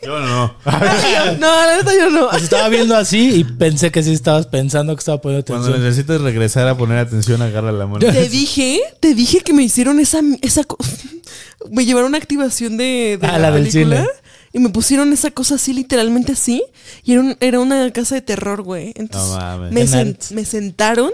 Yo 0.02 0.18
no. 0.20 0.55
No, 0.64 1.47
la 1.66 1.77
neta 1.77 1.93
yo 1.94 2.10
no. 2.10 2.28
Te 2.28 2.36
estaba 2.39 2.68
viendo 2.68 2.97
así 2.97 3.35
y 3.35 3.44
pensé 3.44 3.90
que 3.90 4.02
sí 4.02 4.12
estabas 4.12 4.47
pensando 4.47 4.94
que 4.94 5.01
estaba 5.01 5.20
poniendo 5.20 5.44
Cuando 5.47 5.66
atención. 5.68 5.85
necesites 5.89 6.20
regresar 6.20 6.68
a 6.68 6.77
poner 6.77 6.98
atención, 6.98 7.43
agarra 7.43 7.72
la 7.72 7.86
mano. 7.86 7.98
Te 7.98 8.28
dije, 8.28 8.81
te 9.01 9.14
dije 9.14 9.40
que 9.40 9.52
me 9.52 9.62
hicieron 9.62 10.01
esa, 10.01 10.20
esa 10.43 10.64
co- 10.64 10.78
me 11.70 11.85
llevaron 11.85 12.14
a 12.14 12.18
activación 12.18 12.77
de, 12.77 13.18
de 13.20 13.27
Ah, 13.27 13.39
la 13.39 13.51
del 13.51 13.64
película 13.68 13.97
cine. 13.97 14.09
y 14.52 14.59
me 14.59 14.68
pusieron 14.70 15.12
esa 15.12 15.31
cosa 15.31 15.56
así, 15.56 15.72
literalmente 15.72 16.32
así. 16.32 16.62
Y 17.05 17.12
era, 17.12 17.20
un- 17.20 17.36
era 17.40 17.60
una 17.60 17.90
casa 17.93 18.14
de 18.14 18.22
terror, 18.22 18.62
güey. 18.62 18.93
Entonces 18.97 19.31
No 19.31 19.36
mames. 19.39 19.72
me, 19.72 19.81
En 19.82 19.89
sen- 20.16 20.32
me 20.35 20.44
sentaron 20.44 21.12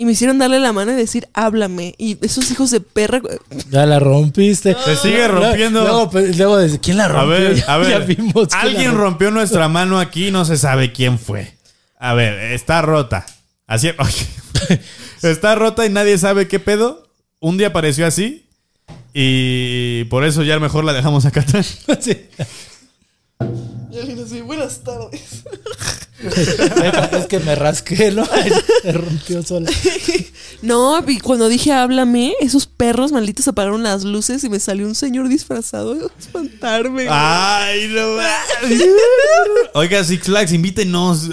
y 0.00 0.04
me 0.04 0.12
hicieron 0.12 0.38
darle 0.38 0.60
la 0.60 0.72
mano 0.72 0.92
y 0.92 0.94
decir, 0.94 1.28
háblame. 1.34 1.94
Y 1.98 2.24
esos 2.24 2.48
hijos 2.52 2.70
de 2.70 2.80
perra, 2.80 3.18
güey, 3.18 3.36
Ya 3.70 3.84
la 3.84 3.98
rompiste. 3.98 4.76
Se 4.84 4.96
sigue 4.96 5.26
rompiendo. 5.28 5.82
Luego, 5.82 6.08
pues, 6.10 6.38
luego 6.38 6.56
de- 6.56 6.78
¿quién 6.78 6.96
la 6.98 7.06
A 7.06 7.08
rompió? 7.08 7.28
ver, 7.30 7.54
Ya- 7.56 7.64
a 7.66 7.78
ver. 7.78 7.88
ya 7.90 7.98
vimos 7.98 8.32
quién 8.32 8.48
la 8.52 8.60
Alguien 8.60 8.84
rompió. 8.92 9.00
rompió 9.04 9.30
nuestra 9.32 9.68
mano 9.68 9.98
aquí, 9.98 10.30
no 10.30 10.44
se 10.44 10.56
sabe 10.56 10.92
quién 10.92 11.18
fue. 11.18 11.52
A 11.98 12.14
ver, 12.14 12.52
está 12.52 12.80
rota. 12.80 13.26
Así, 13.66 13.90
está 15.22 15.54
rota 15.56 15.84
y 15.84 15.90
nadie 15.90 16.16
sabe 16.16 16.46
qué 16.48 16.60
pedo. 16.60 17.08
Un 17.40 17.58
día 17.58 17.68
apareció 17.68 18.06
así 18.06 18.46
y 19.12 20.04
por 20.04 20.24
eso 20.24 20.42
ya 20.44 20.58
mejor 20.60 20.84
la 20.84 20.92
dejamos 20.92 21.26
acá 21.26 21.40
atrás. 21.40 21.78
Sí. 22.00 22.16
Y 23.90 23.98
alguien 23.98 24.22
así, 24.24 24.40
buenas 24.42 24.80
tardes. 24.84 25.44
Es 27.12 27.26
que 27.26 27.38
me 27.40 27.54
rasqué, 27.54 28.10
¿no? 28.10 28.24
Se 28.82 28.92
rompió 28.92 29.42
sola. 29.42 29.70
No, 30.60 31.04
y 31.06 31.20
cuando 31.20 31.48
dije 31.48 31.70
háblame, 31.72 32.32
esos 32.40 32.66
perros 32.66 33.12
malditos 33.12 33.46
apagaron 33.46 33.84
las 33.84 34.02
luces 34.02 34.42
y 34.42 34.48
me 34.48 34.58
salió 34.58 34.88
un 34.88 34.96
señor 34.96 35.28
disfrazado 35.28 35.92
a 35.92 36.18
espantarme. 36.20 37.06
Ay, 37.08 37.86
no. 37.94 38.16
Oiga, 39.74 40.02
Six 40.02 40.24
Flags, 40.26 40.52
invítenos. 40.52 41.28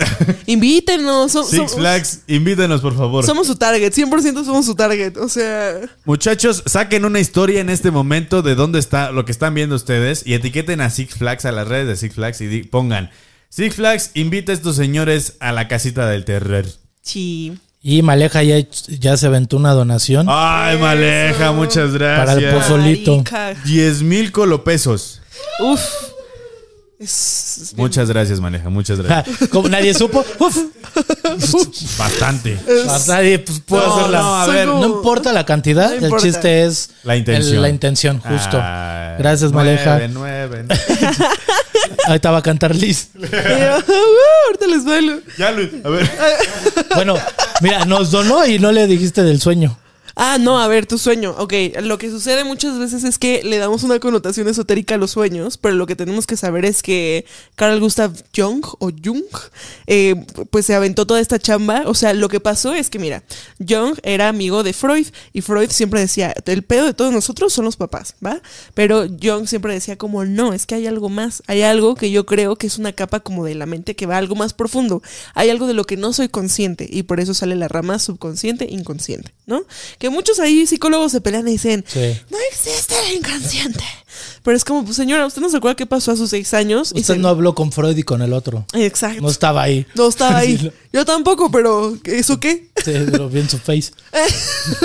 Invítenos. 0.46 1.32
so- 1.32 1.44
Six 1.44 1.72
so- 1.72 1.78
Flags, 1.78 2.20
invítenos, 2.28 2.82
por 2.82 2.96
favor. 2.96 3.26
Somos 3.26 3.48
su 3.48 3.56
target, 3.56 3.92
100% 3.94 4.46
somos 4.46 4.66
su 4.66 4.76
target. 4.76 5.18
O 5.18 5.28
sea, 5.28 5.80
Muchachos, 6.06 6.62
saquen 6.68 7.04
una 7.06 7.20
historia 7.20 7.62
en 7.62 7.72
este 7.72 7.90
momento 7.90 8.44
de 8.44 8.54
dónde 8.54 8.78
está 8.78 9.12
lo 9.12 9.26
que 9.26 9.32
están 9.32 9.56
viendo 9.56 9.76
ustedes 9.76 10.22
y 10.26 10.36
etiqueten 10.36 10.82
a 10.82 10.92
Six 10.92 11.16
Flags 11.16 11.46
a 11.46 11.52
las 11.52 11.68
redes 11.68 11.88
de 11.88 11.96
Six 11.96 12.14
Flags 12.16 12.42
y 12.42 12.64
pongan 12.64 13.10
Six 13.56 13.76
Flags 13.76 14.12
invita 14.16 14.52
a 14.52 14.56
estos 14.56 14.76
señores 14.76 15.36
a 15.40 15.54
la 15.54 15.70
casita 15.70 16.08
del 16.10 16.26
terror. 16.26 16.66
chi. 17.02 17.58
Y 17.82 18.02
Maleja 18.02 18.42
ya, 18.44 18.58
ya 18.88 19.16
se 19.16 19.28
aventó 19.28 19.58
una 19.58 19.72
donación 19.72 20.26
Ay, 20.28 20.76
Maleja, 20.80 21.52
muchas 21.52 21.92
para 21.92 22.34
el 22.34 22.42
gracias. 22.42 22.54
pozolito. 22.56 23.12
Marica. 23.18 23.54
10 23.64 24.02
mil 24.02 24.32
colopesos. 24.32 25.22
Uf. 25.60 25.80
Es, 27.00 27.58
es 27.62 27.74
bien- 27.76 27.86
Muchas 27.86 28.10
gracias, 28.10 28.40
Maleja, 28.42 28.70
muchas 28.70 29.00
gracias. 29.00 29.38
Ja, 29.38 29.48
Como 29.48 29.70
nadie 29.70 29.94
supo, 29.94 30.26
uf, 30.40 30.58
Bastante. 32.00 32.58
pues 32.66 33.08
nadie 33.08 33.38
pues, 33.40 33.60
puede 33.60 33.86
No, 33.86 33.96
hacerla. 33.98 34.20
no, 34.20 34.36
a 34.36 34.48
ver, 34.48 34.68
como- 34.68 34.80
No 34.82 34.88
importa 34.98 35.32
la 35.32 35.46
cantidad, 35.46 35.90
No 35.92 35.96
el 35.98 36.04
importa. 36.06 36.26
chiste 36.26 36.66
es 36.66 36.90
La 37.04 37.16
intención. 37.16 37.56
el- 37.56 37.62
la 37.62 37.70
intención, 37.70 38.20
justo. 38.20 38.60
Ay, 38.62 39.16
Gracias, 39.20 39.52
nueve, 39.54 39.78
Maleja. 39.86 40.08
nueve. 40.12 40.66
Ahorita 42.08 42.32
va 42.32 42.38
a 42.40 42.44
cantar 42.44 42.76
Liz. 42.76 43.10
Y 43.16 43.22
yo, 43.22 43.28
"Uh, 43.28 44.46
ahorita 44.48 44.68
les 44.68 44.86
bailo. 44.86 45.20
Ya, 45.38 45.52
Luis, 45.52 45.70
a 45.84 45.90
ver. 45.90 46.10
Bueno, 46.96 47.16
mira, 47.62 47.86
nos 47.86 48.12
donó 48.12 48.46
y 48.46 48.60
no 48.60 48.72
le 48.72 48.88
dijiste 48.88 49.24
del 49.24 49.40
sueño. 49.42 49.78
Ah, 50.18 50.38
no, 50.40 50.60
a 50.60 50.68
ver, 50.70 50.86
tu 50.86 50.98
sueño. 50.98 51.36
Ok, 51.38 51.54
lo 51.82 51.98
que 51.98 52.10
sucede 52.10 52.46
muchas 52.46 52.80
veces 52.80 53.04
es 53.04 53.20
que 53.20 53.44
le 53.44 53.58
damos 53.58 53.84
una 53.84 54.00
connotación 54.00 54.48
esotérica 54.48 54.96
a 54.96 54.98
los 54.98 55.12
sueños, 55.12 55.58
pero 55.58 55.76
lo 55.76 55.88
que 55.88 55.98
tenemos 55.98 56.26
que 56.26 56.38
saber 56.38 56.64
es 56.64 56.82
que 56.82 57.26
Carl 57.56 57.82
Gustav 57.82 58.14
Jung 58.34 58.66
o 58.80 58.92
Jung, 59.04 59.26
eh, 59.88 60.16
pues 60.52 60.66
se 60.66 60.74
aventó 60.74 61.06
toda 61.06 61.20
esta 61.20 61.38
chamba. 61.38 61.84
O 61.86 61.94
sea, 61.94 62.14
lo 62.14 62.30
que 62.30 62.40
pasó 62.40 62.74
es 62.74 62.90
que, 62.90 62.98
mira, 62.98 63.24
Jung 63.60 63.98
era 64.04 64.30
amigo 64.30 64.64
de 64.64 64.72
Freud 64.72 65.08
y 65.34 65.42
Freud 65.42 65.70
siempre 65.70 66.00
decía, 66.00 66.34
el 66.46 66.64
pedo 66.64 66.86
de 66.86 66.94
todos 66.94 67.12
nosotros 67.12 67.52
son 67.52 67.66
los 67.66 67.76
papás, 67.76 68.16
¿va? 68.26 68.42
Pero 68.74 69.08
Jung 69.22 69.48
siempre 69.48 69.74
decía 69.74 69.98
como, 69.98 70.24
no, 70.24 70.54
es 70.54 70.66
que 70.66 70.76
hay 70.76 70.88
algo 70.88 71.10
más, 71.10 71.44
hay 71.48 71.64
algo 71.64 71.96
que 71.96 72.10
yo 72.10 72.26
creo 72.26 72.56
que 72.56 72.68
es 72.68 72.78
una 72.78 72.94
capa 72.94 73.20
como 73.20 73.44
de 73.44 73.56
la 73.56 73.66
mente 73.66 73.98
que 73.98 74.06
va 74.06 74.18
algo 74.18 74.36
más 74.36 74.54
profundo, 74.54 75.02
hay 75.34 75.50
algo 75.50 75.68
de 75.68 75.74
lo 75.74 75.84
que 75.84 75.98
no 75.98 76.14
soy 76.14 76.30
consciente 76.30 76.88
y 76.90 77.04
por 77.04 77.20
eso 77.20 77.34
sale 77.34 77.56
la 77.56 77.68
rama 77.68 78.00
subconsciente, 78.00 78.68
inconsciente, 78.70 79.34
¿no? 79.46 79.66
Muchos 80.10 80.40
ahí 80.40 80.66
psicólogos 80.68 81.12
se 81.12 81.22
pelean 81.22 81.48
y 81.48 81.52
dicen, 81.54 81.84
Sí. 81.88 82.20
no 82.30 82.38
existe 82.52 82.96
el 83.08 83.18
inconsciente. 83.18 83.84
Pero 84.44 84.56
es 84.58 84.64
como, 84.66 84.84
pues 84.86 84.96
señora, 84.98 85.26
¿usted 85.26 85.42
no 85.42 85.50
se 85.50 85.58
acuerda 85.58 85.76
qué 85.76 85.86
pasó 85.86 86.12
a 86.12 86.16
sus 86.16 86.30
seis 86.30 86.54
años? 86.54 86.92
Y 86.96 87.02
Usted 87.02 87.16
se- 87.16 87.20
no 87.20 87.28
habló 87.28 87.56
con 87.56 87.72
Freud 87.72 87.98
y 87.98 88.04
con 88.04 88.22
el 88.22 88.34
otro. 88.34 88.66
Exacto. 88.74 89.22
No 89.22 89.30
estaba 89.30 89.64
ahí. 89.64 89.86
No 89.96 90.08
estaba 90.08 90.38
ahí. 90.38 90.72
Yo 90.94 91.04
tampoco, 91.06 91.52
pero 91.52 91.98
¿eso 92.06 92.40
qué? 92.40 92.70
Sí, 92.84 92.94
lo 93.12 93.28
vi 93.30 93.40
en 93.42 93.50
su 93.50 93.58
face. 93.58 93.92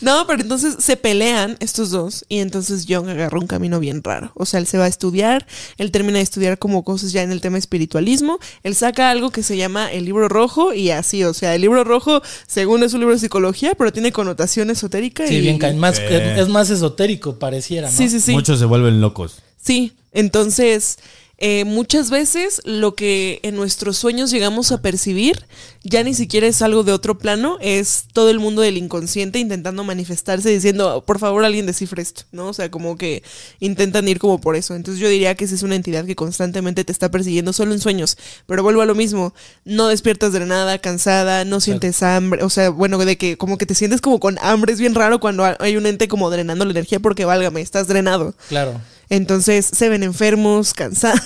No, 0.00 0.24
pero 0.26 0.42
entonces 0.42 0.76
se 0.78 0.96
pelean 0.96 1.56
estos 1.60 1.90
dos 1.90 2.24
y 2.28 2.38
entonces 2.38 2.86
Jung 2.88 3.08
agarró 3.08 3.40
un 3.40 3.46
camino 3.46 3.80
bien 3.80 4.02
raro. 4.02 4.30
O 4.34 4.46
sea, 4.46 4.60
él 4.60 4.66
se 4.66 4.78
va 4.78 4.84
a 4.84 4.88
estudiar, 4.88 5.46
él 5.76 5.90
termina 5.90 6.18
de 6.18 6.22
estudiar 6.24 6.58
como 6.58 6.84
cosas 6.84 7.10
ya 7.12 7.22
en 7.22 7.32
el 7.32 7.40
tema 7.40 7.58
espiritualismo, 7.58 8.38
él 8.62 8.74
saca 8.76 9.10
algo 9.10 9.30
que 9.30 9.42
se 9.42 9.56
llama 9.56 9.90
el 9.92 10.04
libro 10.04 10.28
rojo 10.28 10.72
y 10.72 10.90
así, 10.90 11.24
o 11.24 11.34
sea, 11.34 11.54
el 11.54 11.62
libro 11.62 11.82
rojo 11.84 12.22
según 12.46 12.82
es 12.84 12.92
un 12.94 13.00
libro 13.00 13.14
de 13.14 13.20
psicología, 13.20 13.74
pero 13.76 13.92
tiene 13.92 14.12
connotación 14.12 14.70
esotérica 14.70 15.26
Sí, 15.26 15.34
y... 15.36 15.40
bien 15.40 15.58
más, 15.78 15.98
Eh. 15.98 16.36
es 16.38 16.48
más 16.48 16.70
esotérico, 16.70 17.38
pareciera, 17.38 17.90
¿no? 17.90 17.96
Sí, 17.96 18.08
sí, 18.08 18.20
sí. 18.20 18.32
Muchos 18.32 18.58
se 18.60 18.64
vuelven 18.68 19.00
locos. 19.00 19.42
Sí, 19.60 19.92
entonces 20.12 20.98
eh, 21.38 21.64
muchas 21.64 22.10
veces 22.10 22.60
lo 22.64 22.94
que 22.94 23.40
en 23.42 23.54
nuestros 23.54 23.96
sueños 23.96 24.30
llegamos 24.30 24.72
a 24.72 24.82
percibir 24.82 25.46
ya 25.84 26.02
ni 26.02 26.14
siquiera 26.14 26.46
es 26.46 26.60
algo 26.62 26.82
de 26.82 26.92
otro 26.92 27.18
plano, 27.18 27.56
es 27.60 28.04
todo 28.12 28.30
el 28.30 28.40
mundo 28.40 28.62
del 28.62 28.76
inconsciente 28.76 29.38
intentando 29.38 29.84
manifestarse 29.84 30.50
diciendo, 30.50 31.02
por 31.06 31.18
favor 31.18 31.44
alguien 31.44 31.66
descifre 31.66 32.02
esto, 32.02 32.22
¿no? 32.32 32.48
O 32.48 32.52
sea, 32.52 32.70
como 32.70 32.96
que 32.96 33.22
intentan 33.60 34.08
ir 34.08 34.18
como 34.18 34.40
por 34.40 34.56
eso. 34.56 34.74
Entonces 34.74 35.00
yo 35.00 35.08
diría 35.08 35.34
que 35.34 35.44
esa 35.44 35.54
es 35.54 35.62
una 35.62 35.76
entidad 35.76 36.04
que 36.04 36.16
constantemente 36.16 36.84
te 36.84 36.92
está 36.92 37.10
persiguiendo 37.10 37.52
solo 37.52 37.72
en 37.72 37.80
sueños, 37.80 38.18
pero 38.46 38.62
vuelvo 38.62 38.82
a 38.82 38.86
lo 38.86 38.94
mismo, 38.94 39.34
no 39.64 39.88
despiertas 39.88 40.32
drenada, 40.32 40.78
cansada, 40.78 41.44
no 41.44 41.60
sientes 41.60 42.02
hambre, 42.02 42.42
o 42.42 42.50
sea, 42.50 42.70
bueno, 42.70 42.98
de 42.98 43.16
que 43.16 43.36
como 43.36 43.58
que 43.58 43.66
te 43.66 43.74
sientes 43.74 44.00
como 44.00 44.20
con 44.20 44.38
hambre, 44.42 44.72
es 44.72 44.80
bien 44.80 44.94
raro 44.94 45.20
cuando 45.20 45.44
hay 45.58 45.76
un 45.76 45.86
ente 45.86 46.08
como 46.08 46.30
drenando 46.30 46.64
la 46.64 46.72
energía 46.72 47.00
porque 47.00 47.24
válgame, 47.24 47.60
estás 47.60 47.86
drenado. 47.88 48.34
Claro. 48.48 48.80
Entonces 49.10 49.68
se 49.74 49.88
ven 49.88 50.02
enfermos, 50.02 50.74
cansados. 50.74 51.20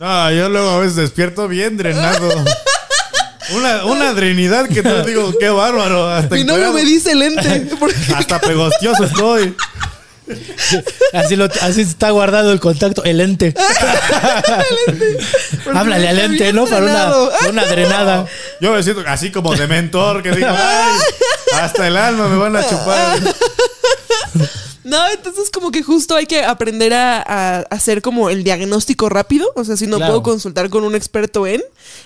No, 0.00 0.30
yo 0.30 0.48
luego 0.48 0.70
a 0.70 0.78
veces 0.80 0.96
despierto 0.96 1.48
bien 1.48 1.76
drenado. 1.76 2.28
Una, 3.54 3.84
una 3.84 4.12
drenidad 4.12 4.68
que 4.68 4.82
te 4.82 5.02
digo, 5.04 5.32
qué 5.38 5.48
bárbaro. 5.48 6.08
Hasta 6.10 6.34
Mi 6.34 6.44
novio 6.44 6.72
me 6.72 6.84
dice 6.84 7.12
el 7.12 7.22
ente. 7.22 7.68
porque- 7.78 7.94
Hasta 8.14 8.40
pegostioso 8.40 9.04
estoy. 9.04 9.54
Así, 11.12 11.36
lo, 11.36 11.44
así 11.62 11.82
está 11.82 12.10
guardado 12.10 12.50
el 12.52 12.58
contacto, 12.58 13.04
el 13.04 13.20
ente. 13.20 13.54
Háblale 15.74 16.08
al 16.08 16.18
ente, 16.18 16.52
¿no? 16.52 16.66
Para 16.66 16.84
una, 16.84 17.14
una 17.48 17.64
drenada. 17.66 18.26
Yo 18.60 18.72
me 18.72 18.82
siento 18.82 19.04
así 19.06 19.30
como 19.30 19.54
de 19.54 19.68
mentor 19.68 20.22
que 20.24 20.32
digo, 20.32 20.48
ay, 20.50 20.98
hasta 21.60 21.86
el 21.86 21.96
alma 21.96 22.26
me 22.28 22.36
van 22.36 22.56
a 22.56 22.68
chupar. 22.68 23.18
No, 24.86 24.98
entonces 25.12 25.50
como 25.50 25.72
que 25.72 25.82
justo 25.82 26.14
hay 26.14 26.26
que 26.26 26.44
aprender 26.44 26.94
a, 26.94 27.20
a 27.20 27.58
hacer 27.70 28.02
como 28.02 28.30
el 28.30 28.44
diagnóstico 28.44 29.08
rápido. 29.08 29.50
O 29.56 29.64
sea, 29.64 29.76
si 29.76 29.86
no 29.88 29.96
Claro. 29.96 30.12
puedo 30.12 30.22
consultar 30.22 30.70
con 30.70 30.84
un 30.84 30.94
experto 30.94 31.46
en, 31.46 31.60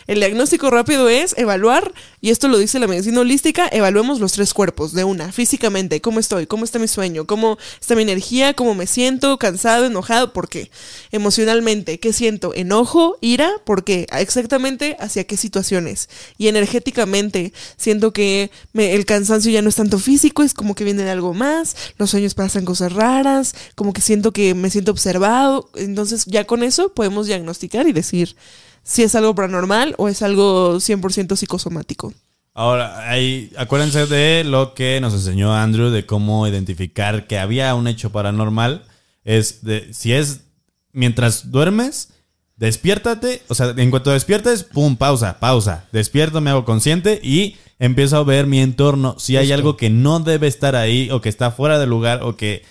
el 0.07 0.19
diagnóstico 0.19 0.71
rápido 0.71 1.09
es 1.09 1.35
evaluar, 1.37 1.93
y 2.23 2.31
esto 2.31 2.49
lo 2.49 2.57
dice 2.59 2.79
la 2.79 2.87
medicina 2.87 3.21
holística, 3.21 3.69
evaluemos 3.71 4.19
los 4.21 4.33
tres 4.33 4.55
cuerpos 4.55 4.93
de 4.93 5.05
una, 5.05 5.31
físicamente, 5.33 6.01
cómo 6.01 6.21
estoy, 6.21 6.47
cómo 6.47 6.65
está 6.65 6.79
mi 6.79 6.89
sueño, 6.89 7.27
cómo 7.27 7.59
está 7.81 7.95
mi 7.95 8.03
energía, 8.03 8.55
cómo 8.55 8.75
me 8.75 8.87
siento, 8.87 9.39
cansado, 9.39 9.85
enojado, 9.87 10.33
¿por 10.33 10.49
qué? 10.49 10.71
Emocionalmente, 11.13 11.99
¿qué 12.01 12.13
siento? 12.13 12.55
Enojo, 12.55 13.19
ira, 13.21 13.51
¿por 13.65 13.85
qué? 13.85 14.07
Exactamente 14.19 14.97
hacia 15.01 15.25
qué 15.25 15.37
situaciones. 15.37 16.09
Y 16.39 16.49
energéticamente, 16.49 17.53
siento 17.77 18.13
que 18.13 18.51
me- 18.73 18.95
el 18.95 19.05
cansancio 19.05 19.51
ya 19.53 19.61
no 19.63 19.69
es 19.69 19.77
tanto 19.77 19.99
físico, 19.99 20.43
es 20.43 20.55
como 20.55 20.75
que 20.75 20.85
viene 20.85 21.03
de 21.05 21.11
algo 21.11 21.35
más, 21.35 21.77
los 21.99 22.11
sueños 22.11 22.35
pasan 22.35 22.65
cosas 22.71 22.93
raras, 22.93 23.55
como 23.75 23.93
que 23.93 24.01
siento 24.01 24.33
que 24.33 24.55
me 24.55 24.71
siento 24.71 24.93
observado. 24.93 25.71
Entonces 25.75 26.25
ya 26.27 26.45
con 26.45 26.63
eso 26.63 26.95
podemos 26.95 27.27
diagnosticar 27.27 27.89
y 27.89 27.93
decir 27.93 28.37
si 28.83 29.03
es 29.03 29.15
algo 29.15 29.35
paranormal 29.35 29.95
o 29.99 30.09
es 30.09 30.23
algo 30.23 30.77
100% 30.77 31.37
psicosomático. 31.37 32.13
Ahora, 32.55 33.09
ahí, 33.11 33.53
acuérdense 33.57 34.07
de 34.07 34.45
lo 34.45 34.75
que 34.75 35.01
nos 35.01 35.15
enseñó 35.15 35.55
Andrew 35.55 35.91
de 35.91 36.07
cómo 36.07 36.47
identificar 36.47 37.27
que 37.27 37.39
había 37.39 37.75
un 37.75 37.89
hecho 37.89 38.11
paranormal. 38.11 38.85
Es 39.25 39.65
de, 39.65 39.93
si 39.93 40.13
es 40.13 40.41
mientras 40.93 41.51
duermes, 41.51 42.11
despiértate. 42.61 43.43
O 43.49 43.57
sea, 43.57 43.75
en 43.77 43.91
cuanto 43.91 44.13
despiertes, 44.13 44.63
pum, 44.63 44.97
pausa, 44.97 45.41
pausa. 45.41 45.87
Despierto, 45.91 46.41
me 46.41 46.51
hago 46.51 46.65
consciente 46.65 47.19
y 47.21 47.57
empiezo 47.81 48.19
a 48.19 48.25
ver 48.25 48.47
mi 48.47 48.61
entorno. 48.61 49.17
Si 49.19 49.37
hay 49.37 49.47
Justo. 49.47 49.55
algo 49.55 49.77
que 49.77 49.91
no 49.91 50.21
debe 50.21 50.47
estar 50.47 50.77
ahí 50.77 51.11
o 51.11 51.21
que 51.21 51.29
está 51.31 51.51
fuera 51.51 51.81
de 51.81 51.87
lugar 51.87 52.23
o 52.23 52.37
que 52.37 52.63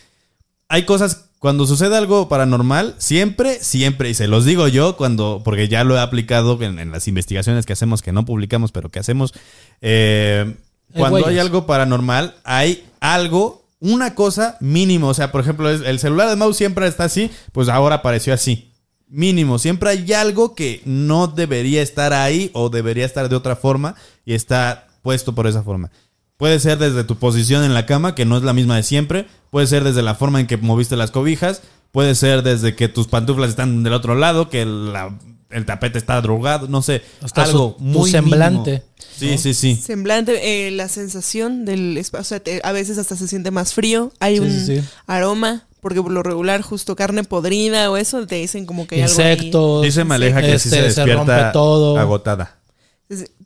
hay 0.69 0.83
cosas 0.83 1.25
cuando 1.39 1.65
sucede 1.65 1.97
algo 1.97 2.29
paranormal, 2.29 2.95
siempre, 2.97 3.63
siempre, 3.63 4.09
y 4.09 4.13
se 4.13 4.27
los 4.27 4.45
digo 4.45 4.67
yo 4.67 4.97
cuando, 4.97 5.41
porque 5.43 5.69
ya 5.69 5.85
lo 5.85 5.95
he 5.95 5.99
aplicado 5.99 6.61
en, 6.61 6.79
en 6.79 6.91
las 6.91 7.07
investigaciones 7.07 7.65
que 7.65 7.73
hacemos, 7.73 8.01
que 8.01 8.11
no 8.11 8.25
publicamos, 8.25 8.73
pero 8.73 8.89
que 8.89 8.99
hacemos, 8.99 9.33
eh, 9.81 10.57
cuando 10.93 11.25
hay 11.25 11.39
algo 11.39 11.65
paranormal, 11.65 12.35
hay 12.43 12.83
algo, 12.99 13.65
una 13.79 14.15
cosa 14.15 14.57
mínimo, 14.59 15.07
o 15.07 15.13
sea, 15.13 15.31
por 15.31 15.39
ejemplo, 15.39 15.69
el 15.69 15.99
celular 15.99 16.29
de 16.29 16.35
Mau 16.35 16.53
siempre 16.53 16.85
está 16.87 17.05
así, 17.05 17.31
pues 17.53 17.69
ahora 17.69 17.95
apareció 17.95 18.33
así. 18.33 18.68
Mínimo, 19.09 19.57
siempre 19.57 19.89
hay 19.89 20.13
algo 20.13 20.53
que 20.53 20.81
no 20.85 21.27
debería 21.27 21.81
estar 21.81 22.13
ahí 22.13 22.51
o 22.53 22.69
debería 22.69 23.05
estar 23.05 23.27
de 23.27 23.35
otra 23.35 23.55
forma 23.55 23.95
y 24.23 24.33
está 24.35 24.87
puesto 25.01 25.33
por 25.33 25.47
esa 25.47 25.63
forma. 25.63 25.89
Puede 26.37 26.59
ser 26.59 26.77
desde 26.77 27.03
tu 27.03 27.17
posición 27.17 27.63
en 27.63 27.73
la 27.73 27.85
cama, 27.85 28.13
que 28.15 28.23
no 28.25 28.37
es 28.37 28.43
la 28.43 28.53
misma 28.53 28.75
de 28.75 28.83
siempre. 28.83 29.25
Puede 29.49 29.67
ser 29.67 29.83
desde 29.83 30.03
la 30.03 30.15
forma 30.15 30.39
en 30.39 30.47
que 30.47 30.57
moviste 30.57 30.95
las 30.95 31.11
cobijas. 31.11 31.61
Puede 31.91 32.13
ser 32.15 32.43
desde 32.43 32.75
que 32.75 32.87
tus 32.87 33.07
pantuflas 33.07 33.49
están 33.49 33.81
del 33.83 33.93
otro 33.93 34.13
lado, 34.15 34.47
que 34.49 34.63
la- 34.65 35.17
el 35.49 35.65
tapete 35.65 35.97
está 35.97 36.21
drogado. 36.21 36.67
No 36.67 36.83
sé. 36.83 37.01
Hasta 37.21 37.43
algo 37.43 37.75
su- 37.79 37.83
tu 37.83 37.83
muy 37.83 38.11
semblante, 38.11 38.71
mínimo. 38.71 38.85
Sí, 39.17 39.37
sí, 39.39 39.53
sí. 39.55 39.75
Semblante, 39.75 40.67
eh, 40.67 40.71
la 40.71 40.87
sensación 40.87 41.65
del 41.65 41.97
espacio, 41.97 42.21
o 42.21 42.25
sea, 42.25 42.39
te- 42.41 42.61
a 42.63 42.71
veces 42.71 42.99
hasta 42.99 43.15
se 43.15 43.27
siente 43.27 43.49
más 43.49 43.73
frío, 43.73 44.13
hay 44.19 44.35
Sí, 44.35 44.39
un 44.41 44.51
sí, 44.51 44.65
sí. 44.81 44.87
aroma, 45.07 45.65
porque 45.81 46.01
por 46.01 46.11
lo 46.11 46.23
regular 46.23 46.61
justo 46.61 46.95
carne 46.95 47.23
podrida 47.23 47.89
o 47.91 47.97
eso 47.97 48.25
te 48.27 48.35
dicen 48.35 48.65
como 48.65 48.87
que 48.87 48.95
hay 48.95 49.01
algo 49.03 49.21
ahí. 49.21 49.31
Insectos. 49.33 49.81
Dice 49.83 50.03
Maleja 50.03 50.41
que 50.41 50.47
sí 50.59 50.67
este, 50.67 50.69
se 50.69 50.75
se 50.75 50.81
despierta 50.81 51.13
rompe 51.37 51.53
todo. 51.53 51.97
agotada. 51.97 52.55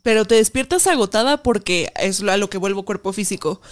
Pero 0.02 0.26
te 0.26 0.34
despiertas 0.34 0.86
agotada 0.86 1.42
porque 1.42 1.90
es 1.98 2.22
a 2.22 2.36
lo 2.36 2.50
que 2.50 2.58
vuelvo 2.58 2.84
cuerpo 2.84 3.12
físico. 3.12 3.62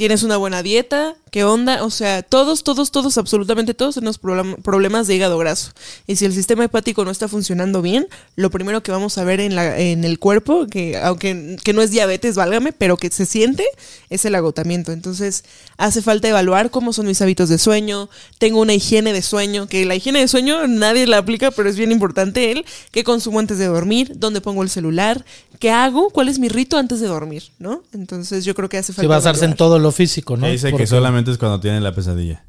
Tienes 0.00 0.22
una 0.22 0.38
buena 0.38 0.62
dieta, 0.62 1.14
¿qué 1.30 1.44
onda? 1.44 1.84
O 1.84 1.90
sea, 1.90 2.22
todos, 2.22 2.64
todos, 2.64 2.90
todos, 2.90 3.18
absolutamente 3.18 3.74
todos 3.74 3.96
tenemos 3.96 4.18
problem- 4.18 4.56
problemas 4.62 5.06
de 5.06 5.14
hígado 5.14 5.36
graso. 5.36 5.72
Y 6.06 6.16
si 6.16 6.24
el 6.24 6.32
sistema 6.32 6.64
hepático 6.64 7.04
no 7.04 7.10
está 7.10 7.28
funcionando 7.28 7.82
bien, 7.82 8.08
lo 8.34 8.48
primero 8.50 8.82
que 8.82 8.92
vamos 8.92 9.18
a 9.18 9.24
ver 9.24 9.40
en, 9.40 9.54
la, 9.54 9.78
en 9.78 10.04
el 10.04 10.18
cuerpo, 10.18 10.66
que 10.68 10.96
aunque 10.96 11.58
que 11.62 11.74
no 11.74 11.82
es 11.82 11.90
diabetes, 11.90 12.34
válgame, 12.34 12.72
pero 12.72 12.96
que 12.96 13.10
se 13.10 13.26
siente, 13.26 13.62
es 14.08 14.24
el 14.24 14.34
agotamiento. 14.36 14.90
Entonces, 14.92 15.44
hace 15.76 16.00
falta 16.00 16.28
evaluar 16.28 16.70
cómo 16.70 16.94
son 16.94 17.06
mis 17.06 17.20
hábitos 17.20 17.50
de 17.50 17.58
sueño. 17.58 18.08
Tengo 18.38 18.58
una 18.62 18.72
higiene 18.72 19.12
de 19.12 19.20
sueño, 19.20 19.66
que 19.66 19.84
la 19.84 19.96
higiene 19.96 20.20
de 20.20 20.28
sueño 20.28 20.66
nadie 20.66 21.06
la 21.06 21.18
aplica, 21.18 21.50
pero 21.50 21.68
es 21.68 21.76
bien 21.76 21.92
importante 21.92 22.52
el 22.52 22.64
qué 22.90 23.04
consumo 23.04 23.38
antes 23.38 23.58
de 23.58 23.66
dormir, 23.66 24.12
dónde 24.16 24.40
pongo 24.40 24.62
el 24.62 24.70
celular, 24.70 25.26
qué 25.58 25.70
hago, 25.70 26.08
cuál 26.08 26.30
es 26.30 26.38
mi 26.38 26.48
rito 26.48 26.78
antes 26.78 27.00
de 27.00 27.06
dormir, 27.06 27.50
¿no? 27.58 27.82
Entonces, 27.92 28.46
yo 28.46 28.54
creo 28.54 28.70
que 28.70 28.78
hace 28.78 28.94
falta 28.94 29.02
Sí, 29.02 29.06
basarse 29.06 29.40
en 29.44 29.50
evaluar. 29.50 29.58
todo 29.58 29.78
lo 29.78 29.89
físico, 29.92 30.36
¿no? 30.36 30.46
Que 30.46 30.52
dice 30.52 30.70
Porque- 30.70 30.84
que 30.84 30.86
solamente 30.88 31.30
es 31.30 31.38
cuando 31.38 31.60
tienen 31.60 31.82
la 31.82 31.94
pesadilla. 31.94 32.44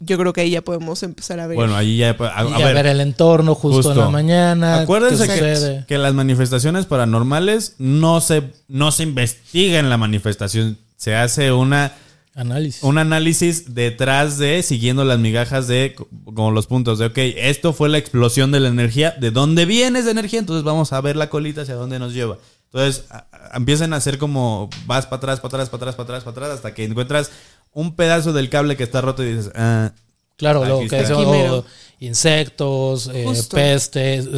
Yo 0.00 0.16
creo 0.16 0.32
que 0.32 0.42
ahí 0.42 0.50
ya 0.50 0.62
podemos 0.62 1.02
empezar 1.02 1.40
a 1.40 1.48
ver. 1.48 1.56
Bueno, 1.56 1.74
ahí 1.74 1.96
ya... 1.96 2.10
A, 2.10 2.44
y 2.44 2.52
a 2.52 2.66
ver, 2.66 2.74
ver, 2.76 2.86
el 2.86 3.00
entorno 3.00 3.56
justo, 3.56 3.78
justo. 3.78 3.92
en 3.92 3.98
la 3.98 4.10
mañana. 4.10 4.80
acuérdense 4.80 5.26
que, 5.26 5.84
que 5.88 5.98
las 5.98 6.14
manifestaciones 6.14 6.86
paranormales 6.86 7.74
no 7.78 8.20
se, 8.20 8.44
no 8.68 8.92
se 8.92 9.02
investiga 9.02 9.80
en 9.80 9.90
la 9.90 9.96
manifestación. 9.96 10.78
Se 10.96 11.16
hace 11.16 11.50
una... 11.50 11.92
Análisis. 12.36 12.84
un 12.84 12.98
análisis 12.98 13.74
detrás 13.74 14.38
de, 14.38 14.62
siguiendo 14.62 15.04
las 15.04 15.18
migajas 15.18 15.66
de, 15.66 15.96
como 16.24 16.52
los 16.52 16.68
puntos 16.68 17.00
de, 17.00 17.06
ok, 17.06 17.18
esto 17.18 17.72
fue 17.72 17.88
la 17.88 17.98
explosión 17.98 18.52
de 18.52 18.60
la 18.60 18.68
energía, 18.68 19.10
¿de 19.18 19.32
dónde 19.32 19.64
viene 19.64 19.98
esa 19.98 20.12
energía? 20.12 20.38
Entonces 20.38 20.62
vamos 20.62 20.92
a 20.92 21.00
ver 21.00 21.16
la 21.16 21.30
colita 21.30 21.62
hacia 21.62 21.74
dónde 21.74 21.98
nos 21.98 22.14
lleva. 22.14 22.38
Entonces 22.66 23.06
empiezan 23.54 23.92
a 23.92 23.96
hacer 23.96 24.18
como, 24.18 24.68
vas 24.86 25.06
para 25.06 25.16
atrás, 25.18 25.40
para 25.40 25.48
atrás, 25.48 25.68
para 25.68 25.76
atrás, 25.78 25.94
para 25.94 26.04
atrás, 26.04 26.24
para 26.24 26.30
atrás, 26.46 26.50
hasta 26.56 26.74
que 26.74 26.84
encuentras 26.84 27.30
un 27.72 27.94
pedazo 27.94 28.32
del 28.32 28.48
cable 28.50 28.76
que 28.76 28.82
está 28.84 29.00
roto 29.00 29.22
y 29.22 29.34
dices, 29.34 29.52
ah, 29.54 29.92
Claro, 30.36 30.64
lo 30.64 30.80
que 30.88 31.04
oh, 31.12 31.30
mero. 31.32 31.64
insectos, 31.98 33.10
eh, 33.12 33.26
pestes, 33.50 34.28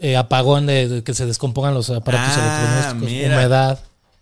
eh, 0.00 0.16
apagón 0.16 0.66
de, 0.66 0.88
de 0.88 1.02
que 1.02 1.14
se 1.14 1.24
descompongan 1.26 1.72
los 1.74 1.88
aparatos 1.90 2.36
Ah, 2.36 2.90
electrodomésticos, 2.90 3.34
humedad. 3.34 3.80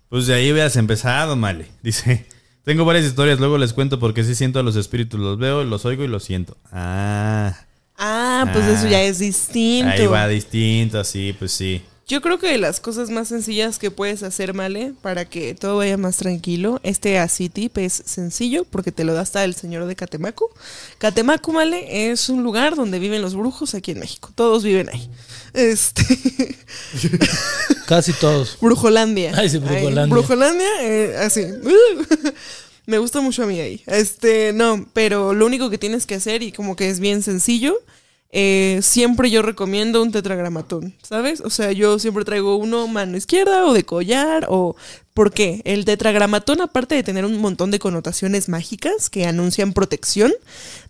pues 0.08 0.26
de 0.28 0.34
ahí 0.34 0.52
hubieras 0.52 0.76
empezado, 0.76 1.34
Male. 1.34 1.66
Dice, 1.82 2.26
tengo 2.64 2.84
varias 2.84 3.04
historias, 3.04 3.40
luego 3.40 3.58
les 3.58 3.72
cuento 3.72 3.98
porque 3.98 4.22
sí 4.22 4.34
siento 4.36 4.60
a 4.60 4.62
los 4.62 4.76
espíritus, 4.76 5.18
los 5.18 5.36
veo, 5.38 5.64
los 5.64 5.84
oigo 5.84 6.04
y 6.04 6.08
los 6.08 6.22
siento. 6.22 6.56
Ah, 6.70 7.56
ah, 7.98 8.48
pues 8.52 8.64
Ah. 8.66 8.72
eso 8.78 8.88
ya 8.88 9.02
es 9.02 9.18
distinto. 9.18 9.90
ahí 9.90 10.06
va 10.06 10.28
distinto, 10.28 11.02
sí, 11.02 11.34
pues 11.36 11.50
sí. 11.52 11.82
Yo 12.06 12.20
creo 12.20 12.38
que 12.38 12.48
de 12.48 12.58
las 12.58 12.80
cosas 12.80 13.08
más 13.08 13.28
sencillas 13.28 13.78
que 13.78 13.90
puedes 13.90 14.22
hacer, 14.22 14.52
Male, 14.52 14.92
para 15.00 15.24
que 15.24 15.54
todo 15.54 15.78
vaya 15.78 15.96
más 15.96 16.18
tranquilo, 16.18 16.78
este 16.82 17.18
así 17.18 17.48
tip 17.48 17.78
es 17.78 18.02
sencillo 18.04 18.64
porque 18.64 18.92
te 18.92 19.04
lo 19.04 19.14
da 19.14 19.22
hasta 19.22 19.42
el 19.42 19.54
señor 19.54 19.86
de 19.86 19.96
Catemaco. 19.96 20.50
Catemaco, 20.98 21.52
Male, 21.52 22.10
es 22.10 22.28
un 22.28 22.42
lugar 22.42 22.76
donde 22.76 22.98
viven 22.98 23.22
los 23.22 23.34
brujos 23.34 23.74
aquí 23.74 23.92
en 23.92 24.00
México. 24.00 24.30
Todos 24.34 24.64
viven 24.64 24.90
ahí. 24.90 25.08
Este. 25.54 26.04
Casi 27.86 28.12
todos. 28.12 28.58
Brujolandia. 28.60 29.32
Ay, 29.34 29.48
sí, 29.48 29.56
Brujolandia. 29.56 30.14
Brujolandia, 30.14 30.68
eh, 30.82 31.16
así. 31.16 31.42
Me 32.86 32.98
gusta 32.98 33.22
mucho 33.22 33.44
a 33.44 33.46
mí 33.46 33.60
ahí. 33.60 33.82
Este, 33.86 34.52
no, 34.52 34.86
pero 34.92 35.32
lo 35.32 35.46
único 35.46 35.70
que 35.70 35.78
tienes 35.78 36.04
que 36.04 36.16
hacer, 36.16 36.42
y 36.42 36.52
como 36.52 36.76
que 36.76 36.90
es 36.90 37.00
bien 37.00 37.22
sencillo, 37.22 37.78
eh, 38.36 38.80
siempre 38.82 39.30
yo 39.30 39.42
recomiendo 39.42 40.02
un 40.02 40.10
tetragramatón, 40.10 40.92
¿sabes? 41.02 41.40
O 41.40 41.50
sea, 41.50 41.70
yo 41.70 42.00
siempre 42.00 42.24
traigo 42.24 42.56
uno 42.56 42.88
mano 42.88 43.16
izquierda 43.16 43.64
o 43.64 43.72
de 43.72 43.84
collar 43.84 44.46
o... 44.48 44.74
¿Por 45.14 45.30
qué? 45.30 45.62
El 45.64 45.84
tetragramatón, 45.84 46.60
aparte 46.60 46.96
de 46.96 47.04
tener 47.04 47.24
un 47.24 47.38
montón 47.38 47.70
de 47.70 47.78
connotaciones 47.78 48.48
mágicas 48.48 49.08
que 49.10 49.26
anuncian 49.26 49.72
protección, 49.72 50.32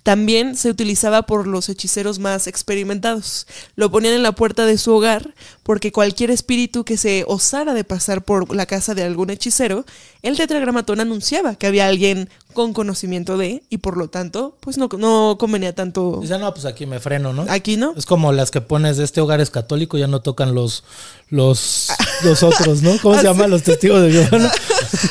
también 0.03 0.57
se 0.57 0.71
utilizaba 0.71 1.25
por 1.25 1.47
los 1.47 1.69
hechiceros 1.69 2.19
más 2.19 2.47
experimentados. 2.47 3.47
Lo 3.77 3.91
ponían 3.91 4.15
en 4.15 4.23
la 4.23 4.33
puerta 4.33 4.65
de 4.65 4.79
su 4.79 4.95
hogar 4.95 5.35
porque 5.63 5.93
cualquier 5.93 6.31
espíritu 6.31 6.85
que 6.85 6.97
se 6.97 7.25
osara 7.29 7.75
de 7.75 7.85
pasar 7.85 8.25
por 8.25 8.55
la 8.55 8.65
casa 8.65 8.95
de 8.95 9.03
algún 9.03 9.29
hechicero, 9.29 9.85
el 10.23 10.39
tetragramatón 10.39 11.01
anunciaba 11.01 11.57
que 11.57 11.67
había 11.67 11.87
alguien 11.87 12.31
con 12.55 12.73
conocimiento 12.73 13.37
de 13.37 13.63
y 13.69 13.79
por 13.79 13.97
lo 13.99 14.09
tanto, 14.09 14.57
pues 14.61 14.79
no, 14.79 14.89
no 14.99 15.37
convenía 15.39 15.75
tanto. 15.75 16.21
Dice, 16.23 16.39
no, 16.39 16.53
pues 16.55 16.65
aquí 16.65 16.87
me 16.87 17.01
freno, 17.01 17.35
¿no? 17.35 17.45
Aquí 17.49 17.77
no. 17.77 17.93
Es 17.97 18.07
como 18.07 18.33
las 18.33 18.51
que 18.51 18.63
pones 18.63 18.97
de 18.97 19.05
este 19.05 19.21
hogar 19.21 19.41
es 19.41 19.51
católico, 19.51 19.99
ya 19.99 20.07
no 20.07 20.23
tocan 20.23 20.55
los 20.55 20.85
los, 21.31 21.89
los 22.23 22.43
otros, 22.43 22.83
¿no? 22.83 22.97
¿Cómo 23.03 23.17
se 23.19 23.25
llaman 23.25 23.51
los 23.51 23.63
testigos 23.63 24.03
de 24.03 24.13
Jehová? 24.13 24.39
no? 24.39 24.49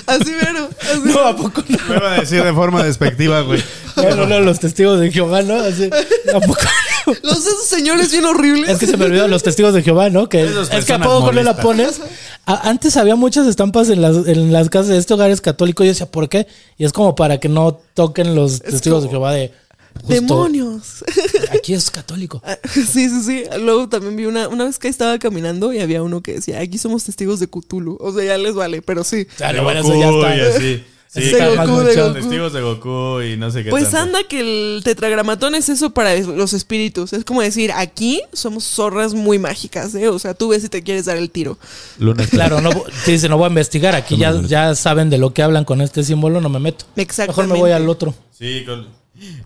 Así 0.08 0.32
mero. 0.32 0.70
así 0.82 1.02
No, 1.06 1.20
¿a 1.20 1.36
poco 1.36 1.64
no? 1.68 1.78
Me 1.90 1.96
iba 1.98 2.14
a 2.16 2.20
decir 2.20 2.44
de 2.44 2.54
forma 2.54 2.84
despectiva, 2.84 3.42
güey. 3.42 3.62
No, 3.98 4.26
no, 4.26 4.40
los 4.40 4.60
testigos 4.60 5.00
de 5.00 5.12
Jehová, 5.12 5.42
¿no? 5.42 5.56
Así, 5.56 5.90
¿a 6.34 6.40
poco 6.40 6.62
no? 7.06 7.14
Los 7.24 7.40
esos 7.40 7.66
señores 7.66 8.12
bien 8.12 8.26
horribles. 8.26 8.70
Es 8.70 8.80
que 8.80 8.88
se 8.88 8.96
me 8.98 9.06
olvidó 9.06 9.28
los 9.28 9.44
testigos 9.44 9.74
de 9.74 9.84
Jehová, 9.84 10.10
¿no? 10.10 10.30
Que 10.30 10.44
Esas 10.46 10.72
es 10.72 10.86
que 10.86 10.94
a 10.94 11.00
poco 11.00 11.32
no 11.32 11.42
la 11.44 11.54
molestas. 11.54 11.64
pones. 11.66 12.02
A- 12.46 12.70
antes 12.70 12.96
había 12.98 13.16
muchas 13.16 13.46
estampas 13.46 13.90
en 13.90 14.02
las, 14.02 14.28
en 14.28 14.54
las 14.54 14.70
casas 14.70 14.88
de 14.90 14.98
este 14.98 15.14
hogar 15.14 15.30
es 15.32 15.42
católico. 15.42 15.84
Y 15.84 15.88
yo 15.88 15.92
decía, 15.92 16.06
¿por 16.10 16.30
qué? 16.30 16.48
Y 16.78 16.86
es 16.86 16.94
como 16.94 17.16
para 17.16 17.40
que 17.40 17.50
no 17.50 17.80
toquen 17.94 18.36
los 18.36 18.62
testigos 18.62 19.04
de 19.04 19.10
Jehová 19.10 19.34
de 19.34 19.52
justo, 20.02 20.14
Demonios. 20.14 21.04
Aquí 21.54 21.74
es 21.74 21.90
católico. 21.92 22.42
Ah, 22.46 22.58
Sí, 22.70 23.10
sí, 23.10 23.24
sí. 23.24 23.44
Luego 23.60 23.90
también 23.90 24.16
vi 24.16 24.26
una, 24.26 24.48
una 24.48 24.66
vez 24.66 24.80
que 24.80 24.88
estaba 24.88 25.18
caminando 25.20 25.74
y 25.74 25.80
había 25.80 26.04
uno 26.04 26.22
que 26.22 26.34
decía, 26.34 26.60
aquí 26.60 26.78
somos 26.78 27.04
testigos 27.04 27.40
de 27.40 27.48
Cthulhu. 27.48 27.98
O 28.00 28.14
sea, 28.14 28.24
ya 28.24 28.38
les 28.38 28.54
vale, 28.56 28.82
pero 28.82 29.04
sí. 29.04 29.28
O 29.34 29.38
sea, 29.38 29.52
De 29.52 29.58
no, 29.60 29.64
bueno, 29.64 29.80
eso 29.82 29.94
ya 29.96 30.12
y 30.36 30.40
está. 30.40 30.58
así. 30.58 30.84
Sí, 31.16 31.22
De 31.32 31.56
Goku, 31.58 31.78
de 31.82 32.14
testigos 32.20 32.54
de 32.54 32.62
Goku 32.62 33.22
y 33.22 33.38
no 33.38 33.52
sé 33.52 33.64
qué 33.64 33.70
Pues 33.70 33.84
tanto. 33.92 34.18
anda 34.18 34.28
que 34.28 34.40
el 34.40 34.82
tetragramatón 34.84 35.54
es 35.54 35.70
eso 35.70 35.92
para 35.92 36.18
los 36.18 36.54
espíritus. 36.54 37.14
Es 37.14 37.24
como 37.24 37.44
decir, 37.44 37.72
aquí 37.72 38.20
somos 38.34 38.64
zorras 38.64 39.14
muy 39.14 39.38
mágicas, 39.38 39.94
¿eh? 39.94 40.08
O 40.08 40.18
sea, 40.18 40.34
tú 40.34 40.48
ves 40.48 40.64
si 40.64 40.70
te 40.70 40.82
quieres 40.82 41.06
dar 41.06 41.18
el 41.18 41.30
tiro. 41.30 41.60
Lunes. 42.00 42.30
Claro, 42.32 42.62
no, 42.62 42.72
te 43.06 43.12
dice, 43.12 43.30
no 43.30 43.38
voy 43.38 43.46
a 43.46 43.50
investigar. 43.50 43.94
Aquí 43.94 44.18
ya, 44.18 44.34
ya 44.42 44.74
saben 44.74 45.12
de 45.12 45.20
lo 45.20 45.36
que 45.36 45.44
hablan 45.44 45.66
con 45.66 45.82
este 45.82 46.04
símbolo, 46.04 46.42
no 46.42 46.50
me 46.50 46.60
meto. 46.60 46.86
Mejor 46.96 47.02
Exactamente. 47.12 47.54
me 47.54 47.60
voy 47.60 47.70
al 47.72 47.88
otro. 47.90 48.16
Sí, 48.36 48.64
con... 48.66 48.88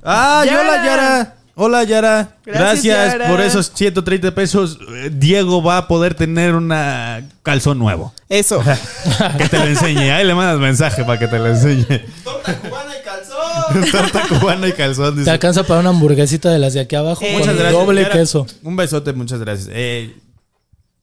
¡Ah, 0.04 0.44
Yara. 0.46 0.60
hola, 0.62 0.86
Yara! 0.86 1.34
Hola, 1.60 1.84
Yara. 1.86 2.36
Gracias, 2.46 2.84
Gracias, 2.84 3.12
Yara. 3.14 3.28
por 3.30 3.42
esos 3.42 3.72
130 3.74 4.36
pesos. 4.36 4.78
Eh, 4.94 5.10
Diego 5.12 5.64
va 5.64 5.78
a 5.78 5.88
poder 5.88 6.14
tener 6.14 6.54
una 6.54 7.24
calzón 7.42 7.80
nuevo. 7.80 8.14
Eso. 8.30 8.62
Que 9.40 9.50
te 9.50 9.58
lo 9.58 9.66
enseñe. 9.66 10.12
Ahí 10.12 10.24
le 10.24 10.36
mandas 10.36 10.60
mensaje 10.60 11.04
para 11.04 11.18
que 11.18 11.28
te 11.28 11.40
lo 11.40 11.48
enseñe. 11.48 11.86
Torta 12.24 12.54
cubana 12.60 12.94
y 12.96 13.04
calzón. 13.04 13.92
Torta 13.92 14.22
cubana 14.30 14.68
y 14.68 14.72
calzón. 14.74 15.24
Te 15.24 15.32
alcanza 15.32 15.64
para 15.64 15.80
una 15.80 15.90
hamburguesita 15.90 16.52
de 16.52 16.60
las 16.60 16.74
de 16.76 16.82
aquí 16.82 16.96
abajo. 16.96 17.22
Eh, 17.24 17.32
con 17.32 17.40
Muchas 17.40 17.56
gracias. 17.56 17.74
doble 17.74 18.02
Yara. 18.04 18.14
queso. 18.14 18.46
Un 18.62 18.76
besote, 18.76 19.14
muchas 19.14 19.40
gracias. 19.40 19.68
Eh, 19.72 20.16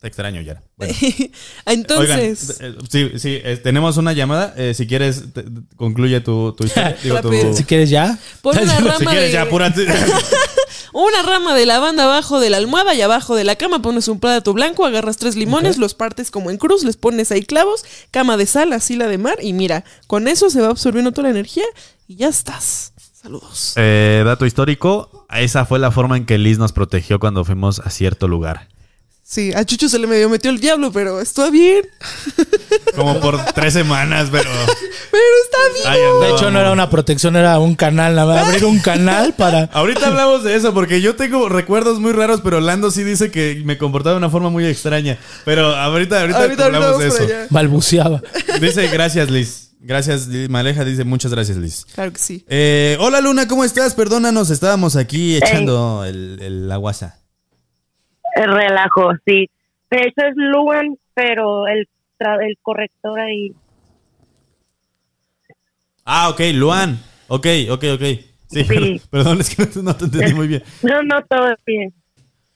te 0.05 0.09
extraño, 0.09 0.43
Yara. 0.43 0.63
Bueno. 0.77 0.93
Entonces, 1.67 2.59
Oigan, 2.61 2.75
eh, 2.75 2.79
sí, 2.91 3.11
sí, 3.19 3.41
tenemos 3.63 3.97
una 3.97 4.13
llamada. 4.13 4.53
Eh, 4.57 4.75
si 4.75 4.87
quieres, 4.87 5.33
te- 5.33 5.43
te- 5.45 5.51
concluye 5.77 6.21
tu, 6.21 6.53
tu 6.53 6.65
historia. 6.65 6.95
Digo, 7.03 7.21
tu- 7.23 7.31
Rápido. 7.31 7.55
Si 7.55 7.65
quieres 7.65 7.89
ya. 7.89 8.19
pon 8.43 8.59
una 8.59 8.79
rama 8.81 8.99
si 8.99 9.07
quieres, 9.07 9.25
de... 9.29 9.33
ya 9.33 9.43
apúrate. 9.43 9.87
Una 10.93 11.23
rama 11.23 11.55
de 11.55 11.65
lavanda 11.67 12.05
abajo 12.05 12.39
de 12.39 12.51
la 12.51 12.59
almohada 12.59 12.95
y 12.95 13.01
abajo 13.01 13.35
de 13.35 13.45
la 13.45 13.57
cama 13.57 13.81
pones 13.83 14.07
un 14.09 14.21
plato 14.21 14.53
blanco, 14.53 14.85
agarras 14.87 15.17
tres 15.17 15.35
limones, 15.37 15.77
los 15.79 15.95
partes 15.95 16.31
como 16.31 16.51
en 16.51 16.59
cruz, 16.59 16.85
les 16.85 16.97
pones 16.97 17.33
ahí 17.33 17.43
clavos, 17.43 17.85
cama 18.11 18.37
de 18.37 18.47
sal, 18.47 18.73
así 18.75 18.97
la 18.97 19.09
de 19.09 19.19
mar 19.19 19.39
y 19.43 19.55
mira, 19.55 19.85
con 20.07 20.29
eso 20.29 20.51
se 20.51 20.61
va 20.61 20.69
absorbiendo 20.69 21.11
toda 21.13 21.25
la 21.25 21.31
energía 21.31 21.65
y 22.07 22.17
ya 22.17 22.29
estás. 22.29 22.93
Saludos. 23.21 23.73
Eh, 23.77 24.23
dato 24.25 24.45
histórico, 24.47 25.27
esa 25.35 25.65
fue 25.65 25.79
la 25.79 25.91
forma 25.91 26.17
en 26.19 26.27
que 26.27 26.37
Liz 26.39 26.59
nos 26.59 26.73
protegió 26.73 27.19
cuando 27.19 27.45
fuimos 27.45 27.81
a 27.81 27.89
cierto 27.91 28.29
lugar. 28.29 28.69
Sí, 29.27 29.53
a 29.55 29.65
Chucho 29.65 29.89
se 29.89 29.99
le 29.99 30.07
medio 30.07 30.29
metió 30.29 30.51
el 30.51 30.61
diablo, 30.61 30.93
pero 30.93 31.19
está 31.19 31.49
bien. 31.49 31.83
Como 32.95 33.19
por 33.21 33.43
tres 33.55 33.73
semanas, 33.73 34.29
pero... 34.31 34.51
Pero 35.11 35.23
está 35.45 35.93
bien. 35.93 36.21
De 36.21 36.31
hecho, 36.33 36.51
no 36.51 36.59
era 36.59 36.73
una 36.73 36.91
protección, 36.91 37.37
era 37.37 37.61
un 37.61 37.77
canal. 37.77 38.17
nada 38.17 38.35
más, 38.35 38.49
Abrir 38.49 38.65
un 38.65 38.81
canal 38.81 39.33
para. 39.35 39.65
Ahorita 39.73 40.09
hablamos 40.09 40.43
de 40.43 40.57
eso 40.57 40.75
porque 40.75 41.01
yo 41.01 41.15
tengo 41.15 41.49
recuerdos 41.49 42.01
muy 42.01 42.11
raros, 42.11 42.41
pero 42.43 42.61
Lando 42.61 42.91
sí 42.91 43.05
dice 43.05 43.31
que 43.31 43.63
me 43.65 43.79
comportaba 43.79 44.15
de 44.15 44.19
una 44.19 44.31
forma 44.31 44.51
muy 44.51 44.67
extraña. 44.67 45.17
Pero 45.45 45.67
ahorita, 45.77 46.21
ahorita, 46.21 46.39
Ahorita, 46.41 46.65
ahorita 46.65 46.87
hablamos 46.87 46.99
de 46.99 47.09
eso. 47.09 47.47
Balbuceaba. 47.51 48.23
Dice 48.61 48.89
gracias, 48.89 49.31
Liz. 49.31 49.71
Gracias. 49.79 50.27
Maleja 50.49 50.85
dice 50.85 51.05
muchas 51.05 51.31
gracias, 51.31 51.59
Liz. 51.59 51.87
Claro 51.95 52.13
que 52.13 52.19
sí. 52.19 52.45
Eh, 52.49 52.97
hola 52.99 53.21
Luna, 53.21 53.47
¿cómo 53.47 53.63
estás? 53.63 53.95
Perdónanos, 53.95 54.51
estábamos 54.51 54.97
aquí 54.97 55.37
echando 55.37 56.05
el, 56.05 56.41
el 56.43 56.69
la 56.69 56.77
guasa. 56.77 57.21
El 58.35 58.53
relajo, 58.53 59.13
sí. 59.27 59.49
De 59.91 59.99
hecho 60.01 60.27
es 60.27 60.35
Luan, 60.37 60.97
pero 61.15 61.67
el, 61.69 61.89
tra- 62.19 62.45
el 62.45 62.57
corrector 62.63 63.19
ahí. 63.21 63.53
Ah, 66.05 66.29
ok, 66.29 66.41
Luan. 66.55 66.99
Ok, 67.29 67.47
ok, 67.71 67.85
ok. 67.95 68.01
Sí, 68.49 68.65
Sí. 68.65 68.65
Perdón, 68.65 69.01
perdón, 69.11 69.41
es 69.41 69.55
que 69.55 69.65
no, 69.77 69.83
no 69.83 69.97
te 69.97 70.05
entendí 70.05 70.35
muy 70.35 70.49
bien. 70.49 70.63
No, 70.83 71.03
no, 71.03 71.23
todo 71.25 71.55
bien. 71.67 71.93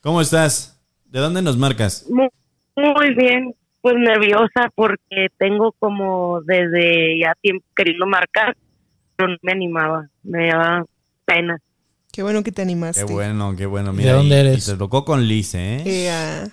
¿Cómo 0.00 0.20
estás? 0.20 0.80
¿De 1.06 1.18
dónde 1.20 1.42
nos 1.42 1.56
marcas? 1.56 2.06
Muy, 2.10 2.28
muy 2.76 3.14
bien. 3.14 3.54
pues 3.80 3.94
nerviosa 3.96 4.70
porque 4.74 5.28
tengo 5.38 5.72
como 5.78 6.40
desde 6.42 7.18
ya 7.20 7.34
tiempo 7.40 7.64
queriendo 7.74 8.06
marcar, 8.06 8.56
pero 9.16 9.30
no 9.30 9.36
me 9.42 9.52
animaba, 9.52 10.08
me 10.22 10.48
daba 10.48 10.84
pena. 11.24 11.58
Qué 12.18 12.24
bueno 12.24 12.42
que 12.42 12.50
te 12.50 12.62
animaste. 12.62 13.06
Qué 13.06 13.12
bueno, 13.12 13.54
qué 13.56 13.64
bueno. 13.66 13.92
¿De 13.92 13.98
Mira, 13.98 14.14
dónde 14.14 14.34
y- 14.34 14.38
eres? 14.40 14.66
Y 14.66 14.72
te 14.72 14.76
tocó 14.76 15.04
con 15.04 15.24
Liz, 15.28 15.54
¿eh? 15.54 15.84
Eh, 15.86 16.10
ah, 16.10 16.48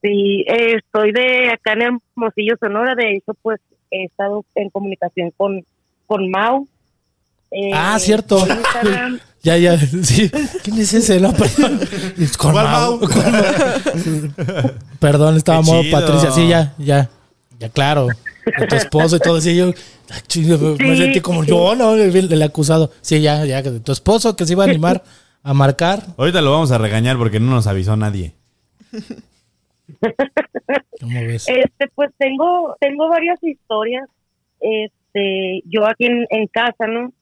Sí, 0.00 0.44
eh, 0.46 0.76
estoy 0.76 1.10
de 1.10 1.50
acá 1.50 1.72
en 1.72 1.98
Hermosillo, 2.14 2.54
Sonora, 2.60 2.94
de 2.94 3.16
hecho 3.16 3.32
pues 3.42 3.58
he 3.90 4.04
estado 4.04 4.44
en 4.54 4.70
comunicación 4.70 5.32
con, 5.36 5.64
con 6.06 6.30
Mau. 6.30 6.68
Eh, 7.50 7.72
Ah, 7.74 7.98
cierto. 7.98 8.38
Ya, 9.42 9.56
ya, 9.56 9.76
sí. 9.78 10.30
¿Quién 10.62 10.78
es 10.78 10.94
ese? 10.94 11.18
No, 11.18 11.32
perdón. 11.32 11.80
Es 12.16 12.36
con 12.36 12.52
¿Cuál 12.52 12.66
Mau. 12.66 12.98
Mau? 12.98 13.08
Con 13.08 13.32
Mau. 13.32 14.70
Perdón, 15.00 15.36
estaba 15.38 15.60
modo. 15.62 15.82
Patricia. 15.90 16.30
Sí, 16.30 16.46
ya, 16.46 16.74
ya. 16.78 17.10
Ya, 17.58 17.68
claro. 17.68 18.06
De 18.58 18.66
tu 18.66 18.76
esposo 18.76 19.16
y 19.16 19.20
todo 19.20 19.36
así. 19.36 19.56
Yo, 19.56 19.72
me 20.78 20.96
sentí 20.96 21.20
como 21.20 21.42
sí. 21.42 21.50
yo, 21.50 21.74
¿no? 21.74 21.94
El, 21.94 22.32
el 22.32 22.42
acusado. 22.42 22.90
Sí, 23.00 23.20
ya, 23.20 23.44
ya. 23.44 23.62
que 23.62 23.70
de 23.70 23.80
Tu 23.80 23.92
esposo 23.92 24.36
que 24.36 24.46
se 24.46 24.52
iba 24.52 24.64
a 24.64 24.68
animar 24.68 25.02
a 25.42 25.54
marcar. 25.54 26.02
Ahorita 26.16 26.40
lo 26.40 26.52
vamos 26.52 26.70
a 26.70 26.78
regañar 26.78 27.16
porque 27.18 27.40
no 27.40 27.50
nos 27.50 27.66
avisó 27.66 27.96
nadie. 27.96 28.34
¿Cómo 31.00 31.20
ves? 31.20 31.48
Este, 31.48 31.88
pues 31.94 32.10
tengo, 32.16 32.76
tengo 32.80 33.08
varias 33.08 33.42
historias. 33.42 34.08
Este, 34.60 35.62
yo 35.64 35.86
aquí 35.86 36.06
en, 36.06 36.26
en 36.30 36.46
casa, 36.46 36.86
¿no? 36.86 37.12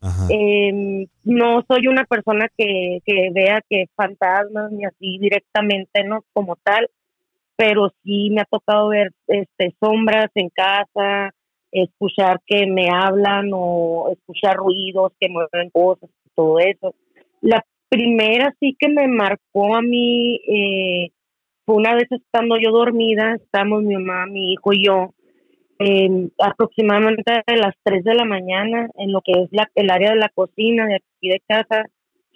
Ajá. 0.00 0.26
Eh, 0.30 1.06
no 1.24 1.64
soy 1.68 1.86
una 1.86 2.04
persona 2.04 2.48
que, 2.56 2.98
que 3.06 3.30
vea 3.32 3.62
que 3.68 3.86
fantasmas 3.94 4.72
ni 4.72 4.84
así 4.84 5.18
directamente, 5.18 6.02
¿no? 6.04 6.24
Como 6.32 6.56
tal, 6.56 6.90
pero 7.56 7.90
sí 8.02 8.30
me 8.30 8.42
ha 8.42 8.44
tocado 8.44 8.88
ver 8.88 9.12
este, 9.26 9.74
sombras 9.80 10.30
en 10.34 10.48
casa, 10.50 11.34
escuchar 11.70 12.40
que 12.46 12.66
me 12.66 12.88
hablan 12.90 13.50
o 13.52 14.10
escuchar 14.12 14.56
ruidos 14.56 15.12
que 15.18 15.28
mueven 15.28 15.70
cosas, 15.70 16.10
todo 16.34 16.58
eso. 16.58 16.94
La 17.40 17.64
primera 17.88 18.54
sí 18.60 18.76
que 18.78 18.88
me 18.88 19.08
marcó 19.08 19.74
a 19.74 19.82
mí 19.82 20.40
eh, 20.46 21.10
fue 21.64 21.76
una 21.76 21.94
vez 21.94 22.10
estando 22.10 22.56
yo 22.58 22.70
dormida, 22.72 23.34
estamos 23.34 23.82
mi 23.82 23.94
mamá, 23.94 24.26
mi 24.26 24.52
hijo 24.52 24.72
y 24.72 24.86
yo, 24.86 25.14
eh, 25.78 26.28
aproximadamente 26.38 27.32
a 27.32 27.56
las 27.56 27.74
3 27.82 28.04
de 28.04 28.14
la 28.14 28.24
mañana, 28.24 28.88
en 28.96 29.12
lo 29.12 29.20
que 29.20 29.32
es 29.32 29.48
la, 29.52 29.70
el 29.74 29.90
área 29.90 30.10
de 30.10 30.16
la 30.16 30.28
cocina 30.28 30.86
de 30.86 30.96
aquí 30.96 31.28
de 31.28 31.42
casa, 31.46 31.86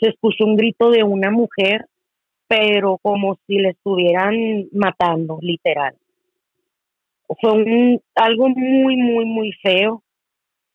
se 0.01 0.09
escuchó 0.09 0.45
un 0.45 0.57
grito 0.57 0.91
de 0.91 1.03
una 1.03 1.31
mujer, 1.31 1.87
pero 2.49 2.99
como 2.99 3.39
si 3.47 3.59
le 3.59 3.71
estuvieran 3.71 4.69
matando, 4.73 5.39
literal. 5.41 5.97
Fue 7.41 7.53
un, 7.53 8.01
algo 8.15 8.49
muy, 8.49 8.97
muy, 8.97 9.25
muy 9.25 9.53
feo, 9.63 10.03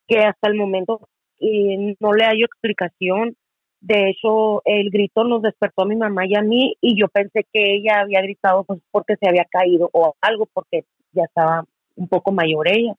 que 0.07 0.19
hasta 0.19 0.49
el 0.49 0.55
momento 0.55 1.07
eh, 1.39 1.95
no 1.99 2.13
le 2.13 2.25
hallo 2.25 2.45
explicación. 2.45 3.35
De 3.79 4.09
hecho, 4.09 4.61
el 4.65 4.91
grito 4.91 5.23
nos 5.23 5.41
despertó 5.41 5.83
a 5.83 5.87
mi 5.87 5.95
mamá 5.95 6.25
y 6.27 6.35
a 6.35 6.41
mí, 6.41 6.75
y 6.81 6.99
yo 6.99 7.07
pensé 7.07 7.45
que 7.51 7.75
ella 7.75 8.01
había 8.01 8.21
gritado 8.21 8.63
pues 8.63 8.81
porque 8.91 9.15
se 9.15 9.27
había 9.27 9.45
caído 9.45 9.89
o 9.93 10.15
algo, 10.21 10.47
porque 10.53 10.83
ya 11.13 11.23
estaba 11.23 11.65
un 11.95 12.07
poco 12.07 12.31
mayor 12.31 12.67
ella. 12.67 12.93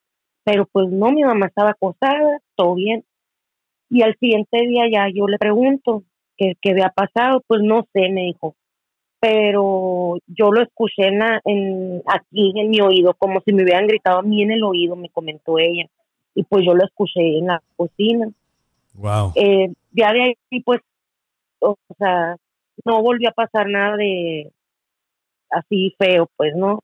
Pero 0.45 0.67
pues 0.67 0.89
no, 0.89 1.13
mi 1.13 1.23
mamá 1.23 1.47
estaba 1.47 1.71
acostada, 1.71 2.39
todo 2.57 2.75
bien. 2.75 3.05
Y 3.91 4.03
al 4.03 4.17
siguiente 4.19 4.59
día 4.67 4.85
ya 4.91 5.07
yo 5.15 5.29
le 5.29 5.39
pregunto 5.39 6.03
qué, 6.37 6.55
qué 6.61 6.71
había 6.71 6.89
pasado, 6.89 7.43
pues 7.47 7.61
no 7.63 7.87
sé, 7.93 8.09
me 8.11 8.23
dijo. 8.23 8.57
Pero 9.23 10.19
yo 10.27 10.51
lo 10.51 10.61
escuché 10.63 11.07
en, 11.07 11.21
la- 11.21 11.41
en 11.45 12.03
aquí 12.07 12.53
en 12.59 12.71
mi 12.71 12.81
oído, 12.81 13.15
como 13.15 13.41
si 13.43 13.53
me 13.53 13.63
hubieran 13.63 13.87
gritado 13.87 14.19
a 14.19 14.23
mí 14.23 14.43
en 14.43 14.51
el 14.51 14.65
oído, 14.65 14.97
me 14.97 15.11
comentó 15.11 15.61
ella. 15.61 15.87
Y 16.35 16.43
pues 16.43 16.65
yo 16.67 16.75
lo 16.75 16.85
escuché 16.85 17.39
en 17.39 17.47
la 17.47 17.63
cocina 17.77 18.29
Wow. 18.95 19.33
eh, 19.37 19.73
ya 19.93 20.13
de 20.13 20.23
ahí 20.23 20.61
pues 20.65 20.81
o 21.61 21.77
sea 21.99 22.37
no 22.85 23.01
volvió 23.03 23.29
a 23.31 23.33
pasar 23.33 23.69
nada 23.69 23.97
de 23.97 24.51
así 25.51 25.95
feo 25.99 26.29
pues 26.37 26.55
no 26.57 26.81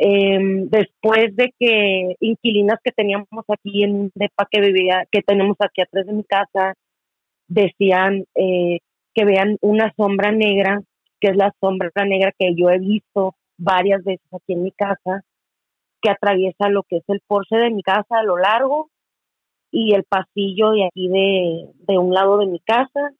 Em, 0.00 0.68
después 0.68 1.34
de 1.34 1.52
que 1.58 2.14
inquilinas 2.20 2.78
que 2.84 2.92
teníamos 2.92 3.26
aquí 3.48 3.82
en 3.82 3.94
un 3.94 4.12
depa 4.14 4.46
que 4.50 4.60
vivía 4.60 5.04
que 5.10 5.22
tenemos 5.22 5.56
aquí 5.60 5.80
atrás 5.82 6.06
de 6.06 6.12
mi 6.12 6.22
casa 6.24 6.74
decían 7.48 8.24
eh, 8.36 8.78
que 9.14 9.24
vean 9.24 9.56
una 9.60 9.92
sombra 9.96 10.30
negra 10.30 10.80
que 11.20 11.28
es 11.28 11.36
la 11.36 11.52
sombra 11.60 11.90
negra 12.04 12.32
que 12.38 12.54
yo 12.54 12.70
he 12.70 12.78
visto 12.78 13.34
varias 13.56 14.04
veces 14.04 14.26
aquí 14.32 14.52
en 14.52 14.62
mi 14.62 14.72
casa 14.72 15.24
que 16.00 16.10
atraviesa 16.10 16.68
lo 16.68 16.84
que 16.84 16.98
es 16.98 17.04
el 17.08 17.20
porche 17.26 17.56
de 17.56 17.70
mi 17.70 17.82
casa 17.82 18.18
a 18.18 18.22
lo 18.22 18.36
largo 18.36 18.90
y 19.70 19.94
el 19.94 20.04
pasillo 20.04 20.70
de 20.70 20.86
aquí 20.86 21.08
de, 21.08 21.68
de 21.86 21.98
un 21.98 22.14
lado 22.14 22.38
de 22.38 22.46
mi 22.46 22.60
casa 22.60 23.12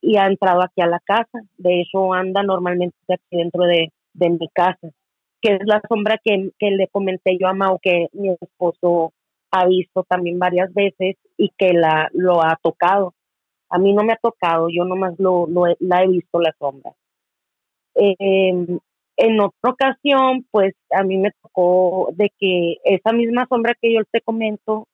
y 0.00 0.16
ha 0.16 0.26
entrado 0.26 0.62
aquí 0.62 0.80
a 0.80 0.86
la 0.86 1.00
casa. 1.00 1.40
De 1.56 1.80
hecho, 1.80 2.12
anda 2.12 2.42
normalmente 2.42 2.96
aquí 3.08 3.36
dentro 3.36 3.64
de, 3.64 3.92
de 4.14 4.30
mi 4.30 4.48
casa, 4.48 4.90
que 5.40 5.54
es 5.54 5.60
la 5.64 5.82
sombra 5.88 6.18
que, 6.22 6.50
que 6.58 6.70
le 6.70 6.88
comenté 6.88 7.36
yo 7.38 7.48
a 7.48 7.54
Mau, 7.54 7.78
que 7.80 8.08
mi 8.12 8.30
esposo 8.40 9.12
ha 9.50 9.66
visto 9.66 10.04
también 10.04 10.38
varias 10.38 10.72
veces 10.72 11.16
y 11.36 11.50
que 11.56 11.72
la, 11.72 12.08
lo 12.12 12.42
ha 12.42 12.58
tocado. 12.62 13.14
A 13.70 13.78
mí 13.78 13.92
no 13.92 14.04
me 14.04 14.12
ha 14.12 14.16
tocado, 14.16 14.68
yo 14.70 14.84
nomás 14.84 15.18
lo, 15.18 15.46
lo 15.46 15.64
la 15.80 16.02
he 16.02 16.08
visto 16.08 16.40
la 16.40 16.54
sombra. 16.58 16.92
Eh, 17.98 18.78
en 19.18 19.40
otra 19.40 19.72
ocasión, 19.72 20.46
pues 20.52 20.74
a 20.90 21.02
mí 21.02 21.18
me 21.18 21.32
tocó 21.42 22.10
de 22.14 22.30
que 22.38 22.76
esa 22.84 23.12
misma 23.12 23.46
sombra 23.48 23.74
que 23.80 23.92
yo 23.92 24.02
te 24.12 24.20
comento, 24.20 24.86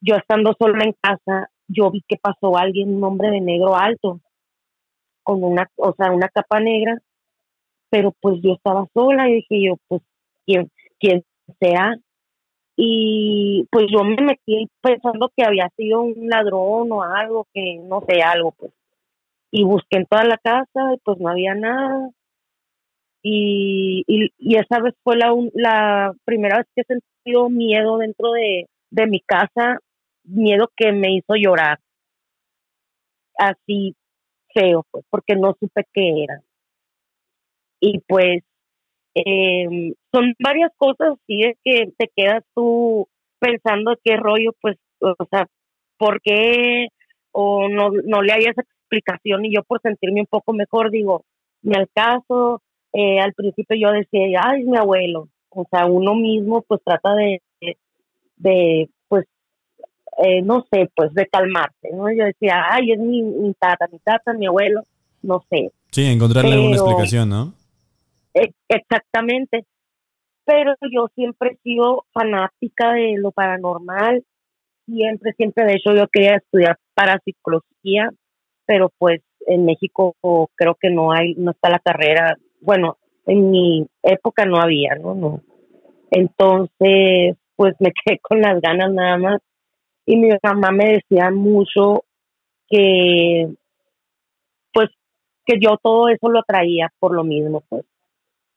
yo 0.00 0.16
estando 0.16 0.54
sola 0.58 0.84
en 0.84 0.94
casa, 1.00 1.50
yo 1.68 1.90
vi 1.90 2.02
que 2.06 2.16
pasó 2.18 2.56
alguien, 2.58 2.96
un 2.96 3.04
hombre 3.04 3.30
de 3.30 3.40
negro 3.40 3.74
alto, 3.74 4.20
con 5.22 5.42
una, 5.42 5.68
o 5.76 5.94
sea, 5.96 6.12
una 6.12 6.28
capa 6.28 6.60
negra, 6.60 6.98
pero 7.90 8.12
pues 8.20 8.40
yo 8.42 8.52
estaba 8.54 8.86
sola 8.94 9.28
y 9.28 9.36
dije 9.36 9.64
yo, 9.66 9.76
pues, 9.88 10.02
¿quién, 10.46 10.70
quién 11.00 11.24
sea? 11.60 11.94
Y 12.76 13.66
pues 13.70 13.86
yo 13.90 14.04
me 14.04 14.16
metí 14.16 14.68
pensando 14.82 15.30
que 15.34 15.44
había 15.44 15.70
sido 15.76 16.02
un 16.02 16.28
ladrón 16.28 16.92
o 16.92 17.02
algo, 17.02 17.46
que 17.54 17.78
no 17.82 18.02
sé, 18.06 18.22
algo, 18.22 18.52
pues. 18.52 18.72
Y 19.50 19.64
busqué 19.64 19.98
en 19.98 20.06
toda 20.06 20.24
la 20.24 20.38
casa 20.38 20.94
y 20.94 20.98
pues 21.04 21.18
no 21.18 21.30
había 21.30 21.54
nada. 21.54 22.10
Y, 23.28 24.04
y, 24.06 24.56
esa 24.56 24.80
vez 24.80 24.94
fue 25.02 25.16
la, 25.16 25.34
la 25.54 26.14
primera 26.24 26.58
vez 26.58 26.66
que 26.76 26.82
he 26.82 26.84
sentido 26.84 27.48
miedo 27.50 27.98
dentro 27.98 28.30
de, 28.30 28.68
de 28.90 29.06
mi 29.08 29.18
casa, 29.20 29.80
miedo 30.22 30.70
que 30.76 30.92
me 30.92 31.12
hizo 31.12 31.34
llorar. 31.34 31.80
Así 33.36 33.96
feo, 34.54 34.86
pues, 34.92 35.04
porque 35.10 35.34
no 35.34 35.56
supe 35.58 35.82
qué 35.92 36.22
era. 36.22 36.40
Y 37.80 37.98
pues 38.06 38.44
eh, 39.16 39.94
son 40.12 40.34
varias 40.38 40.70
cosas, 40.76 41.18
sí, 41.26 41.42
es 41.42 41.56
que 41.64 41.92
te 41.98 42.08
quedas 42.14 42.44
tú 42.54 43.08
pensando 43.40 43.96
qué 44.04 44.16
rollo, 44.16 44.52
pues, 44.60 44.76
o 45.00 45.26
sea, 45.28 45.48
¿por 45.98 46.20
qué? 46.22 46.90
O 47.32 47.68
no, 47.68 47.90
no 47.90 48.22
le 48.22 48.32
hayas 48.32 48.54
explicación 48.56 49.44
y 49.44 49.52
yo 49.52 49.64
por 49.64 49.80
sentirme 49.82 50.20
un 50.20 50.26
poco 50.26 50.52
mejor 50.52 50.92
digo, 50.92 51.24
ni 51.62 51.74
al 51.74 51.88
caso, 51.92 52.62
eh, 52.98 53.20
al 53.20 53.32
principio 53.34 53.76
yo 53.76 53.90
decía, 53.92 54.40
ay, 54.44 54.62
es 54.62 54.66
mi 54.66 54.76
abuelo. 54.76 55.28
O 55.50 55.66
sea, 55.70 55.86
uno 55.86 56.14
mismo 56.14 56.62
pues 56.62 56.80
trata 56.84 57.14
de, 57.14 57.42
de, 57.60 57.76
de, 58.36 58.88
pues, 59.08 59.24
eh, 60.18 60.42
no 60.42 60.64
sé, 60.70 60.90
pues 60.94 61.12
de 61.14 61.26
calmarse, 61.26 61.90
¿no? 61.92 62.10
Yo 62.12 62.24
decía, 62.24 62.64
ay, 62.70 62.92
es 62.92 62.98
mi, 62.98 63.22
mi 63.22 63.52
tata, 63.54 63.86
mi 63.90 63.98
tata, 63.98 64.32
mi 64.32 64.46
abuelo, 64.46 64.82
no 65.22 65.42
sé. 65.50 65.70
Sí, 65.90 66.04
encontrarle 66.06 66.52
alguna 66.54 66.72
Pero- 66.76 66.84
explicación, 66.86 67.28
¿no? 67.28 67.52
E- 68.34 68.52
Exactamente. 68.68 69.64
Pero 70.44 70.74
yo 70.92 71.08
siempre 71.14 71.52
he 71.52 71.56
sido 71.62 72.04
fanática 72.12 72.92
de 72.92 73.16
lo 73.18 73.32
paranormal. 73.32 74.22
Siempre, 74.86 75.32
siempre. 75.32 75.64
De 75.64 75.72
hecho, 75.74 75.94
yo 75.94 76.06
quería 76.08 76.36
estudiar 76.36 76.78
parapsicología, 76.94 78.10
pero 78.66 78.90
pues 78.98 79.22
en 79.48 79.64
México 79.64 80.14
creo 80.54 80.76
que 80.80 80.90
no 80.90 81.12
hay, 81.12 81.34
no 81.34 81.50
está 81.50 81.68
la 81.70 81.78
carrera. 81.80 82.36
Bueno, 82.66 82.98
en 83.26 83.50
mi 83.50 83.86
época 84.02 84.44
no 84.44 84.58
había, 84.58 84.96
¿no? 84.96 85.14
no. 85.14 85.40
Entonces, 86.10 87.36
pues 87.54 87.74
me 87.78 87.92
quedé 88.04 88.18
con 88.18 88.40
las 88.40 88.60
ganas 88.60 88.92
nada 88.92 89.16
más. 89.18 89.40
Y 90.04 90.16
mi 90.16 90.30
mamá 90.42 90.72
me 90.72 90.94
decía 90.94 91.30
mucho 91.30 92.04
que, 92.68 93.48
pues, 94.72 94.90
que 95.44 95.58
yo 95.60 95.76
todo 95.80 96.08
eso 96.08 96.28
lo 96.28 96.42
traía 96.42 96.92
por 96.98 97.14
lo 97.14 97.22
mismo, 97.22 97.62
pues 97.68 97.84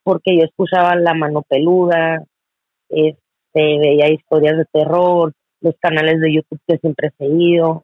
porque 0.03 0.35
yo 0.35 0.45
escuchaba 0.45 0.95
La 0.95 1.13
Mano 1.13 1.43
Peluda, 1.43 2.23
este, 2.89 3.19
veía 3.53 4.09
historias 4.09 4.57
de 4.57 4.65
terror, 4.65 5.33
los 5.61 5.75
canales 5.79 6.19
de 6.19 6.33
YouTube 6.33 6.59
que 6.67 6.77
siempre 6.77 7.09
he 7.09 7.23
seguido, 7.23 7.83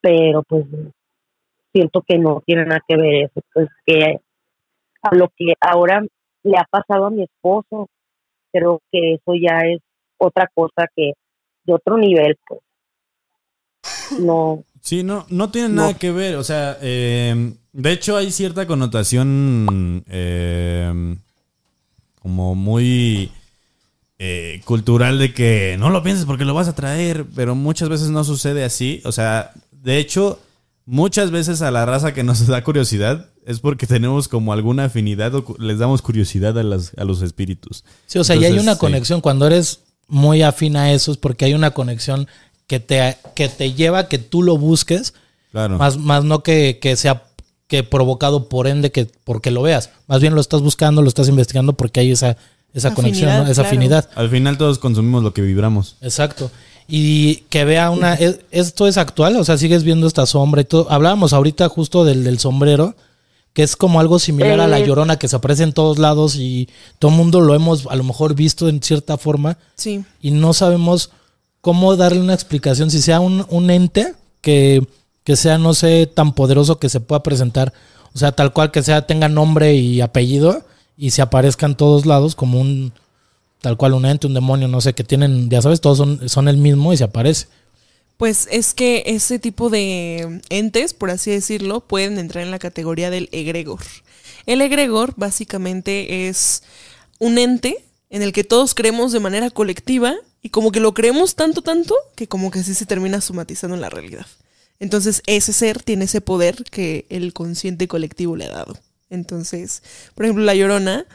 pero 0.00 0.44
pues 0.44 0.64
siento 1.72 2.02
que 2.06 2.18
no 2.18 2.40
tiene 2.46 2.66
nada 2.66 2.84
que 2.86 2.96
ver 2.96 3.14
eso, 3.24 3.40
pues 3.52 3.68
que 3.84 4.20
a 5.02 5.14
lo 5.14 5.28
que 5.36 5.54
ahora 5.60 6.04
le 6.42 6.56
ha 6.56 6.66
pasado 6.70 7.06
a 7.06 7.10
mi 7.10 7.24
esposo. 7.24 7.88
Creo 8.52 8.80
que 8.90 9.14
eso 9.14 9.34
ya 9.34 9.58
es 9.66 9.80
otra 10.18 10.48
cosa 10.54 10.86
que 10.94 11.12
de 11.64 11.72
otro 11.72 11.96
nivel, 11.96 12.36
pues. 12.46 12.60
No. 14.20 14.64
Sí, 14.80 15.02
no, 15.02 15.26
no 15.30 15.50
tiene 15.50 15.68
nada 15.68 15.94
que 15.94 16.10
ver. 16.10 16.36
O 16.36 16.44
sea, 16.44 16.76
eh, 16.80 17.54
de 17.72 17.92
hecho 17.92 18.16
hay 18.16 18.30
cierta 18.30 18.66
connotación 18.66 20.04
eh, 20.08 21.16
como 22.20 22.54
muy 22.54 23.30
eh, 24.18 24.60
cultural 24.64 25.18
de 25.18 25.32
que 25.32 25.76
no 25.78 25.90
lo 25.90 26.02
pienses 26.02 26.26
porque 26.26 26.44
lo 26.44 26.54
vas 26.54 26.68
a 26.68 26.74
traer, 26.74 27.26
pero 27.34 27.54
muchas 27.54 27.88
veces 27.88 28.10
no 28.10 28.24
sucede 28.24 28.64
así. 28.64 29.02
O 29.04 29.12
sea, 29.12 29.52
de 29.70 29.98
hecho, 29.98 30.40
muchas 30.84 31.30
veces 31.30 31.62
a 31.62 31.70
la 31.70 31.86
raza 31.86 32.12
que 32.12 32.22
nos 32.22 32.46
da 32.46 32.62
curiosidad 32.64 33.31
es 33.46 33.60
porque 33.60 33.86
tenemos 33.86 34.28
como 34.28 34.52
alguna 34.52 34.84
afinidad 34.84 35.34
o 35.34 35.44
les 35.58 35.78
damos 35.78 36.02
curiosidad 36.02 36.58
a, 36.58 36.62
las, 36.62 36.92
a 36.96 37.04
los 37.04 37.22
espíritus. 37.22 37.84
Sí, 38.06 38.18
o 38.18 38.24
sea, 38.24 38.36
y 38.36 38.44
hay 38.44 38.58
una 38.58 38.76
conexión. 38.78 39.20
Cuando 39.20 39.46
eres 39.46 39.80
muy 40.08 40.42
afín 40.42 40.76
a 40.76 40.92
eso 40.92 41.10
es 41.12 41.16
porque 41.18 41.44
hay 41.46 41.54
una 41.54 41.70
conexión 41.72 42.28
que 42.66 42.80
te, 42.80 43.16
que 43.34 43.48
te 43.48 43.72
lleva 43.72 44.00
a 44.00 44.08
que 44.08 44.18
tú 44.18 44.42
lo 44.42 44.56
busques. 44.58 45.14
Claro. 45.50 45.76
Más, 45.78 45.96
más 45.98 46.24
no 46.24 46.42
que, 46.42 46.78
que 46.80 46.96
sea 46.96 47.24
que 47.66 47.82
provocado 47.82 48.48
por 48.48 48.66
ende 48.66 48.92
que 48.92 49.06
porque 49.24 49.50
lo 49.50 49.62
veas. 49.62 49.90
Más 50.06 50.20
bien 50.20 50.34
lo 50.34 50.40
estás 50.40 50.60
buscando, 50.60 51.02
lo 51.02 51.08
estás 51.08 51.28
investigando 51.28 51.72
porque 51.72 52.00
hay 52.00 52.10
esa, 52.10 52.36
esa 52.74 52.94
conexión, 52.94 53.28
¿no? 53.30 53.42
esa 53.44 53.54
claro. 53.54 53.68
afinidad. 53.68 54.08
Al 54.14 54.28
final 54.30 54.58
todos 54.58 54.78
consumimos 54.78 55.22
lo 55.22 55.32
que 55.34 55.42
vibramos. 55.42 55.96
Exacto. 56.00 56.50
Y 56.88 57.36
que 57.48 57.64
vea 57.64 57.90
una... 57.90 58.14
¿es- 58.14 58.40
¿Esto 58.50 58.86
es 58.86 58.98
actual? 58.98 59.36
O 59.36 59.44
sea, 59.44 59.56
sigues 59.56 59.84
viendo 59.84 60.06
esta 60.06 60.26
sombra 60.26 60.60
y 60.60 60.64
todo. 60.64 60.90
Hablábamos 60.90 61.32
ahorita 61.32 61.68
justo 61.68 62.04
del, 62.04 62.24
del 62.24 62.38
sombrero, 62.38 62.94
que 63.52 63.62
es 63.62 63.76
como 63.76 64.00
algo 64.00 64.18
similar 64.18 64.60
a 64.60 64.66
la 64.66 64.78
Eh. 64.78 64.86
llorona 64.86 65.16
que 65.18 65.28
se 65.28 65.36
aparece 65.36 65.62
en 65.62 65.72
todos 65.72 65.98
lados 65.98 66.36
y 66.36 66.68
todo 66.98 67.10
el 67.10 67.16
mundo 67.16 67.40
lo 67.40 67.54
hemos 67.54 67.86
a 67.86 67.96
lo 67.96 68.04
mejor 68.04 68.34
visto 68.34 68.68
en 68.68 68.82
cierta 68.82 69.18
forma 69.18 69.58
Sí. 69.74 70.04
y 70.20 70.30
no 70.30 70.52
sabemos 70.54 71.10
cómo 71.60 71.94
darle 71.96 72.20
una 72.20 72.34
explicación, 72.34 72.90
si 72.90 73.00
sea 73.02 73.20
un, 73.20 73.44
un 73.50 73.70
ente 73.70 74.14
que, 74.40 74.86
que 75.22 75.36
sea, 75.36 75.58
no 75.58 75.74
sé, 75.74 76.06
tan 76.12 76.34
poderoso 76.34 76.78
que 76.78 76.88
se 76.88 76.98
pueda 77.00 77.22
presentar, 77.22 77.72
o 78.14 78.18
sea, 78.18 78.32
tal 78.32 78.52
cual 78.52 78.70
que 78.70 78.82
sea, 78.82 79.06
tenga 79.06 79.28
nombre 79.28 79.74
y 79.74 80.00
apellido 80.00 80.62
y 80.96 81.10
se 81.10 81.22
aparezca 81.22 81.66
en 81.66 81.74
todos 81.76 82.04
lados 82.06 82.34
como 82.34 82.58
un, 82.60 82.92
tal 83.60 83.76
cual 83.76 83.92
un 83.94 84.04
ente, 84.06 84.26
un 84.26 84.34
demonio, 84.34 84.66
no 84.66 84.80
sé, 84.80 84.92
que 84.94 85.04
tienen, 85.04 85.48
ya 85.50 85.62
sabes, 85.62 85.80
todos 85.80 85.98
son, 85.98 86.28
son 86.28 86.48
el 86.48 86.56
mismo 86.56 86.92
y 86.92 86.96
se 86.96 87.04
aparece. 87.04 87.46
Pues 88.16 88.46
es 88.50 88.72
que 88.74 89.02
ese 89.06 89.38
tipo 89.38 89.68
de 89.70 90.40
entes, 90.48 90.94
por 90.94 91.10
así 91.10 91.30
decirlo, 91.30 91.80
pueden 91.80 92.18
entrar 92.18 92.44
en 92.44 92.50
la 92.50 92.58
categoría 92.58 93.10
del 93.10 93.28
egregor. 93.32 93.80
El 94.46 94.60
egregor 94.60 95.14
básicamente 95.16 96.28
es 96.28 96.62
un 97.18 97.38
ente 97.38 97.84
en 98.10 98.22
el 98.22 98.32
que 98.32 98.44
todos 98.44 98.74
creemos 98.74 99.12
de 99.12 99.20
manera 99.20 99.50
colectiva 99.50 100.14
y 100.42 100.50
como 100.50 100.70
que 100.72 100.80
lo 100.80 100.92
creemos 100.94 101.34
tanto, 101.34 101.62
tanto, 101.62 101.94
que 102.14 102.28
como 102.28 102.50
que 102.50 102.60
así 102.60 102.74
se 102.74 102.86
termina 102.86 103.20
somatizando 103.20 103.74
en 103.74 103.80
la 103.80 103.90
realidad. 103.90 104.26
Entonces 104.78 105.22
ese 105.26 105.52
ser 105.52 105.82
tiene 105.82 106.04
ese 106.06 106.20
poder 106.20 106.64
que 106.70 107.06
el 107.08 107.32
consciente 107.32 107.86
colectivo 107.88 108.36
le 108.36 108.46
ha 108.46 108.50
dado. 108.50 108.76
Entonces, 109.10 109.82
por 110.14 110.24
ejemplo, 110.24 110.44
la 110.44 110.54
llorona, 110.54 111.06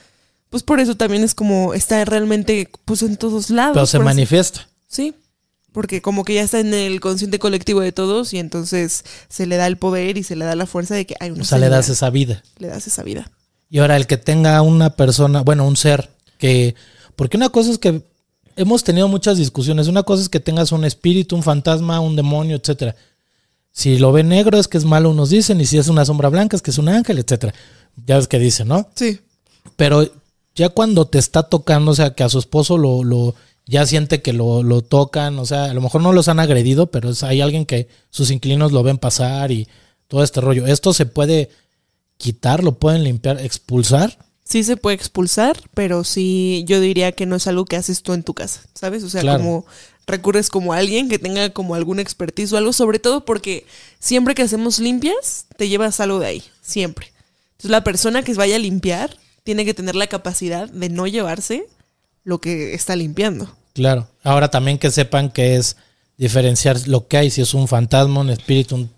pues 0.49 0.63
por 0.63 0.79
eso 0.79 0.95
también 0.95 1.23
es 1.23 1.35
como 1.35 1.73
está 1.73 2.03
realmente 2.05 2.69
pues 2.85 3.01
en 3.01 3.17
todos 3.17 3.49
lados. 3.49 3.73
Pero 3.73 3.85
se 3.85 3.97
así- 3.97 4.03
manifiesta. 4.05 4.69
Sí, 4.87 5.13
porque 5.71 6.01
como 6.01 6.23
que 6.23 6.35
ya 6.35 6.43
está 6.43 6.59
en 6.59 6.73
el 6.73 6.99
consciente 6.99 7.39
colectivo 7.39 7.81
de 7.81 7.91
todos 7.91 8.33
y 8.33 8.39
entonces 8.39 9.03
se 9.29 9.45
le 9.45 9.57
da 9.57 9.67
el 9.67 9.77
poder 9.77 10.17
y 10.17 10.23
se 10.23 10.35
le 10.35 10.45
da 10.45 10.55
la 10.55 10.65
fuerza 10.65 10.95
de 10.95 11.05
que 11.05 11.15
hay 11.19 11.31
una 11.31 11.41
O 11.41 11.45
sea, 11.45 11.57
le 11.57 11.69
das 11.69 11.89
esa 11.89 12.09
vida. 12.09 12.43
le 12.57 12.67
das 12.67 12.87
esa 12.87 13.03
vida. 13.03 13.31
Y 13.69 13.79
ahora 13.79 13.97
el 13.97 14.07
que 14.07 14.17
tenga 14.17 14.61
una 14.61 14.91
persona, 14.91 15.41
bueno, 15.41 15.67
un 15.67 15.75
ser 15.75 16.09
que, 16.37 16.75
porque 17.15 17.37
una 17.37 17.49
cosa 17.49 17.71
es 17.71 17.77
que 17.77 18.01
hemos 18.55 18.83
tenido 18.83 19.07
muchas 19.07 19.37
discusiones, 19.37 19.87
una 19.87 20.03
cosa 20.03 20.23
es 20.23 20.29
que 20.29 20.39
tengas 20.39 20.71
un 20.71 20.85
espíritu, 20.85 21.35
un 21.35 21.43
fantasma, 21.43 21.99
un 21.99 22.15
demonio, 22.15 22.57
etcétera. 22.57 22.95
Si 23.71 23.99
lo 23.99 24.11
ve 24.11 24.23
negro 24.23 24.57
es 24.57 24.67
que 24.67 24.77
es 24.77 24.85
malo, 24.85 25.11
unos 25.11 25.29
dicen, 25.29 25.61
y 25.61 25.65
si 25.65 25.77
es 25.77 25.87
una 25.87 26.05
sombra 26.05 26.29
blanca 26.29 26.55
es 26.55 26.63
que 26.63 26.71
es 26.71 26.77
un 26.77 26.89
ángel, 26.89 27.19
etcétera. 27.19 27.53
Ya 28.05 28.17
ves 28.17 28.27
que 28.27 28.39
dicen, 28.39 28.67
¿no? 28.69 28.89
Sí. 28.95 29.19
Pero 29.75 30.09
ya 30.55 30.69
cuando 30.69 31.05
te 31.05 31.19
está 31.19 31.43
tocando, 31.43 31.91
o 31.91 31.95
sea, 31.95 32.15
que 32.15 32.23
a 32.23 32.29
su 32.29 32.39
esposo 32.39 32.77
lo, 32.77 33.03
lo 33.03 33.35
ya 33.67 33.85
siente 33.85 34.21
que 34.21 34.33
lo, 34.33 34.63
lo 34.63 34.81
tocan, 34.81 35.37
o 35.39 35.45
sea, 35.45 35.65
a 35.65 35.73
lo 35.73 35.81
mejor 35.81 36.01
no 36.01 36.13
los 36.13 36.27
han 36.29 36.39
agredido, 36.39 36.87
pero 36.89 37.09
es- 37.09 37.23
hay 37.23 37.41
alguien 37.41 37.65
que 37.65 37.87
sus 38.09 38.31
inquilinos 38.31 38.71
lo 38.71 38.81
ven 38.83 38.97
pasar 38.97 39.51
y 39.51 39.67
todo 40.07 40.23
este 40.23 40.39
rollo. 40.41 40.65
Esto 40.67 40.93
se 40.93 41.05
puede 41.05 41.49
quitar, 42.17 42.63
lo 42.63 42.79
pueden 42.79 43.03
limpiar, 43.03 43.39
expulsar. 43.41 44.17
Sí 44.43 44.63
se 44.63 44.77
puede 44.77 44.95
expulsar, 44.95 45.57
pero 45.73 46.03
sí 46.05 46.63
yo 46.67 46.79
diría 46.79 47.11
que 47.11 47.25
no 47.25 47.35
es 47.35 47.47
algo 47.47 47.65
que 47.65 47.75
haces 47.75 48.01
tú 48.01 48.13
en 48.13 48.23
tu 48.23 48.33
casa, 48.33 48.61
¿sabes? 48.73 49.03
O 49.03 49.09
sea, 49.09 49.21
Claro. 49.21 49.39
como 49.39 49.65
recurres 50.07 50.49
como 50.49 50.71
a 50.71 50.77
alguien 50.77 51.09
que 51.09 51.19
tenga 51.19 51.49
como 51.49 51.75
algún 51.75 51.99
expertise 51.99 52.53
o 52.53 52.57
algo, 52.57 52.71
sobre 52.71 52.97
todo 52.99 53.25
porque 53.25 53.65
siempre 53.99 54.35
que 54.35 54.43
hacemos 54.43 54.79
limpias, 54.79 55.47
te 55.57 55.67
llevas 55.67 55.99
algo 55.99 56.19
de 56.19 56.27
ahí, 56.27 56.43
siempre. 56.61 57.11
Entonces 57.51 57.71
la 57.71 57.83
persona 57.83 58.23
que 58.23 58.33
vaya 58.35 58.55
a 58.55 58.59
limpiar 58.59 59.17
tiene 59.43 59.65
que 59.65 59.73
tener 59.73 59.95
la 59.95 60.07
capacidad 60.07 60.69
de 60.69 60.87
no 60.89 61.07
llevarse 61.07 61.65
lo 62.27 62.39
que 62.39 62.73
está 62.73 62.93
limpiando. 62.97 63.49
Claro. 63.73 64.09
Ahora 64.21 64.49
también 64.49 64.77
que 64.77 64.91
sepan 64.91 65.31
que 65.31 65.55
es 65.55 65.77
diferenciar 66.17 66.85
lo 66.85 67.07
que 67.07 67.15
hay, 67.15 67.31
si 67.31 67.41
es 67.41 67.53
un 67.53 67.69
fantasma, 67.69 68.19
un 68.19 68.29
espíritu, 68.29 68.75
un 68.75 68.91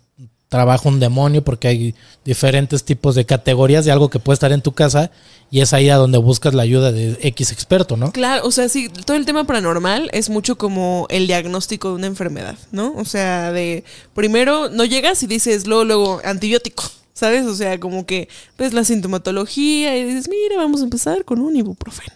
trabajo, 0.48 0.88
un 0.88 0.98
demonio, 0.98 1.44
porque 1.44 1.68
hay 1.68 1.94
diferentes 2.24 2.82
tipos 2.82 3.14
de 3.14 3.24
categorías 3.24 3.84
de 3.84 3.92
algo 3.92 4.10
que 4.10 4.18
puede 4.18 4.34
estar 4.34 4.50
en 4.50 4.62
tu 4.62 4.72
casa 4.72 5.12
y 5.48 5.60
es 5.60 5.72
ahí 5.72 5.90
a 5.90 5.96
donde 5.96 6.18
buscas 6.18 6.54
la 6.54 6.64
ayuda 6.64 6.90
de 6.90 7.18
X 7.22 7.52
experto, 7.52 7.96
¿no? 7.96 8.10
Claro, 8.10 8.44
o 8.44 8.50
sea, 8.50 8.68
sí, 8.68 8.88
todo 8.88 9.16
el 9.16 9.26
tema 9.26 9.44
paranormal 9.44 10.10
es 10.12 10.28
mucho 10.28 10.58
como 10.58 11.06
el 11.08 11.28
diagnóstico 11.28 11.90
de 11.90 11.94
una 11.94 12.08
enfermedad, 12.08 12.58
¿no? 12.72 12.94
O 12.96 13.04
sea, 13.04 13.52
de 13.52 13.84
primero 14.12 14.70
no 14.70 14.84
llegas 14.84 15.22
y 15.22 15.28
dices 15.28 15.68
luego, 15.68 15.84
luego, 15.84 16.20
antibiótico, 16.24 16.82
¿sabes? 17.12 17.46
O 17.46 17.54
sea, 17.54 17.78
como 17.78 18.06
que 18.06 18.28
ves 18.58 18.72
la 18.72 18.82
sintomatología 18.82 19.96
y 19.96 20.04
dices, 20.04 20.28
mira, 20.28 20.56
vamos 20.56 20.80
a 20.80 20.84
empezar 20.84 21.24
con 21.24 21.40
un 21.40 21.54
ibuprofeno, 21.54 22.14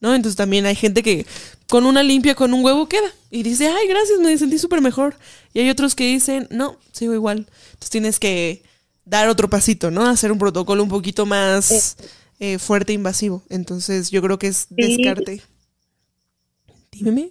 ¿no? 0.00 0.14
Entonces 0.14 0.36
también 0.36 0.66
hay 0.66 0.74
gente 0.74 1.02
que 1.02 1.26
con 1.68 1.84
una 1.86 2.02
limpia 2.02 2.34
con 2.34 2.54
un 2.54 2.64
huevo 2.64 2.88
queda 2.88 3.08
y 3.30 3.42
dice, 3.42 3.66
ay, 3.68 3.88
gracias, 3.88 4.18
me 4.20 4.36
sentí 4.38 4.58
súper 4.58 4.80
mejor. 4.80 5.16
Y 5.52 5.60
hay 5.60 5.70
otros 5.70 5.94
que 5.94 6.04
dicen, 6.06 6.46
no, 6.50 6.76
sigo 6.92 7.14
igual. 7.14 7.38
Entonces 7.68 7.90
tienes 7.90 8.18
que 8.20 8.62
dar 9.04 9.28
otro 9.28 9.48
pasito, 9.48 9.90
¿no? 9.90 10.06
Hacer 10.06 10.32
un 10.32 10.38
protocolo 10.38 10.82
un 10.82 10.88
poquito 10.88 11.26
más 11.26 11.96
eh, 12.40 12.58
fuerte 12.58 12.92
e 12.92 12.96
invasivo. 12.96 13.42
Entonces 13.50 14.10
yo 14.10 14.20
creo 14.22 14.38
que 14.38 14.48
es 14.48 14.68
Sí. 14.68 14.74
descarte. 14.76 15.40
Dímeme. 16.92 17.30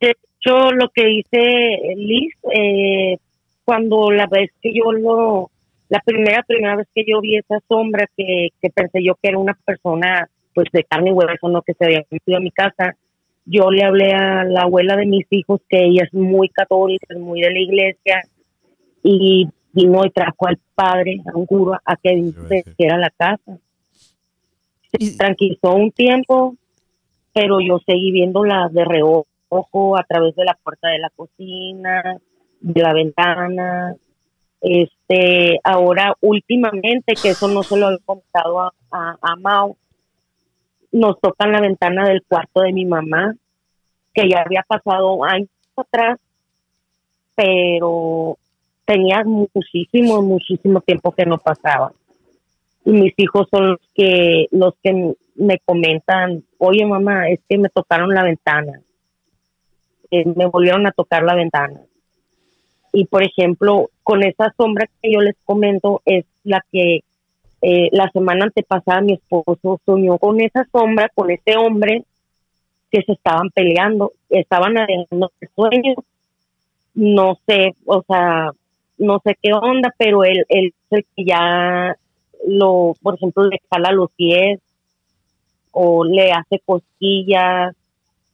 De 0.00 0.10
hecho, 0.10 0.72
lo 0.72 0.88
que 0.90 1.04
dice 1.06 1.78
Liz, 1.96 2.32
eh, 2.54 3.18
cuando 3.64 4.10
la 4.10 4.26
vez 4.26 4.50
que 4.62 4.72
yo 4.74 4.92
lo, 4.92 5.50
la 5.88 6.00
primera, 6.04 6.42
primera 6.42 6.76
vez 6.76 6.88
que 6.94 7.04
yo 7.06 7.20
vi 7.20 7.36
esa 7.36 7.60
sombra 7.68 8.08
que, 8.16 8.48
que 8.60 8.70
pensé 8.70 9.00
yo 9.04 9.14
que 9.22 9.28
era 9.28 9.38
una 9.38 9.54
persona 9.64 10.28
pues 10.54 10.68
de 10.72 10.84
carne 10.84 11.10
y 11.10 11.12
hueso, 11.12 11.48
no 11.48 11.62
que 11.62 11.74
se 11.74 11.84
había 11.84 12.04
metido 12.10 12.38
a 12.38 12.40
mi 12.40 12.50
casa, 12.50 12.96
yo 13.44 13.70
le 13.70 13.84
hablé 13.84 14.12
a 14.12 14.44
la 14.44 14.62
abuela 14.62 14.96
de 14.96 15.06
mis 15.06 15.26
hijos 15.30 15.60
que 15.68 15.84
ella 15.84 16.04
es 16.04 16.14
muy 16.14 16.48
católica, 16.48 17.06
es 17.08 17.18
muy 17.18 17.40
de 17.40 17.50
la 17.50 17.58
iglesia 17.58 18.22
y 19.02 19.48
vino 19.72 20.04
y 20.04 20.10
trajo 20.10 20.46
al 20.46 20.58
padre, 20.74 21.20
a 21.26 21.36
un 21.36 21.46
cura, 21.46 21.80
a 21.84 21.96
que 21.96 22.10
bendijera 22.14 22.98
la 22.98 23.10
casa. 23.10 23.58
Se 24.92 25.16
tranquilizó 25.16 25.74
un 25.74 25.92
tiempo, 25.92 26.56
pero 27.32 27.60
yo 27.60 27.78
seguí 27.86 28.10
viéndola 28.12 28.68
de 28.70 28.84
reojo 28.84 29.96
a 29.96 30.04
través 30.04 30.34
de 30.36 30.44
la 30.44 30.58
puerta 30.62 30.88
de 30.88 30.98
la 30.98 31.10
cocina, 31.10 32.18
de 32.60 32.82
la 32.82 32.92
ventana. 32.92 33.94
Este, 34.60 35.58
ahora 35.64 36.14
últimamente, 36.20 37.14
que 37.20 37.30
eso 37.30 37.48
no 37.48 37.62
se 37.62 37.78
lo 37.78 37.90
he 37.90 37.98
contado 38.04 38.60
a, 38.60 38.72
a, 38.90 39.16
a 39.22 39.36
Mau, 39.36 39.76
nos 40.92 41.20
tocan 41.20 41.52
la 41.52 41.60
ventana 41.60 42.08
del 42.08 42.22
cuarto 42.26 42.60
de 42.62 42.72
mi 42.72 42.84
mamá, 42.84 43.34
que 44.12 44.28
ya 44.28 44.42
había 44.44 44.64
pasado 44.66 45.24
años 45.24 45.48
atrás, 45.76 46.18
pero 47.34 48.36
tenía 48.84 49.22
muchísimo, 49.24 50.20
muchísimo 50.22 50.80
tiempo 50.80 51.12
que 51.12 51.24
no 51.24 51.38
pasaba. 51.38 51.92
Y 52.84 52.92
mis 52.92 53.14
hijos 53.18 53.46
son 53.50 53.70
los 53.70 53.80
que, 53.94 54.46
los 54.50 54.74
que 54.82 55.14
me 55.36 55.58
comentan, 55.64 56.44
oye 56.58 56.84
mamá, 56.84 57.28
es 57.28 57.40
que 57.48 57.56
me 57.56 57.68
tocaron 57.68 58.10
la 58.10 58.24
ventana. 58.24 58.80
Eh, 60.10 60.24
me 60.34 60.46
volvieron 60.46 60.86
a 60.86 60.92
tocar 60.92 61.22
la 61.22 61.34
ventana. 61.34 61.80
Y 62.92 63.06
por 63.06 63.22
ejemplo, 63.22 63.90
con 64.02 64.24
esa 64.24 64.52
sombra 64.56 64.88
que 65.00 65.12
yo 65.12 65.20
les 65.20 65.36
comento, 65.44 66.02
es 66.04 66.24
la 66.42 66.64
que 66.72 67.00
eh, 67.62 67.88
la 67.92 68.10
semana 68.10 68.46
antepasada 68.46 69.00
mi 69.02 69.14
esposo 69.14 69.80
soñó 69.86 70.18
con 70.18 70.40
esa 70.40 70.66
sombra, 70.72 71.08
con 71.14 71.30
ese 71.30 71.56
hombre 71.56 72.04
que 72.90 73.02
se 73.02 73.12
estaban 73.12 73.50
peleando, 73.50 74.12
estaban 74.30 74.78
arreglando 74.78 75.32
el 75.40 75.48
sueño. 75.56 75.94
No 76.94 77.36
sé, 77.46 77.74
o 77.86 78.02
sea, 78.06 78.50
no 78.98 79.20
sé 79.24 79.36
qué 79.42 79.52
onda, 79.52 79.94
pero 79.98 80.24
él, 80.24 80.44
él 80.48 80.72
que 80.90 81.02
ya 81.24 81.96
lo, 82.46 82.94
por 83.02 83.14
ejemplo, 83.16 83.44
le 83.44 83.58
jala 83.70 83.92
los 83.92 84.10
pies, 84.12 84.60
o 85.72 86.04
le 86.04 86.32
hace 86.32 86.58
cosquillas 86.64 87.74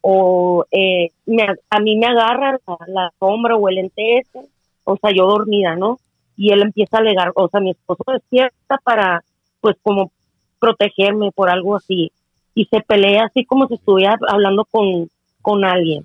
o 0.03 0.65
eh, 0.71 1.11
me- 1.27 1.47
a 1.71 1.81
mí 1.81 1.97
me 1.97 2.07
agarra 2.07 2.59
la, 2.67 2.79
la 2.89 3.13
sombra 3.19 3.57
o 3.57 3.69
el 3.69 3.79
ente 3.79 4.19
ese, 4.19 4.41
o 4.85 4.97
sea, 4.99 5.11
yo 5.13 5.27
dormida, 5.27 5.77
¿no? 5.77 5.99
Y 6.37 6.53
él 6.53 6.63
empieza 6.63 6.99
a 6.99 7.01
alegar, 7.01 7.33
o 7.35 7.49
sea, 7.49 7.61
mi 7.61 7.71
esposo 7.71 8.05
despierta 8.13 8.79
para, 8.85 9.25
pues, 9.61 9.77
como 9.83 10.13
protegerme 10.59 11.31
por 11.33 11.51
algo 11.51 11.77
así. 11.77 12.13
Y 12.55 12.67
se 12.67 12.81
pelea 12.81 13.25
así 13.27 13.45
como 13.45 13.67
si 13.69 13.75
estuviera 13.75 14.17
hablando 14.29 14.65
con, 14.65 15.09
con 15.43 15.65
alguien. 15.65 16.05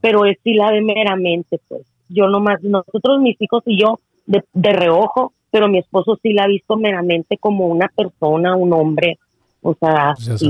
Pero 0.00 0.24
es 0.24 0.38
sí 0.44 0.54
la 0.54 0.70
ve 0.70 0.82
meramente, 0.82 1.60
pues. 1.68 1.82
Yo 2.08 2.28
nomás, 2.28 2.62
nosotros, 2.62 3.20
mis 3.20 3.40
hijos 3.40 3.62
y 3.66 3.80
yo, 3.80 3.98
de, 4.26 4.44
de 4.52 4.72
reojo, 4.72 5.32
pero 5.50 5.68
mi 5.68 5.78
esposo 5.78 6.18
sí 6.22 6.32
la 6.32 6.44
ha 6.44 6.48
visto 6.48 6.76
meramente 6.76 7.38
como 7.38 7.66
una 7.66 7.88
persona, 7.88 8.54
un 8.56 8.72
hombre, 8.72 9.18
o 9.62 9.74
sea, 9.74 10.14
Pues 10.14 10.42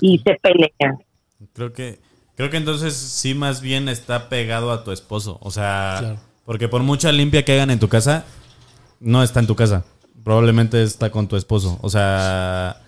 y, 0.00 0.18
se 0.18 0.34
pelea. 0.40 0.98
Creo 1.52 1.72
que, 1.72 1.98
creo 2.34 2.50
que 2.50 2.56
entonces 2.56 2.94
sí 2.96 3.34
más 3.34 3.60
bien 3.60 3.88
está 3.88 4.28
pegado 4.28 4.72
a 4.72 4.82
tu 4.84 4.90
esposo. 4.90 5.38
O 5.42 5.50
sea, 5.50 5.96
Claro. 6.00 6.16
porque 6.44 6.68
por 6.68 6.82
mucha 6.82 7.12
limpia 7.12 7.44
que 7.44 7.52
hagan 7.52 7.70
en 7.70 7.78
tu 7.78 7.88
casa, 7.88 8.24
no 9.00 9.22
está 9.22 9.40
en 9.40 9.46
tu 9.46 9.56
casa. 9.56 9.84
Probablemente 10.22 10.82
está 10.82 11.10
con 11.10 11.28
tu 11.28 11.36
esposo. 11.36 11.78
O 11.82 11.90
sea, 11.90 12.80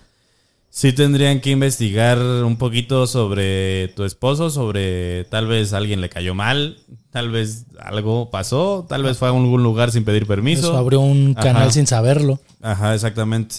sí 0.70 0.92
tendrían 0.92 1.40
que 1.40 1.50
investigar 1.50 2.18
un 2.18 2.56
poquito 2.56 3.06
sobre 3.06 3.88
tu 3.88 4.04
esposo, 4.04 4.50
sobre 4.50 5.24
tal 5.24 5.46
vez 5.46 5.72
alguien 5.72 6.00
le 6.00 6.08
cayó 6.08 6.34
mal, 6.34 6.78
tal 7.10 7.30
vez 7.30 7.64
algo 7.78 8.30
pasó, 8.30 8.86
tal 8.88 9.02
vez 9.02 9.18
fue 9.18 9.28
a 9.28 9.32
algún 9.32 9.62
lugar 9.62 9.90
sin 9.90 10.04
pedir 10.04 10.26
permiso. 10.26 10.60
Eso 10.68 10.76
abrió 10.76 11.00
un 11.00 11.34
canal 11.34 11.62
Ajá. 11.64 11.72
sin 11.72 11.86
saberlo. 11.86 12.40
Ajá, 12.62 12.94
exactamente. 12.94 13.56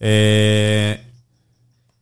Eh, 0.00 1.00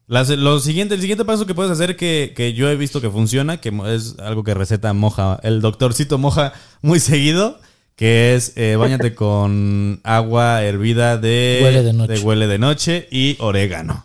las- 0.09 0.29
lo 0.31 0.59
siguiente, 0.59 0.95
el 0.95 1.01
siguiente 1.01 1.25
paso 1.25 1.47
que 1.47 1.55
puedes 1.55 1.71
hacer 1.73 1.97
que, 1.97 2.33
que 2.37 2.53
yo 2.53 2.69
he 2.69 2.77
visto 2.77 3.01
que 3.01 3.11
funciona, 3.11 3.59
que 3.61 3.73
es 3.95 4.17
algo 4.19 4.43
que 4.45 4.55
receta 4.55 4.93
moja, 4.93 5.39
el 5.43 5.61
doctorcito 5.61 6.19
moja 6.19 6.53
muy 6.83 6.99
seguido, 7.01 7.59
que 7.97 8.35
es 8.35 8.53
eh, 8.57 8.77
bañate 8.77 9.15
con 9.17 10.01
agua 10.05 10.63
hervida 10.63 11.19
de 11.19 11.61
Huele 11.63 11.83
de 11.83 11.93
noche. 11.93 12.19
huele 12.21 12.47
de 12.47 12.59
noche 12.59 13.09
y 13.11 13.37
orégano. 13.41 14.05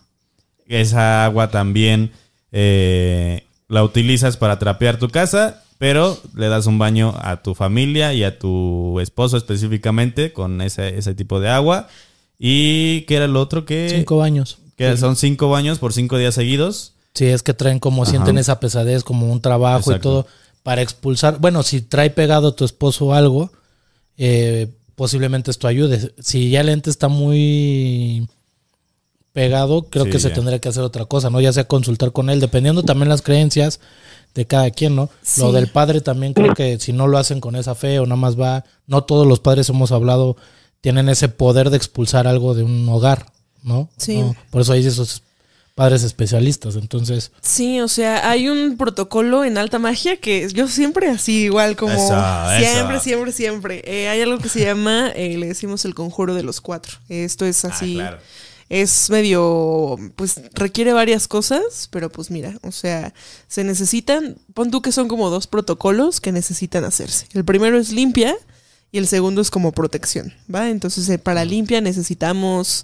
Esa 0.67 1.23
agua 1.25 1.49
también 1.49 2.11
eh, 2.51 3.43
la 3.67 3.83
utilizas 3.83 4.37
para 4.37 4.59
trapear 4.59 4.97
tu 4.99 5.07
casa, 5.09 5.63
pero 5.77 6.17
le 6.35 6.49
das 6.49 6.65
un 6.65 6.77
baño 6.79 7.13
a 7.21 7.41
tu 7.41 7.55
familia 7.55 8.13
y 8.13 8.23
a 8.23 8.37
tu 8.39 8.99
esposo 8.99 9.37
específicamente 9.37 10.33
con 10.33 10.61
ese, 10.61 10.97
ese 10.97 11.13
tipo 11.15 11.39
de 11.39 11.49
agua. 11.49 11.87
¿Y 12.39 13.01
qué 13.01 13.15
era 13.15 13.27
lo 13.27 13.41
otro 13.41 13.65
que, 13.65 13.89
Cinco 13.89 14.17
baños. 14.17 14.59
que 14.75 14.95
son 14.97 15.15
cinco 15.15 15.49
baños 15.49 15.79
por 15.79 15.93
cinco 15.93 16.17
días 16.17 16.35
seguidos? 16.35 16.93
Sí, 17.13 17.25
es 17.25 17.41
que 17.41 17.53
traen 17.53 17.79
como 17.79 18.03
Ajá. 18.03 18.11
sienten 18.11 18.37
esa 18.37 18.59
pesadez, 18.59 19.03
como 19.03 19.31
un 19.31 19.41
trabajo 19.41 19.95
y 19.95 19.99
todo, 19.99 20.27
para 20.63 20.81
expulsar. 20.83 21.39
Bueno, 21.39 21.63
si 21.63 21.81
trae 21.81 22.09
pegado 22.11 22.49
a 22.49 22.55
tu 22.55 22.63
esposo 22.65 23.13
algo, 23.13 23.51
eh, 24.17 24.67
posiblemente 24.95 25.51
esto 25.51 25.67
ayude. 25.67 26.13
Si 26.19 26.49
ya 26.49 26.61
el 26.61 26.69
ente 26.69 26.89
está 26.89 27.07
muy 27.07 28.27
pegado, 29.33 29.83
creo 29.83 30.05
Sí, 30.05 30.11
que 30.11 30.19
se 30.19 30.29
ya. 30.29 30.35
tendría 30.35 30.59
que 30.59 30.69
hacer 30.69 30.83
otra 30.83 31.05
cosa, 31.05 31.29
¿no? 31.29 31.39
Ya 31.39 31.53
sea 31.53 31.65
consultar 31.67 32.11
con 32.11 32.29
él, 32.29 32.39
dependiendo 32.39 32.81
también 32.83 33.09
las 33.09 33.21
creencias 33.21 33.79
de 34.33 34.45
cada 34.45 34.71
quien, 34.71 34.95
¿no? 34.95 35.09
Sí. 35.21 35.41
Lo 35.41 35.51
del 35.51 35.67
padre 35.67 36.01
también 36.01 36.33
creo 36.33 36.53
que 36.55 36.79
si 36.79 36.93
no 36.93 37.07
lo 37.07 37.17
hacen 37.19 37.39
con 37.39 37.55
esa 37.55 37.75
fe 37.75 37.99
o 37.99 38.05
nada 38.05 38.15
más 38.15 38.39
va, 38.39 38.63
no 38.87 39.03
todos 39.03 39.27
los 39.27 39.39
padres 39.39 39.69
hemos 39.69 39.91
hablado, 39.91 40.37
tienen 40.81 41.09
ese 41.09 41.29
poder 41.29 41.69
de 41.69 41.77
expulsar 41.77 42.27
algo 42.27 42.55
de 42.55 42.63
un 42.63 42.87
hogar, 42.89 43.27
¿no? 43.63 43.89
Sí. 43.97 44.17
No, 44.21 44.35
Por 44.49 44.61
eso 44.61 44.73
hay 44.73 44.85
esos 44.85 45.21
padres 45.77 46.01
especialistas, 46.01 46.75
entonces... 46.75 47.31
Sí, 47.39 47.79
o 47.81 47.87
sea, 47.87 48.31
hay 48.31 48.49
un 48.49 48.77
protocolo 48.77 49.45
en 49.45 49.59
alta 49.59 49.77
magia 49.77 50.17
que 50.17 50.49
yo 50.51 50.67
siempre 50.67 51.07
así, 51.07 51.43
igual 51.43 51.75
como 51.75 51.93
Eso, 51.93 52.19
siempre, 52.57 52.99
siempre, 52.99 53.31
siempre. 53.31 53.83
Eh, 53.85 54.09
hay 54.09 54.21
algo 54.21 54.39
que 54.39 54.49
se 54.49 54.61
llama, 54.61 55.11
eh, 55.15 55.37
le 55.37 55.45
decimos 55.45 55.85
el 55.85 55.93
conjuro 55.93 56.33
de 56.33 56.41
los 56.41 56.61
cuatro. 56.61 56.97
Esto 57.09 57.45
es 57.45 57.63
así. 57.63 57.93
claro. 57.93 58.17
Es 58.69 59.11
medio, 59.11 59.97
pues 60.15 60.41
requiere 60.53 60.93
varias 60.93 61.27
cosas, 61.27 61.87
pero 61.91 62.09
pues 62.09 62.31
mira, 62.31 62.57
o 62.63 62.71
sea, 62.71 63.13
se 63.47 63.63
necesitan, 63.63 64.35
pon 64.55 64.71
tú 64.71 64.81
que 64.81 64.91
son 64.91 65.07
como 65.07 65.29
dos 65.29 65.45
protocolos 65.45 66.19
que 66.19 66.31
necesitan 66.31 66.85
hacerse. 66.85 67.27
El 67.33 67.45
primero 67.45 67.77
es 67.77 67.91
limpia 67.91 68.35
y 68.91 68.97
el 68.97 69.05
segundo 69.05 69.41
es 69.41 69.51
como 69.51 69.73
protección, 69.73 70.33
¿va? 70.53 70.69
Entonces 70.71 71.07
eh, 71.07 71.19
para 71.19 71.45
limpia 71.45 71.81
necesitamos 71.81 72.83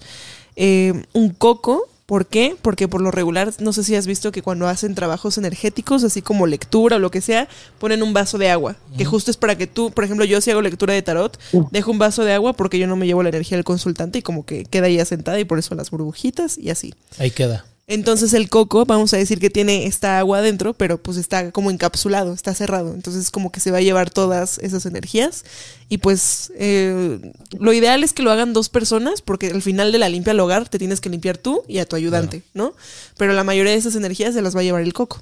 eh, 0.55 0.93
un 1.13 1.31
coco. 1.31 1.89
¿Por 2.05 2.27
qué? 2.27 2.55
Porque 2.61 2.87
por 2.89 3.01
lo 3.01 3.11
regular, 3.11 3.53
no 3.59 3.71
sé 3.71 3.83
si 3.83 3.95
has 3.95 4.07
visto 4.07 4.31
que 4.31 4.41
cuando 4.41 4.67
hacen 4.67 4.93
trabajos 4.93 5.37
energéticos, 5.37 6.03
así 6.03 6.21
como 6.21 6.47
lectura 6.47 6.97
o 6.97 6.99
lo 6.99 7.11
que 7.11 7.21
sea, 7.21 7.47
ponen 7.79 8.03
un 8.03 8.13
vaso 8.13 8.37
de 8.37 8.49
agua, 8.49 8.75
que 8.97 9.05
justo 9.05 9.31
es 9.31 9.37
para 9.37 9.57
que 9.57 9.67
tú, 9.67 9.89
por 9.91 10.03
ejemplo, 10.03 10.25
yo 10.25 10.41
si 10.41 10.51
hago 10.51 10.61
lectura 10.61 10.93
de 10.93 11.01
tarot, 11.01 11.39
dejo 11.71 11.91
un 11.91 11.99
vaso 11.99 12.25
de 12.25 12.33
agua 12.33 12.53
porque 12.53 12.77
yo 12.77 12.87
no 12.87 12.97
me 12.97 13.05
llevo 13.05 13.23
la 13.23 13.29
energía 13.29 13.57
del 13.57 13.63
consultante 13.63 14.19
y 14.19 14.21
como 14.21 14.45
que 14.45 14.65
queda 14.65 14.87
ahí 14.87 14.99
asentada 14.99 15.39
y 15.39 15.45
por 15.45 15.59
eso 15.59 15.75
las 15.75 15.91
burbujitas 15.91 16.57
y 16.57 16.69
así. 16.69 16.93
Ahí 17.17 17.31
queda. 17.31 17.65
Entonces 17.85 18.33
el 18.33 18.49
coco, 18.49 18.85
vamos 18.85 19.13
a 19.13 19.17
decir 19.17 19.39
que 19.39 19.49
tiene 19.49 19.85
esta 19.85 20.17
agua 20.17 20.37
adentro, 20.37 20.73
pero 20.73 20.97
pues 20.97 21.17
está 21.17 21.51
como 21.51 21.69
encapsulado, 21.69 22.33
está 22.33 22.53
cerrado. 22.53 22.93
Entonces 22.93 23.29
como 23.29 23.51
que 23.51 23.59
se 23.59 23.71
va 23.71 23.79
a 23.79 23.81
llevar 23.81 24.09
todas 24.09 24.57
esas 24.59 24.85
energías. 24.85 25.43
Y 25.89 25.97
pues 25.97 26.53
eh, 26.57 27.33
lo 27.59 27.73
ideal 27.73 28.03
es 28.03 28.13
que 28.13 28.23
lo 28.23 28.31
hagan 28.31 28.53
dos 28.53 28.69
personas, 28.69 29.21
porque 29.21 29.47
al 29.47 29.61
final 29.61 29.91
de 29.91 29.99
la 29.99 30.07
limpia 30.07 30.31
al 30.31 30.39
hogar 30.39 30.69
te 30.69 30.79
tienes 30.79 31.01
que 31.01 31.09
limpiar 31.09 31.37
tú 31.37 31.63
y 31.67 31.79
a 31.79 31.85
tu 31.85 31.97
ayudante, 31.97 32.43
¿no? 32.53 32.73
Pero 33.17 33.33
la 33.33 33.43
mayoría 33.43 33.73
de 33.73 33.77
esas 33.77 33.95
energías 33.95 34.33
se 34.33 34.41
las 34.41 34.55
va 34.55 34.61
a 34.61 34.63
llevar 34.63 34.81
el 34.81 34.93
coco. 34.93 35.21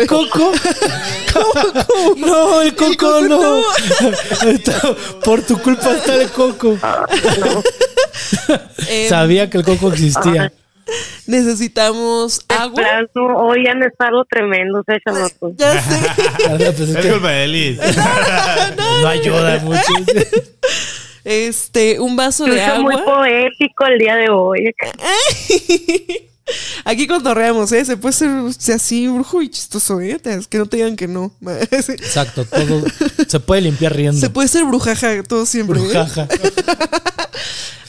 ¿El 0.00 0.06
coco? 0.06 0.52
No, 2.16 2.62
el 2.62 2.74
coco, 2.74 3.20
no. 3.22 3.62
Por 5.24 5.42
tu 5.42 5.58
culpa 5.58 5.92
está 5.94 6.16
el 6.16 6.30
coco. 6.30 6.76
Eh, 8.88 9.06
Sabía 9.08 9.48
que 9.50 9.58
el 9.58 9.64
coco 9.64 9.92
existía. 9.92 10.52
necesitamos 11.26 12.40
agua. 12.48 12.74
plano, 12.74 13.36
hoy 13.38 13.66
han 13.66 13.82
estado 13.82 14.24
tremendos, 14.28 14.84
eh, 14.88 14.98
chamacos. 15.04 15.52
Ya 15.56 15.80
sé. 15.80 16.10
Pues 16.76 16.80
es 16.90 17.06
culpa 17.12 17.30
de 17.30 17.78
no 19.02 19.08
ayuda 19.08 19.58
mucho. 19.60 19.80
Este, 21.24 21.98
un 22.00 22.16
vaso 22.16 22.44
de 22.44 22.58
Está 22.58 22.78
muy 22.80 22.94
agua. 22.94 23.04
poético 23.16 23.86
el 23.86 23.98
día 23.98 24.14
de 24.16 24.28
hoy. 24.28 24.74
Aquí 26.84 27.06
cotorreamos, 27.06 27.72
¿eh? 27.72 27.84
Se 27.84 27.96
puede 27.96 28.12
ser 28.12 28.30
así, 28.74 29.08
brujo 29.08 29.40
y 29.42 29.48
chistoso, 29.48 30.00
¿eh? 30.00 30.20
Es 30.24 30.46
que 30.46 30.58
no 30.58 30.66
te 30.66 30.76
digan 30.76 30.96
que 30.96 31.08
no. 31.08 31.32
Exacto, 31.70 32.44
todo 32.44 32.84
se 33.26 33.40
puede 33.40 33.62
limpiar 33.62 33.94
riendo. 33.94 34.20
Se 34.20 34.30
puede 34.30 34.48
ser 34.48 34.64
brujaja 34.64 35.22
todo 35.22 35.46
siempre. 35.46 35.78
¿eh? 35.78 35.82
Brujaja. 35.82 36.28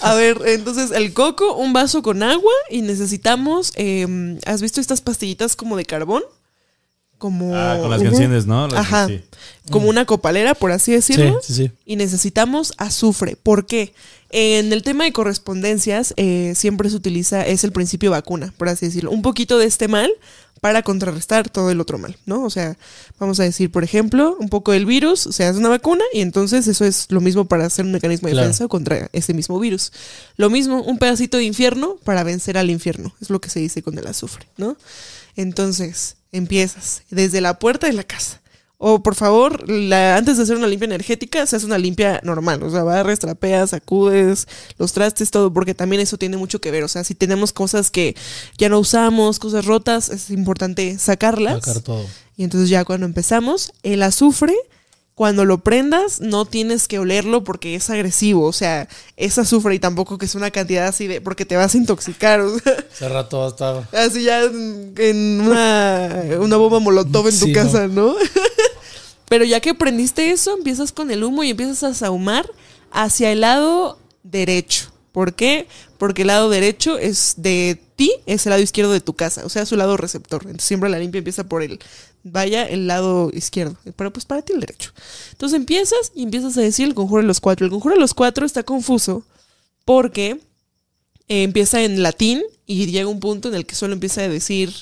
A 0.01 0.13
ver, 0.13 0.39
entonces 0.45 0.91
el 0.91 1.13
coco, 1.13 1.55
un 1.55 1.73
vaso 1.73 2.03
con 2.03 2.21
agua 2.21 2.53
y 2.69 2.81
necesitamos, 2.81 3.71
eh, 3.75 4.37
¿has 4.45 4.61
visto 4.61 4.79
estas 4.79 5.01
pastillitas 5.01 5.55
como 5.55 5.77
de 5.77 5.85
carbón? 5.85 6.21
Como, 7.17 7.55
Ah, 7.55 7.77
con 7.81 7.89
las 7.89 8.01
que 8.01 8.07
enciendes, 8.09 8.45
¿no? 8.45 8.67
Las- 8.67 8.79
Ajá. 8.81 9.07
sí. 9.07 9.21
como 9.71 9.89
una 9.89 10.05
copalera, 10.05 10.53
por 10.53 10.71
así 10.71 10.91
decirlo. 10.91 11.39
Sí, 11.41 11.53
sí, 11.53 11.63
sí. 11.67 11.71
Y 11.85 11.95
necesitamos 11.95 12.73
azufre. 12.77 13.35
¿Por 13.35 13.65
qué? 13.65 13.93
En 14.29 14.71
el 14.73 14.83
tema 14.83 15.05
de 15.05 15.11
correspondencias 15.13 16.13
eh, 16.17 16.53
siempre 16.55 16.89
se 16.89 16.95
utiliza, 16.97 17.45
es 17.47 17.63
el 17.63 17.71
principio 17.71 18.11
vacuna, 18.11 18.53
por 18.57 18.69
así 18.69 18.85
decirlo. 18.87 19.11
Un 19.11 19.21
poquito 19.21 19.57
de 19.57 19.65
este 19.65 19.87
mal 19.87 20.11
para 20.61 20.81
contrarrestar 20.83 21.49
todo 21.49 21.69
el 21.71 21.79
otro 21.79 21.97
mal, 21.97 22.17
¿no? 22.25 22.43
O 22.43 22.49
sea, 22.49 22.77
vamos 23.19 23.39
a 23.39 23.43
decir, 23.43 23.71
por 23.71 23.83
ejemplo, 23.83 24.35
un 24.39 24.49
poco 24.49 24.71
del 24.71 24.85
virus, 24.85 25.21
se 25.31 25.45
hace 25.45 25.57
una 25.59 25.69
vacuna 25.69 26.03
y 26.13 26.21
entonces 26.21 26.67
eso 26.67 26.85
es 26.85 27.05
lo 27.09 27.21
mismo 27.21 27.45
para 27.45 27.65
hacer 27.65 27.85
un 27.85 27.91
mecanismo 27.91 28.27
de 28.27 28.33
Claro. 28.33 28.47
defensa 28.47 28.67
contra 28.67 29.09
ese 29.13 29.33
mismo 29.33 29.59
virus. 29.59 29.91
Lo 30.37 30.49
mismo, 30.49 30.81
un 30.83 30.97
pedacito 30.97 31.37
de 31.37 31.43
infierno 31.43 31.97
para 32.03 32.23
vencer 32.23 32.57
al 32.57 32.69
infierno, 32.69 33.13
es 33.21 33.29
lo 33.29 33.39
que 33.41 33.49
se 33.49 33.59
dice 33.59 33.81
con 33.83 33.97
el 33.97 34.05
azufre, 34.07 34.47
¿no? 34.57 34.75
Entonces, 35.35 36.15
empiezas 36.35 37.03
desde 37.09 37.41
la 37.41 37.59
puerta 37.59 37.87
de 37.87 37.93
la 37.93 38.03
casa. 38.03 38.41
O 38.77 39.01
por 39.01 39.15
favor, 39.15 39.69
la- 39.69 40.17
antes 40.17 40.35
de 40.35 40.43
hacer 40.43 40.57
una 40.57 40.67
limpia 40.67 40.85
energética, 40.85 41.45
se 41.45 41.55
hace 41.55 41.65
una 41.65 41.77
limpia 41.77 42.19
normal. 42.23 42.61
O 42.61 42.69
sea, 42.69 42.83
barres, 42.83 43.19
trapeas, 43.19 43.69
sacudes, 43.69 44.47
los 44.77 44.91
trastes, 44.91 45.31
todo, 45.31 45.51
porque 45.53 45.73
también 45.73 46.01
eso 46.01 46.17
tiene 46.17 46.35
mucho 46.35 46.59
que 46.59 46.71
ver. 46.71 46.83
O 46.83 46.87
sea, 46.89 47.03
si 47.05 47.15
tenemos 47.15 47.53
cosas 47.53 47.89
que 47.89 48.15
ya 48.57 48.67
no 48.67 48.77
usamos, 48.79 49.39
cosas 49.39 49.65
rotas, 49.65 50.09
es 50.09 50.29
importante 50.29 50.99
sacarlas. 50.99 51.63
Sacar 51.63 51.81
todo. 51.81 52.05
Y 52.35 52.43
entonces 52.43 52.69
ya 52.69 52.83
cuando 52.83 53.05
empezamos, 53.05 53.71
el 53.83 54.03
azufre, 54.03 54.53
cuando 55.15 55.45
lo 55.45 55.59
prendas, 55.59 56.19
no 56.19 56.43
tienes 56.45 56.89
que 56.89 56.99
olerlo 56.99 57.45
porque 57.45 57.73
es 57.75 57.89
agresivo. 57.89 58.45
O 58.45 58.51
sea, 58.53 58.89
es 59.15 59.37
azufre 59.37 59.73
y 59.73 59.79
tampoco 59.79 60.17
que 60.17 60.25
es 60.25 60.35
una 60.35 60.51
cantidad 60.51 60.87
así 60.87 61.07
de. 61.07 61.21
porque 61.21 61.45
te 61.45 61.55
vas 61.55 61.73
a 61.73 61.77
intoxicar. 61.77 62.41
O 62.41 62.59
sea, 62.59 62.73
Hace 62.91 63.09
rato 63.09 63.39
va 63.39 63.45
a 63.45 63.49
estar. 63.49 63.87
así 63.93 64.23
ya 64.23 64.43
en, 64.43 65.41
una, 65.41 66.21
una 66.39 66.57
bomba 66.57 66.79
molotov 66.79 67.27
en 67.27 67.33
Sí, 67.33 67.47
tu 67.47 67.53
casa, 67.53 67.87
¿no? 67.87 68.13
Pero 69.29 69.45
ya 69.45 69.59
que 69.61 69.73
prendiste 69.73 70.31
eso, 70.31 70.55
empiezas 70.55 70.91
con 70.91 71.09
el 71.09 71.23
humo 71.23 71.43
y 71.43 71.49
empiezas 71.51 71.83
a 71.83 71.93
sahumar 71.93 72.45
hacia 72.91 73.31
el 73.31 73.41
lado 73.41 73.97
derecho. 74.23 74.91
¿Por 75.13 75.33
qué? 75.33 75.67
Porque 75.97 76.23
el 76.23 76.27
lado 76.27 76.49
derecho 76.49 76.97
es 76.97 77.35
de 77.37 77.81
ti 77.95 78.11
es 78.25 78.45
el 78.45 78.51
lado 78.51 78.61
izquierdo 78.61 78.91
de 78.91 79.01
tu 79.01 79.13
casa, 79.13 79.45
o 79.45 79.49
sea, 79.49 79.65
su 79.65 79.75
lado 79.75 79.97
receptor. 79.97 80.41
Entonces 80.43 80.67
siempre 80.67 80.89
la 80.89 80.99
limpia 80.99 81.19
empieza 81.19 81.43
por 81.45 81.63
el, 81.63 81.79
vaya, 82.23 82.65
el 82.65 82.87
lado 82.87 83.29
izquierdo, 83.33 83.77
pero 83.95 84.11
pues 84.11 84.25
para 84.25 84.41
ti 84.41 84.53
el 84.53 84.59
derecho. 84.59 84.91
Entonces 85.31 85.57
empiezas 85.57 86.11
y 86.13 86.23
empiezas 86.23 86.57
a 86.57 86.61
decir 86.61 86.87
el 86.87 86.95
conjuro 86.95 87.21
de 87.21 87.27
los 87.27 87.39
cuatro. 87.39 87.65
El 87.65 87.71
conjuro 87.71 87.95
de 87.95 88.01
los 88.01 88.13
cuatro 88.13 88.45
está 88.45 88.63
confuso 88.63 89.23
porque 89.85 90.39
eh, 91.27 91.43
empieza 91.43 91.81
en 91.81 92.03
latín 92.03 92.43
y 92.65 92.87
llega 92.87 93.07
un 93.07 93.19
punto 93.19 93.49
en 93.49 93.55
el 93.55 93.65
que 93.65 93.75
solo 93.75 93.93
empieza 93.93 94.21
a 94.21 94.29
decir, 94.29 94.73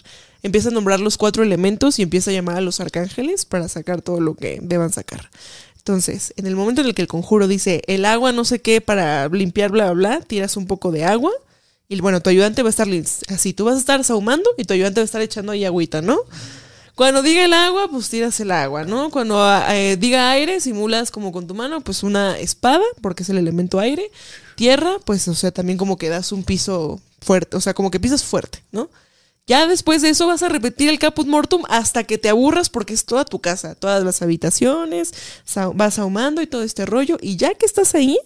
empieza 0.41 0.69
a 0.69 0.72
nombrar 0.72 0.99
los 0.99 1.18
cuatro 1.18 1.44
elementos 1.44 1.99
y 1.99 2.02
empieza 2.02 2.31
a 2.31 2.34
llamar 2.34 2.57
a 2.57 2.61
los 2.61 2.80
arcángeles 2.80 3.45
para 3.45 3.68
sacar 3.68 4.02
todo 4.02 4.19
lo 4.22 4.35
que 4.35 4.60
deban 4.61 4.91
sacar. 4.91 5.30
Entonces, 5.77 6.34
en 6.38 6.48
el 6.48 6.56
momento 6.56 6.80
en 6.80 6.88
el 6.88 6.95
que 6.95 7.02
el 7.02 7.10
conjuro 7.10 7.48
dice 7.49 7.81
el 7.88 8.06
agua 8.06 8.31
no 8.31 8.45
sé 8.45 8.61
qué 8.61 8.80
para 8.80 9.27
limpiar 9.27 9.72
bla 9.72 9.91
bla 9.91 10.15
bla, 10.15 10.26
tiras 10.26 10.56
un 10.56 10.65
poco 10.65 10.91
de 10.91 11.03
agua 11.03 11.31
y 11.88 11.99
bueno, 12.01 12.22
tu 12.22 12.30
ayudante 12.30 12.64
va 12.64 12.69
a 12.69 12.72
estar 12.72 12.88
así, 13.30 13.53
tú 13.53 13.65
vas 13.65 13.76
a 13.76 13.80
estar 13.80 14.03
sahumando 14.03 14.49
y 14.57 14.65
tu 14.65 14.73
ayudante 14.73 15.01
va 15.01 15.03
a 15.03 15.05
estar 15.05 15.22
echando 15.22 15.51
ahí 15.51 15.65
agüita, 15.65 16.01
¿no? 16.01 16.19
Cuando 16.95 17.23
diga 17.23 17.43
el 17.43 17.53
agua, 17.53 17.88
pues 17.89 18.10
tiras 18.10 18.39
el 18.39 18.51
agua, 18.51 18.84
¿no? 18.84 19.10
Cuando 19.10 19.43
eh, 19.69 19.97
diga 19.97 20.30
aire, 20.30 20.60
simulas 20.60 21.10
como 21.10 21.31
con 21.31 21.47
tu 21.47 21.55
mano, 21.55 21.81
pues 21.81 22.03
una 22.03 22.38
espada, 22.38 22.84
porque 23.01 23.23
es 23.23 23.30
el 23.30 23.39
elemento 23.39 23.80
aire. 23.80 24.11
Tierra, 24.55 24.97
pues, 25.03 25.27
o 25.27 25.34
sea, 25.34 25.51
también 25.51 25.80
como 25.80 25.97
que 25.97 26.10
das 26.10 26.31
un 26.31 26.43
piso 26.43 27.01
fuerte, 27.19 27.57
o 27.57 27.61
sea, 27.61 27.73
como 27.73 27.89
que 27.89 27.99
pisas 27.99 28.23
fuerte, 28.23 28.64
¿no? 28.72 28.89
Ya 29.47 29.68
después 29.68 30.01
de 30.01 30.10
eso 30.10 30.27
vas 30.27 30.43
a 30.43 30.49
repetir 30.49 30.88
el 30.88 30.99
caput 30.99 31.27
mortum 31.27 31.64
hasta 31.68 32.05
que 32.05 32.18
te 32.18 32.30
aburras 32.30 32.69
porque 32.69 32.93
es 32.93 33.05
toda 33.05 33.26
tu 33.26 33.39
casa, 33.39 33.76
todas 33.76 34.03
las 34.03 34.22
habitaciones, 34.22 35.14
vas 35.73 35.99
ahumando 35.99 36.41
y 36.41 36.47
todo 36.47 36.64
este 36.64 36.85
rollo. 36.85 37.18
Y 37.22 37.35
ya 37.35 37.53
que 37.55 37.65
estás 37.65 37.93
ahí, 37.95 38.18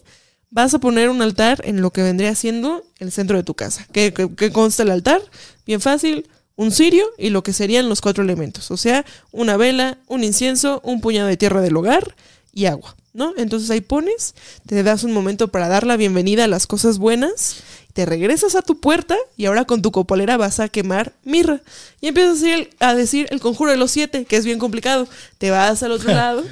vas 0.49 0.74
a 0.74 0.80
poner 0.80 1.10
un 1.10 1.22
altar 1.22 1.61
en 1.64 1.82
lo 1.82 1.91
que 1.91 2.03
vendría 2.03 2.34
siendo 2.36 2.86
el 2.99 3.11
centro 3.11 3.38
de 3.38 3.44
tu 3.44 3.53
casa. 3.53 3.88
¿Qué, 3.91 4.14
consta 4.53 4.84
el 4.84 4.91
altar? 4.91 5.22
Bien 5.65 5.82
fácil, 5.82 6.28
un 6.56 6.72
cirio 6.72 7.06
y 7.18 7.30
lo 7.30 7.44
que 7.44 7.53
serían 7.53 7.90
los 7.90 8.02
cuatro 8.02 8.24
elementos. 8.24 8.72
O 8.72 8.78
sea, 8.78 9.06
una 9.32 9.57
vela, 9.57 9.98
un 10.07 10.24
incienso, 10.24 10.82
un 10.84 11.02
puñado 11.02 11.28
de 11.28 11.38
tierra 11.38 11.61
del 11.61 11.76
hogar 11.78 12.15
y 12.53 12.65
agua. 12.65 12.95
¿No? 13.14 13.34
Entonces 13.36 13.72
ahí 13.72 13.82
pones, 13.82 14.36
te 14.68 14.84
das 14.84 15.03
un 15.03 15.11
momento 15.11 15.48
para 15.48 15.68
dar 15.68 15.88
la 15.88 15.98
bienvenida 15.98 16.44
a 16.44 16.48
las 16.48 16.68
cosas 16.68 16.99
buenas 16.99 17.64
te 17.98 18.06
regresas 18.06 18.53
a 18.53 18.61
tu 18.61 18.80
puerta 18.80 19.18
y 19.38 19.48
ahora 19.48 19.65
con 19.65 19.82
tu 19.82 19.91
copolera 19.91 20.38
vas 20.38 20.60
a 20.60 20.69
quemar 20.69 21.14
mirra. 21.24 21.61
Y 21.99 22.10
empiezas 22.10 22.44
a 22.80 22.94
decir, 22.94 23.26
el, 23.32 23.40
conjuro 23.40 23.72
de 23.72 23.78
los 23.78 23.90
siete, 23.90 24.26
que 24.26 24.36
es 24.36 24.45
bien 24.45 24.60
complicado. 24.60 25.07
Te 25.40 25.49
vas 25.49 25.82
al 25.82 25.94
otro 25.94 26.10
lado 26.14 26.44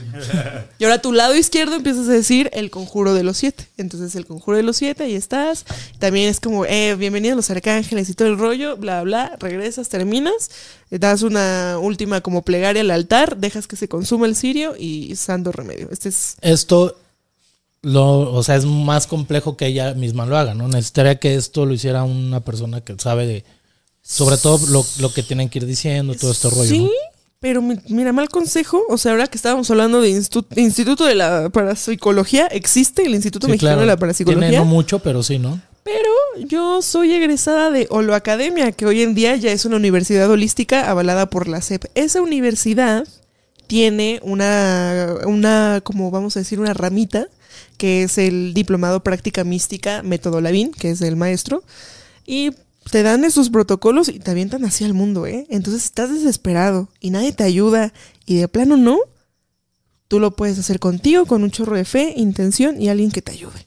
y 0.80 0.84
ahora 0.86 0.96
a 0.96 1.02
tu 1.04 1.12
lado 1.12 1.36
izquierdo 1.36 1.76
empiezas 1.76 2.10
a 2.10 2.14
decir 2.14 2.50
el 2.52 2.72
conjuro 2.72 3.14
de 3.14 3.22
los 3.22 3.38
siete. 3.38 3.68
Entonces 3.78 4.16
el 4.16 4.26
conjuro 4.26 4.58
de 4.58 4.64
los 4.64 4.78
siete, 4.78 5.04
ahí 5.04 5.14
estás. 5.14 5.66
También 6.00 6.30
es 6.30 6.40
como, 6.40 6.66
eh, 6.66 6.96
bienvenido 6.96 7.34
a 7.34 7.36
los 7.36 7.52
arcángeles 7.52 8.10
y 8.10 8.16
todo 8.16 8.28
el 8.28 8.40
rollo, 8.40 8.76
bla, 8.76 9.04
bla. 9.04 9.38
Regresas, 9.40 9.88
terminas, 9.88 10.50
das 10.90 11.22
una 11.22 11.78
última 11.80 12.22
como 12.22 12.42
plegaria 12.42 12.82
al 12.82 12.90
altar, 12.90 13.38
dejas 13.38 13.68
que 13.68 13.76
se 13.76 13.88
consuma 13.88 14.26
el 14.26 14.36
cirio 14.36 14.74
y 14.76 15.16
santo 15.16 15.52
remedio. 15.52 15.90
Este 15.92 16.10
es... 16.10 16.38
Esto 16.42 16.98
lo, 17.86 18.34
o 18.34 18.42
sea, 18.42 18.56
es 18.56 18.66
más 18.66 19.06
complejo 19.06 19.58
que 19.58 19.68
ella 19.68 19.94
misma 19.94 20.26
lo 20.26 20.36
haga, 20.36 20.56
¿no? 20.56 20.68
Necesitaría 20.68 21.20
que 21.20 21.36
esto 21.36 21.68
lo 21.68 21.74
hiciera 21.76 22.04
una 22.04 22.40
persona 22.40 22.82
que 22.82 22.96
sabe 22.98 23.28
de, 23.28 23.46
sobre 24.02 24.38
todo 24.38 24.60
lo, 25.00 25.14
que 25.14 25.22
tienen 25.22 25.50
que 25.50 25.60
ir 25.60 25.68
diciendo, 25.68 26.16
todo 26.16 26.32
este 26.32 26.50
rollo. 26.50 26.66
Sí, 26.66 26.92
pero 27.40 27.62
mira, 27.62 28.12
mal 28.12 28.28
consejo, 28.30 28.82
o 28.90 28.98
sea, 28.98 29.12
ahora 29.12 29.28
que 29.28 29.38
estábamos 29.38 29.70
hablando 29.70 30.02
de 30.02 30.10
Instituto 30.10 31.06
de 31.06 31.14
la 31.14 31.50
Parapsicología, 31.50 32.48
¿existe 32.48 33.06
el 33.06 33.14
Instituto 33.14 33.48
Mexicano 33.48 33.82
de 33.82 33.86
la 33.86 33.98
Parapsicología? 33.98 34.50
Tiene 34.50 34.58
no 34.58 34.66
mucho, 34.66 34.98
pero 34.98 35.22
sí, 35.22 35.38
¿no? 35.38 35.62
Pero 35.84 36.10
yo 36.48 36.82
soy 36.82 37.14
egresada 37.14 37.70
de 37.70 37.86
Holo 37.92 38.16
Academia, 38.16 38.72
que 38.72 38.88
hoy 38.88 39.04
en 39.04 39.14
día 39.14 39.36
ya 39.36 39.52
es 39.52 39.64
una 39.64 39.76
universidad 39.76 40.28
holística 40.28 40.90
avalada 40.90 41.30
por 41.30 41.48
la 41.48 41.62
SEP. 41.62 41.86
Esa 41.94 42.24
universidad 42.24 43.08
tiene 43.68 44.20
una, 44.24 45.18
una, 45.28 45.82
como 45.84 46.10
vamos 46.10 46.36
a 46.36 46.40
decir, 46.40 46.60
una 46.60 46.74
ramita 46.74 47.28
que 47.78 48.04
es 48.04 48.18
el 48.18 48.54
diplomado 48.54 49.04
práctica 49.04 49.44
mística 49.44 50.04
método 50.04 50.42
Lavín, 50.42 50.72
que 50.72 50.92
es 50.92 51.02
el 51.02 51.16
maestro, 51.16 51.64
y 52.26 52.52
te 52.92 53.04
dan 53.04 53.26
esos 53.26 53.50
protocolos 53.50 54.10
y 54.10 54.20
te 54.20 54.32
avientan 54.32 54.64
así 54.66 54.84
al 54.84 54.94
mundo, 54.94 55.26
¿eh? 55.26 55.48
Entonces 55.50 55.86
estás 55.86 56.14
desesperado 56.14 56.90
y 57.00 57.10
nadie 57.10 57.34
te 57.34 57.44
ayuda 57.44 57.94
y 58.26 58.36
de 58.36 58.48
plano 58.48 58.78
no, 58.78 59.00
tú 60.08 60.20
lo 60.20 60.36
puedes 60.36 60.60
hacer 60.60 60.80
contigo 60.80 61.26
con 61.26 61.44
un 61.44 61.52
chorro 61.52 61.76
de 61.76 61.86
fe, 61.86 62.14
intención 62.16 62.82
y 62.82 62.90
alguien 62.90 63.12
que 63.12 63.22
te 63.22 63.32
ayude. 63.32 63.66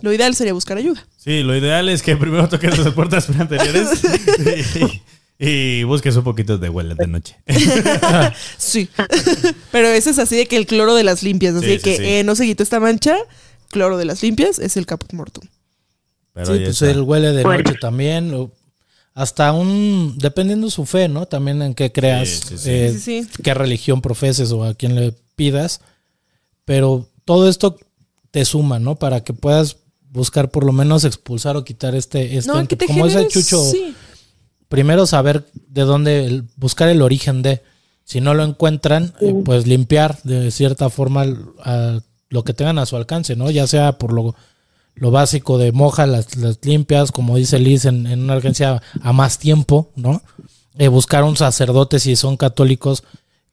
Lo 0.00 0.12
ideal 0.12 0.34
sería 0.34 0.52
buscar 0.52 0.76
ayuda. 0.76 1.06
Sí, 1.16 1.42
lo 1.42 1.56
ideal 1.56 1.88
es 1.88 2.02
que 2.02 2.16
primero 2.16 2.48
toques 2.48 2.78
las 2.78 2.92
puertas 2.92 3.30
anteriores 3.38 3.88
Y 5.38 5.84
busques 5.84 6.16
un 6.16 6.24
poquito 6.24 6.56
de 6.56 6.68
huele 6.70 6.94
de 6.94 7.06
noche. 7.06 7.36
sí. 8.56 8.88
Pero 9.70 9.88
ese 9.88 10.10
es 10.10 10.18
así 10.18 10.36
de 10.36 10.46
que 10.46 10.56
el 10.56 10.66
cloro 10.66 10.94
de 10.94 11.04
las 11.04 11.22
limpias. 11.22 11.54
Así 11.54 11.78
que 11.78 12.20
eh, 12.20 12.24
no 12.24 12.34
se 12.34 12.46
quitó 12.46 12.62
esta 12.62 12.80
mancha. 12.80 13.16
Cloro 13.70 13.98
de 13.98 14.06
las 14.06 14.22
limpias 14.22 14.58
es 14.58 14.76
el 14.76 14.86
caput 14.86 15.12
mortum. 15.12 15.44
Pero 16.32 16.54
sí, 16.54 16.60
pues 16.64 16.82
el 16.82 17.02
huele 17.02 17.32
de 17.32 17.44
noche 17.44 17.74
también. 17.80 18.50
Hasta 19.12 19.52
un. 19.52 20.16
Dependiendo 20.18 20.70
su 20.70 20.86
fe, 20.86 21.08
¿no? 21.08 21.26
También 21.26 21.60
en 21.60 21.74
qué 21.74 21.92
creas. 21.92 22.66
Eh, 22.66 23.26
qué 23.42 23.54
religión 23.54 24.00
profeses 24.00 24.52
o 24.52 24.64
a 24.64 24.74
quién 24.74 24.94
le 24.94 25.12
pidas. 25.34 25.82
Pero 26.64 27.10
todo 27.26 27.48
esto 27.48 27.78
te 28.30 28.44
suma, 28.46 28.78
¿no? 28.78 28.96
Para 28.96 29.22
que 29.22 29.34
puedas 29.34 29.78
buscar 30.10 30.50
por 30.50 30.64
lo 30.64 30.72
menos 30.72 31.04
expulsar 31.04 31.56
o 31.56 31.64
quitar 31.64 31.94
este. 31.94 32.38
este 32.38 32.50
no, 32.50 32.66
que 32.66 32.76
te 32.76 32.86
como 32.86 33.06
ese 33.06 33.28
chucho 33.28 33.62
primero 34.68 35.06
saber 35.06 35.46
de 35.68 35.82
dónde, 35.82 36.42
buscar 36.56 36.88
el 36.88 37.02
origen 37.02 37.42
de. 37.42 37.62
Si 38.04 38.20
no 38.20 38.34
lo 38.34 38.44
encuentran, 38.44 39.14
eh, 39.20 39.34
pues 39.44 39.66
limpiar 39.66 40.22
de 40.22 40.52
cierta 40.52 40.90
forma 40.90 41.26
lo 42.28 42.44
que 42.44 42.54
tengan 42.54 42.78
a 42.78 42.86
su 42.86 42.96
alcance, 42.96 43.34
¿no? 43.34 43.50
Ya 43.50 43.66
sea 43.66 43.98
por 43.98 44.12
lo, 44.12 44.36
lo 44.94 45.10
básico 45.10 45.58
de 45.58 45.72
moja 45.72 46.06
las, 46.06 46.36
las 46.36 46.58
limpias, 46.62 47.10
como 47.10 47.36
dice 47.36 47.58
Liz, 47.58 47.84
en, 47.84 48.06
una 48.06 48.36
urgencia 48.36 48.80
a 49.00 49.12
más 49.12 49.38
tiempo, 49.38 49.90
¿no? 49.96 50.22
Eh, 50.78 50.88
buscar 50.88 51.24
un 51.24 51.36
sacerdote 51.36 51.98
si 51.98 52.14
son 52.16 52.36
católicos, 52.36 53.02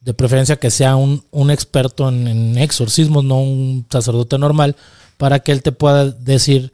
de 0.00 0.12
preferencia 0.12 0.56
que 0.56 0.70
sea 0.70 0.96
un, 0.96 1.24
un 1.30 1.50
experto 1.50 2.08
en, 2.08 2.28
en, 2.28 2.58
exorcismos, 2.58 3.24
no 3.24 3.40
un 3.40 3.86
sacerdote 3.90 4.38
normal, 4.38 4.76
para 5.16 5.40
que 5.40 5.50
él 5.50 5.62
te 5.62 5.72
pueda 5.72 6.10
decir 6.10 6.72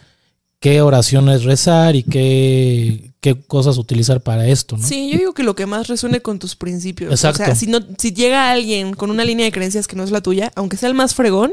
qué 0.58 0.82
oraciones 0.82 1.44
rezar 1.44 1.94
y 1.96 2.02
qué, 2.02 3.09
qué 3.20 3.38
cosas 3.38 3.76
utilizar 3.78 4.20
para 4.20 4.46
esto, 4.46 4.76
¿no? 4.76 4.86
Sí, 4.86 5.10
yo 5.10 5.18
digo 5.18 5.34
que 5.34 5.42
lo 5.42 5.54
que 5.54 5.66
más 5.66 5.88
resuene 5.88 6.20
con 6.20 6.38
tus 6.38 6.56
principios. 6.56 7.12
Exacto. 7.12 7.42
O 7.42 7.46
sea, 7.46 7.54
si, 7.54 7.66
no, 7.66 7.80
si 7.98 8.12
llega 8.12 8.50
alguien 8.50 8.94
con 8.94 9.10
una 9.10 9.24
línea 9.24 9.44
de 9.44 9.52
creencias 9.52 9.86
que 9.86 9.96
no 9.96 10.04
es 10.04 10.10
la 10.10 10.22
tuya, 10.22 10.52
aunque 10.54 10.76
sea 10.76 10.88
el 10.88 10.94
más 10.94 11.14
fregón, 11.14 11.52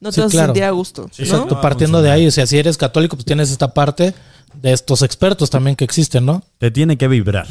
no 0.00 0.12
te 0.12 0.20
vas 0.20 0.34
a 0.34 0.46
sentir 0.46 0.64
a 0.64 0.70
gusto. 0.70 1.10
Exacto, 1.18 1.60
partiendo 1.60 2.02
de 2.02 2.10
ahí. 2.10 2.26
O 2.26 2.30
sea, 2.30 2.46
si 2.46 2.58
eres 2.58 2.76
católico, 2.76 3.16
pues 3.16 3.26
tienes 3.26 3.50
esta 3.50 3.72
parte 3.74 4.14
de 4.54 4.72
estos 4.72 5.02
expertos 5.02 5.50
también 5.50 5.76
que 5.76 5.84
existen, 5.84 6.24
¿no? 6.24 6.42
Te 6.58 6.70
tiene 6.70 6.96
que 6.96 7.08
vibrar. 7.08 7.46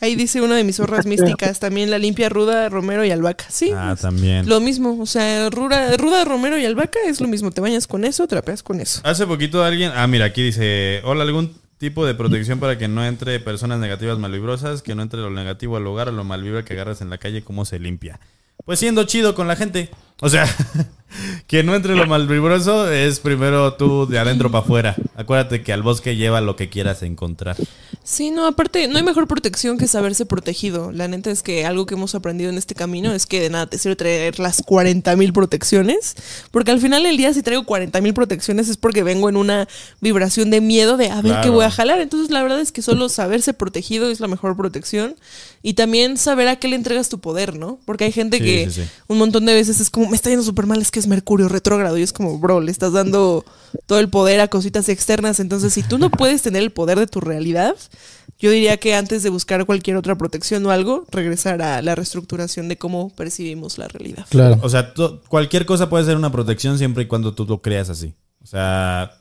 Ahí 0.00 0.16
dice 0.16 0.40
una 0.40 0.56
de 0.56 0.64
mis 0.64 0.80
horras 0.80 1.06
místicas, 1.06 1.58
también 1.58 1.90
la 1.90 1.98
limpia 1.98 2.28
ruda, 2.28 2.68
romero 2.68 3.04
y 3.04 3.10
albahaca. 3.10 3.46
Sí. 3.48 3.70
Ah, 3.74 3.96
también. 4.00 4.48
Lo 4.48 4.60
mismo, 4.60 4.98
o 5.00 5.06
sea, 5.06 5.50
ruda, 5.50 5.96
ruda, 5.96 6.24
romero 6.24 6.58
y 6.58 6.64
albahaca 6.64 7.00
es 7.06 7.20
lo 7.20 7.26
mismo. 7.28 7.50
Te 7.50 7.60
bañas 7.60 7.86
con 7.86 8.04
eso, 8.04 8.26
trapeas 8.26 8.62
con 8.62 8.80
eso. 8.80 9.00
Hace 9.04 9.26
poquito 9.26 9.64
alguien, 9.64 9.92
ah, 9.94 10.06
mira, 10.06 10.26
aquí 10.26 10.42
dice, 10.42 11.00
hola, 11.04 11.22
algún 11.22 11.52
tipo 11.78 12.06
de 12.06 12.14
protección 12.14 12.60
para 12.60 12.78
que 12.78 12.88
no 12.88 13.04
entre 13.04 13.38
personas 13.40 13.78
negativas 13.78 14.18
malvibrosas, 14.18 14.82
que 14.82 14.94
no 14.94 15.02
entre 15.02 15.20
lo 15.20 15.30
negativo 15.30 15.76
al 15.76 15.86
hogar 15.86 16.08
o 16.08 16.12
lo 16.12 16.24
malvibra 16.24 16.64
que 16.64 16.74
agarras 16.74 17.00
en 17.00 17.10
la 17.10 17.18
calle, 17.18 17.42
cómo 17.42 17.64
se 17.64 17.78
limpia. 17.78 18.20
Pues 18.64 18.78
siendo 18.78 19.04
chido 19.04 19.34
con 19.34 19.48
la 19.48 19.56
gente. 19.56 19.90
O 20.20 20.28
sea, 20.28 20.46
que 21.46 21.62
no 21.62 21.74
entre 21.74 21.94
lo 21.94 22.06
malvibroso 22.06 22.90
es 22.90 23.20
primero 23.20 23.74
tú 23.74 24.06
de 24.06 24.18
adentro 24.18 24.50
para 24.50 24.64
afuera. 24.64 24.96
Acuérdate 25.14 25.62
que 25.62 25.72
al 25.72 25.82
bosque 25.82 26.16
lleva 26.16 26.40
lo 26.40 26.56
que 26.56 26.68
quieras 26.68 27.02
encontrar. 27.02 27.56
Sí, 28.02 28.30
no, 28.30 28.46
aparte, 28.46 28.86
no 28.86 28.98
hay 28.98 29.02
mejor 29.02 29.26
protección 29.26 29.78
que 29.78 29.88
saberse 29.88 30.26
protegido. 30.26 30.92
La 30.92 31.08
neta 31.08 31.30
es 31.30 31.42
que 31.42 31.66
algo 31.66 31.86
que 31.86 31.94
hemos 31.94 32.14
aprendido 32.14 32.50
en 32.50 32.56
este 32.56 32.74
camino 32.74 33.12
es 33.12 33.26
que 33.26 33.40
de 33.40 33.50
nada 33.50 33.66
te 33.66 33.78
sirve 33.78 33.96
traer 33.96 34.38
las 34.38 34.62
40 34.62 35.16
mil 35.16 35.32
protecciones. 35.32 36.14
Porque 36.50 36.70
al 36.70 36.80
final 36.80 37.02
del 37.02 37.16
día, 37.16 37.34
si 37.34 37.42
traigo 37.42 37.64
40 37.64 38.00
mil 38.00 38.14
protecciones, 38.14 38.68
es 38.68 38.76
porque 38.76 39.02
vengo 39.02 39.28
en 39.28 39.36
una 39.36 39.66
vibración 40.00 40.50
de 40.50 40.60
miedo 40.60 40.96
de 40.96 41.10
a 41.10 41.20
ver 41.20 41.40
qué 41.42 41.50
voy 41.50 41.64
a 41.64 41.70
jalar. 41.70 42.00
Entonces, 42.00 42.30
la 42.30 42.42
verdad 42.42 42.60
es 42.60 42.70
que 42.70 42.80
solo 42.80 43.08
saberse 43.08 43.54
protegido 43.54 44.08
es 44.08 44.20
la 44.20 44.28
mejor 44.28 44.56
protección. 44.56 45.16
Y 45.62 45.74
también 45.74 46.16
saber 46.16 46.46
a 46.46 46.56
qué 46.56 46.68
le 46.68 46.76
entregas 46.76 47.08
tu 47.08 47.18
poder, 47.18 47.56
¿no? 47.56 47.80
Porque 47.86 48.04
hay 48.04 48.12
gente 48.12 48.38
que 48.38 48.70
un 49.08 49.18
montón 49.18 49.46
de 49.46 49.54
veces 49.54 49.80
es 49.80 49.90
como, 49.90 50.05
me 50.08 50.16
está 50.16 50.30
yendo 50.30 50.44
súper 50.44 50.66
mal, 50.66 50.80
es 50.80 50.90
que 50.90 50.98
es 50.98 51.06
Mercurio 51.06 51.48
retrógrado. 51.48 51.98
Y 51.98 52.02
es 52.02 52.12
como, 52.12 52.38
bro, 52.38 52.60
le 52.60 52.70
estás 52.70 52.92
dando 52.92 53.44
todo 53.86 53.98
el 53.98 54.08
poder 54.08 54.40
a 54.40 54.48
cositas 54.48 54.88
externas. 54.88 55.40
Entonces, 55.40 55.72
si 55.72 55.82
tú 55.82 55.98
no 55.98 56.10
puedes 56.10 56.42
tener 56.42 56.62
el 56.62 56.72
poder 56.72 56.98
de 56.98 57.06
tu 57.06 57.20
realidad, 57.20 57.74
yo 58.38 58.50
diría 58.50 58.76
que 58.76 58.94
antes 58.94 59.22
de 59.22 59.30
buscar 59.30 59.64
cualquier 59.66 59.96
otra 59.96 60.16
protección 60.16 60.64
o 60.66 60.70
algo, 60.70 61.04
regresar 61.10 61.62
a 61.62 61.80
la 61.82 61.94
reestructuración 61.94 62.68
de 62.68 62.76
cómo 62.76 63.10
percibimos 63.10 63.78
la 63.78 63.88
realidad. 63.88 64.26
Claro. 64.28 64.58
O 64.62 64.68
sea, 64.68 64.92
cualquier 65.28 65.66
cosa 65.66 65.88
puede 65.88 66.04
ser 66.04 66.16
una 66.16 66.30
protección 66.32 66.78
siempre 66.78 67.04
y 67.04 67.06
cuando 67.06 67.34
tú 67.34 67.46
lo 67.46 67.62
creas 67.62 67.88
así. 67.90 68.14
O 68.42 68.46
sea, 68.46 69.12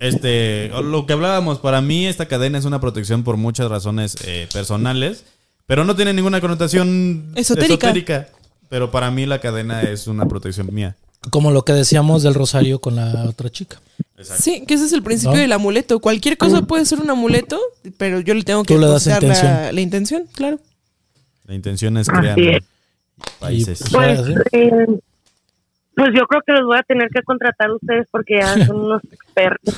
Este, 0.00 0.68
lo 0.68 1.06
que 1.06 1.12
hablábamos, 1.12 1.58
para 1.60 1.80
mí 1.80 2.06
esta 2.06 2.26
cadena 2.26 2.58
es 2.58 2.64
una 2.64 2.80
protección 2.80 3.22
por 3.22 3.36
muchas 3.36 3.70
razones 3.70 4.16
eh, 4.26 4.48
personales, 4.52 5.24
pero 5.66 5.84
no 5.84 5.96
tiene 5.96 6.12
ninguna 6.12 6.40
connotación 6.40 7.32
Esotérica. 7.36 7.74
esotérica. 7.74 8.28
Pero 8.74 8.90
para 8.90 9.08
mí 9.12 9.24
la 9.24 9.38
cadena 9.38 9.82
es 9.82 10.08
una 10.08 10.26
protección 10.26 10.66
mía. 10.74 10.96
Como 11.30 11.52
lo 11.52 11.64
que 11.64 11.72
decíamos 11.72 12.24
del 12.24 12.34
rosario 12.34 12.80
con 12.80 12.96
la 12.96 13.24
otra 13.28 13.48
chica. 13.48 13.80
Sí, 14.20 14.64
que 14.66 14.74
ese 14.74 14.86
es 14.86 14.92
el 14.92 15.00
principio 15.04 15.36
¿No? 15.36 15.40
del 15.42 15.52
amuleto. 15.52 16.00
Cualquier 16.00 16.36
cosa 16.36 16.62
puede 16.62 16.84
ser 16.84 16.98
un 16.98 17.08
amuleto, 17.08 17.56
pero 17.98 18.18
yo 18.18 18.34
le 18.34 18.42
tengo 18.42 18.64
que 18.64 18.76
le 18.76 18.88
das 18.88 19.06
buscar 19.06 19.22
la, 19.22 19.28
intención. 19.28 19.74
la 19.76 19.80
intención, 19.80 20.24
claro. 20.34 20.58
La 21.46 21.54
intención 21.54 21.96
es 21.98 22.08
crear 22.08 22.36
es. 22.36 22.64
países. 23.38 23.80
Y, 23.80 23.90
Pues, 23.92 24.20
¿sí? 24.26 24.34
eh, 24.50 24.86
pues 25.94 26.08
yo 26.12 26.26
creo 26.26 26.42
que 26.44 26.52
los 26.54 26.66
voy 26.66 26.78
a 26.78 26.82
tener 26.82 27.10
que 27.10 27.22
contratar 27.22 27.70
a 27.70 27.74
ustedes 27.76 28.08
porque 28.10 28.40
ya 28.40 28.66
son 28.66 28.76
unos 28.86 29.02
expertos. 29.12 29.74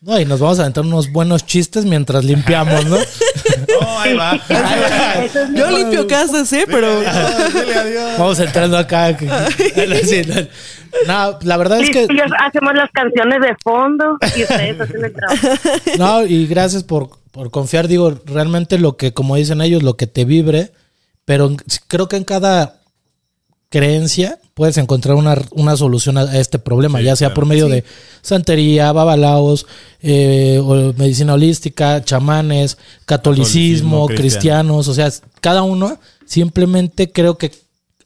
No, 0.00 0.20
y 0.20 0.24
nos 0.24 0.40
vamos 0.40 0.58
a 0.58 0.62
aventar 0.62 0.84
unos 0.84 1.10
buenos 1.10 1.44
chistes 1.46 1.84
mientras 1.84 2.24
limpiamos, 2.24 2.84
¿no? 2.86 2.96
No, 3.80 4.00
ahí 4.00 4.14
va. 4.14 4.34
Eso 5.24 5.42
es 5.42 5.54
Yo 5.54 5.70
limpio 5.70 6.06
casas, 6.06 6.52
¿eh? 6.52 6.64
Pero 6.66 7.00
Dile 7.00 7.74
adiós. 7.74 8.18
Vamos 8.18 8.38
entrando 8.40 8.76
acá. 8.76 9.16
que- 9.16 9.26
Sí, 10.04 10.22
no. 10.26 10.34
No, 11.06 11.38
la 11.42 11.56
verdad 11.56 11.80
es 11.80 11.86
Sí, 11.86 11.92
que 11.92 12.06
sí, 12.06 12.16
hacemos 12.38 12.74
las 12.74 12.90
canciones 12.90 13.40
de 13.40 13.54
fondo 13.62 14.18
y 14.36 14.42
ustedes 14.42 14.80
hacen 14.80 15.04
el 15.04 15.12
trabajo. 15.12 15.48
No, 15.98 16.24
y 16.26 16.46
gracias 16.46 16.84
por, 16.84 17.10
por 17.32 17.50
confiar. 17.50 17.88
Digo, 17.88 18.18
realmente 18.26 18.78
lo 18.78 18.96
que, 18.96 19.12
como 19.12 19.36
dicen 19.36 19.60
ellos, 19.60 19.82
lo 19.82 19.96
que 19.96 20.06
te 20.06 20.24
vibre, 20.24 20.72
pero 21.24 21.54
creo 21.88 22.08
que 22.08 22.16
en 22.16 22.24
cada 22.24 22.80
creencia 23.78 24.38
puedes 24.54 24.76
encontrar 24.78 25.16
una, 25.16 25.36
una 25.52 25.76
solución 25.76 26.16
a, 26.18 26.22
a 26.22 26.38
este 26.38 26.58
problema, 26.58 26.98
Sí, 26.98 27.04
ya 27.04 27.16
sea 27.16 27.28
claro. 27.28 27.34
por 27.34 27.46
medio 27.46 27.68
de 27.68 27.84
santería, 28.22 28.90
babalaos, 28.92 29.66
eh, 30.00 30.60
o 30.64 30.92
medicina 30.94 31.34
holística, 31.34 32.02
chamanes, 32.04 32.78
catolicismo, 33.04 34.06
Catolicismo, 34.06 34.06
cristianos, 34.08 34.88
o 34.88 34.94
sea, 34.94 35.10
cada 35.40 35.62
uno 35.62 35.98
simplemente 36.24 37.10
creo 37.12 37.36
que 37.38 37.52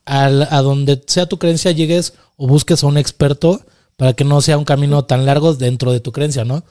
al- 0.04 0.48
a 0.50 0.60
donde 0.62 1.00
sea 1.06 1.26
tu 1.26 1.38
creencia 1.38 1.70
llegues 1.70 2.14
o 2.36 2.46
busques 2.48 2.82
a 2.82 2.86
un 2.86 2.98
experto 2.98 3.60
para 3.96 4.12
que 4.14 4.24
no 4.24 4.40
sea 4.40 4.58
un 4.58 4.64
camino 4.64 5.04
tan 5.04 5.26
largo 5.26 5.54
dentro 5.54 5.92
de 5.92 6.00
tu 6.00 6.10
creencia, 6.10 6.44
¿no? 6.44 6.64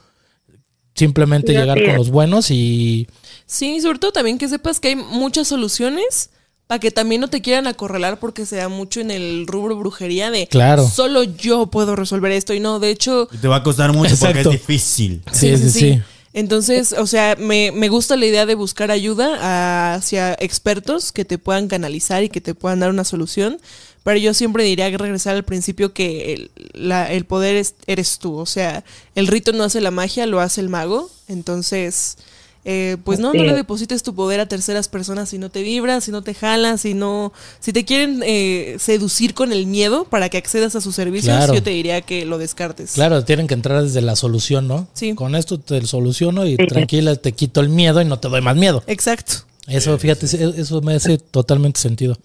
Simplemente 0.94 1.52
Sí, 1.52 1.58
llegar 1.58 1.82
con 1.84 1.96
los 1.96 2.10
buenos 2.10 2.50
y 2.50 3.06
sí, 3.46 3.80
sobre 3.80 3.98
todo 3.98 4.12
también 4.12 4.36
que 4.38 4.48
sepas 4.48 4.80
que 4.80 4.88
hay 4.88 4.96
muchas 4.96 5.48
soluciones 5.48 6.30
para 6.70 6.78
que 6.78 6.92
también 6.92 7.20
no 7.20 7.26
te 7.26 7.42
quieran 7.42 7.66
acorralar 7.66 8.20
porque 8.20 8.46
se 8.46 8.54
da 8.54 8.68
mucho 8.68 9.00
en 9.00 9.10
el 9.10 9.48
rubro 9.48 9.74
brujería 9.76 10.30
de 10.30 10.46
Claro. 10.46 10.88
solo 10.88 11.24
yo 11.24 11.66
puedo 11.66 11.96
resolver 11.96 12.30
esto 12.30 12.54
y 12.54 12.60
no, 12.60 12.78
de 12.78 12.90
hecho, 12.90 13.28
Y 13.32 13.38
te 13.38 13.48
va 13.48 13.56
a 13.56 13.62
costar 13.64 13.92
mucho 13.92 14.14
porque 14.16 14.42
es 14.42 14.50
difícil. 14.50 15.20
sí, 15.32 15.56
sí, 15.56 15.68
sí. 15.70 16.00
Entonces, 16.32 16.92
o 16.92 17.08
sea, 17.08 17.34
me, 17.40 17.72
me 17.72 17.88
gusta 17.88 18.16
la 18.16 18.24
idea 18.24 18.46
de 18.46 18.54
buscar 18.54 18.92
ayuda 18.92 19.94
hacia 19.96 20.34
expertos 20.34 21.10
que 21.10 21.24
te 21.24 21.38
puedan 21.38 21.66
canalizar 21.66 22.22
y 22.22 22.28
que 22.28 22.40
te 22.40 22.54
puedan 22.54 22.78
dar 22.78 22.90
una 22.90 23.02
solución. 23.02 23.58
Pero 24.04 24.16
yo 24.18 24.32
siempre 24.32 24.62
diría 24.62 24.88
que 24.92 24.96
regresar 24.98 25.34
al 25.34 25.42
principio 25.42 25.92
que 25.92 26.32
el, 26.34 26.50
la- 26.72 27.10
el 27.10 27.24
poder 27.24 27.56
es- 27.56 27.74
eres 27.88 28.20
tú. 28.20 28.36
O 28.36 28.46
sea, 28.46 28.84
el 29.16 29.26
rito 29.26 29.52
no 29.52 29.64
hace 29.64 29.80
la 29.80 29.90
magia, 29.90 30.24
lo 30.26 30.38
hace 30.38 30.60
el 30.60 30.68
mago. 30.68 31.10
Entonces, 31.26 32.16
eh, 32.64 32.96
pues 33.04 33.18
no, 33.18 33.28
no 33.32 33.40
Sí. 33.40 33.46
le 33.46 33.54
deposites 33.54 34.02
tu 34.02 34.14
poder 34.14 34.38
a 34.40 34.46
terceras 34.46 34.88
personas 34.88 35.30
si 35.30 35.38
no 35.38 35.48
te 35.50 35.62
vibra, 35.62 36.00
si 36.00 36.10
no 36.10 36.22
te 36.22 36.34
jala, 36.34 36.76
si 36.78 36.92
no... 36.94 37.32
Si 37.58 37.72
te 37.72 37.84
quieren 37.84 38.22
eh, 38.24 38.76
seducir 38.78 39.32
con 39.34 39.52
el 39.52 39.66
miedo 39.66 40.04
para 40.04 40.28
que 40.28 40.36
accedas 40.38 40.76
a 40.76 40.80
sus 40.80 40.94
servicios, 40.94 41.34
Claro. 41.36 41.54
yo 41.54 41.62
te 41.62 41.70
diría 41.70 42.02
que 42.02 42.24
lo 42.26 42.36
descartes. 42.38 42.92
Claro, 42.92 43.24
tienen 43.24 43.46
que 43.46 43.54
entrar 43.54 43.82
desde 43.82 44.02
la 44.02 44.14
solución, 44.16 44.68
¿no? 44.68 44.88
Sí. 44.92 45.14
Con 45.14 45.34
esto 45.34 45.58
te 45.58 45.84
soluciono 45.86 46.44
y 46.46 46.56
Sí. 46.56 46.66
tranquila, 46.66 47.16
te 47.16 47.32
quito 47.32 47.60
el 47.60 47.70
miedo 47.70 48.02
y 48.02 48.04
no 48.04 48.18
te 48.18 48.28
doy 48.28 48.42
más 48.42 48.56
miedo. 48.56 48.82
Exacto. 48.86 49.34
Eso, 49.66 49.96
fíjate, 49.98 50.26
eso 50.26 50.80
me 50.82 50.94
hace 50.94 51.16
totalmente 51.18 51.80
sentido. 51.80 52.18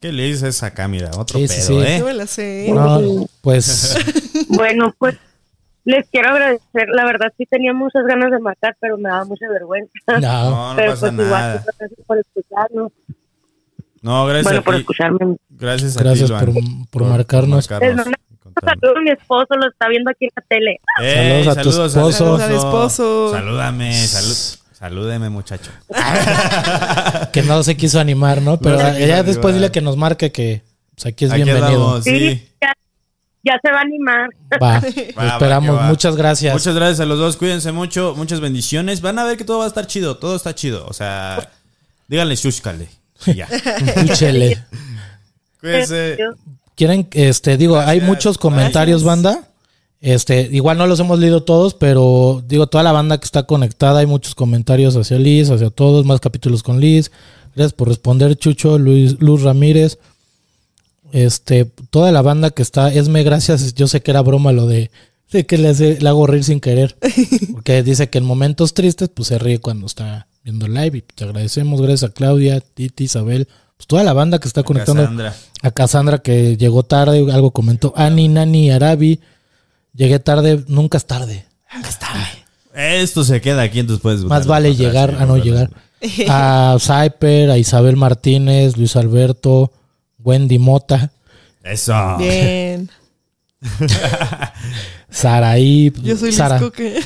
¿Qué 0.00 0.12
le 0.12 0.26
dices 0.26 0.62
acá? 0.62 0.88
Mira, 0.88 1.10
otro 1.16 1.38
Sí, 1.38 1.48
sí, 1.48 1.54
pedo, 1.68 1.80
sí. 1.82 1.86
¿eh? 1.88 2.02
me 2.04 2.14
la 2.14 2.26
sé. 2.26 2.66
¿eh? 2.68 2.72
No, 2.72 3.28
pues 3.40 3.94
Bueno, 4.48 4.94
pues 4.98 5.14
les 5.84 6.08
quiero 6.08 6.30
agradecer. 6.30 6.88
La 6.94 7.04
verdad 7.04 7.32
sí 7.36 7.44
tenía 7.46 7.72
muchas 7.72 8.04
ganas 8.06 8.30
de 8.30 8.38
marcar, 8.38 8.76
pero 8.80 8.96
me 8.98 9.08
daba 9.08 9.24
mucha 9.24 9.48
vergüenza. 9.48 9.90
no. 10.06 10.20
No, 10.20 10.70
no 10.70 10.76
pero 10.76 10.90
pasa 10.92 11.00
pues 11.12 11.26
igual, 11.26 11.30
nada. 11.42 11.64
gracias 11.78 12.00
por 12.06 12.18
escucharnos. 12.18 12.92
No, 14.02 14.26
gracias 14.26 14.44
Bueno, 14.44 14.60
a 14.60 14.62
por 14.64 14.74
ti. 14.74 14.80
escucharme. 14.80 15.36
Gracias 15.50 15.96
a 15.96 16.02
Gracias 16.02 16.28
ti, 16.30 16.34
por, 16.36 16.54
por 16.90 17.04
marcarnos. 17.08 17.70
Les 17.70 17.80
mando 17.94 18.10
y 18.10 18.14
un 18.34 18.36
contarnos. 18.38 18.80
saludo 18.80 18.98
a 18.98 19.02
mi 19.02 19.10
esposo, 19.10 19.54
lo 19.54 19.68
está 19.70 19.88
viendo 19.88 20.10
aquí 20.10 20.24
en 20.24 20.30
la 20.34 20.42
tele. 20.48 20.80
Eh, 21.00 21.42
Saludos 21.44 21.56
a 21.56 21.62
tu 21.62 21.68
esposo. 21.70 22.10
Saludos 22.12 22.40
al 22.42 22.52
esposo. 22.54 23.30
Salúdame, 23.32 23.92
salud, 23.94 24.58
salúdeme, 24.72 25.30
muchacho. 25.30 25.70
Que 27.32 27.42
no 27.42 27.62
se 27.62 27.76
quiso 27.76 28.00
animar, 28.00 28.42
¿no? 28.42 28.58
Pero 28.58 28.76
No 28.82 28.92
quiso 28.96 29.22
después 29.22 29.54
dile 29.54 29.70
que 29.70 29.80
nos 29.80 29.96
marque 29.96 30.32
que 30.32 30.62
pues, 30.96 31.06
aquí 31.06 31.24
es 31.26 31.30
Aquí 31.32 31.42
bienvenido. 31.44 32.02
Sí, 32.02 32.18
sí. 32.30 32.48
ya, 32.60 32.72
ya 33.44 33.58
se 33.62 33.70
va 33.70 33.78
a 33.78 33.82
animar. 33.82 34.30
Va, 34.62 34.78
esperamos. 35.32 35.76
va. 35.76 35.88
Muchas 35.88 36.16
gracias. 36.16 36.52
Muchas 36.52 36.74
gracias 36.74 37.00
a 37.00 37.06
los 37.06 37.18
dos, 37.18 37.36
cuídense 37.36 37.72
mucho, 37.72 38.14
muchas 38.16 38.40
bendiciones. 38.40 39.00
Van 39.00 39.18
a 39.18 39.24
ver 39.24 39.36
que 39.36 39.44
todo 39.44 39.58
va 39.58 39.64
a 39.64 39.68
estar 39.68 39.86
chido, 39.86 40.16
todo 40.16 40.36
está 40.36 40.54
chido. 40.54 40.86
O 40.86 40.92
sea, 40.92 41.50
díganle 42.08 42.36
shushkale. 42.36 42.88
y 43.26 43.34
Ya. 43.34 43.48
Chele. 44.14 44.58
Cuídense. 45.60 46.18
Quieren, 46.74 47.08
este, 47.12 47.56
digo, 47.56 47.78
hay 47.78 48.00
muchos 48.00 48.38
comentarios, 48.38 49.04
banda. 49.04 49.48
Este, 50.00 50.48
igual 50.50 50.78
no 50.78 50.88
los 50.88 50.98
hemos 50.98 51.20
leído 51.20 51.44
todos, 51.44 51.74
pero 51.74 52.42
digo, 52.48 52.66
toda 52.66 52.82
la 52.82 52.90
banda 52.90 53.18
que 53.18 53.24
está 53.24 53.44
conectada, 53.44 54.00
hay 54.00 54.06
muchos 54.06 54.34
comentarios 54.34 54.96
hacia 54.96 55.16
Liz, 55.16 55.48
hacia 55.50 55.70
todos, 55.70 56.04
más 56.04 56.18
capítulos 56.18 56.64
con 56.64 56.80
Liz. 56.80 57.12
Gracias 57.54 57.72
por 57.72 57.86
responder, 57.88 58.34
Chucho, 58.36 58.78
Luis, 58.78 59.20
Luz 59.20 59.42
Ramírez. 59.42 59.98
Este, 61.12 61.66
toda 61.90 62.10
la 62.10 62.22
banda 62.22 62.50
que 62.50 62.62
está, 62.62 62.92
Esme, 62.92 63.22
gracias. 63.22 63.74
Yo 63.74 63.86
sé 63.86 64.02
que 64.02 64.10
era 64.10 64.22
broma 64.22 64.50
lo 64.52 64.66
de, 64.66 64.90
de 65.30 65.46
que 65.46 65.58
le, 65.58 65.68
hace, 65.68 66.00
le 66.00 66.08
hago 66.08 66.26
reír 66.26 66.42
sin 66.42 66.58
querer. 66.58 66.96
Porque 67.52 67.82
dice 67.82 68.08
que 68.08 68.18
en 68.18 68.24
momentos 68.24 68.72
tristes, 68.74 69.10
pues 69.14 69.28
se 69.28 69.38
ríe 69.38 69.60
cuando 69.60 69.86
está 69.86 70.26
viendo 70.42 70.66
el 70.66 70.74
live. 70.74 70.98
Y 70.98 71.02
te 71.02 71.24
agradecemos, 71.24 71.80
gracias 71.82 72.10
a 72.10 72.14
Claudia, 72.14 72.60
Titi, 72.60 73.04
Isabel, 73.04 73.46
pues 73.76 73.86
toda 73.86 74.02
la 74.04 74.14
banda 74.14 74.38
que 74.38 74.48
está 74.48 74.62
conectando 74.62 75.02
Cassandra. 75.02 75.36
a 75.62 75.70
Cassandra 75.70 76.18
que 76.18 76.56
llegó 76.56 76.82
tarde, 76.82 77.30
algo 77.30 77.50
comentó. 77.50 77.92
Ani, 77.94 78.28
Nani, 78.28 78.70
Arabi. 78.70 79.20
Llegué 79.94 80.18
tarde, 80.18 80.64
nunca 80.68 80.96
es 80.96 81.04
tarde. 81.04 81.44
Esto 82.74 83.22
se 83.22 83.42
queda 83.42 83.60
aquí, 83.60 83.80
entonces 83.80 84.02
puedes 84.02 84.22
Más 84.24 84.46
vale 84.46 84.74
llegar 84.74 85.16
a 85.20 85.26
no 85.26 85.36
llegar. 85.36 85.70
A 86.28 86.78
Cyper, 86.80 87.48
a 87.50 87.58
Isabel 87.58 87.96
Martínez, 87.96 88.76
Luis 88.76 88.96
Alberto, 88.96 89.70
Wendy 90.24 90.58
Mota, 90.58 91.10
Eso. 91.64 92.16
Bien. 92.18 92.90
Saraí. 95.10 95.92
Yo 96.02 96.16
soy 96.16 96.32
Sara. 96.32 96.56
Liz 96.58 96.64
Coque. 96.64 96.98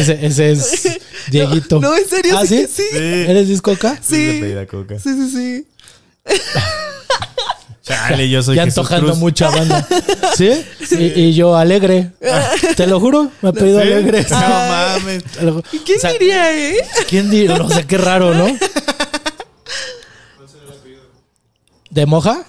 Ese, 0.00 0.26
ese 0.26 0.50
es 0.52 0.98
Dieguito. 1.30 1.80
No, 1.80 1.96
en 1.96 2.06
serio, 2.08 2.36
¿Ah, 2.38 2.44
sí. 2.46 2.66
sí? 2.66 2.82
Sí. 2.90 2.96
¿Eres 2.98 3.48
Discoca? 3.48 3.96
Sí. 4.02 4.40
Sí. 4.42 4.98
sí, 5.02 5.30
sí. 5.30 5.66
sí. 6.26 6.34
Chale, 7.82 8.28
yo 8.28 8.42
soy 8.42 8.56
Ya 8.56 8.64
Jesús 8.64 8.78
antojando 8.78 9.06
Cruz. 9.06 9.18
mucha 9.18 9.48
banda. 9.48 9.86
¿Sí? 10.36 10.50
Y, 10.90 11.22
y 11.22 11.32
yo 11.34 11.56
alegre. 11.56 12.10
Te 12.76 12.86
lo 12.86 13.00
juro, 13.00 13.30
me 13.40 13.48
ha 13.48 13.52
pedido 13.52 13.80
¿Sí? 13.80 13.86
alegre. 13.90 14.26
No 14.28 14.36
mames. 14.40 15.22
Lo- 15.40 15.62
¿Quién 15.62 15.96
o 15.96 16.00
sea, 16.00 16.12
diría, 16.12 16.54
eh? 16.58 16.76
¿Quién 17.08 17.30
diría? 17.30 17.56
No 17.56 17.70
sé, 17.70 17.86
qué 17.86 17.96
raro, 17.96 18.34
¿no? 18.34 18.46
¿De 21.90 22.06
moja? 22.06 22.44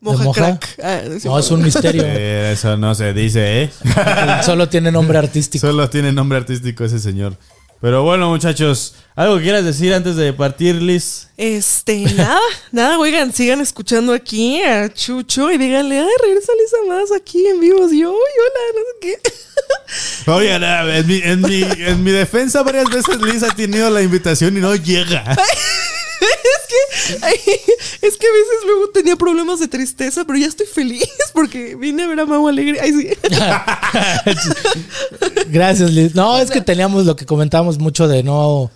Moja, 0.00 0.24
moja? 0.24 0.58
crack. 0.58 0.78
Ah, 0.82 1.00
sí, 1.20 1.28
No, 1.28 1.38
es 1.38 1.50
un 1.50 1.62
misterio. 1.62 2.02
Eh, 2.06 2.52
eso 2.54 2.76
no 2.76 2.94
se 2.94 3.12
dice, 3.12 3.62
¿eh? 3.64 3.70
Solo 4.44 4.68
tiene 4.68 4.90
nombre 4.90 5.18
artístico. 5.18 5.66
Solo 5.66 5.90
tiene 5.90 6.10
nombre 6.12 6.38
artístico 6.38 6.84
ese 6.84 6.98
señor. 6.98 7.36
Pero 7.82 8.02
bueno, 8.02 8.28
muchachos, 8.28 8.94
¿algo 9.16 9.38
que 9.38 9.44
quieras 9.44 9.64
decir 9.64 9.94
antes 9.94 10.14
de 10.16 10.34
partir, 10.34 10.74
Liz? 10.82 11.28
Este, 11.38 12.00
nada, 12.14 12.38
nada, 12.72 12.98
oigan, 12.98 13.32
sigan 13.32 13.62
escuchando 13.62 14.12
aquí 14.12 14.62
a 14.62 14.92
Chucho 14.92 15.50
y 15.50 15.56
díganle, 15.56 15.98
ay, 15.98 16.06
regresa 16.22 16.52
Lisa 16.60 16.76
más 16.88 17.10
aquí 17.18 17.46
en 17.46 17.58
vivos. 17.58 17.90
Y 17.90 18.00
yo, 18.00 18.10
"Ay, 18.10 18.32
hola, 18.44 18.60
no 18.74 18.80
sé 18.80 18.98
qué. 19.00 19.30
Oigan, 20.30 20.62
en 20.90 21.06
mi, 21.06 21.20
en, 21.22 21.40
mi, 21.40 21.62
en 21.62 22.04
mi 22.04 22.10
defensa 22.10 22.62
varias 22.62 22.84
veces 22.90 23.20
Liz 23.22 23.42
ha 23.42 23.54
tenido 23.54 23.88
la 23.90 24.02
invitación 24.02 24.56
y 24.56 24.60
no 24.60 24.74
llega. 24.74 25.24
Ay, 27.22 27.36
es 28.02 28.16
que 28.16 28.26
a 28.26 28.32
veces 28.32 28.64
luego 28.66 28.88
tenía 28.92 29.16
problemas 29.16 29.60
de 29.60 29.68
tristeza, 29.68 30.24
pero 30.24 30.38
ya 30.38 30.46
estoy 30.46 30.66
feliz 30.66 31.08
porque 31.32 31.76
vine 31.76 32.04
a 32.04 32.08
ver 32.08 32.20
a 32.20 32.26
Mau 32.26 32.46
Alegre. 32.48 32.80
Ay, 32.80 32.92
sí. 32.92 33.08
Gracias, 35.48 35.90
Liz. 35.90 36.14
No, 36.14 36.38
es 36.38 36.50
que 36.50 36.60
teníamos 36.60 37.06
lo 37.06 37.16
que 37.16 37.26
comentábamos 37.26 37.78
mucho 37.78 38.08
de 38.08 38.22
no 38.22 38.70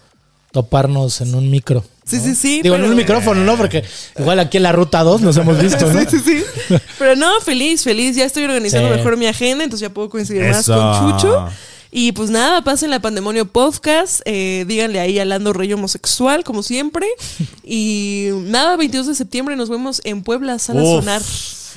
toparnos 0.53 1.21
en 1.21 1.35
un 1.35 1.51
micro. 1.51 1.85
Sí, 2.05 2.21
sí, 2.21 2.35
sí. 2.35 2.62
Digo, 2.62 2.75
pero- 2.75 2.85
en 2.85 2.91
un 2.91 2.97
micrófono, 2.97 3.45
¿no? 3.45 3.57
Porque 3.57 3.83
igual 4.19 4.39
aquí 4.39 4.59
en 4.59 4.62
la 4.65 4.73
ruta 4.73 5.03
2 5.03 5.23
nos 5.23 5.37
hemos 5.37 5.61
visto, 5.61 5.91
¿no? 5.93 6.01
Sí, 6.01 6.07
sí, 6.11 6.21
sí. 6.69 6.77
Pero 6.99 7.16
no, 7.16 7.41
feliz, 7.41 7.83
feliz. 7.83 8.15
Ya 8.15 8.25
estoy 8.25 8.45
organizando 8.45 8.91
Sí. 8.91 8.97
mejor 8.97 9.16
mi 9.16 9.27
agenda, 9.27 9.65
entonces 9.65 9.89
ya 9.89 9.93
puedo 9.93 10.09
coincidir 10.11 10.43
más 10.49 10.66
con 10.66 10.77
Chucho. 11.16 11.49
Y 11.97 12.11
pues 12.11 12.29
nada, 12.29 12.62
pasen 12.65 12.91
la 12.91 12.99
Pandemonio 12.99 13.47
Podcast. 13.47 14.21
eh, 14.25 14.65
díganle 14.66 14.99
ahí 14.99 15.21
a 15.21 15.25
Lando 15.25 15.53
Rey 15.53 15.73
homosexual, 15.73 16.43
como 16.43 16.62
siempre. 16.65 17.07
Y 17.62 18.31
nada, 18.47 18.77
22 18.77 19.07
de 19.07 19.15
septiembre 19.15 19.55
nos 19.57 19.71
vemos 19.71 20.03
en 20.05 20.23
Puebla, 20.23 20.59
Sala 20.59 20.83
Uf, 20.83 20.89
Sonar. 21.05 21.23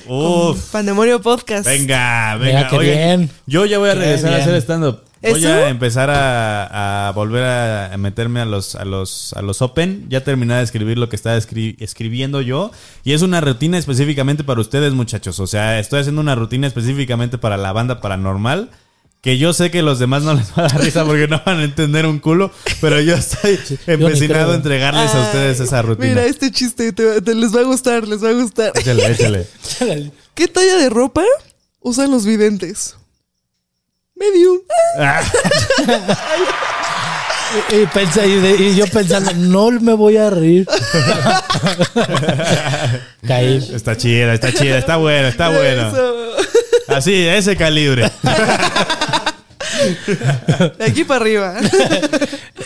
con 0.06 0.50
Uf. 0.50 0.70
Pandemonio 0.72 1.22
Podcast. 1.22 1.64
Venga, 1.66 2.36
Mira, 2.38 2.62
venga. 2.64 2.68
qué 2.68 2.78
bien. 2.78 3.30
Yo 3.46 3.64
ya 3.64 3.78
voy 3.78 3.90
a 3.90 3.94
Qué 3.94 4.00
regresar 4.00 4.34
a 4.34 4.36
hacer 4.38 4.54
stand-up. 4.56 5.02
Voy 5.22 5.40
¿Eso? 5.44 5.48
a 5.52 5.68
empezar 5.68 6.10
a, 6.10 7.08
a 7.08 7.12
volver 7.12 7.42
a 7.44 7.96
meterme 7.96 8.40
a 8.40 8.44
los, 8.44 8.74
a 8.74 8.84
los, 8.84 9.32
a 9.34 9.42
los 9.42 9.62
Open. 9.62 10.06
Ya 10.10 10.22
terminé 10.24 10.54
de 10.56 10.62
escribir 10.64 10.98
lo 10.98 11.08
que 11.08 11.16
estaba 11.16 11.36
escri- 11.38 11.76
escribiendo 11.78 12.40
yo. 12.40 12.70
Y 13.04 13.12
es 13.14 13.22
una 13.22 13.40
rutina 13.40 13.78
específicamente 13.78 14.44
para 14.44 14.60
ustedes, 14.60 14.92
muchachos. 14.92 15.38
O 15.40 15.46
sea, 15.46 15.78
estoy 15.78 16.00
haciendo 16.00 16.20
una 16.20 16.34
rutina 16.34 16.66
específicamente 16.66 17.38
para 17.38 17.56
la 17.56 17.72
banda 17.72 18.00
paranormal. 18.00 18.70
Que 19.20 19.36
yo 19.36 19.52
sé 19.52 19.70
que 19.72 19.82
los 19.82 19.98
demás 19.98 20.22
no 20.22 20.32
les 20.38 20.50
va 20.50 20.64
a 20.64 20.68
dar 20.68 20.80
risa 20.80 21.04
porque 21.04 21.26
no 21.28 21.42
van 21.44 21.58
a 21.58 21.64
entender 21.64 22.06
un 22.06 22.18
culo. 22.20 22.50
Pero 22.80 23.00
yo 23.00 23.14
estoy 23.16 23.58
empecinado 23.86 24.52
a 24.52 24.54
entregarles 24.54 25.12
a 25.14 25.20
ustedes 25.22 25.60
esa 25.60 25.82
rutina. 25.82 26.08
Mira, 26.08 26.24
este 26.24 26.50
chiste 26.52 26.92
te- 26.92 27.20
te- 27.20 27.34
les 27.34 27.54
va 27.54 27.60
a 27.60 27.64
gustar, 27.64 28.06
les 28.06 28.22
va 28.22 28.30
a 28.30 28.32
gustar. 28.34 28.72
Échale, 28.76 29.06
échale. 29.10 29.46
¿Qué 30.34 30.46
talla 30.48 30.76
de 30.76 30.88
ropa 30.88 31.24
usan 31.80 32.10
los 32.10 32.24
videntes? 32.24 32.96
Medium. 34.14 34.58
Y, 37.70 37.76
y 37.76 37.86
pensé- 37.86 38.26
y 38.28 38.40
de- 38.40 38.62
y 38.68 38.76
yo 38.76 38.86
pensando, 38.88 39.32
no 39.34 39.70
me 39.80 39.94
voy 39.94 40.16
a 40.16 40.28
reír. 40.30 40.66
Caí. 43.26 43.56
Está 43.72 43.96
chida, 43.96 44.34
está 44.34 44.52
chida, 44.52 44.78
está 44.78 44.96
bueno, 44.96 45.28
está 45.28 45.48
bueno. 45.48 45.92
Así, 46.88 47.14
ese 47.14 47.56
calibre. 47.56 48.10
De 50.78 50.84
aquí 50.84 51.04
para 51.04 51.20
arriba. 51.20 51.56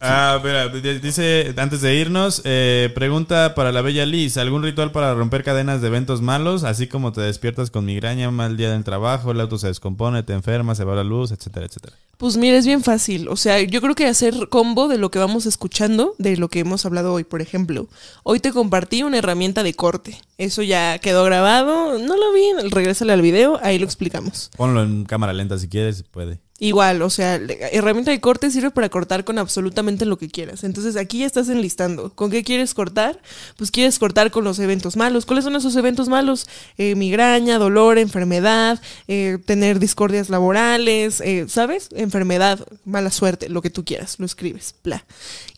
Ah, 0.00 0.34
espera, 0.36 0.68
d- 0.68 0.98
dice, 1.00 1.54
antes 1.56 1.80
de 1.80 1.94
irnos, 1.94 2.42
eh, 2.44 2.90
pregunta 2.94 3.54
para 3.54 3.72
la 3.72 3.80
bella 3.80 4.04
Liz, 4.04 4.36
¿algún 4.36 4.62
ritual 4.62 4.92
para 4.92 5.14
romper 5.14 5.44
cadenas 5.44 5.80
de 5.80 5.88
eventos 5.88 6.20
malos? 6.20 6.64
Así 6.64 6.86
como 6.88 7.12
te 7.12 7.20
despiertas 7.22 7.70
con 7.70 7.84
migraña, 7.86 8.30
mal 8.30 8.56
día 8.56 8.70
del 8.70 8.84
trabajo, 8.84 9.30
el 9.30 9.40
auto 9.40 9.56
se 9.58 9.68
descompone, 9.68 10.22
te 10.22 10.32
enfermas, 10.34 10.76
se 10.76 10.84
va 10.84 10.94
la 10.94 11.04
luz, 11.04 11.30
etcétera, 11.32 11.66
etcétera. 11.66 11.96
Pues 12.18 12.36
mira, 12.36 12.56
es 12.56 12.66
bien 12.66 12.82
fácil. 12.82 13.28
O 13.28 13.36
sea, 13.36 13.60
yo 13.60 13.80
creo 13.80 13.94
que 13.94 14.06
hacer 14.06 14.48
combo 14.48 14.88
de 14.88 14.98
lo 14.98 15.10
que 15.10 15.18
vamos 15.18 15.46
escuchando, 15.46 16.14
de 16.18 16.36
lo 16.36 16.48
que 16.48 16.60
hemos 16.60 16.86
hablado 16.86 17.12
hoy, 17.12 17.24
por 17.24 17.40
ejemplo. 17.42 17.88
Hoy 18.22 18.40
te 18.40 18.52
compartí 18.52 19.02
una 19.02 19.18
herramienta 19.18 19.62
de 19.62 19.74
corte. 19.74 20.20
Eso 20.38 20.62
ya 20.62 20.98
quedó 20.98 21.24
grabado. 21.24 21.98
No 21.98 22.16
lo 22.16 22.32
vi, 22.32 22.68
regrésale 22.70 23.12
al 23.12 23.22
video, 23.22 23.58
ahí 23.62 23.78
lo 23.78 23.84
explicamos. 23.86 24.50
Ponlo 24.56 24.82
en 24.82 25.04
cámara 25.04 25.32
lenta 25.32 25.58
si 25.58 25.68
quieres, 25.68 25.96
si 25.98 26.02
puede. 26.04 26.38
Igual, 26.60 27.02
o 27.02 27.10
sea, 27.10 27.34
herramienta 27.34 28.12
de 28.12 28.20
corte 28.20 28.48
sirve 28.48 28.70
para 28.70 28.88
cortar 28.88 29.24
con 29.24 29.38
absolutamente 29.38 30.04
lo 30.04 30.18
que 30.18 30.28
quieras. 30.28 30.62
Entonces 30.62 30.94
aquí 30.96 31.18
ya 31.18 31.26
estás 31.26 31.48
enlistando. 31.48 32.14
¿Con 32.14 32.30
qué 32.30 32.44
quieres 32.44 32.74
cortar? 32.74 33.20
Pues 33.56 33.72
quieres 33.72 33.98
cortar 33.98 34.30
con 34.30 34.44
los 34.44 34.60
eventos 34.60 34.96
malos. 34.96 35.26
¿Cuáles 35.26 35.44
son 35.44 35.56
esos 35.56 35.74
eventos 35.74 36.08
malos? 36.08 36.46
Eh, 36.78 36.94
migraña, 36.94 37.58
dolor, 37.58 37.98
enfermedad, 37.98 38.80
eh, 39.08 39.38
tener 39.44 39.80
discordias 39.80 40.30
laborales, 40.30 41.20
eh, 41.22 41.46
¿sabes? 41.48 41.88
Enfermedad, 41.92 42.64
mala 42.84 43.10
suerte, 43.10 43.48
lo 43.48 43.60
que 43.60 43.70
tú 43.70 43.84
quieras, 43.84 44.14
lo 44.20 44.26
escribes, 44.26 44.76
bla. 44.84 45.04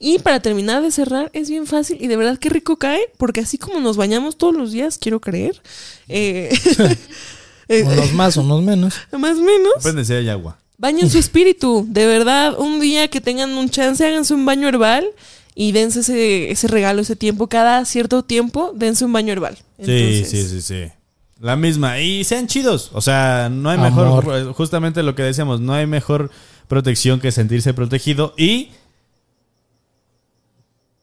Y 0.00 0.18
para 0.20 0.40
terminar 0.40 0.82
de 0.82 0.90
cerrar, 0.90 1.30
es 1.34 1.50
bien 1.50 1.66
fácil 1.66 1.98
y 2.00 2.06
de 2.06 2.16
verdad 2.16 2.38
qué 2.38 2.48
rico 2.48 2.78
cae, 2.78 3.02
porque 3.18 3.40
así 3.40 3.58
como 3.58 3.80
nos 3.80 3.98
bañamos 3.98 4.38
todos 4.38 4.54
los 4.54 4.72
días, 4.72 4.96
quiero 4.96 5.20
creer. 5.20 5.60
eh, 6.08 6.48
eh, 7.68 7.82
Unos 7.84 8.12
más, 8.14 8.36
unos 8.38 8.62
menos. 8.62 8.94
más 9.12 9.36
o 9.36 9.42
menos. 9.42 9.74
Depende 9.76 10.06
si 10.06 10.14
hay 10.14 10.30
agua. 10.30 10.58
Bañen 10.78 11.08
su 11.10 11.18
espíritu, 11.18 11.86
de 11.88 12.06
verdad, 12.06 12.58
un 12.58 12.80
día 12.80 13.08
que 13.08 13.20
tengan 13.20 13.50
un 13.52 13.70
chance, 13.70 14.06
háganse 14.06 14.34
un 14.34 14.44
baño 14.44 14.68
herbal 14.68 15.06
y 15.54 15.72
dense 15.72 16.00
ese, 16.00 16.50
ese 16.50 16.68
regalo, 16.68 17.00
ese 17.00 17.16
tiempo, 17.16 17.46
cada 17.46 17.84
cierto 17.86 18.22
tiempo, 18.22 18.72
dense 18.74 19.04
un 19.06 19.12
baño 19.12 19.32
herbal. 19.32 19.56
Sí, 19.56 19.62
Entonces, 19.90 20.30
sí, 20.30 20.48
sí, 20.48 20.60
sí. 20.62 20.92
La 21.40 21.56
misma. 21.56 21.98
Y 22.00 22.24
sean 22.24 22.46
chidos. 22.46 22.90
O 22.92 23.00
sea, 23.00 23.48
no 23.50 23.70
hay 23.70 23.78
Amor. 23.78 24.24
mejor, 24.26 24.52
justamente 24.54 25.02
lo 25.02 25.14
que 25.14 25.22
decíamos, 25.22 25.60
no 25.60 25.72
hay 25.72 25.86
mejor 25.86 26.30
protección 26.68 27.20
que 27.20 27.32
sentirse 27.32 27.72
protegido 27.74 28.34
y... 28.36 28.70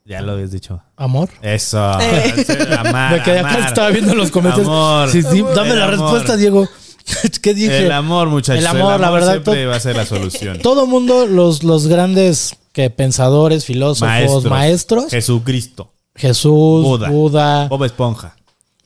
Ya 0.06 0.22
lo 0.22 0.34
habías 0.34 0.52
dicho. 0.52 0.82
Amor. 0.98 1.30
Eso. 1.42 1.80
Eh. 2.02 2.46
Amar, 2.78 3.14
Me 3.14 3.24
quedé 3.24 3.40
acá, 3.40 3.50
amar. 3.54 3.68
estaba 3.70 3.90
viendo 3.90 4.14
los 4.16 4.32
comentarios. 4.32 4.68
Amor. 4.68 5.10
Sí, 5.10 5.22
sí, 5.22 5.42
dame 5.56 5.70
El 5.72 5.80
la 5.80 5.86
amor. 5.86 6.00
respuesta, 6.00 6.36
Diego. 6.36 6.68
¿Qué 7.42 7.54
dije? 7.54 7.86
El 7.86 7.92
amor, 7.92 8.30
muchachos. 8.30 8.60
El 8.60 8.68
amor, 8.68 9.00
la 9.00 9.10
verdad, 9.10 9.32
Siempre 9.34 9.66
va 9.66 9.76
a 9.76 9.80
ser 9.80 9.96
la 9.96 10.06
solución. 10.06 10.60
Todo 10.62 10.86
mundo, 10.88 11.26
los, 11.26 11.64
los 11.64 11.88
grandes 11.88 12.56
que 12.72 12.90
pensadores, 12.90 13.66
filósofos, 13.66 14.46
maestros, 14.46 15.12
Jesucristo. 15.12 15.92
Jesús, 16.16 16.84
Buda. 16.84 17.10
Buda, 17.10 17.68
Bob 17.68 17.84
Esponja. 17.84 18.36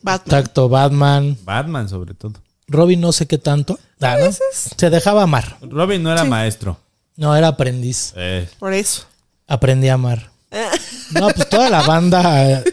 Batman. 0.02 0.30
Tacto, 0.30 0.70
Batman, 0.70 1.38
Batman, 1.44 1.90
sobre 1.90 2.14
todo. 2.14 2.34
Robin 2.68 3.00
no 3.00 3.12
sé 3.12 3.28
qué 3.28 3.38
tanto. 3.38 3.80
Ah, 4.02 4.18
¿no? 4.20 4.30
Se 4.52 4.90
dejaba 4.90 5.24
amar. 5.24 5.58
Robin 5.62 6.04
no 6.04 6.12
era 6.12 6.24
maestro. 6.24 6.78
No, 7.16 7.36
era 7.36 7.50
aprendiz. 7.50 8.14
Eh, 8.16 8.48
Por 8.60 8.74
eso. 8.74 9.06
Aprendí 9.48 9.90
a 9.90 9.96
amar. 9.96 10.32
No, 11.12 11.30
pues 11.30 11.48
toda 11.48 11.70
la 11.70 11.84
banda, 11.84 12.52
eh, 12.52 12.64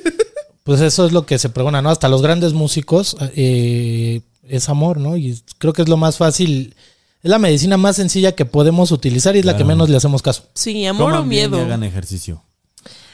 pues 0.65 0.81
eso 0.81 1.07
es 1.07 1.13
lo 1.13 1.25
que 1.25 1.39
se 1.39 1.51
pregona, 1.51 1.81
¿no? 1.83 1.91
Hasta 1.91 2.09
los 2.09 2.21
grandes 2.21 2.53
músicos 2.53 3.17
eh, 3.37 4.23
es 4.49 4.69
amor, 4.69 4.99
¿no? 4.99 5.17
Y 5.17 5.41
creo 5.59 5.73
que 5.73 5.83
es 5.83 5.89
lo 5.89 5.97
más 5.97 6.17
fácil, 6.17 6.75
es 7.23 7.31
la 7.31 7.39
medicina 7.39 7.77
más 7.77 7.97
sencilla 7.97 8.33
que 8.33 8.45
podemos 8.45 8.93
utilizar 8.93 9.35
y 9.37 9.41
es 9.41 9.45
la 9.45 9.57
que 9.57 9.65
menos 9.65 9.89
le 9.89 9.97
hacemos 9.97 10.23
caso. 10.23 10.45
Sí, 10.55 10.85
amor 10.87 11.11
o 11.11 11.15
coman 11.17 11.29
bien 11.29 11.51
miedo. 11.51 11.63
y 11.63 11.67
hagan 11.67 11.83
ejercicio. 11.85 12.43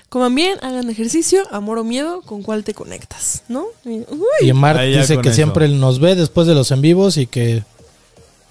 Coman 0.09 0.35
bien, 0.35 0.59
hagan 0.63 0.91
ejercicio, 0.91 1.43
amor 1.53 1.79
o 1.79 1.85
miedo, 1.85 2.23
¿con 2.23 2.43
cuál 2.43 2.65
te 2.65 2.75
conectas? 2.75 3.45
¿No? 3.49 3.67
Y- 3.85 4.01
uy, 4.11 4.49
Y 4.49 4.53
Mar 4.53 4.77
Ahí 4.77 4.93
ya 4.93 5.03
dice 5.03 5.19
que 5.21 5.29
eso. 5.29 5.37
siempre 5.37 5.69
nos 5.69 6.01
ve 6.01 6.17
después 6.17 6.49
de 6.49 6.55
los 6.55 6.71
en 6.73 6.81
vivos 6.83 7.17
y 7.17 7.27
que 7.29 7.63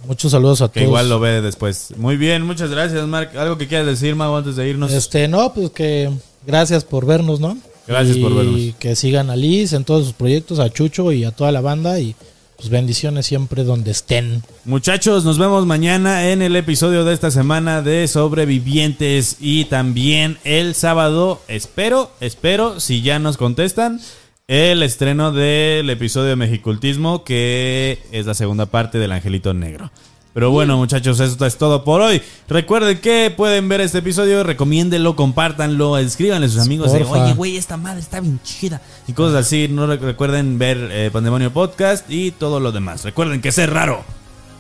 muchos 0.08 0.32
saludos 0.32 0.62
a 0.62 0.70
Que 0.72 0.80
todos. 0.80 0.88
igual 0.88 1.10
lo 1.10 1.20
ve 1.20 1.42
después. 1.42 1.94
Muy 1.98 2.16
bien, 2.16 2.44
muchas 2.46 2.70
gracias, 2.70 3.06
Mark. 3.08 3.38
¿Algo 3.38 3.58
que 3.58 3.68
quieras 3.68 3.88
decir, 3.88 4.16
Mago, 4.16 4.38
antes 4.38 4.56
de 4.56 4.70
irnos? 4.70 4.90
Este, 4.94 5.28
no, 5.28 5.54
pues 5.54 5.72
que 5.72 6.10
gracias 6.48 6.86
por 6.86 7.06
vernos, 7.06 7.42
¿no? 7.42 7.58
Gracias 7.86 8.16
por 8.20 8.34
vernos. 8.34 8.58
Y 8.58 8.74
que 8.80 8.96
sigan 8.96 9.30
a 9.30 9.36
Liz 9.36 9.74
en 9.74 9.84
todos 9.84 10.06
sus 10.06 10.14
proyectos, 10.14 10.60
a 10.60 10.70
Chucho 10.70 11.12
y 11.12 11.26
a 11.26 11.32
toda 11.32 11.52
la 11.52 11.60
banda 11.60 12.00
y 12.00 12.16
pues 12.60 12.70
bendiciones 12.70 13.26
siempre 13.26 13.64
donde 13.64 13.92
estén. 13.92 14.44
Muchachos, 14.66 15.24
nos 15.24 15.38
vemos 15.38 15.66
mañana 15.66 16.30
en 16.30 16.42
el 16.42 16.58
episodio 16.58 17.06
de 17.06 17.14
esta 17.14 17.32
semana 17.32 17.82
de 17.82 18.06
Sobrevivientes 18.10 19.38
y 19.40 19.64
también 19.66 20.38
el 20.44 20.76
sábado, 20.76 21.42
espero, 21.48 22.12
espero, 22.20 22.82
si 22.82 23.02
ya 23.02 23.18
nos 23.18 23.38
contestan, 23.38 24.02
el 24.50 24.84
estreno 24.84 25.32
del 25.32 25.90
episodio 25.90 26.28
de 26.32 26.36
Mexicultismo 26.36 27.24
que 27.24 28.00
es 28.12 28.26
la 28.26 28.34
segunda 28.34 28.66
parte 28.66 28.98
del 28.98 29.14
Angelito 29.14 29.54
Negro. 29.54 29.90
Pero 30.34 30.52
bueno, 30.52 30.78
muchachos, 30.78 31.20
esto 31.20 31.46
es 31.46 31.58
todo 31.58 31.84
por 31.84 32.02
hoy. 32.02 32.22
Recuerden 32.48 33.00
que 33.02 33.34
pueden 33.36 33.68
ver 33.68 33.82
este 33.82 33.98
episodio, 33.98 34.44
recomiéndenlo, 34.44 35.16
compártanlo, 35.16 35.98
escríbanle 35.98 36.46
a 36.46 36.50
sus 36.50 36.62
amigos 36.62 36.94
de, 36.94 37.00
oye, 37.24 37.34
güey, 37.34 37.58
esta 37.58 37.78
madre 37.78 38.00
está 38.00 38.20
bien 38.22 38.40
chida. 38.44 38.80
Y 39.08 39.14
cosas 39.14 39.46
así. 39.46 39.68
No 39.70 39.88
re- 39.88 39.98
recuerden 39.98 40.60
ver 40.60 40.78
eh, 40.92 41.10
Pandemonio 41.12 41.52
Podcast 41.52 42.10
y 42.10 42.32
todo 42.32 42.60
lo 42.60 42.72
demás. 42.72 43.04
Recuerden 43.04 43.42
que 43.42 43.52
ser 43.52 43.74
raro 43.74 44.04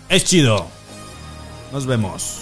es 0.10 0.26
chido. 0.26 0.66
Nos 1.72 1.86
vemos. 1.86 2.40